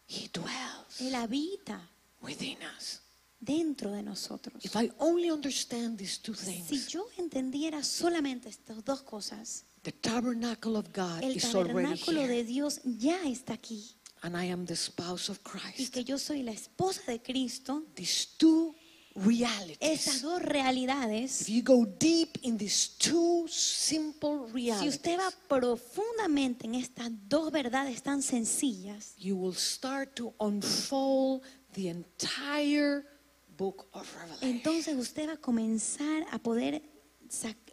He 0.06 0.28
dwells 0.32 1.00
Él 1.00 1.14
habita 1.14 1.80
within 2.20 2.58
us. 2.76 3.00
dentro 3.40 3.92
de 3.92 4.02
nosotros. 4.02 4.64
If 4.64 4.74
I 4.76 4.90
only 4.98 5.30
understand 5.30 5.96
these 5.98 6.18
two 6.20 6.34
Si 6.34 6.60
things, 6.62 6.88
yo 6.92 7.06
entendiera 7.18 7.82
solamente 7.84 8.48
estas 8.48 8.84
dos 8.84 9.02
cosas, 9.02 9.64
the 9.84 9.92
tabernacle 9.92 10.76
of 10.76 10.92
God 10.92 11.22
el 11.22 11.36
is 11.36 11.44
already 11.54 11.68
tabernáculo 11.98 12.20
here. 12.22 12.28
de 12.34 12.44
Dios 12.44 12.80
ya 12.84 13.22
está 13.24 13.54
aquí. 13.54 13.94
And 14.22 14.36
I 14.36 14.46
am 14.50 14.66
the 14.66 14.74
spouse 14.74 15.28
of 15.30 15.38
Y 15.46 15.50
Christ. 15.60 15.92
que 15.94 16.02
yo 16.02 16.18
soy 16.18 16.42
la 16.42 16.50
esposa 16.50 17.02
de 17.12 17.20
Cristo. 17.22 17.84
These 17.94 18.26
two 18.36 18.74
realities. 19.14 20.22
dos 20.22 20.42
realidades, 20.42 21.40
If 21.42 21.48
you 21.48 21.62
go 21.62 21.84
deep 21.86 22.38
in 22.42 22.56
these 22.58 22.88
two 22.98 23.46
simple 23.48 24.46
si 24.48 24.52
realities, 24.52 24.94
usted 24.96 25.18
va 25.18 25.30
profundamente 25.48 26.66
en 26.66 26.74
estas 26.74 27.10
dos 27.28 27.50
verdades 27.52 28.02
tan 28.02 28.22
sencillas, 28.22 29.14
you 29.16 29.36
will 29.36 29.54
start 29.54 30.14
to 30.16 30.34
unfold 30.40 31.42
the 31.78 31.88
entire 31.88 33.04
book 33.56 33.86
of 33.92 34.06
Revelation. 34.16 34.48
entonces 34.56 34.96
usted 34.96 35.28
va 35.28 35.34
a 35.34 35.36
comenzar 35.36 36.24
a 36.32 36.38
poder 36.40 36.82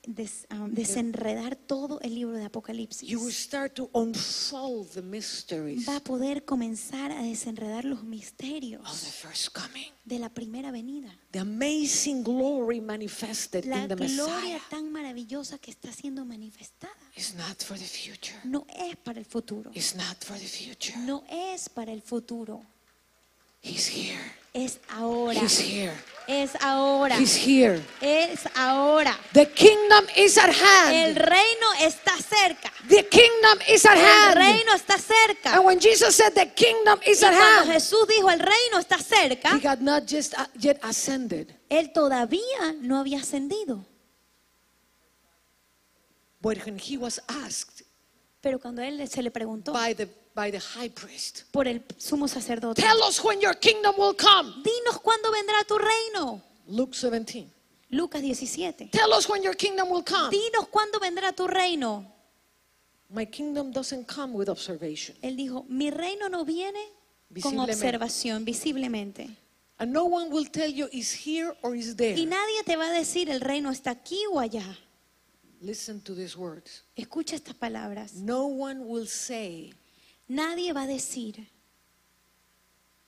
des- 0.06 0.45
ah, 0.49 0.68
desenredar 0.69 1.56
todo 1.56 1.99
el 2.02 2.14
libro 2.14 2.36
de 2.38 2.44
Apocalipsis. 2.44 3.07
You 3.07 3.19
will 3.22 3.32
start 3.34 3.73
to 3.76 3.90
unfold 3.94 4.90
the 4.91 5.02
mysteries 5.02 5.88
Va 5.88 5.95
a 5.95 5.99
poder 6.03 6.44
comenzar 6.44 7.11
a 7.11 7.22
desenredar 7.23 7.86
los 7.86 7.99
of 7.99 8.03
the 8.03 8.10
misterios 8.10 8.88
first 9.22 9.49
coming. 9.53 9.91
de 10.03 10.19
la 10.19 10.30
primera 10.30 10.72
venida. 10.72 11.10
The 11.32 11.40
amazing 11.40 12.23
glory 12.23 12.82
manifested 12.82 13.65
La 13.65 13.84
in 13.84 13.88
the 13.88 13.95
gloria 13.95 14.26
Messiah 14.26 14.60
tan 14.69 14.91
maravillosa 14.91 15.57
que 15.57 15.72
está 15.72 15.91
siendo 15.94 16.26
manifestada 16.26 16.94
is 17.15 17.34
not 17.36 17.64
for 17.64 17.77
the 17.77 17.86
future. 17.86 18.36
no 18.44 18.65
es 18.76 18.95
para 18.98 19.19
el 19.19 19.26
futuro. 19.26 19.72
It's 19.73 19.95
not 19.95 20.18
for 20.23 20.38
the 20.38 20.48
future. 20.48 20.98
No 20.99 21.23
es 21.30 21.69
para 21.69 21.94
el 21.94 22.02
futuro. 22.02 22.61
He's 23.65 23.87
here. 23.87 24.19
Es 24.53 24.79
ahora. 24.89 25.39
He's 25.41 25.59
here. 25.59 25.91
Es 26.27 26.55
ahora. 26.61 27.17
He's 27.19 27.35
here. 27.35 27.81
Es 27.99 28.47
ahora. 28.55 29.17
The 29.33 29.47
kingdom 29.47 30.05
is 30.15 30.37
at 30.37 30.49
El 30.49 30.53
hand. 30.53 31.17
reino 31.17 31.73
está 31.81 32.11
cerca. 32.17 32.71
The 32.87 33.03
kingdom 33.09 33.59
is 33.67 33.83
at 33.85 33.97
El 33.97 34.05
hand. 34.05 34.37
reino 34.37 34.73
está 34.75 34.97
cerca. 34.99 35.55
And 35.55 35.65
when 35.65 35.79
Jesus 35.79 36.15
said 36.15 36.33
the 36.35 36.45
kingdom 36.53 36.99
is 37.05 37.21
Y 37.21 37.25
at 37.25 37.33
cuando 37.33 37.61
hand, 37.63 37.71
Jesús 37.73 38.07
dijo 38.07 38.29
el 38.29 38.39
reino 38.39 38.79
está 38.79 38.97
cerca, 38.99 39.57
he 39.57 39.67
had 39.67 39.81
not 39.81 40.05
just 40.07 40.33
uh, 40.37 40.45
yet 40.59 40.79
ascended, 40.83 41.53
él 41.69 41.91
todavía 41.91 42.73
no 42.81 42.97
había 42.99 43.19
ascendido. 43.19 43.83
but 46.41 46.63
when 46.65 46.77
he 46.77 46.97
was 46.97 47.19
asked 47.27 47.83
Pero 48.41 48.59
cuando 48.59 48.83
él 48.83 49.07
se 49.09 49.23
le 49.23 49.31
preguntó 49.31 49.73
by 49.73 49.95
the 49.95 50.07
by 50.35 50.51
the 50.51 50.59
high 50.59 50.89
priest, 50.89 51.43
por 51.51 51.67
el 51.67 51.81
sumo 51.97 52.27
sacerdote, 52.27 52.81
tell 52.81 53.01
us 53.03 53.23
when 53.23 53.39
your 53.41 53.57
kingdom 53.57 53.95
will 53.97 54.15
come. 54.15 54.61
dinos 54.63 54.99
cuándo 55.01 55.31
vendrá 55.31 55.63
tu 55.65 55.77
reino. 55.77 56.41
Luke 56.67 56.93
17. 56.93 57.49
Lucas 57.91 58.21
17. 58.21 58.89
Tell 58.91 59.13
us 59.13 59.29
when 59.29 59.41
your 59.41 59.55
kingdom 59.55 59.89
will 59.89 60.03
come. 60.03 60.29
Dinos 60.29 60.67
cuándo 60.69 60.99
vendrá 60.99 61.31
tu 61.33 61.47
reino. 61.47 62.05
My 63.09 63.25
kingdom 63.25 63.71
doesn't 63.71 64.05
come 64.07 64.33
with 64.33 64.49
observation. 64.49 65.15
Él 65.21 65.37
dijo, 65.37 65.65
mi 65.69 65.89
reino 65.89 66.27
no 66.27 66.43
viene 66.43 66.81
con 67.41 67.57
observación, 67.59 68.43
visiblemente. 68.43 69.29
And 69.77 69.93
no 69.93 70.05
one 70.05 70.29
will 70.29 70.49
tell 70.49 70.69
you 70.69 70.89
is 70.91 71.13
here 71.13 71.55
or 71.61 71.75
is 71.75 71.95
there. 71.95 72.17
Y 72.17 72.25
nadie 72.25 72.63
te 72.65 72.75
va 72.75 72.87
a 72.87 72.93
decir 72.93 73.29
el 73.29 73.41
reino 73.41 73.71
está 73.71 73.91
aquí 73.91 74.19
o 74.31 74.39
allá. 74.39 74.77
Listen 75.61 76.01
to 76.01 76.15
these 76.15 76.35
words. 76.35 76.83
Escucha 76.95 77.35
estas 77.35 77.55
palabras. 77.55 78.13
No 78.13 78.45
one 78.45 78.81
will 78.85 79.07
say 79.07 79.73
Nadie 80.27 80.73
va 80.73 80.84
a 80.84 80.88
decir, 80.88 81.47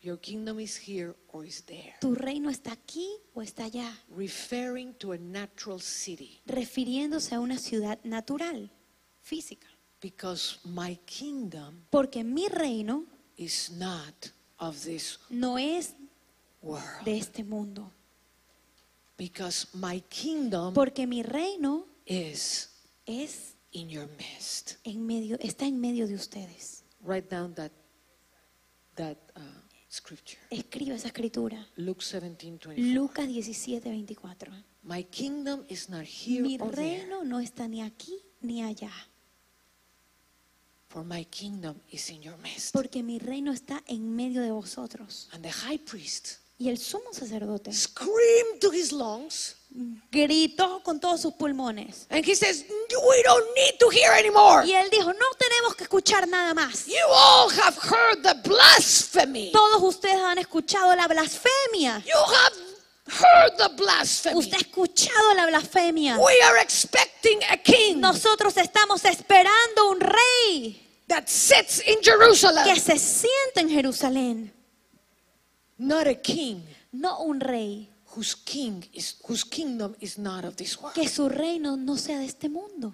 your 0.01 0.19
kingdom 0.19 0.59
is 0.59 0.77
here 0.77 1.15
or 1.29 1.45
is 1.45 1.63
there, 1.65 1.95
tu 1.99 2.13
reino 2.13 2.49
está 2.49 2.71
aquí 2.73 3.07
o 3.33 3.41
está 3.41 3.65
allá, 3.65 3.91
referring 4.15 4.93
to 4.95 5.11
a 5.13 5.17
natural 5.17 5.79
city. 5.79 6.39
refiriéndose 6.45 7.33
a 7.35 7.39
una 7.39 7.57
ciudad 7.57 7.99
natural, 8.03 8.69
física. 9.21 9.67
Because 9.99 10.59
my 10.63 10.95
kingdom 11.05 11.83
Porque 11.89 12.23
mi 12.23 12.47
reino 12.49 13.05
is 13.35 13.71
not 13.71 14.31
of 14.59 14.83
this 14.83 15.17
no 15.31 15.57
es 15.57 15.95
world. 16.61 17.03
de 17.03 17.17
este 17.17 17.43
mundo. 17.43 17.91
Because 19.17 19.67
my 19.73 20.01
kingdom 20.09 20.75
Porque 20.75 21.07
mi 21.07 21.23
reino 21.23 21.87
is 22.05 22.69
es 23.07 23.55
in 23.71 23.89
your 23.89 24.07
midst. 24.19 24.75
en 24.83 25.03
medio, 25.07 25.35
está 25.39 25.65
en 25.65 25.81
medio 25.81 26.05
de 26.07 26.13
ustedes. 26.13 26.76
Write 27.01 27.29
down 27.29 27.53
that 27.55 27.71
that 28.95 29.17
uh, 29.35 29.41
scripture. 29.89 30.39
Escriba 30.49 30.95
esa 30.95 31.07
escritura. 31.07 31.65
Luke 31.77 32.03
17, 32.03 32.57
24. 32.57 32.93
Lucas 32.93 33.25
17, 33.27 33.81
24. 33.81 34.49
My 34.83 35.03
kingdom 35.03 35.63
is 35.69 35.89
not 35.89 36.05
here 36.05 36.41
Mi 36.41 36.57
or 36.59 36.71
there, 36.71 36.99
reino 36.99 37.23
no 37.23 37.39
está 37.39 37.67
ni 37.67 37.81
aquí 37.81 38.19
ni 38.41 38.61
allá. 38.63 38.91
for 40.89 41.03
my 41.03 41.25
kingdom 41.25 41.79
is 41.91 42.09
in 42.09 42.23
your 42.23 42.37
midst. 42.37 42.73
Porque 42.73 43.03
mi 43.03 43.19
reino 43.19 43.51
está 43.51 43.83
en 43.87 44.15
medio 44.15 44.41
de 44.41 44.51
vosotros. 44.51 45.29
And 45.33 45.43
the 45.43 45.51
high 45.51 45.77
priest 45.77 46.39
Y 46.59 46.69
el 46.69 46.77
sumo 46.77 47.13
sacerdote 47.13 47.71
screamed 47.71 48.59
to 48.61 48.71
his 48.71 48.91
lungs, 48.91 49.56
gritó 50.11 50.81
con 50.83 50.99
todos 50.99 51.21
sus 51.21 51.33
pulmones. 51.33 52.07
and 52.09 52.25
he 52.25 52.33
says, 52.35 52.65
"We 52.69 53.23
don't 53.23 53.45
need 53.55 53.77
to 53.79 53.89
hear 53.89 54.11
anymore. 54.13 54.65
Y 54.65 54.73
él 54.73 54.89
dijo, 54.89 55.13
no 55.13 55.25
tenemos 55.37 55.75
que 55.75 55.83
escuchar 55.83 56.27
nada 56.27 56.53
más. 56.53 56.85
You 56.87 56.95
all 57.09 57.49
have 57.49 57.75
heard 57.77 58.23
the 58.23 58.35
blasphemy. 58.47 59.51
Todos 59.51 59.81
ustedes 59.83 60.19
han 60.19 60.37
escuchado 60.39 60.95
la 60.95 61.07
blasfemia. 61.07 62.01
You 62.05 62.15
have 62.17 62.53
heard 63.07 63.57
the 63.57 63.69
blasphemy. 63.75 64.37
Usted 64.39 64.55
ha 64.57 64.61
escuchado 64.61 65.33
la 65.35 65.45
blasfemia. 65.47 66.17
We 66.17 66.41
are 66.43 66.57
expecting 66.61 67.39
a 67.49 67.57
king 67.57 67.99
Nosotros 67.99 68.57
estamos 68.57 69.05
esperando 69.05 69.89
un 69.91 69.99
rey 69.99 70.81
that 71.07 71.27
sits 71.27 71.81
in 71.87 72.01
Jerusalem, 72.01 72.65
que 72.65 72.79
se 72.79 72.97
sienta 72.97 73.61
en 73.61 73.69
Jerusalén. 73.69 74.51
not 75.77 76.07
a 76.07 76.15
king 76.15 76.61
No 76.91 77.19
un 77.21 77.39
rey 77.39 77.89
whose 78.17 78.35
king 78.43 78.83
is 78.93 79.15
whose 79.27 79.43
kingdom 79.47 79.95
is 79.99 80.17
not 80.17 80.43
of 80.43 80.55
this 80.55 80.75
world. 80.81 80.95
que 80.95 81.07
su 81.07 81.29
reino 81.29 81.77
no 81.77 81.95
sea 81.97 82.17
de 82.17 82.25
este 82.25 82.49
mundo. 82.49 82.93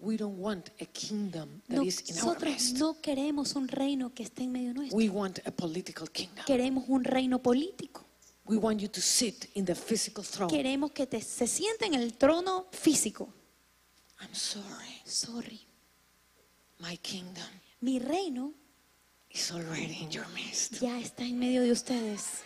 We 0.00 0.16
don't 0.16 0.38
want 0.38 0.70
a 0.80 0.86
kingdom 0.86 1.60
that 1.68 1.82
is 1.84 2.00
in 2.08 2.16
our 2.18 2.24
Nosotros 2.26 2.52
midst. 2.52 2.78
no 2.78 3.00
queremos 3.02 3.56
un 3.56 3.66
reino 3.68 4.14
que 4.14 4.22
esté 4.22 4.44
en 4.44 4.52
medio 4.52 4.72
nuestro. 4.72 4.96
We 4.96 5.08
want 5.08 5.40
a 5.44 5.50
political 5.50 6.08
kingdom. 6.10 6.44
Queremos 6.46 6.84
un 6.88 7.02
reino 7.04 7.40
político. 7.42 8.04
We 8.46 8.56
want 8.56 8.80
you 8.80 8.88
to 8.88 9.00
sit 9.00 9.50
in 9.54 9.64
the 9.64 9.74
physical 9.74 10.24
throne. 10.24 10.48
Queremos 10.50 10.92
que 10.92 11.06
te- 11.06 11.20
se 11.20 11.46
sienta 11.46 11.84
en 11.86 11.94
el 11.94 12.14
trono 12.16 12.68
físico. 12.72 13.28
I'm 14.20 14.34
sorry. 14.34 15.02
Sorry. 15.04 15.60
My 16.78 16.96
kingdom 16.98 17.44
Mi 17.80 17.98
reino 17.98 18.54
is 19.30 19.50
already 19.50 19.98
in 20.00 20.10
your 20.10 20.26
midst. 20.28 20.80
ya 20.80 20.98
está 20.98 21.24
en 21.24 21.38
medio 21.38 21.62
de 21.62 21.72
ustedes. 21.72 22.44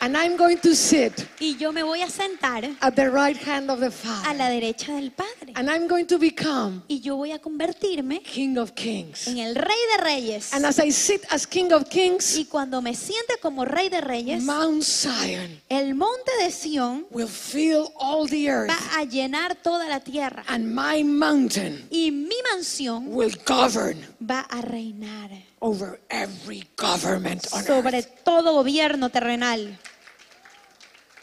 And 0.00 0.16
I'm 0.16 0.36
going 0.36 0.58
to 0.58 0.74
sit 0.76 1.26
Y 1.40 1.56
yo 1.58 1.72
me 1.72 1.82
voy 1.82 2.02
a 2.02 2.08
sentar 2.08 2.64
at 2.80 2.94
the 2.94 3.10
right 3.10 3.36
hand 3.36 3.68
of 3.70 3.80
the 3.80 3.86
a 3.88 3.90
Father. 3.90 4.36
la 4.36 4.48
derecha 4.48 4.94
del 4.94 5.10
Padre. 5.10 5.52
And 5.56 5.68
I'm 5.68 5.88
going 5.88 6.06
to 6.06 6.18
become 6.18 6.82
Y 6.88 7.00
yo 7.00 7.16
voy 7.16 7.32
a 7.32 7.40
convertirme 7.40 8.22
King 8.22 8.58
of 8.58 8.72
Kings. 8.74 9.26
en 9.26 9.38
el 9.38 9.56
Rey 9.56 9.76
de 9.96 10.04
Reyes. 10.04 10.52
And 10.52 10.64
as 10.66 10.78
I 10.78 10.90
sit 10.92 11.22
as 11.30 11.46
King 11.46 11.72
of 11.72 11.88
Kings, 11.88 12.36
Y 12.38 12.44
cuando 12.44 12.80
me 12.80 12.94
siente 12.94 13.38
como 13.42 13.64
Rey 13.64 13.88
de 13.88 14.00
Reyes, 14.00 14.42
Mount 14.44 14.82
Zion 14.84 15.60
el 15.68 15.94
monte 15.96 16.30
de 16.44 16.50
Sión 16.52 17.06
will 17.10 17.26
fill 17.28 17.88
all 17.98 18.28
the 18.28 18.48
earth, 18.48 18.70
va 18.70 19.00
a 19.00 19.04
llenar 19.04 19.56
toda 19.56 19.88
la 19.88 19.98
tierra. 20.00 20.44
and 20.48 20.72
my 20.74 21.02
mountain 21.02 21.86
Y 21.90 22.10
mi 22.12 22.36
mansión 22.52 23.06
will 23.08 23.34
govern 23.46 23.98
va 24.20 24.40
a 24.48 24.60
reinar 24.62 25.30
over 25.60 25.98
every 26.08 26.62
government 26.76 27.48
on 27.52 27.64
sobre 27.64 27.98
earth. 27.98 28.22
todo 28.24 28.52
gobierno 28.54 29.08
terrenal. 29.10 29.76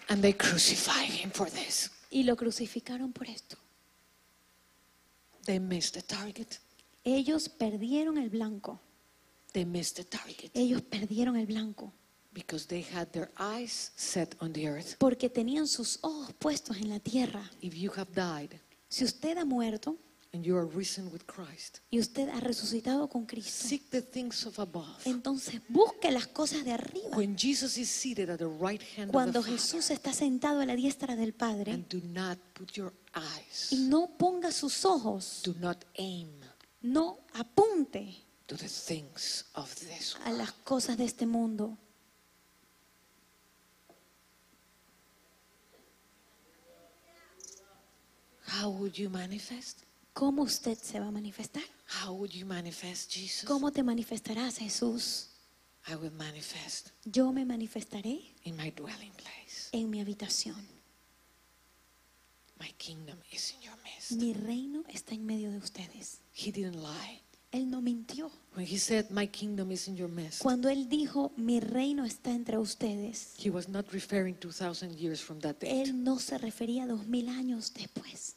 And 0.09 0.21
they 0.21 0.33
crucified 0.33 1.09
him 1.09 1.31
for 1.31 1.49
this. 1.49 1.89
Y 2.11 2.23
lo 2.23 2.35
crucificaron 2.35 3.11
por 3.11 3.27
esto. 3.27 3.57
They 5.45 5.59
missed 5.59 5.95
the 5.95 6.01
target. 6.01 6.59
Ellos 7.03 7.49
perdieron 7.49 8.17
el 8.17 8.29
blanco. 8.29 8.79
They 9.53 9.65
missed 9.65 9.97
the 9.97 10.03
target 10.03 10.51
Ellos 10.53 10.81
perdieron 10.81 11.37
el 11.37 11.45
blanco 11.45 11.93
because 12.33 12.67
they 12.67 12.81
had 12.83 13.07
their 13.11 13.31
eyes 13.37 13.91
set 13.95 14.35
on 14.41 14.51
the 14.51 14.67
earth. 14.67 14.97
porque 14.97 15.29
tenían 15.29 15.67
sus 15.67 15.99
ojos 16.01 16.33
puestos 16.33 16.77
en 16.77 16.89
la 16.89 16.99
tierra. 16.99 17.49
If 17.61 17.73
you 17.75 17.91
have 17.95 18.11
died 18.13 18.59
Si 18.89 19.05
usted 19.05 19.37
ha 19.37 19.45
muerto 19.45 19.97
and 20.35 20.45
you 20.45 20.57
are 20.57 20.67
risen 20.67 21.09
with 21.11 21.25
Christ, 21.25 21.79
y 21.89 21.99
usted 21.99 22.29
ha 22.29 22.39
resucitado 22.41 23.07
con 23.07 23.25
Cristo, 23.25 23.67
seek 23.67 23.89
the 23.89 24.01
things 24.01 24.45
of 24.45 24.59
above. 24.59 25.01
entonces 25.05 25.61
busque 25.69 26.11
las 26.11 26.27
cosas 26.27 26.65
de 26.65 26.73
arriba. 26.73 27.15
When 27.17 27.37
Jesus 27.37 27.77
is 27.77 27.89
seated 27.89 28.29
at 28.29 28.39
the 28.39 28.47
right 28.47 28.81
hand 28.97 29.11
Cuando 29.11 29.39
of 29.39 29.45
the 29.45 29.51
Father, 29.51 29.61
Jesús 29.61 29.89
está 29.89 30.13
sentado 30.13 30.59
a 30.59 30.65
la 30.65 30.75
diestra 30.75 31.15
del 31.15 31.33
Padre 31.33 31.71
and 31.71 31.87
do 31.87 32.01
not 32.09 32.37
put 32.53 32.73
your 32.73 32.93
eyes, 33.13 33.71
y 33.71 33.77
no 33.87 34.09
ponga 34.17 34.51
sus 34.51 34.83
ojos, 34.85 35.41
do 35.43 35.55
not 35.59 35.85
aim 35.95 36.29
no 36.81 37.17
apunte 37.33 38.25
to 38.45 38.55
the 38.55 38.67
things 38.67 39.45
of 39.55 39.73
this 39.79 40.15
a 40.25 40.31
las 40.31 40.51
cosas 40.51 40.97
de 40.97 41.05
este 41.05 41.25
mundo. 41.25 41.77
How 48.47 48.69
would 48.69 48.97
you 48.97 49.09
manifest? 49.09 49.84
¿Cómo 50.15 50.43
usted 50.43 50.77
se 50.77 50.97
va 50.99 51.07
a 51.07 51.11
manifestar? 51.11 51.63
How 52.01 52.13
would 52.13 52.31
you 52.31 52.45
manifest 52.45 53.11
Jesus? 53.11 53.43
¿Cómo 53.43 53.71
te 53.71 53.83
manifestarás, 53.83 54.57
Jesús? 54.59 55.27
I 55.89 55.95
will 55.95 56.11
manifest 56.13 56.91
Yo 57.03 57.33
me 57.33 57.43
manifestaré 57.45 58.33
in 58.45 58.55
my 58.55 58.71
dwelling 58.71 59.11
place. 59.11 59.69
en 59.73 59.89
mi 59.89 59.99
habitación. 59.99 60.55
My 62.59 62.71
kingdom 62.77 63.17
is 63.33 63.53
in 63.53 63.61
your 63.61 63.75
midst. 63.83 64.13
Mi 64.13 64.33
reino 64.33 64.83
está 64.87 65.13
en 65.13 65.25
medio 65.25 65.51
de 65.51 65.57
ustedes. 65.57 66.21
He 66.33 66.49
didn't 66.49 66.77
lie. 66.81 67.21
Él 67.51 67.69
no 67.69 67.81
mintió. 67.81 68.31
When 68.55 68.65
he 68.65 68.77
said, 68.79 69.09
My 69.11 69.27
kingdom 69.27 69.69
is 69.71 69.87
in 69.89 69.97
your 69.97 70.07
midst, 70.09 70.41
Cuando 70.41 70.69
Él 70.69 70.87
dijo, 70.87 71.33
mi 71.35 71.59
reino 71.59 72.05
está 72.05 72.31
entre 72.31 72.57
ustedes, 72.57 73.33
he 73.37 73.49
was 73.49 73.67
not 73.67 73.91
referring 73.91 74.35
2,000 74.39 74.95
years 74.97 75.21
from 75.21 75.39
that 75.41 75.55
date. 75.59 75.81
Él 75.83 76.03
no 76.05 76.19
se 76.19 76.37
refería 76.37 76.83
a 76.85 76.87
dos 76.87 77.05
mil 77.05 77.27
años 77.27 77.73
después 77.73 78.35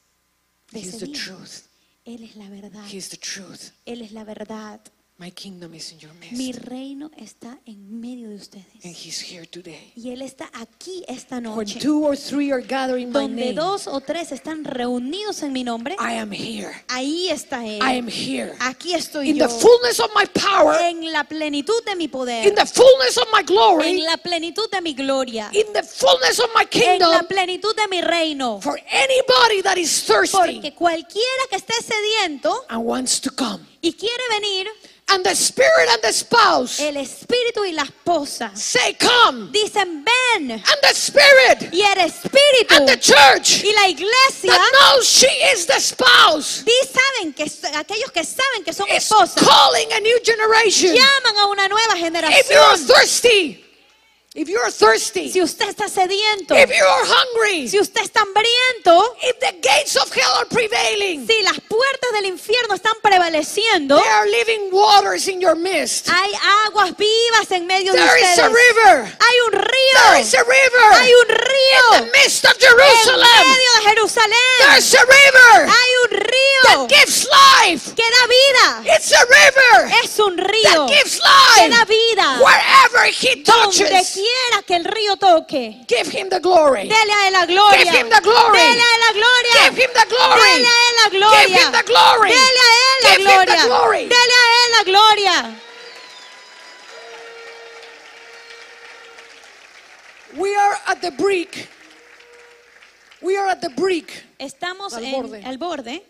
de 0.73 0.81
He's 0.81 0.89
ese 0.89 0.99
the 1.07 1.13
día. 1.13 1.25
truth. 1.25 1.68
Él 2.09 2.24
es 2.24 2.36
la 2.36 2.48
verdad. 2.48 2.86
The 2.89 3.18
truth. 3.18 3.72
Él 3.85 4.01
es 4.01 4.12
la 4.12 4.24
verdad. 4.24 4.80
My 5.20 5.31
kingdom 5.31 5.74
is 5.74 5.90
in 5.90 5.99
your 5.99 6.12
Mi 6.31 6.47
midst. 6.53 6.62
reino 6.69 7.11
está 7.16 7.59
en 7.66 8.01
medio 8.01 8.28
de 8.28 8.35
And 8.35 8.40
ustedes. 8.40 8.85
he's 9.05 9.19
here 9.20 9.45
today. 9.47 9.93
Y 9.97 10.11
Él 10.11 10.23
está 10.23 10.49
aquí 10.53 11.03
esta 11.09 11.39
When 11.40 11.43
noche. 11.43 11.81
two 11.81 12.05
or 12.07 12.15
three 12.16 12.53
are 12.53 12.61
gathering 12.62 13.09
my 13.09 13.15
Donde 13.23 13.47
name, 13.47 13.55
dos 13.55 13.89
o 13.89 14.01
tres 14.01 14.31
están 14.31 14.65
reunidos 14.65 15.43
en 15.43 15.53
mi 15.53 15.65
nombre, 15.65 15.97
I 15.99 16.19
am 16.19 16.31
here. 16.31 16.70
ahí 16.86 17.31
está 17.31 17.66
Él. 17.66 17.82
I 17.82 17.99
am 17.99 18.07
here. 18.07 18.55
Aquí 18.61 18.95
estoy 18.95 19.31
In 19.31 19.36
yo. 19.39 19.49
the 19.49 19.53
fullness 19.55 19.99
of 19.99 20.09
my 20.15 20.24
power, 20.27 20.77
En 20.82 21.11
la 21.11 21.24
plenitud 21.24 21.82
de 21.85 21.97
mi 21.97 22.07
poder. 22.07 22.47
in 22.47 22.55
the 22.55 22.65
fullness 22.66 23.16
of 23.19 23.27
my 23.36 23.43
glory, 23.43 23.89
En 23.89 24.05
la 24.05 24.19
plenitud 24.19 24.70
de 24.70 24.81
mi 24.81 24.95
gloria. 24.95 25.51
in 25.53 25.73
the 25.73 25.82
fullness 25.82 26.39
of 26.39 26.49
my 26.55 26.62
En 26.70 27.01
la 27.01 27.19
kingdom, 27.19 27.27
plenitud 27.27 27.74
de 27.74 27.89
mi 27.89 28.01
reino. 28.03 28.61
for 28.61 28.78
anybody 28.89 29.62
that 29.65 29.77
is 29.78 30.01
thirsty 30.05 30.36
Porque 30.36 30.74
cualquiera 30.77 31.43
que 31.51 31.57
esté 31.57 31.74
sediento 31.82 32.55
and 32.69 32.85
wants 32.85 33.20
to 33.20 33.32
come. 33.35 33.66
y 33.82 33.95
quiere 33.95 34.23
venir, 34.31 34.69
And 35.10 35.24
the 35.24 35.35
spirit 35.35 35.89
and 35.90 36.02
the 36.02 36.12
spouse 36.12 36.80
el 36.80 36.97
espíritu 36.97 37.64
y 37.64 37.72
la 37.72 37.82
esposa 37.85 38.51
say, 38.55 38.94
Come. 38.94 39.51
dicen 39.52 40.05
ven. 40.05 40.51
And 40.51 40.80
the 40.82 40.94
spirit 40.94 41.72
Y 41.72 41.80
el 41.80 41.98
espíritu 42.06 42.76
and 42.76 42.86
the 42.86 42.98
church 42.98 43.64
y 43.64 43.72
la 43.72 43.89
iglesia 43.89 44.51
that 44.52 44.70
knows 44.72 45.09
she 45.09 45.26
is 45.52 45.66
the 45.66 45.80
spouse 45.80 46.62
saben 46.93 47.32
que 47.35 47.44
aquellos 47.74 48.10
que 48.12 48.22
saben 48.24 48.64
que 48.64 48.72
son 48.72 48.86
esposas 48.90 49.35
calling 49.43 49.93
a 49.93 50.01
new 50.01 50.18
generation. 50.24 50.94
llaman 50.94 51.36
a 51.39 51.47
una 51.47 51.68
nueva 51.68 51.94
If 51.97 52.01
you're 52.51 52.60
generación. 52.60 52.86
thirsty, 52.86 53.64
if 54.40 54.48
you're 54.48 54.70
thirsty, 54.70 55.31
Si 55.31 55.40
usted 55.43 55.69
está 55.69 55.89
sediento, 55.89 56.55
if 56.56 56.70
you're 56.70 57.05
hungry, 57.06 57.69
si 57.69 57.78
usted 57.81 58.02
está 58.02 58.20
hambriento, 58.23 59.16
if 59.23 59.39
the 59.40 59.52
gates 59.60 59.97
of 59.97 60.10
hell 60.15 60.32
are 60.39 60.47
prevailing, 60.47 61.27
si 61.27 61.43
las 61.43 61.59
puertas 61.69 62.12
del 62.15 62.27
infierno 62.27 62.74
están 62.74 62.94
prevaleciendo, 63.02 63.97
there 64.01 64.12
are 64.15 64.27
living 64.31 64.70
waters 64.70 65.27
in 65.28 65.40
your 65.40 65.56
midst. 65.56 66.09
hay 66.09 66.32
aguas 66.66 66.97
vivas 66.97 67.51
en 67.51 67.66
medio 67.66 67.93
de 67.93 67.98
There 67.98 68.19
is 68.19 68.39
a 68.39 68.48
ustedes. 68.48 68.52
river. 68.52 69.16
Hay 69.20 69.36
un 69.47 69.52
There 69.59 70.20
is 70.20 70.32
río. 70.32 70.40
a 70.40 70.44
river 70.44 70.93
Hay 70.94 71.12
un 71.12 71.31
in 71.31 71.36
río 71.36 72.05
the 72.06 72.19
midst 72.19 72.44
of 72.44 72.52
en 72.52 72.60
Jerusalem. 72.60 73.48
medio 73.48 73.73
de 73.74 73.82
Jerusalén. 73.90 74.59
There's 74.60 74.94
a 74.94 75.01
river 75.05 75.66
Hay 75.69 75.90
un 76.05 76.10
río 76.10 76.62
that 76.65 76.89
gives 76.89 77.27
life. 77.28 77.94
que 77.94 78.05
da 78.05 78.27
vida. 78.27 78.94
It's 78.97 79.12
a 79.12 79.24
river 79.24 79.93
Es 80.05 80.19
un 80.19 80.36
río 80.39 80.86
that 80.86 80.89
gives 80.89 81.20
que 81.20 81.69
da 81.69 81.78
life. 81.81 81.86
vida. 81.89 82.39
Wherever 82.40 83.05
he 83.10 83.43
Donde 83.43 83.44
touches, 83.44 84.15
quiera 84.29 84.63
que 84.63 84.77
el 84.77 84.85
río 84.85 85.17
toque. 85.17 85.85
give 85.87 86.09
him 86.11 86.29
the 86.29 86.41
glory. 86.41 86.89
Dele 86.89 87.13
a 87.13 87.27
él 87.29 87.33
la 87.33 87.47
gloria. 87.47 87.93
Give 87.93 87.99
him 88.01 88.09
the 88.11 88.21
glory. 88.21 88.59
Dele 88.59 88.83
a 88.83 88.95
él 88.95 89.01
la 89.07 89.13
gloria. 89.19 89.71
Give 89.71 89.83
him 89.83 89.91
the 89.93 90.07
glory. 90.09 90.51
Dele 90.51 90.69
a 90.69 90.79
él 90.87 90.95
la 91.03 91.09
gloria. 91.19 91.45
Give 91.47 91.61
him 91.61 91.73
the 91.73 91.83
glory. 91.87 92.31
Dele 92.31 92.63
a 92.69 92.73
él 92.85 93.01
la 93.03 93.17
gloria. 93.25 93.65
Dele 94.09 94.35
a 94.35 94.47
él 94.65 94.71
la 94.77 94.83
gloria. 94.85 95.61
We 100.37 100.55
are 100.55 100.77
at 100.87 101.01
the 101.01 101.11
brink. 101.11 101.69
We 103.21 103.37
are 103.37 103.49
at 103.49 103.61
the 103.61 103.71
brink 103.71 104.11
Estamos 104.39 104.93
Al 104.95 105.05
en 105.05 105.11
borde. 105.11 105.43
el 105.45 105.59
borde 105.59 106.03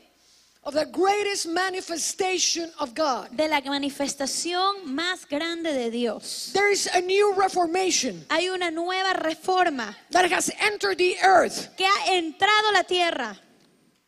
of 0.69 0.75
the 0.75 0.85
greatest 0.85 1.49
manifestation 1.49 2.71
of 2.79 2.95
God. 2.95 3.31
de 3.31 3.49
la 3.49 3.61
manifestación 3.63 4.85
más 4.85 5.27
grande 5.27 5.73
de 5.73 5.91
Dios. 5.91 6.51
There 6.53 6.71
is 6.71 6.87
a 6.93 7.01
new 7.01 7.33
reformation 7.35 8.23
Hay 8.29 8.49
una 8.51 8.71
nueva 8.71 9.15
reforma 9.15 9.97
that 10.11 10.31
has 10.31 10.51
entered 10.61 10.99
the 10.99 11.17
earth. 11.25 11.75
que 11.77 11.87
ha 11.87 12.13
entrado 12.13 12.73
la 12.75 12.83
tierra. 12.83 13.35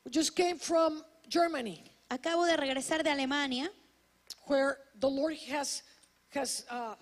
We 0.05 0.11
just 0.11 0.37
came 0.37 0.59
from 0.59 1.03
Germany, 1.29 1.83
Acabo 2.11 2.45
de 2.45 2.57
regresar 2.59 3.03
de 3.03 3.11
Alemania, 3.11 3.71
where 4.47 4.77
the 4.99 5.09
Lord 5.09 5.37
has 5.51 5.83
has 6.35 6.67
uh, 6.71 6.95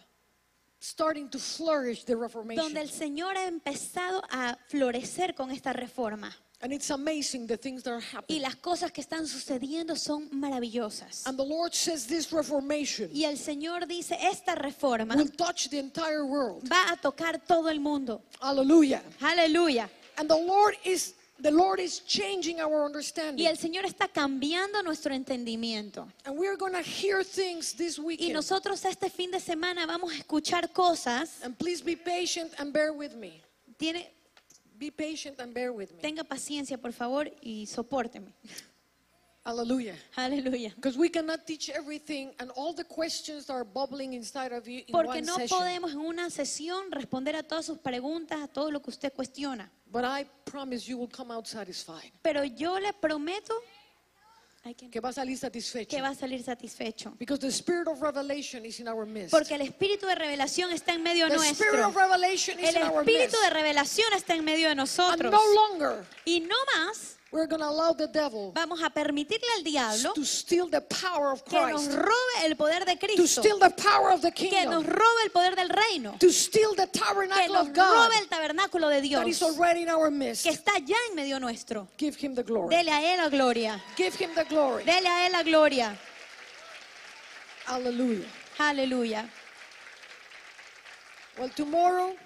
starting 0.79 1.29
to 1.31 1.39
flourish 1.39 2.05
the 2.05 2.17
reformation, 2.17 2.63
donde 2.63 2.81
el 2.81 2.91
Señor 2.91 3.37
ha 3.37 3.47
empezado 3.49 4.23
a 4.31 4.57
florecer 4.69 5.35
con 5.35 5.51
esta 5.51 5.73
reforma. 5.73 6.33
And 6.61 6.73
it's 6.73 6.91
amazing 6.91 7.47
the 7.47 7.57
things 7.57 7.83
that 7.85 7.93
are 7.93 8.01
Y 8.01 8.17
happening. 8.17 8.43
las 8.43 8.57
cosas 8.57 8.91
que 8.93 9.01
están 9.03 9.27
sucediendo 9.27 9.97
son 9.97 10.29
maravillosas. 10.33 11.27
And 11.27 11.39
the 11.39 11.45
Lord 11.45 11.73
says 11.75 12.07
this 12.07 12.33
reformation 12.33 13.11
Y 13.15 13.25
el 13.25 13.37
Señor 13.39 13.87
dice, 13.87 14.17
esta 14.21 14.55
reforma 14.55 15.15
will 15.17 15.31
touch 15.31 15.69
the 15.71 15.79
entire 15.79 16.25
world. 16.25 16.69
va 16.69 16.93
a 16.93 16.97
tocar 16.97 17.39
todo 17.47 17.69
el 17.69 17.79
mundo. 17.81 18.23
Aleluya. 18.41 19.89
And 20.17 20.29
the 20.29 20.37
Lord 20.37 20.75
is 20.85 21.15
the 21.41 21.53
Lord 21.53 21.79
is 21.79 22.01
changing 22.01 22.61
our 22.61 22.83
Y 22.83 22.87
understanding, 22.87 23.47
el 23.47 23.57
Señor 23.57 23.85
está 23.85 24.09
cambiando 24.09 24.83
nuestro 24.83 25.15
entendimiento. 25.15 26.09
and 26.27 26.37
we 26.37 26.49
are 26.49 26.57
going 26.57 26.73
to 26.73 26.83
hear 26.83 27.23
things 27.23 27.73
this 27.75 27.97
Y 27.99 28.03
weekend. 28.05 28.33
nosotros 28.33 28.85
este 28.85 29.09
fin 29.09 29.31
de 29.31 29.39
semana 29.39 29.87
vamos 29.87 30.13
a 30.13 30.17
escuchar 30.17 30.73
cosas. 30.73 31.41
And 31.45 31.57
please 31.57 31.81
be 31.85 31.95
patient 31.95 32.51
and 32.59 32.73
bear 32.73 32.93
with 32.93 33.15
me. 33.15 33.41
Tiene, 33.79 34.11
Be 34.79 34.91
patient 34.91 35.41
and 35.41 35.53
bear 35.53 35.73
with 35.73 35.93
me. 35.93 36.01
tenga 36.01 36.23
paciencia, 36.25 36.79
por 36.79 36.93
favor, 36.93 37.29
y 37.43 37.67
sopórteme. 37.67 38.33
Hallelujah. 39.45 39.95
Aleluya. 40.15 40.75
Because 40.77 40.99
we 40.99 41.09
cannot 41.09 41.47
teach 41.47 41.71
everything 41.71 42.35
and 42.39 42.51
all 42.55 42.75
the 42.75 42.85
questions 42.85 43.47
that 43.47 43.55
are 43.55 43.65
bubbling 43.65 44.13
inside 44.13 44.53
of 44.53 44.69
you 44.69 44.81
in 44.87 44.93
Porque 44.93 45.09
one 45.09 45.25
no 45.25 45.37
session. 45.37 45.59
podemos 45.59 45.93
en 45.93 46.01
una 46.01 46.29
sesión 46.29 46.91
responder 46.93 47.35
a 47.35 47.43
todas 47.43 47.65
sus 47.65 47.79
preguntas, 47.79 48.43
a 48.43 48.47
todo 48.49 48.71
lo 48.71 48.81
que 48.81 48.91
usted 48.91 49.11
cuestiona. 49.15 49.71
But 49.91 50.05
I 50.05 50.27
promise 50.45 50.87
you 50.87 50.99
will 50.99 51.09
come 51.09 51.33
out 51.33 51.47
satisfied. 51.47 52.13
Pero 52.23 52.45
yo 52.45 52.79
le 52.79 52.93
prometo 52.93 53.55
que- 54.91 55.01
va 55.01 55.09
a 55.11 55.13
salir 55.13 55.37
satisfecho. 55.39 55.89
que 55.97 56.03
va 56.03 56.09
a 56.09 56.15
salir 56.15 56.43
satisfecho. 56.43 57.15
Because 57.19 57.41
the 57.41 57.51
spirit 57.53 57.87
of 57.89 58.01
revelation 58.03 58.65
is 58.67 58.81
in 58.81 58.89
our 58.89 59.07
midst. 59.07 59.31
Porque 59.31 59.55
el 59.55 59.63
espíritu 59.63 60.07
de 60.07 60.15
revelación 60.15 60.73
está 60.73 60.95
en 60.95 61.03
medio 61.03 61.29
the 61.29 61.35
spirit 61.37 61.75
nuestro. 61.75 61.89
of 61.89 61.97
revelation 61.97 62.59
is 62.59 62.69
El 62.71 62.77
in 62.77 62.83
our 62.83 63.01
espíritu 63.03 63.37
midst. 63.37 63.43
de 63.45 63.51
revelación 63.51 64.13
está 64.15 64.35
en 64.35 64.45
medio 64.45 64.67
de 64.67 64.73
And 64.73 64.81
nosotros. 64.81 65.33
no 65.33 65.41
longer 65.55 66.05
Y 66.25 66.41
no 66.41 66.57
más 66.77 67.18
we're 67.31 67.47
going 67.47 67.61
to 67.61 67.69
allow 67.69 67.93
the 67.93 68.07
devil 68.09 68.53
vamos 68.55 68.81
a 68.83 68.89
permitirle 68.89 69.45
al 69.59 69.63
diablo 69.63 70.13
to 70.15 70.25
steal 70.25 70.67
the 70.71 70.81
power 70.81 71.31
of 71.33 71.45
que 71.45 71.59
nos 71.61 71.85
Christ. 71.87 71.99
robe 71.99 72.47
el 72.47 72.57
poder 72.57 72.85
de 72.87 72.97
To 72.97 73.07
Cristo, 73.07 73.43
steal 73.43 73.59
the 73.59 73.71
power 73.71 74.11
of 74.13 74.23
the 74.23 74.31
que 74.33 74.49
kingdom. 74.49 74.73
nos 74.83 74.87
robe 74.87 75.23
el 75.25 75.31
poder 75.31 75.55
del 75.55 75.69
reino, 75.69 76.17
To 76.19 76.31
steal 76.33 76.75
the 76.75 76.87
que 76.87 77.01
tabernacle 77.01 77.53
nos 77.53 77.69
of 77.69 77.75
God 77.75 78.07
robe 78.09 78.19
el 78.19 78.29
tabernáculo 78.29 78.89
de 78.89 79.01
that 79.11 79.27
is 79.29 79.39
Dios, 79.41 79.43
already 79.43 79.83
in 79.83 79.91
our 79.91 80.11
midst. 80.11 80.45
que 80.45 80.53
está 80.53 80.79
ya 80.85 80.97
en 81.11 81.17
medio 81.17 81.39
nuestro. 81.39 81.87
Give 81.99 82.15
him 82.17 82.35
the 82.35 82.43
glory. 82.43 82.75
Dele 82.75 82.91
a 82.91 83.15
Él 83.15 83.19
la 83.19 83.29
gloria. 83.29 83.79
Give 83.97 84.15
him 84.15 84.35
the 84.35 84.45
glory. 84.45 84.85
Dele 84.85 85.07
a 85.09 85.27
Él 85.27 85.33
la 85.33 85.43
gloria. 85.43 85.99
Hallelujah. 87.67 88.25
Aleluya. 88.59 89.29
Well, 91.39 91.51
tomorrow, 91.51 92.17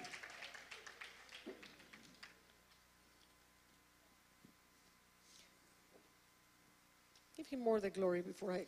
him 7.53 7.61
more 7.61 7.81
the 7.81 7.91
glory 7.91 8.23
before 8.23 8.53
I. 8.53 8.67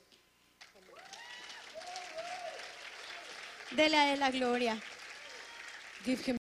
Dele 3.74 3.96
a 3.96 4.12
él 4.12 4.20
la 4.20 4.30
gloria. 4.30 4.80
Give 6.04 6.20
him 6.20 6.24